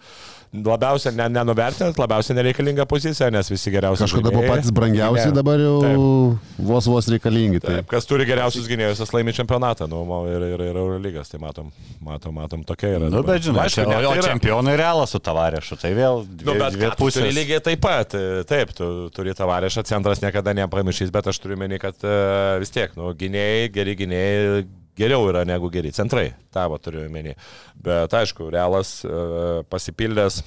labiausiai 0.54 1.16
ne, 1.18 1.26
nenuvertinant, 1.34 1.98
labiausiai 2.00 2.38
nereikalinga 2.38 2.86
pozicija, 2.89 3.28
nes 3.34 3.50
visi 3.52 3.72
geriausi. 3.74 4.04
Kažkada 4.06 4.32
buvo 4.32 4.46
patys 4.48 4.72
brangiausi, 4.76 5.26
Taip. 5.28 5.36
dabar 5.39 5.60
jau 5.62 5.74
Taip. 5.84 6.60
vos 6.70 6.88
vos 6.88 7.10
reikalingi. 7.12 7.60
Tai 7.64 7.76
Taip, 7.80 7.88
kas 7.91 8.08
turi 8.10 8.28
geriausius 8.30 8.70
gynėjus, 8.70 9.02
tas 9.04 9.12
laimi 9.16 9.34
čempionatą, 9.36 9.88
nu, 9.91 10.04
ir, 10.32 10.46
ir, 10.54 10.64
ir 10.70 10.80
Eurolygas, 10.84 11.32
tai 11.34 11.41
matom, 11.44 11.72
matom, 12.06 12.36
matom, 12.38 12.64
tokia 12.70 12.94
yra. 13.00 13.10
Nu, 13.10 13.20
dabar. 13.20 13.34
bet 13.34 13.48
žinai, 13.50 13.66
Aišku, 13.66 13.82
čia, 13.82 13.88
o, 13.89 13.94
net 13.98 14.08
o 14.08 14.14
yra. 14.14 14.28
čempionai 14.30 14.78
realas 14.80 15.16
su 15.16 15.20
tavarėšu, 15.24 15.80
tai 15.82 15.91
vėl 15.98 16.24
dvi, 16.30 16.48
Nu, 16.52 16.58
bet 16.62 16.78
dvi 16.78 16.91
pusės. 17.02 17.28
lygiai 17.36 17.60
taip 17.66 17.82
pat, 17.84 18.14
e, 18.16 18.46
taip, 18.50 18.72
tu 18.78 18.91
turi 19.16 19.34
tavarėšą, 19.38 19.84
centras 19.89 20.22
niekada 20.24 20.54
nepamiršys, 20.64 21.12
bet 21.14 21.28
aš 21.34 21.41
turiu 21.44 21.58
menį, 21.60 21.82
kad 21.82 22.06
e, 22.08 22.16
vis 22.64 22.72
tiek, 22.74 22.94
nu, 23.00 23.10
gynėjai, 23.18 23.68
geri 23.74 23.98
gynėjai 24.00 24.64
geriau 24.98 25.28
yra 25.30 25.44
negu 25.48 25.72
geri 25.74 25.94
centrai, 25.96 26.32
tavo 26.54 26.78
turiu 26.82 27.06
menį. 27.12 27.38
Bet 27.84 28.14
aišku, 28.14 28.50
realas 28.54 29.00
e, 29.06 29.64
pasipildęs 29.72 30.41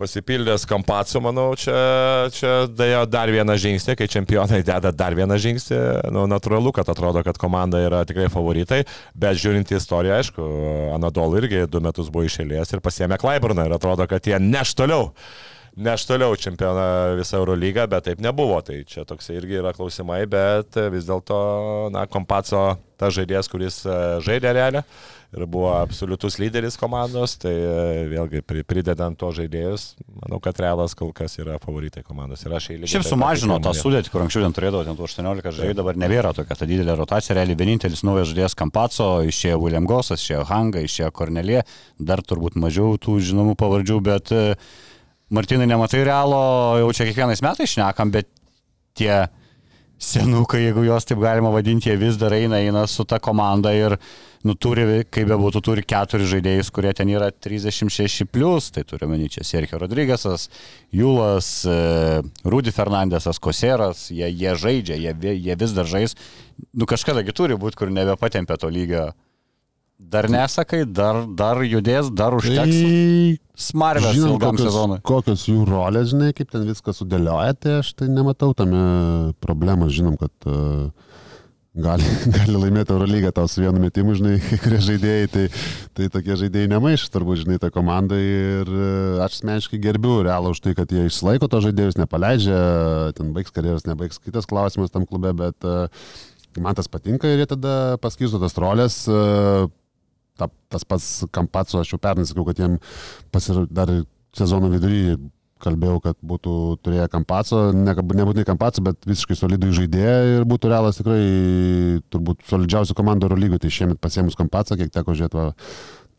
pasipildęs 0.00 0.64
kampacu, 0.64 1.20
manau, 1.20 1.50
čia, 1.60 1.76
čia 2.32 2.52
dėjo 2.72 3.02
dar 3.10 3.28
vieną 3.32 3.56
žingsnį, 3.60 3.96
kai 4.00 4.08
čempionai 4.08 4.62
deda 4.64 4.92
dar 4.96 5.16
vieną 5.16 5.36
žingsnį. 5.40 5.80
Nu, 6.14 6.24
natūralu, 6.30 6.72
kad 6.76 6.88
atrodo, 6.88 7.20
kad 7.26 7.36
komanda 7.40 7.82
yra 7.84 8.00
tikrai 8.08 8.30
favoritai, 8.32 8.80
bet 9.12 9.40
žiūrint 9.42 9.68
į 9.68 9.76
istoriją, 9.76 10.16
aišku, 10.22 10.48
Anadol 10.96 11.36
irgi 11.42 11.66
du 11.68 11.84
metus 11.84 12.08
buvo 12.12 12.24
išėlės 12.28 12.72
ir 12.72 12.84
pasiemė 12.84 13.20
Klaiburną 13.20 13.68
ir 13.68 13.76
atrodo, 13.76 14.08
kad 14.08 14.24
jie 14.24 14.40
neš 14.40 14.72
toliau. 14.78 15.10
Neš 15.78 16.06
toliau 16.08 16.34
čempioną 16.34 17.16
visą 17.20 17.38
Eurolygą, 17.38 17.86
bet 17.90 18.08
taip 18.08 18.20
nebuvo. 18.24 18.58
Tai 18.66 18.80
čia 18.90 19.04
toksai 19.06 19.38
irgi 19.38 19.60
yra 19.60 19.70
klausimai, 19.76 20.24
bet 20.30 20.78
vis 20.90 21.06
dėlto, 21.06 21.40
na, 21.94 22.06
Kompaco 22.10 22.64
tas 23.00 23.14
žaidėjas, 23.16 23.48
kuris 23.48 23.80
e, 23.88 23.96
žaidė 24.26 24.50
realią 24.56 24.82
ir 25.30 25.44
buvo 25.46 25.70
absoliutus 25.78 26.40
lyderis 26.42 26.74
komandos, 26.78 27.36
tai 27.38 27.52
e, 27.54 28.02
vėlgi 28.10 28.42
pri- 28.42 28.64
pridedant 28.66 29.16
to 29.18 29.30
žaidėjus, 29.36 29.84
manau, 30.24 30.40
kad 30.42 30.58
Realas 30.60 30.96
kol 30.98 31.12
kas 31.16 31.38
yra 31.38 31.56
favoritai 31.62 32.02
komandos. 32.02 32.42
Ir 32.44 32.56
aš 32.58 32.66
eilį. 32.74 32.90
Šiaip 32.90 33.06
sumažino 33.06 33.60
tą 33.62 33.72
sudėtį, 33.78 34.10
kur 34.12 34.24
anksčiau 34.26 34.42
ten 34.44 34.56
turėdavo 34.58 34.82
ten 34.88 34.98
tų 34.98 35.06
18 35.06 35.54
žaidėjų, 35.60 35.78
dabar 35.78 36.02
nebėra 36.02 36.34
tokia 36.36 36.58
ta 36.58 36.68
didelė 36.68 36.98
rotacija, 36.98 37.38
realiai 37.38 37.58
vienintelis 37.62 38.02
naujas 38.06 38.32
žaidėjas 38.32 38.58
Kampaco, 38.58 39.08
išėjo 39.30 39.62
William 39.62 39.86
Gosas, 39.88 40.20
išėjo 40.26 40.44
Hanga, 40.50 40.82
išėjo 40.84 41.12
Kornelė, 41.14 41.62
dar 41.96 42.26
turbūt 42.26 42.58
mažiau 42.58 42.98
tų 43.00 43.20
žinomų 43.30 43.54
pavardžių, 43.60 44.00
bet 44.10 44.34
e, 44.34 44.44
Martinai 45.30 45.68
nematai 45.70 46.02
realo, 46.06 46.40
jau 46.82 46.90
čia 46.96 47.06
kiekvienais 47.06 47.42
metais 47.44 47.70
šnekam, 47.70 48.10
bet 48.10 48.26
tie 48.98 49.28
senukai, 50.00 50.62
jeigu 50.64 50.82
juos 50.86 51.04
taip 51.04 51.20
galima 51.20 51.52
vadinti, 51.52 51.90
jie 51.90 51.98
vis 52.00 52.16
dar 52.18 52.32
eina, 52.32 52.58
eina 52.64 52.86
su 52.88 53.04
ta 53.04 53.18
komanda 53.20 53.70
ir, 53.76 53.94
nu, 54.48 54.56
turi, 54.56 55.04
kaip 55.12 55.28
bebūtų, 55.28 55.60
turi 55.62 55.84
keturis 55.84 56.30
žaidėjus, 56.32 56.72
kurie 56.72 56.92
ten 56.96 57.12
yra 57.12 57.28
36, 57.30 58.24
plus, 58.32 58.70
tai 58.72 58.86
turiu 58.88 59.10
menį 59.12 59.28
čia 59.36 59.44
Sergio 59.44 59.78
Rodrygėsas, 59.82 60.48
Jūlas, 60.96 61.50
Rudy 62.42 62.72
Fernandesas, 62.74 63.38
Koseras, 63.38 64.06
jie, 64.10 64.24
jie 64.32 64.56
žaidžia, 64.56 64.96
jie, 65.04 65.34
jie 65.36 65.58
vis 65.60 65.76
dar 65.76 65.90
žais, 65.90 66.16
nu 66.72 66.88
kažkadagi 66.88 67.36
turi 67.36 67.60
būti, 67.60 67.78
kur 67.82 67.92
nebepatempia 67.92 68.56
to 68.58 68.72
lygio. 68.72 69.10
Dar 70.00 70.26
nesakai, 70.32 70.84
dar, 70.88 71.22
dar 71.36 71.60
judės, 71.62 72.08
dar 72.16 72.34
užteks 72.34 72.72
Tai 72.72 73.60
smarvės 73.60 74.16
žinom, 74.16 74.32
ilgam 74.34 74.56
kokios, 74.56 74.70
sezonui. 74.70 74.98
kokios 75.06 75.44
jų 75.46 75.66
rolės, 75.68 76.10
žinai, 76.14 76.32
kaip 76.36 76.50
ten 76.50 76.64
viską 76.66 76.94
sudėlioja, 76.96 77.54
tai 77.60 77.76
aš 77.82 77.92
tai 77.98 78.08
nematau 78.10 78.54
tame 78.56 78.80
problemos. 79.44 79.92
Žinom, 79.94 80.16
kad 80.18 80.48
uh, 80.48 80.88
gali, 81.76 82.06
gali 82.36 82.56
laimėti 82.56 82.94
Eurolygą 82.94 83.32
tau 83.36 83.46
su 83.50 83.62
vienu 83.62 83.82
metimu, 83.82 84.16
žinai, 84.18 84.38
kai 84.46 84.58
kurie 84.64 84.80
žaidėjai, 84.88 85.30
tai, 85.34 85.46
tai 85.98 86.08
tokie 86.16 86.38
žaidėjai 86.44 86.72
nemaiš, 86.72 87.06
turbūt, 87.14 87.44
žinai, 87.44 87.60
tą 87.62 87.70
komandą 87.74 88.18
ir 88.18 88.72
uh, 88.72 89.20
aš 89.26 89.40
asmeniškai 89.40 89.82
gerbiu 89.84 90.20
realą 90.26 90.54
už 90.56 90.64
tai, 90.64 90.74
kad 90.78 90.90
jie 90.90 91.06
išlaiko 91.10 91.50
to 91.52 91.60
žaidėjus, 91.68 92.00
nepaleidžia, 92.00 92.62
ten 93.18 93.34
baigs 93.36 93.54
karjeras, 93.54 93.86
nebaigs 93.86 94.18
kitas 94.24 94.48
klausimas 94.50 94.90
tam 94.94 95.06
klube, 95.06 95.36
bet 95.38 95.68
uh, 95.68 95.86
man 96.58 96.74
tas 96.74 96.90
patinka 96.90 97.30
ir 97.30 97.44
jie 97.44 97.50
tada 97.52 97.76
paskirsto 98.02 98.40
tas 98.42 98.58
rolės. 98.58 99.04
Uh, 99.06 99.68
ta, 100.40 100.48
tas 100.72 100.86
pats 100.88 101.10
Kampaco, 101.34 101.82
aš 101.82 101.92
jau 101.94 102.00
pernai 102.02 102.26
sakiau, 102.28 102.46
kad 102.48 102.62
jiem 102.62 102.78
pasir, 103.34 103.62
dar 103.70 103.92
sezono 104.36 104.70
vidury 104.72 105.18
kalbėjau, 105.60 105.98
kad 106.04 106.18
būtų 106.24 106.54
turėję 106.84 107.06
Kampaco, 107.12 107.60
ne, 107.76 107.92
nebūtinai 107.92 108.46
Kampaco, 108.48 108.82
bet 108.86 109.08
visiškai 109.08 109.36
solidų 109.38 109.74
žaidėją 109.76 110.14
ir 110.38 110.46
būtų 110.48 110.72
realas 110.72 111.00
tikrai 111.00 111.20
turbūt 112.12 112.46
solidžiausių 112.48 112.96
komandų 112.96 113.28
Euro 113.28 113.38
lygų. 113.40 113.60
Tai 113.60 113.72
šiemet 113.76 114.00
pasiemus 114.02 114.38
Kampaco, 114.38 114.78
kiek 114.80 114.92
teko 114.94 115.16
žiūrėti 115.18 115.50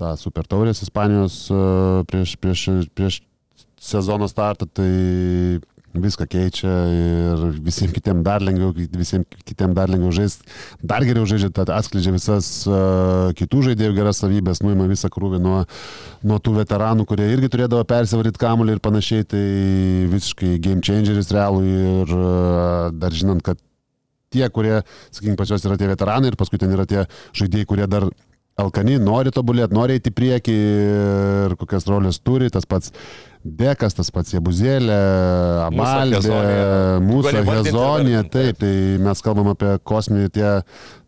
tą 0.01 0.13
Super 0.21 0.47
Taurės 0.49 0.83
Ispanijos 0.85 1.43
e, 1.49 1.61
prieš, 2.09 2.35
prieš, 2.41 2.67
prieš 2.97 3.21
sezono 3.81 4.29
startą, 4.29 4.67
tai 4.69 4.91
viską 5.93 6.27
keičia 6.29 6.71
ir 6.95 7.41
visiems 7.63 7.93
kitiems 7.95 8.23
dar 8.25 8.43
lengviau, 8.43 8.71
visiems 8.73 9.27
kitiems 9.47 9.75
dar 9.75 9.91
lengviau 9.91 10.13
žaisti, 10.15 10.45
dar 10.83 11.03
geriau 11.07 11.27
žaidžia, 11.27 11.51
tad 11.55 11.71
atskleidžia 11.73 12.13
visas 12.15 12.51
uh, 12.69 13.31
kitų 13.37 13.65
žaidėjų 13.69 13.97
geras 13.97 14.21
savybės, 14.23 14.63
nuima 14.63 14.87
visą 14.91 15.11
krūvį 15.11 15.41
nuo, 15.43 15.57
nuo 16.23 16.39
tų 16.39 16.55
veteranų, 16.61 17.07
kurie 17.09 17.27
irgi 17.33 17.51
turėdavo 17.51 17.83
persivaryti 17.89 18.41
kamuolį 18.41 18.77
ir 18.77 18.83
panašiai, 18.83 19.27
tai 19.27 19.43
visiškai 20.13 20.55
game 20.63 20.85
changeris 20.85 21.33
realų 21.35 21.65
ir 21.67 22.15
uh, 22.15 22.87
dar 22.95 23.15
žinant, 23.15 23.43
kad 23.45 23.59
tie, 24.31 24.47
kurie, 24.53 24.79
sakykime, 25.11 25.37
pačios 25.39 25.65
yra 25.67 25.77
tie 25.79 25.91
veteranai 25.91 26.31
ir 26.31 26.39
paskui 26.39 26.59
ten 26.61 26.71
yra 26.71 26.87
tie 26.87 27.03
žaidėjai, 27.35 27.67
kurie 27.67 27.87
dar 27.91 28.07
Alkani 28.61 28.99
nori 29.01 29.33
tobulėti, 29.33 29.75
nori 29.75 29.97
eiti 29.97 30.13
į 30.13 30.17
priekį 30.17 30.55
ir 30.61 31.57
kokias 31.59 31.87
rolės 31.89 32.21
turi, 32.23 32.51
tas 32.53 32.67
pats 32.69 32.93
Dekas, 33.41 33.95
tas 33.97 34.11
pats 34.13 34.35
Jebuzėlė, 34.35 34.95
Hezonija. 35.73 36.99
mūsų 37.01 37.31
Hezonija, 37.39 37.71
vardinti, 37.73 38.29
taip, 38.29 38.59
tai 38.61 38.73
mes 39.01 39.23
kalbam 39.25 39.49
apie 39.55 39.71
kosminį, 39.81 40.27
tie, 40.35 40.51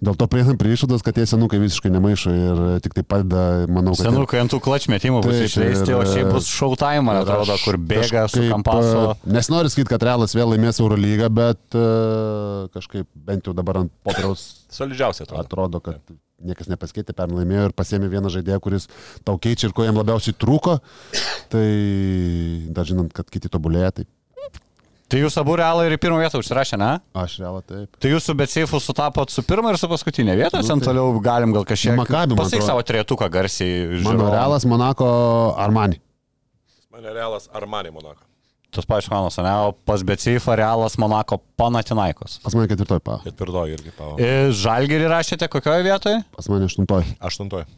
dėl 0.01 0.17
to 0.17 0.27
prieinam 0.31 0.57
prie 0.57 0.73
išvados, 0.73 1.03
kad 1.05 1.13
tie 1.13 1.27
senukai 1.29 1.59
visiškai 1.61 1.91
nemaišo 1.93 2.33
ir 2.33 2.63
tik 2.81 2.97
tai 2.97 3.03
padeda, 3.05 3.43
manau, 3.69 3.93
kad... 3.93 4.07
Senukai 4.09 4.41
ant 4.41 4.49
tų 4.49 4.63
klačmetimų 4.65 5.21
bus 5.21 5.37
Taip, 5.37 5.51
išleisti, 5.51 5.93
o 5.93 6.01
šiaip 6.09 6.31
bus 6.33 6.49
showtime, 6.49 7.13
ir 7.13 7.21
atrodo, 7.21 7.59
kur 7.61 7.77
bėga 7.77 8.25
su 8.25 8.41
kažkaip, 8.41 8.49
kampaso. 8.55 9.05
e, 9.13 9.33
Nesinori 9.37 9.75
sakyti, 9.75 9.91
kad 9.93 10.09
Realas 10.09 10.33
vėl 10.33 10.55
laimės 10.55 10.81
Eurolygą, 10.81 11.29
bet 11.37 11.77
e, 11.77 11.87
kažkaip 12.73 13.11
bent 13.29 13.45
jau 13.45 13.53
dabar 13.53 13.83
ant 13.83 13.93
popieriaus 14.01 14.47
Solidžiausia 14.73 15.29
atrodo. 15.29 15.45
atrodo, 15.45 15.85
kad 15.85 16.17
niekas 16.47 16.69
nepasikeitė, 16.71 17.15
pernai 17.17 17.41
laimėjo 17.41 17.69
ir 17.69 17.75
pasėmė 17.77 18.09
vieną 18.11 18.31
žaidėją, 18.33 18.59
kuris 18.63 18.89
tau 19.27 19.37
keičia 19.41 19.69
ir 19.69 19.75
ko 19.77 19.85
jam 19.87 19.99
labiausiai 19.99 20.35
trūko. 20.35 20.79
Tai 21.53 21.65
dar 22.75 22.89
žinant, 22.89 23.13
kad 23.15 23.29
kiti 23.33 23.51
tobulėja, 23.51 23.93
tai 23.99 24.09
Tai 25.11 25.19
jūs 25.19 25.35
abu 25.37 25.53
realą 25.59 25.83
ir 25.85 25.93
į 25.93 25.97
pirmą 26.01 26.15
vietą 26.23 26.39
užsirašė, 26.41 26.77
ne? 26.81 26.87
aš 27.21 27.35
realą 27.43 27.59
taip. 27.61 27.99
Tai 28.01 28.09
jūs 28.09 28.25
su 28.25 28.33
Betseifu 28.33 28.79
sutapot 28.81 29.29
su 29.29 29.43
pirmą 29.45 29.69
ir 29.69 29.77
su 29.77 29.85
paskutinė 29.91 30.33
vieta, 30.39 30.61
Nu, 30.63 30.65
ten 30.65 30.79
tai- 30.81 30.87
toliau 30.89 31.19
galim 31.21 31.53
gal 31.53 31.67
kažkiek... 31.69 31.93
Maccabi, 31.99 32.33
man 32.33 32.39
Pasakyk 32.41 32.65
savo 32.65 32.81
trietuką 32.87 33.27
garsiai. 33.29 33.83
Mano 33.91 33.99
žiūrovam. 34.07 34.31
Realas, 34.33 34.65
Monako, 34.65 35.09
Armani. 35.61 35.99
Mane 36.89 37.13
realas 37.13 37.45
Armani 37.53 37.93
Monako. 37.93 38.25
Tos 38.73 38.87
pačios 38.89 39.09
komandos, 39.11 39.37
ne, 39.39 39.53
o 39.67 39.71
pas 39.85 40.03
Becifą 40.05 40.57
Realas 40.57 40.97
Monako 41.01 41.39
Panatinaikos. 41.59 42.39
Pas 42.43 42.55
mane 42.57 42.69
ketvirtoj 42.71 43.01
pa. 43.03 43.19
Ketvirtoji 43.25 43.77
irgi 43.77 43.93
pavo. 43.97 44.17
E, 44.17 44.51
Žalgirį 44.57 45.09
rašėte 45.13 45.49
kokioje 45.51 45.85
vietoje? 45.85 46.21
Pas 46.35 46.49
mane 46.51 46.69
aštuntoj. 46.69 47.05
Aštuntoji. 47.21 47.69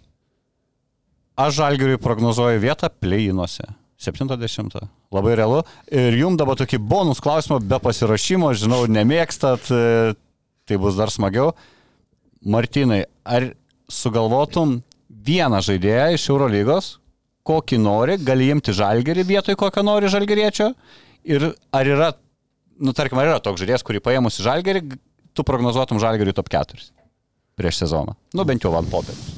Aš 1.35 1.57
Žalgiriui 1.59 1.99
prognozuoju 1.99 2.61
vietą 2.63 2.89
pleinuose. 2.89 3.67
70. 3.99 4.75
Labai 5.15 5.35
realu. 5.39 5.61
Ir 5.91 6.15
jums 6.19 6.39
dabar 6.39 6.57
tokį 6.59 6.79
bonus 6.83 7.21
klausimą 7.23 7.61
be 7.63 7.79
pasirašymo, 7.81 8.51
žinau, 8.57 8.83
nemėgstat, 8.91 9.71
e, 9.71 10.15
tai 10.67 10.79
bus 10.81 10.97
dar 10.99 11.11
smagiau. 11.13 11.53
Martinai, 12.45 13.05
ar 13.23 13.53
sugalvotum 13.91 14.81
vieną 15.09 15.61
žaidėją 15.65 16.11
iš 16.15 16.27
Eurolygos, 16.29 16.91
kokį 17.45 17.79
nori, 17.81 18.17
gali 18.25 18.49
imti 18.53 18.73
žalgerį 18.75 19.25
vietoj 19.29 19.57
kokio 19.59 19.83
nori 19.85 20.09
žalgeriečio? 20.11 20.71
Ir 21.25 21.51
ar 21.73 21.89
yra, 21.89 22.11
nu 22.81 22.93
tarkim, 22.97 23.21
ar 23.21 23.31
yra 23.33 23.43
toks 23.43 23.61
žaidėjas, 23.61 23.85
kurį 23.85 24.01
paėmus 24.05 24.39
į 24.41 24.47
žalgerį, 24.47 24.83
tu 25.35 25.45
prognozuotum 25.47 26.01
žalgerį 26.01 26.35
top 26.37 26.51
4 26.53 26.89
prieš 27.55 27.81
sezoną? 27.85 28.17
Nu 28.35 28.43
bent 28.47 28.65
jau 28.65 28.73
van 28.73 28.87
popierį. 28.91 29.35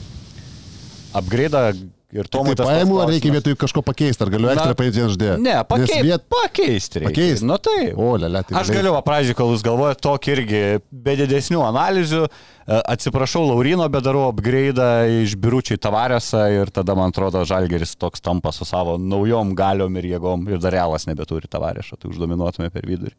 Apgraidą 1.17 1.69
ir 2.15 2.27
to 2.31 2.39
Tai 2.39 2.53
paėmų, 2.61 2.97
ar 3.03 3.09
reikia 3.11 3.31
vietoj 3.35 3.55
kažko 3.59 3.81
pakeisti, 3.85 4.23
ar 4.23 4.31
galiu 4.31 4.49
ekstra 4.53 4.75
paėti 4.79 5.01
vieną 5.01 5.09
žaidėją? 5.13 5.33
Ne, 5.43 5.55
pakei... 5.67 5.97
Viet... 6.05 6.23
pakeisti. 6.31 7.01
reikia. 7.03 7.09
Pakeist? 7.11 7.45
Nu 7.47 7.57
tai. 7.59 7.89
O, 7.91 8.13
lele, 8.19 8.43
tai 8.47 8.55
Aš 8.61 8.71
galiu, 8.71 8.93
pradžiui, 9.03 9.35
kol 9.37 9.51
jūs 9.51 9.65
galvojate 9.65 10.03
tokį 10.05 10.33
irgi, 10.37 10.61
be 11.07 11.17
didesnių 11.19 11.65
analizių, 11.67 12.23
e, 12.23 12.79
atsiprašau, 12.95 13.43
Laurino, 13.49 13.89
bet 13.91 14.07
darau 14.07 14.29
upgrade 14.29 14.87
iš 15.19 15.35
biručiai 15.43 15.81
tavarėse 15.83 16.45
ir 16.55 16.71
tada, 16.71 16.95
man 16.95 17.11
atrodo, 17.11 17.43
Žalgeris 17.47 17.97
toks 17.99 18.23
tampa 18.23 18.55
su 18.55 18.67
savo 18.67 18.95
naujom 19.01 19.51
galiom 19.57 19.99
ir 19.99 20.11
jėgom 20.15 20.47
ir 20.47 20.63
dar 20.63 20.77
realas 20.79 21.09
nebeturi 21.11 21.51
tavarėšo, 21.51 21.99
tai 21.99 22.13
uždominuotume 22.13 22.71
per 22.71 22.87
vidurį. 22.87 23.17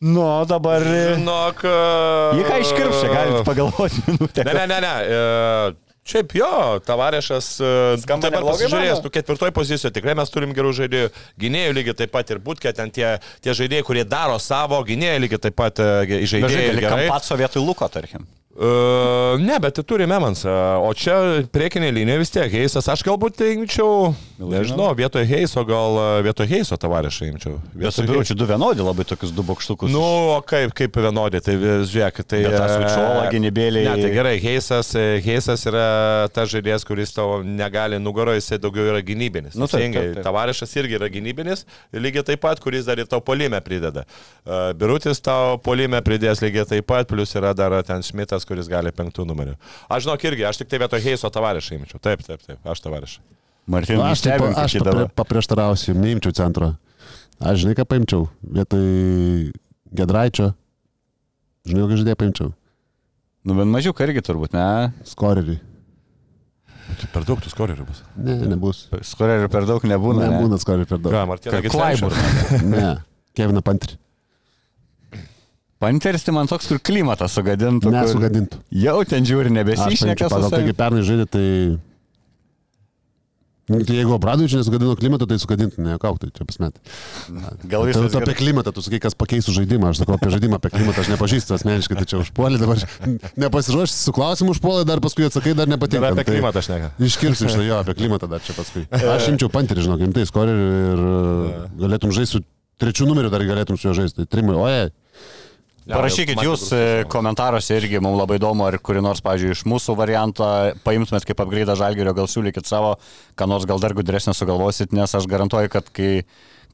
Nu, 0.00 0.24
dabar... 0.48 0.80
Žinok. 0.80 1.66
Jį 2.38 2.44
ką 2.46 2.60
iškirpšė, 2.62 3.08
galite 3.12 3.42
pagalvoti 3.44 4.00
minutę. 4.06 4.46
Ne, 4.48 4.54
ne, 4.62 4.66
ne, 4.70 4.78
ne. 4.86 5.89
E, 6.10 6.12
Šiaip 6.12 6.34
jo, 6.34 6.80
tavarešas. 6.86 7.50
Pat 8.02 8.26
neblogai, 8.26 8.42
pasižiūrėjęs, 8.50 9.02
tu 9.04 9.12
ketvirtoji 9.14 9.54
pozicijoje 9.54 9.94
tikrai 9.94 10.16
mes 10.18 10.34
turim 10.34 10.54
gerų 10.56 10.74
žaidėjų. 10.82 11.12
Gynėjų 11.40 11.76
lygiai 11.78 11.96
taip 12.02 12.14
pat 12.16 12.34
ir 12.34 12.42
būtkė, 12.42 12.74
ten 12.74 12.90
tie, 12.94 13.14
tie 13.44 13.54
žaidėjai, 13.54 13.86
kurie 13.86 14.04
daro 14.08 14.40
savo, 14.42 14.82
gynėjai 14.86 15.22
lygiai 15.26 15.44
taip 15.46 15.58
pat 15.60 15.78
e, 15.78 15.90
žaidėjai. 16.26 16.52
žinai, 16.56 16.82
gerai. 16.82 17.06
Kampatso 17.06 17.38
vietoj 17.38 17.62
Luko, 17.64 17.88
tarkim. 17.92 18.26
Uh, 18.50 19.38
ne, 19.38 19.54
bet 19.62 19.76
tai 19.78 19.84
turi 19.86 20.06
Memansą, 20.10 20.50
o 20.82 20.88
čia 20.98 21.14
priekinė 21.54 21.92
linija 21.94 22.18
vis 22.18 22.32
tiek 22.34 22.50
Heisas. 22.50 22.88
Aš 22.90 23.04
galbūt 23.06 23.38
imčiau, 23.46 24.08
nežinau, 24.42 24.88
vietoj 24.98 25.22
Heiso, 25.30 25.62
gal 25.68 25.94
vietoj 26.26 26.48
Heiso 26.50 26.74
tavarešą 26.82 27.28
imčiau. 27.30 27.60
Bet 27.78 27.94
su 27.94 28.02
biručiu 28.08 28.34
du 28.34 28.48
vienodi, 28.50 28.82
labai 28.82 29.06
tokius 29.06 29.30
du 29.36 29.44
bokštukus. 29.46 29.92
Nu, 29.94 30.02
o 30.34 30.40
kaip, 30.42 30.74
kaip 30.76 30.98
vienodė, 30.98 31.38
tai 31.46 31.54
žiūrėk, 31.62 32.18
tai... 32.26 32.40
Tas 32.50 32.74
e, 32.74 33.28
gynybėliai- 33.36 33.86
Ne, 33.86 33.94
tai 34.02 34.10
gerai, 34.18 34.34
Heisas, 34.42 34.90
e, 34.98 35.06
Heisas 35.24 35.62
yra 35.70 35.86
tas 36.34 36.50
žaidėjas, 36.50 36.84
kuris 36.90 37.14
tavo 37.14 37.38
negali 37.46 38.02
nugaro, 38.02 38.34
jisai 38.34 38.58
daugiau 38.58 38.90
yra 38.90 38.98
gynybinis. 39.00 39.54
Nu, 39.54 39.70
taip, 39.70 39.94
taip, 39.94 40.18
taip. 40.18 40.24
Tavarešas 40.26 40.74
irgi 40.82 40.98
yra 40.98 41.06
gynybinis, 41.14 41.62
lygiai 41.94 42.26
taip 42.34 42.42
pat, 42.48 42.58
kuris 42.66 42.90
dar 42.90 42.98
ir 42.98 43.06
tau 43.06 43.22
polime 43.22 43.62
prideda. 43.62 44.02
E, 44.42 44.60
Birutis 44.74 45.22
tau 45.22 45.54
polime 45.62 46.02
pridės 46.02 46.42
lygiai 46.42 46.66
taip 46.74 46.90
pat, 46.90 47.06
plus 47.14 47.38
yra 47.38 47.54
dar 47.54 47.78
ten 47.86 48.02
Šmitas, 48.02 48.39
kuris 48.48 48.68
gali 48.70 48.92
penktų 48.94 49.24
numerių. 49.28 49.54
Aš 49.90 50.06
žinok 50.06 50.24
irgi, 50.30 50.44
aš 50.48 50.60
tik 50.62 50.70
tai 50.72 50.80
vietoj 50.82 51.02
Heiso 51.04 51.30
Tavarešą 51.32 51.78
imčiau. 51.80 52.00
Taip, 52.02 52.22
taip, 52.26 52.42
taip, 52.46 52.60
aš 52.64 52.82
Tavarešą. 52.84 53.20
Martinai, 53.70 53.98
Nu, 54.00 54.04
aš, 54.10 54.22
taip, 54.24 54.40
stebim, 54.40 54.54
aš 54.58 54.76
dabar. 54.84 55.10
paprieštarausiu, 55.14 55.94
neimčiau 55.94 56.32
centro. 56.34 56.72
Aš 57.40 57.62
žinai, 57.62 57.76
ką 57.78 57.84
paimčiau. 57.88 58.26
Vietoj 58.44 58.84
Gedraičio. 59.96 60.50
Žinai, 61.68 61.82
kokį 61.86 61.98
žaidėją 62.02 62.18
paimčiau. 62.20 62.52
Nu, 63.46 63.54
bent 63.56 63.72
mažiau 63.72 63.94
irgi 64.04 64.20
turbūt, 64.26 64.52
ne? 64.56 64.92
Skorerį. 65.08 65.58
Tai 66.90 67.06
per 67.14 67.24
daug 67.28 67.38
tų 67.40 67.52
skorerių 67.52 67.84
bus. 67.86 68.00
Ne, 68.18 68.34
nebus. 68.50 68.82
Skorerių 69.06 69.48
per 69.52 69.64
daug 69.68 69.84
nebūna. 69.86 70.26
ne? 70.26 70.30
Nebūna 70.34 70.58
skorerį 70.60 70.88
per 70.90 70.98
daug. 70.98 71.14
Ką, 71.14 71.22
Martina, 71.30 71.60
Klaiburn. 71.70 72.66
Ne. 72.66 72.88
Kevina 73.38 73.62
Pantrį. 73.64 73.94
Panteris 75.80 76.26
tai 76.26 76.34
man 76.36 76.48
toks, 76.50 76.66
kur 76.68 76.80
klimatas 76.84 77.32
sugadintų. 77.38 77.88
kur 77.88 77.94
Nesugadintų. 77.94 78.58
Jau 78.82 78.98
ten 79.08 79.24
žiūri, 79.28 79.52
nebesišneka 79.54 80.28
pagal 80.28 80.52
tai, 80.52 80.66
kaip 80.68 80.76
pernai 80.80 81.06
žaidė, 81.06 81.24
tai... 81.30 81.46
Nu, 83.70 83.78
Tai 83.86 83.94
jeigu 83.94 84.10
Obradovičius 84.16 84.64
nesugadino 84.64 84.96
klimatą, 84.98 85.28
tai 85.30 85.36
sugadintų, 85.38 85.78
ne, 85.86 85.94
kauk, 86.02 86.16
tai 86.18 86.32
čia 86.34 86.42
pasmet. 86.42 86.74
Gal 87.70 87.84
Tai 87.84 87.86
viskas 87.86 88.10
tu 88.10 88.18
apie 88.18 88.34
klimatą, 88.34 88.72
tu 88.74 88.82
sakai, 88.82 88.98
kas 89.04 89.14
pakeisų 89.14 89.54
žaidimą, 89.60 89.92
aš 89.92 90.00
sakau 90.02 90.16
apie 90.16 90.32
žaidimą, 90.34 90.58
apie 90.58 90.72
klimatą, 90.74 91.04
aš 91.04 91.10
nepažįstu 91.12 91.54
asmeniškai, 91.54 91.98
tai 92.00 92.06
čia 92.10 92.18
užpuolė 92.18 92.58
dabar, 92.58 92.82
nepasiruošęs 93.38 94.00
su 94.08 94.14
klausimu 94.16 94.56
užpuolė, 94.56 94.82
dar 94.90 94.98
paskui 95.04 95.28
atsakai, 95.28 95.54
dar 95.54 95.70
nepatinka. 95.70 96.10
Apie 96.10 96.24
Tai 96.26 96.32
klimatą 96.32 96.64
aš 96.64 96.70
neka. 96.72 96.90
Iškirsiu 96.98 97.46
iš 97.46 97.58
to 97.60 97.68
jo, 97.68 97.78
apie 97.84 97.94
klimatą 98.00 98.26
dar 98.32 98.42
čia 98.42 98.58
paskui. 98.58 98.88
Aš 98.90 99.30
imčiau 99.36 99.52
panterį, 99.54 99.86
žinok, 99.86 100.02
imtai 100.08 100.26
skorerį 100.26 100.66
ir 100.90 101.04
uh, 101.06 101.62
galėtum 101.84 102.10
žaisti 102.16 102.40
su 102.40 102.42
trečiu 102.80 103.06
numeriu, 103.06 103.30
dar 103.30 103.46
galėtum 103.46 103.78
su 103.78 103.86
juo 103.86 103.94
žaisti. 103.94 104.24
Tai 104.24 104.32
trimai, 104.34 104.58
oje, 104.58 104.90
Parašykit 105.88 106.42
jūs 106.44 106.66
e, 106.76 106.80
komentaruose 107.10 107.78
irgi, 107.80 107.98
mums 108.04 108.20
labai 108.20 108.36
įdomu, 108.38 108.66
ar 108.68 108.76
kuri 108.84 109.00
nors, 109.02 109.22
pavyzdžiui, 109.24 109.54
iš 109.56 109.64
mūsų 109.66 109.96
variantą 109.98 110.50
paimtumėt 110.84 111.24
kaip 111.26 111.40
apgraidą 111.42 111.74
žalgerio, 111.80 112.12
gal 112.14 112.28
siūlykit 112.30 112.68
savo, 112.68 112.94
ką 113.38 113.48
nors 113.50 113.66
gal 113.66 113.80
dar 113.82 113.96
gudresnio 113.96 114.34
sugalvosit, 114.36 114.92
nes 114.94 115.14
aš 115.16 115.26
garantuoju, 115.30 115.72
kad 115.72 115.88
kai, 115.96 116.22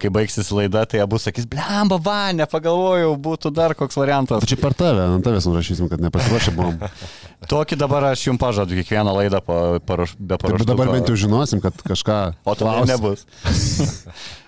kai 0.02 0.10
baigsis 0.12 0.50
laida, 0.52 0.82
tai 0.90 1.00
abu 1.04 1.16
sakys, 1.22 1.46
blemba, 1.48 1.96
va, 2.02 2.18
nepagalvojau, 2.36 3.14
būtų 3.24 3.54
dar 3.56 3.76
koks 3.78 3.96
variantas. 3.96 4.42
tai 4.44 4.50
čia 4.52 4.58
per 4.60 4.74
tave, 4.76 5.06
ant 5.14 5.24
tavęs 5.24 5.46
nurašysim, 5.48 5.88
kad 5.92 6.02
nepasiruošę 6.04 6.56
buvom. 6.58 6.82
Tokį 7.52 7.78
dabar 7.80 8.10
aš 8.10 8.26
jums 8.26 8.42
pažadu, 8.42 8.76
kiekvieną 8.82 9.14
laidą 9.22 9.40
pa, 9.40 9.60
paruoš, 9.86 10.18
be 10.18 10.34
Tai 10.34 10.42
paruoštų. 10.48 10.68
dabar 10.74 10.92
bent 10.92 11.08
jau 11.08 11.16
žinosim, 11.24 11.62
kad 11.64 11.78
kažką... 11.86 12.18
O 12.44 12.58
to 12.58 12.74
nebus. 12.90 13.24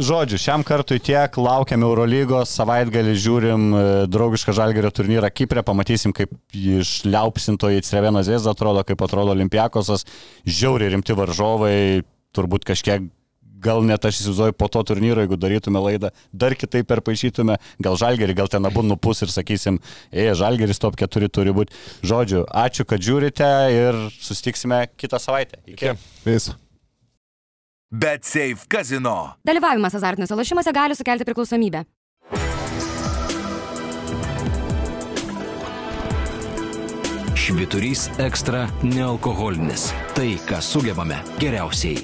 Žodžiu, 0.00 0.40
šiam 0.40 0.64
kartui 0.66 1.00
tiek, 1.02 1.36
laukiam 1.40 1.84
Eurolygos, 1.86 2.52
savaitgalį 2.56 3.14
žiūrim 3.20 3.68
e, 3.70 3.84
draugišką 4.10 4.54
žalgerio 4.56 4.90
turnyrą 4.94 5.30
Kiprė, 5.34 5.64
pamatysim, 5.66 6.14
kaip 6.16 6.32
iš 6.56 7.00
liaupsintoje 7.08 7.84
Crevena 7.86 8.24
Zėza 8.26 8.54
atrodo, 8.54 8.84
kaip 8.88 9.02
atrodo 9.04 9.34
Olimpiakosas, 9.36 10.06
žiauriai 10.48 10.94
rimti 10.94 11.16
varžovai, 11.16 12.02
turbūt 12.36 12.66
kažkiek 12.68 13.10
gal 13.60 13.84
net 13.84 14.04
aš 14.08 14.22
įsivaizduoju 14.22 14.56
po 14.56 14.68
to 14.72 14.82
turnyro, 14.88 15.24
jeigu 15.24 15.36
darytume 15.40 15.82
laidą, 15.84 16.10
dar 16.32 16.56
kitaip 16.58 16.88
perpašytume, 16.88 17.58
gal 17.82 17.98
žalgerį, 18.00 18.36
gal 18.38 18.48
ten 18.52 18.64
abu 18.64 18.84
nupus 18.86 19.20
ir 19.24 19.32
sakysim, 19.32 19.76
ei, 20.08 20.30
žalgeris 20.38 20.80
top 20.80 20.96
4 21.00 21.28
turi 21.28 21.54
būti. 21.56 21.76
Žodžiu, 22.06 22.46
ačiū, 22.48 22.88
kad 22.88 23.04
žiūrite 23.04 23.52
ir 23.76 24.00
susitiksime 24.16 24.86
kitą 24.96 25.20
savaitę. 25.20 25.60
Iki. 25.68 25.94
Viso. 26.24 26.56
Bet 26.56 26.69
Safe 28.22 28.66
Casino. 28.68 29.34
Dalyvavimas 29.44 29.94
azartiniuose 29.94 30.34
lošimuose 30.34 30.72
gali 30.72 30.94
sukelti 30.94 31.24
priklausomybę. 31.24 31.84
Šviturys 37.34 38.06
ekstra 38.18 38.68
nealkoholinis. 38.82 39.90
Tai, 40.14 40.30
ką 40.46 40.62
sugebame 40.62 41.18
geriausiai. 41.40 41.98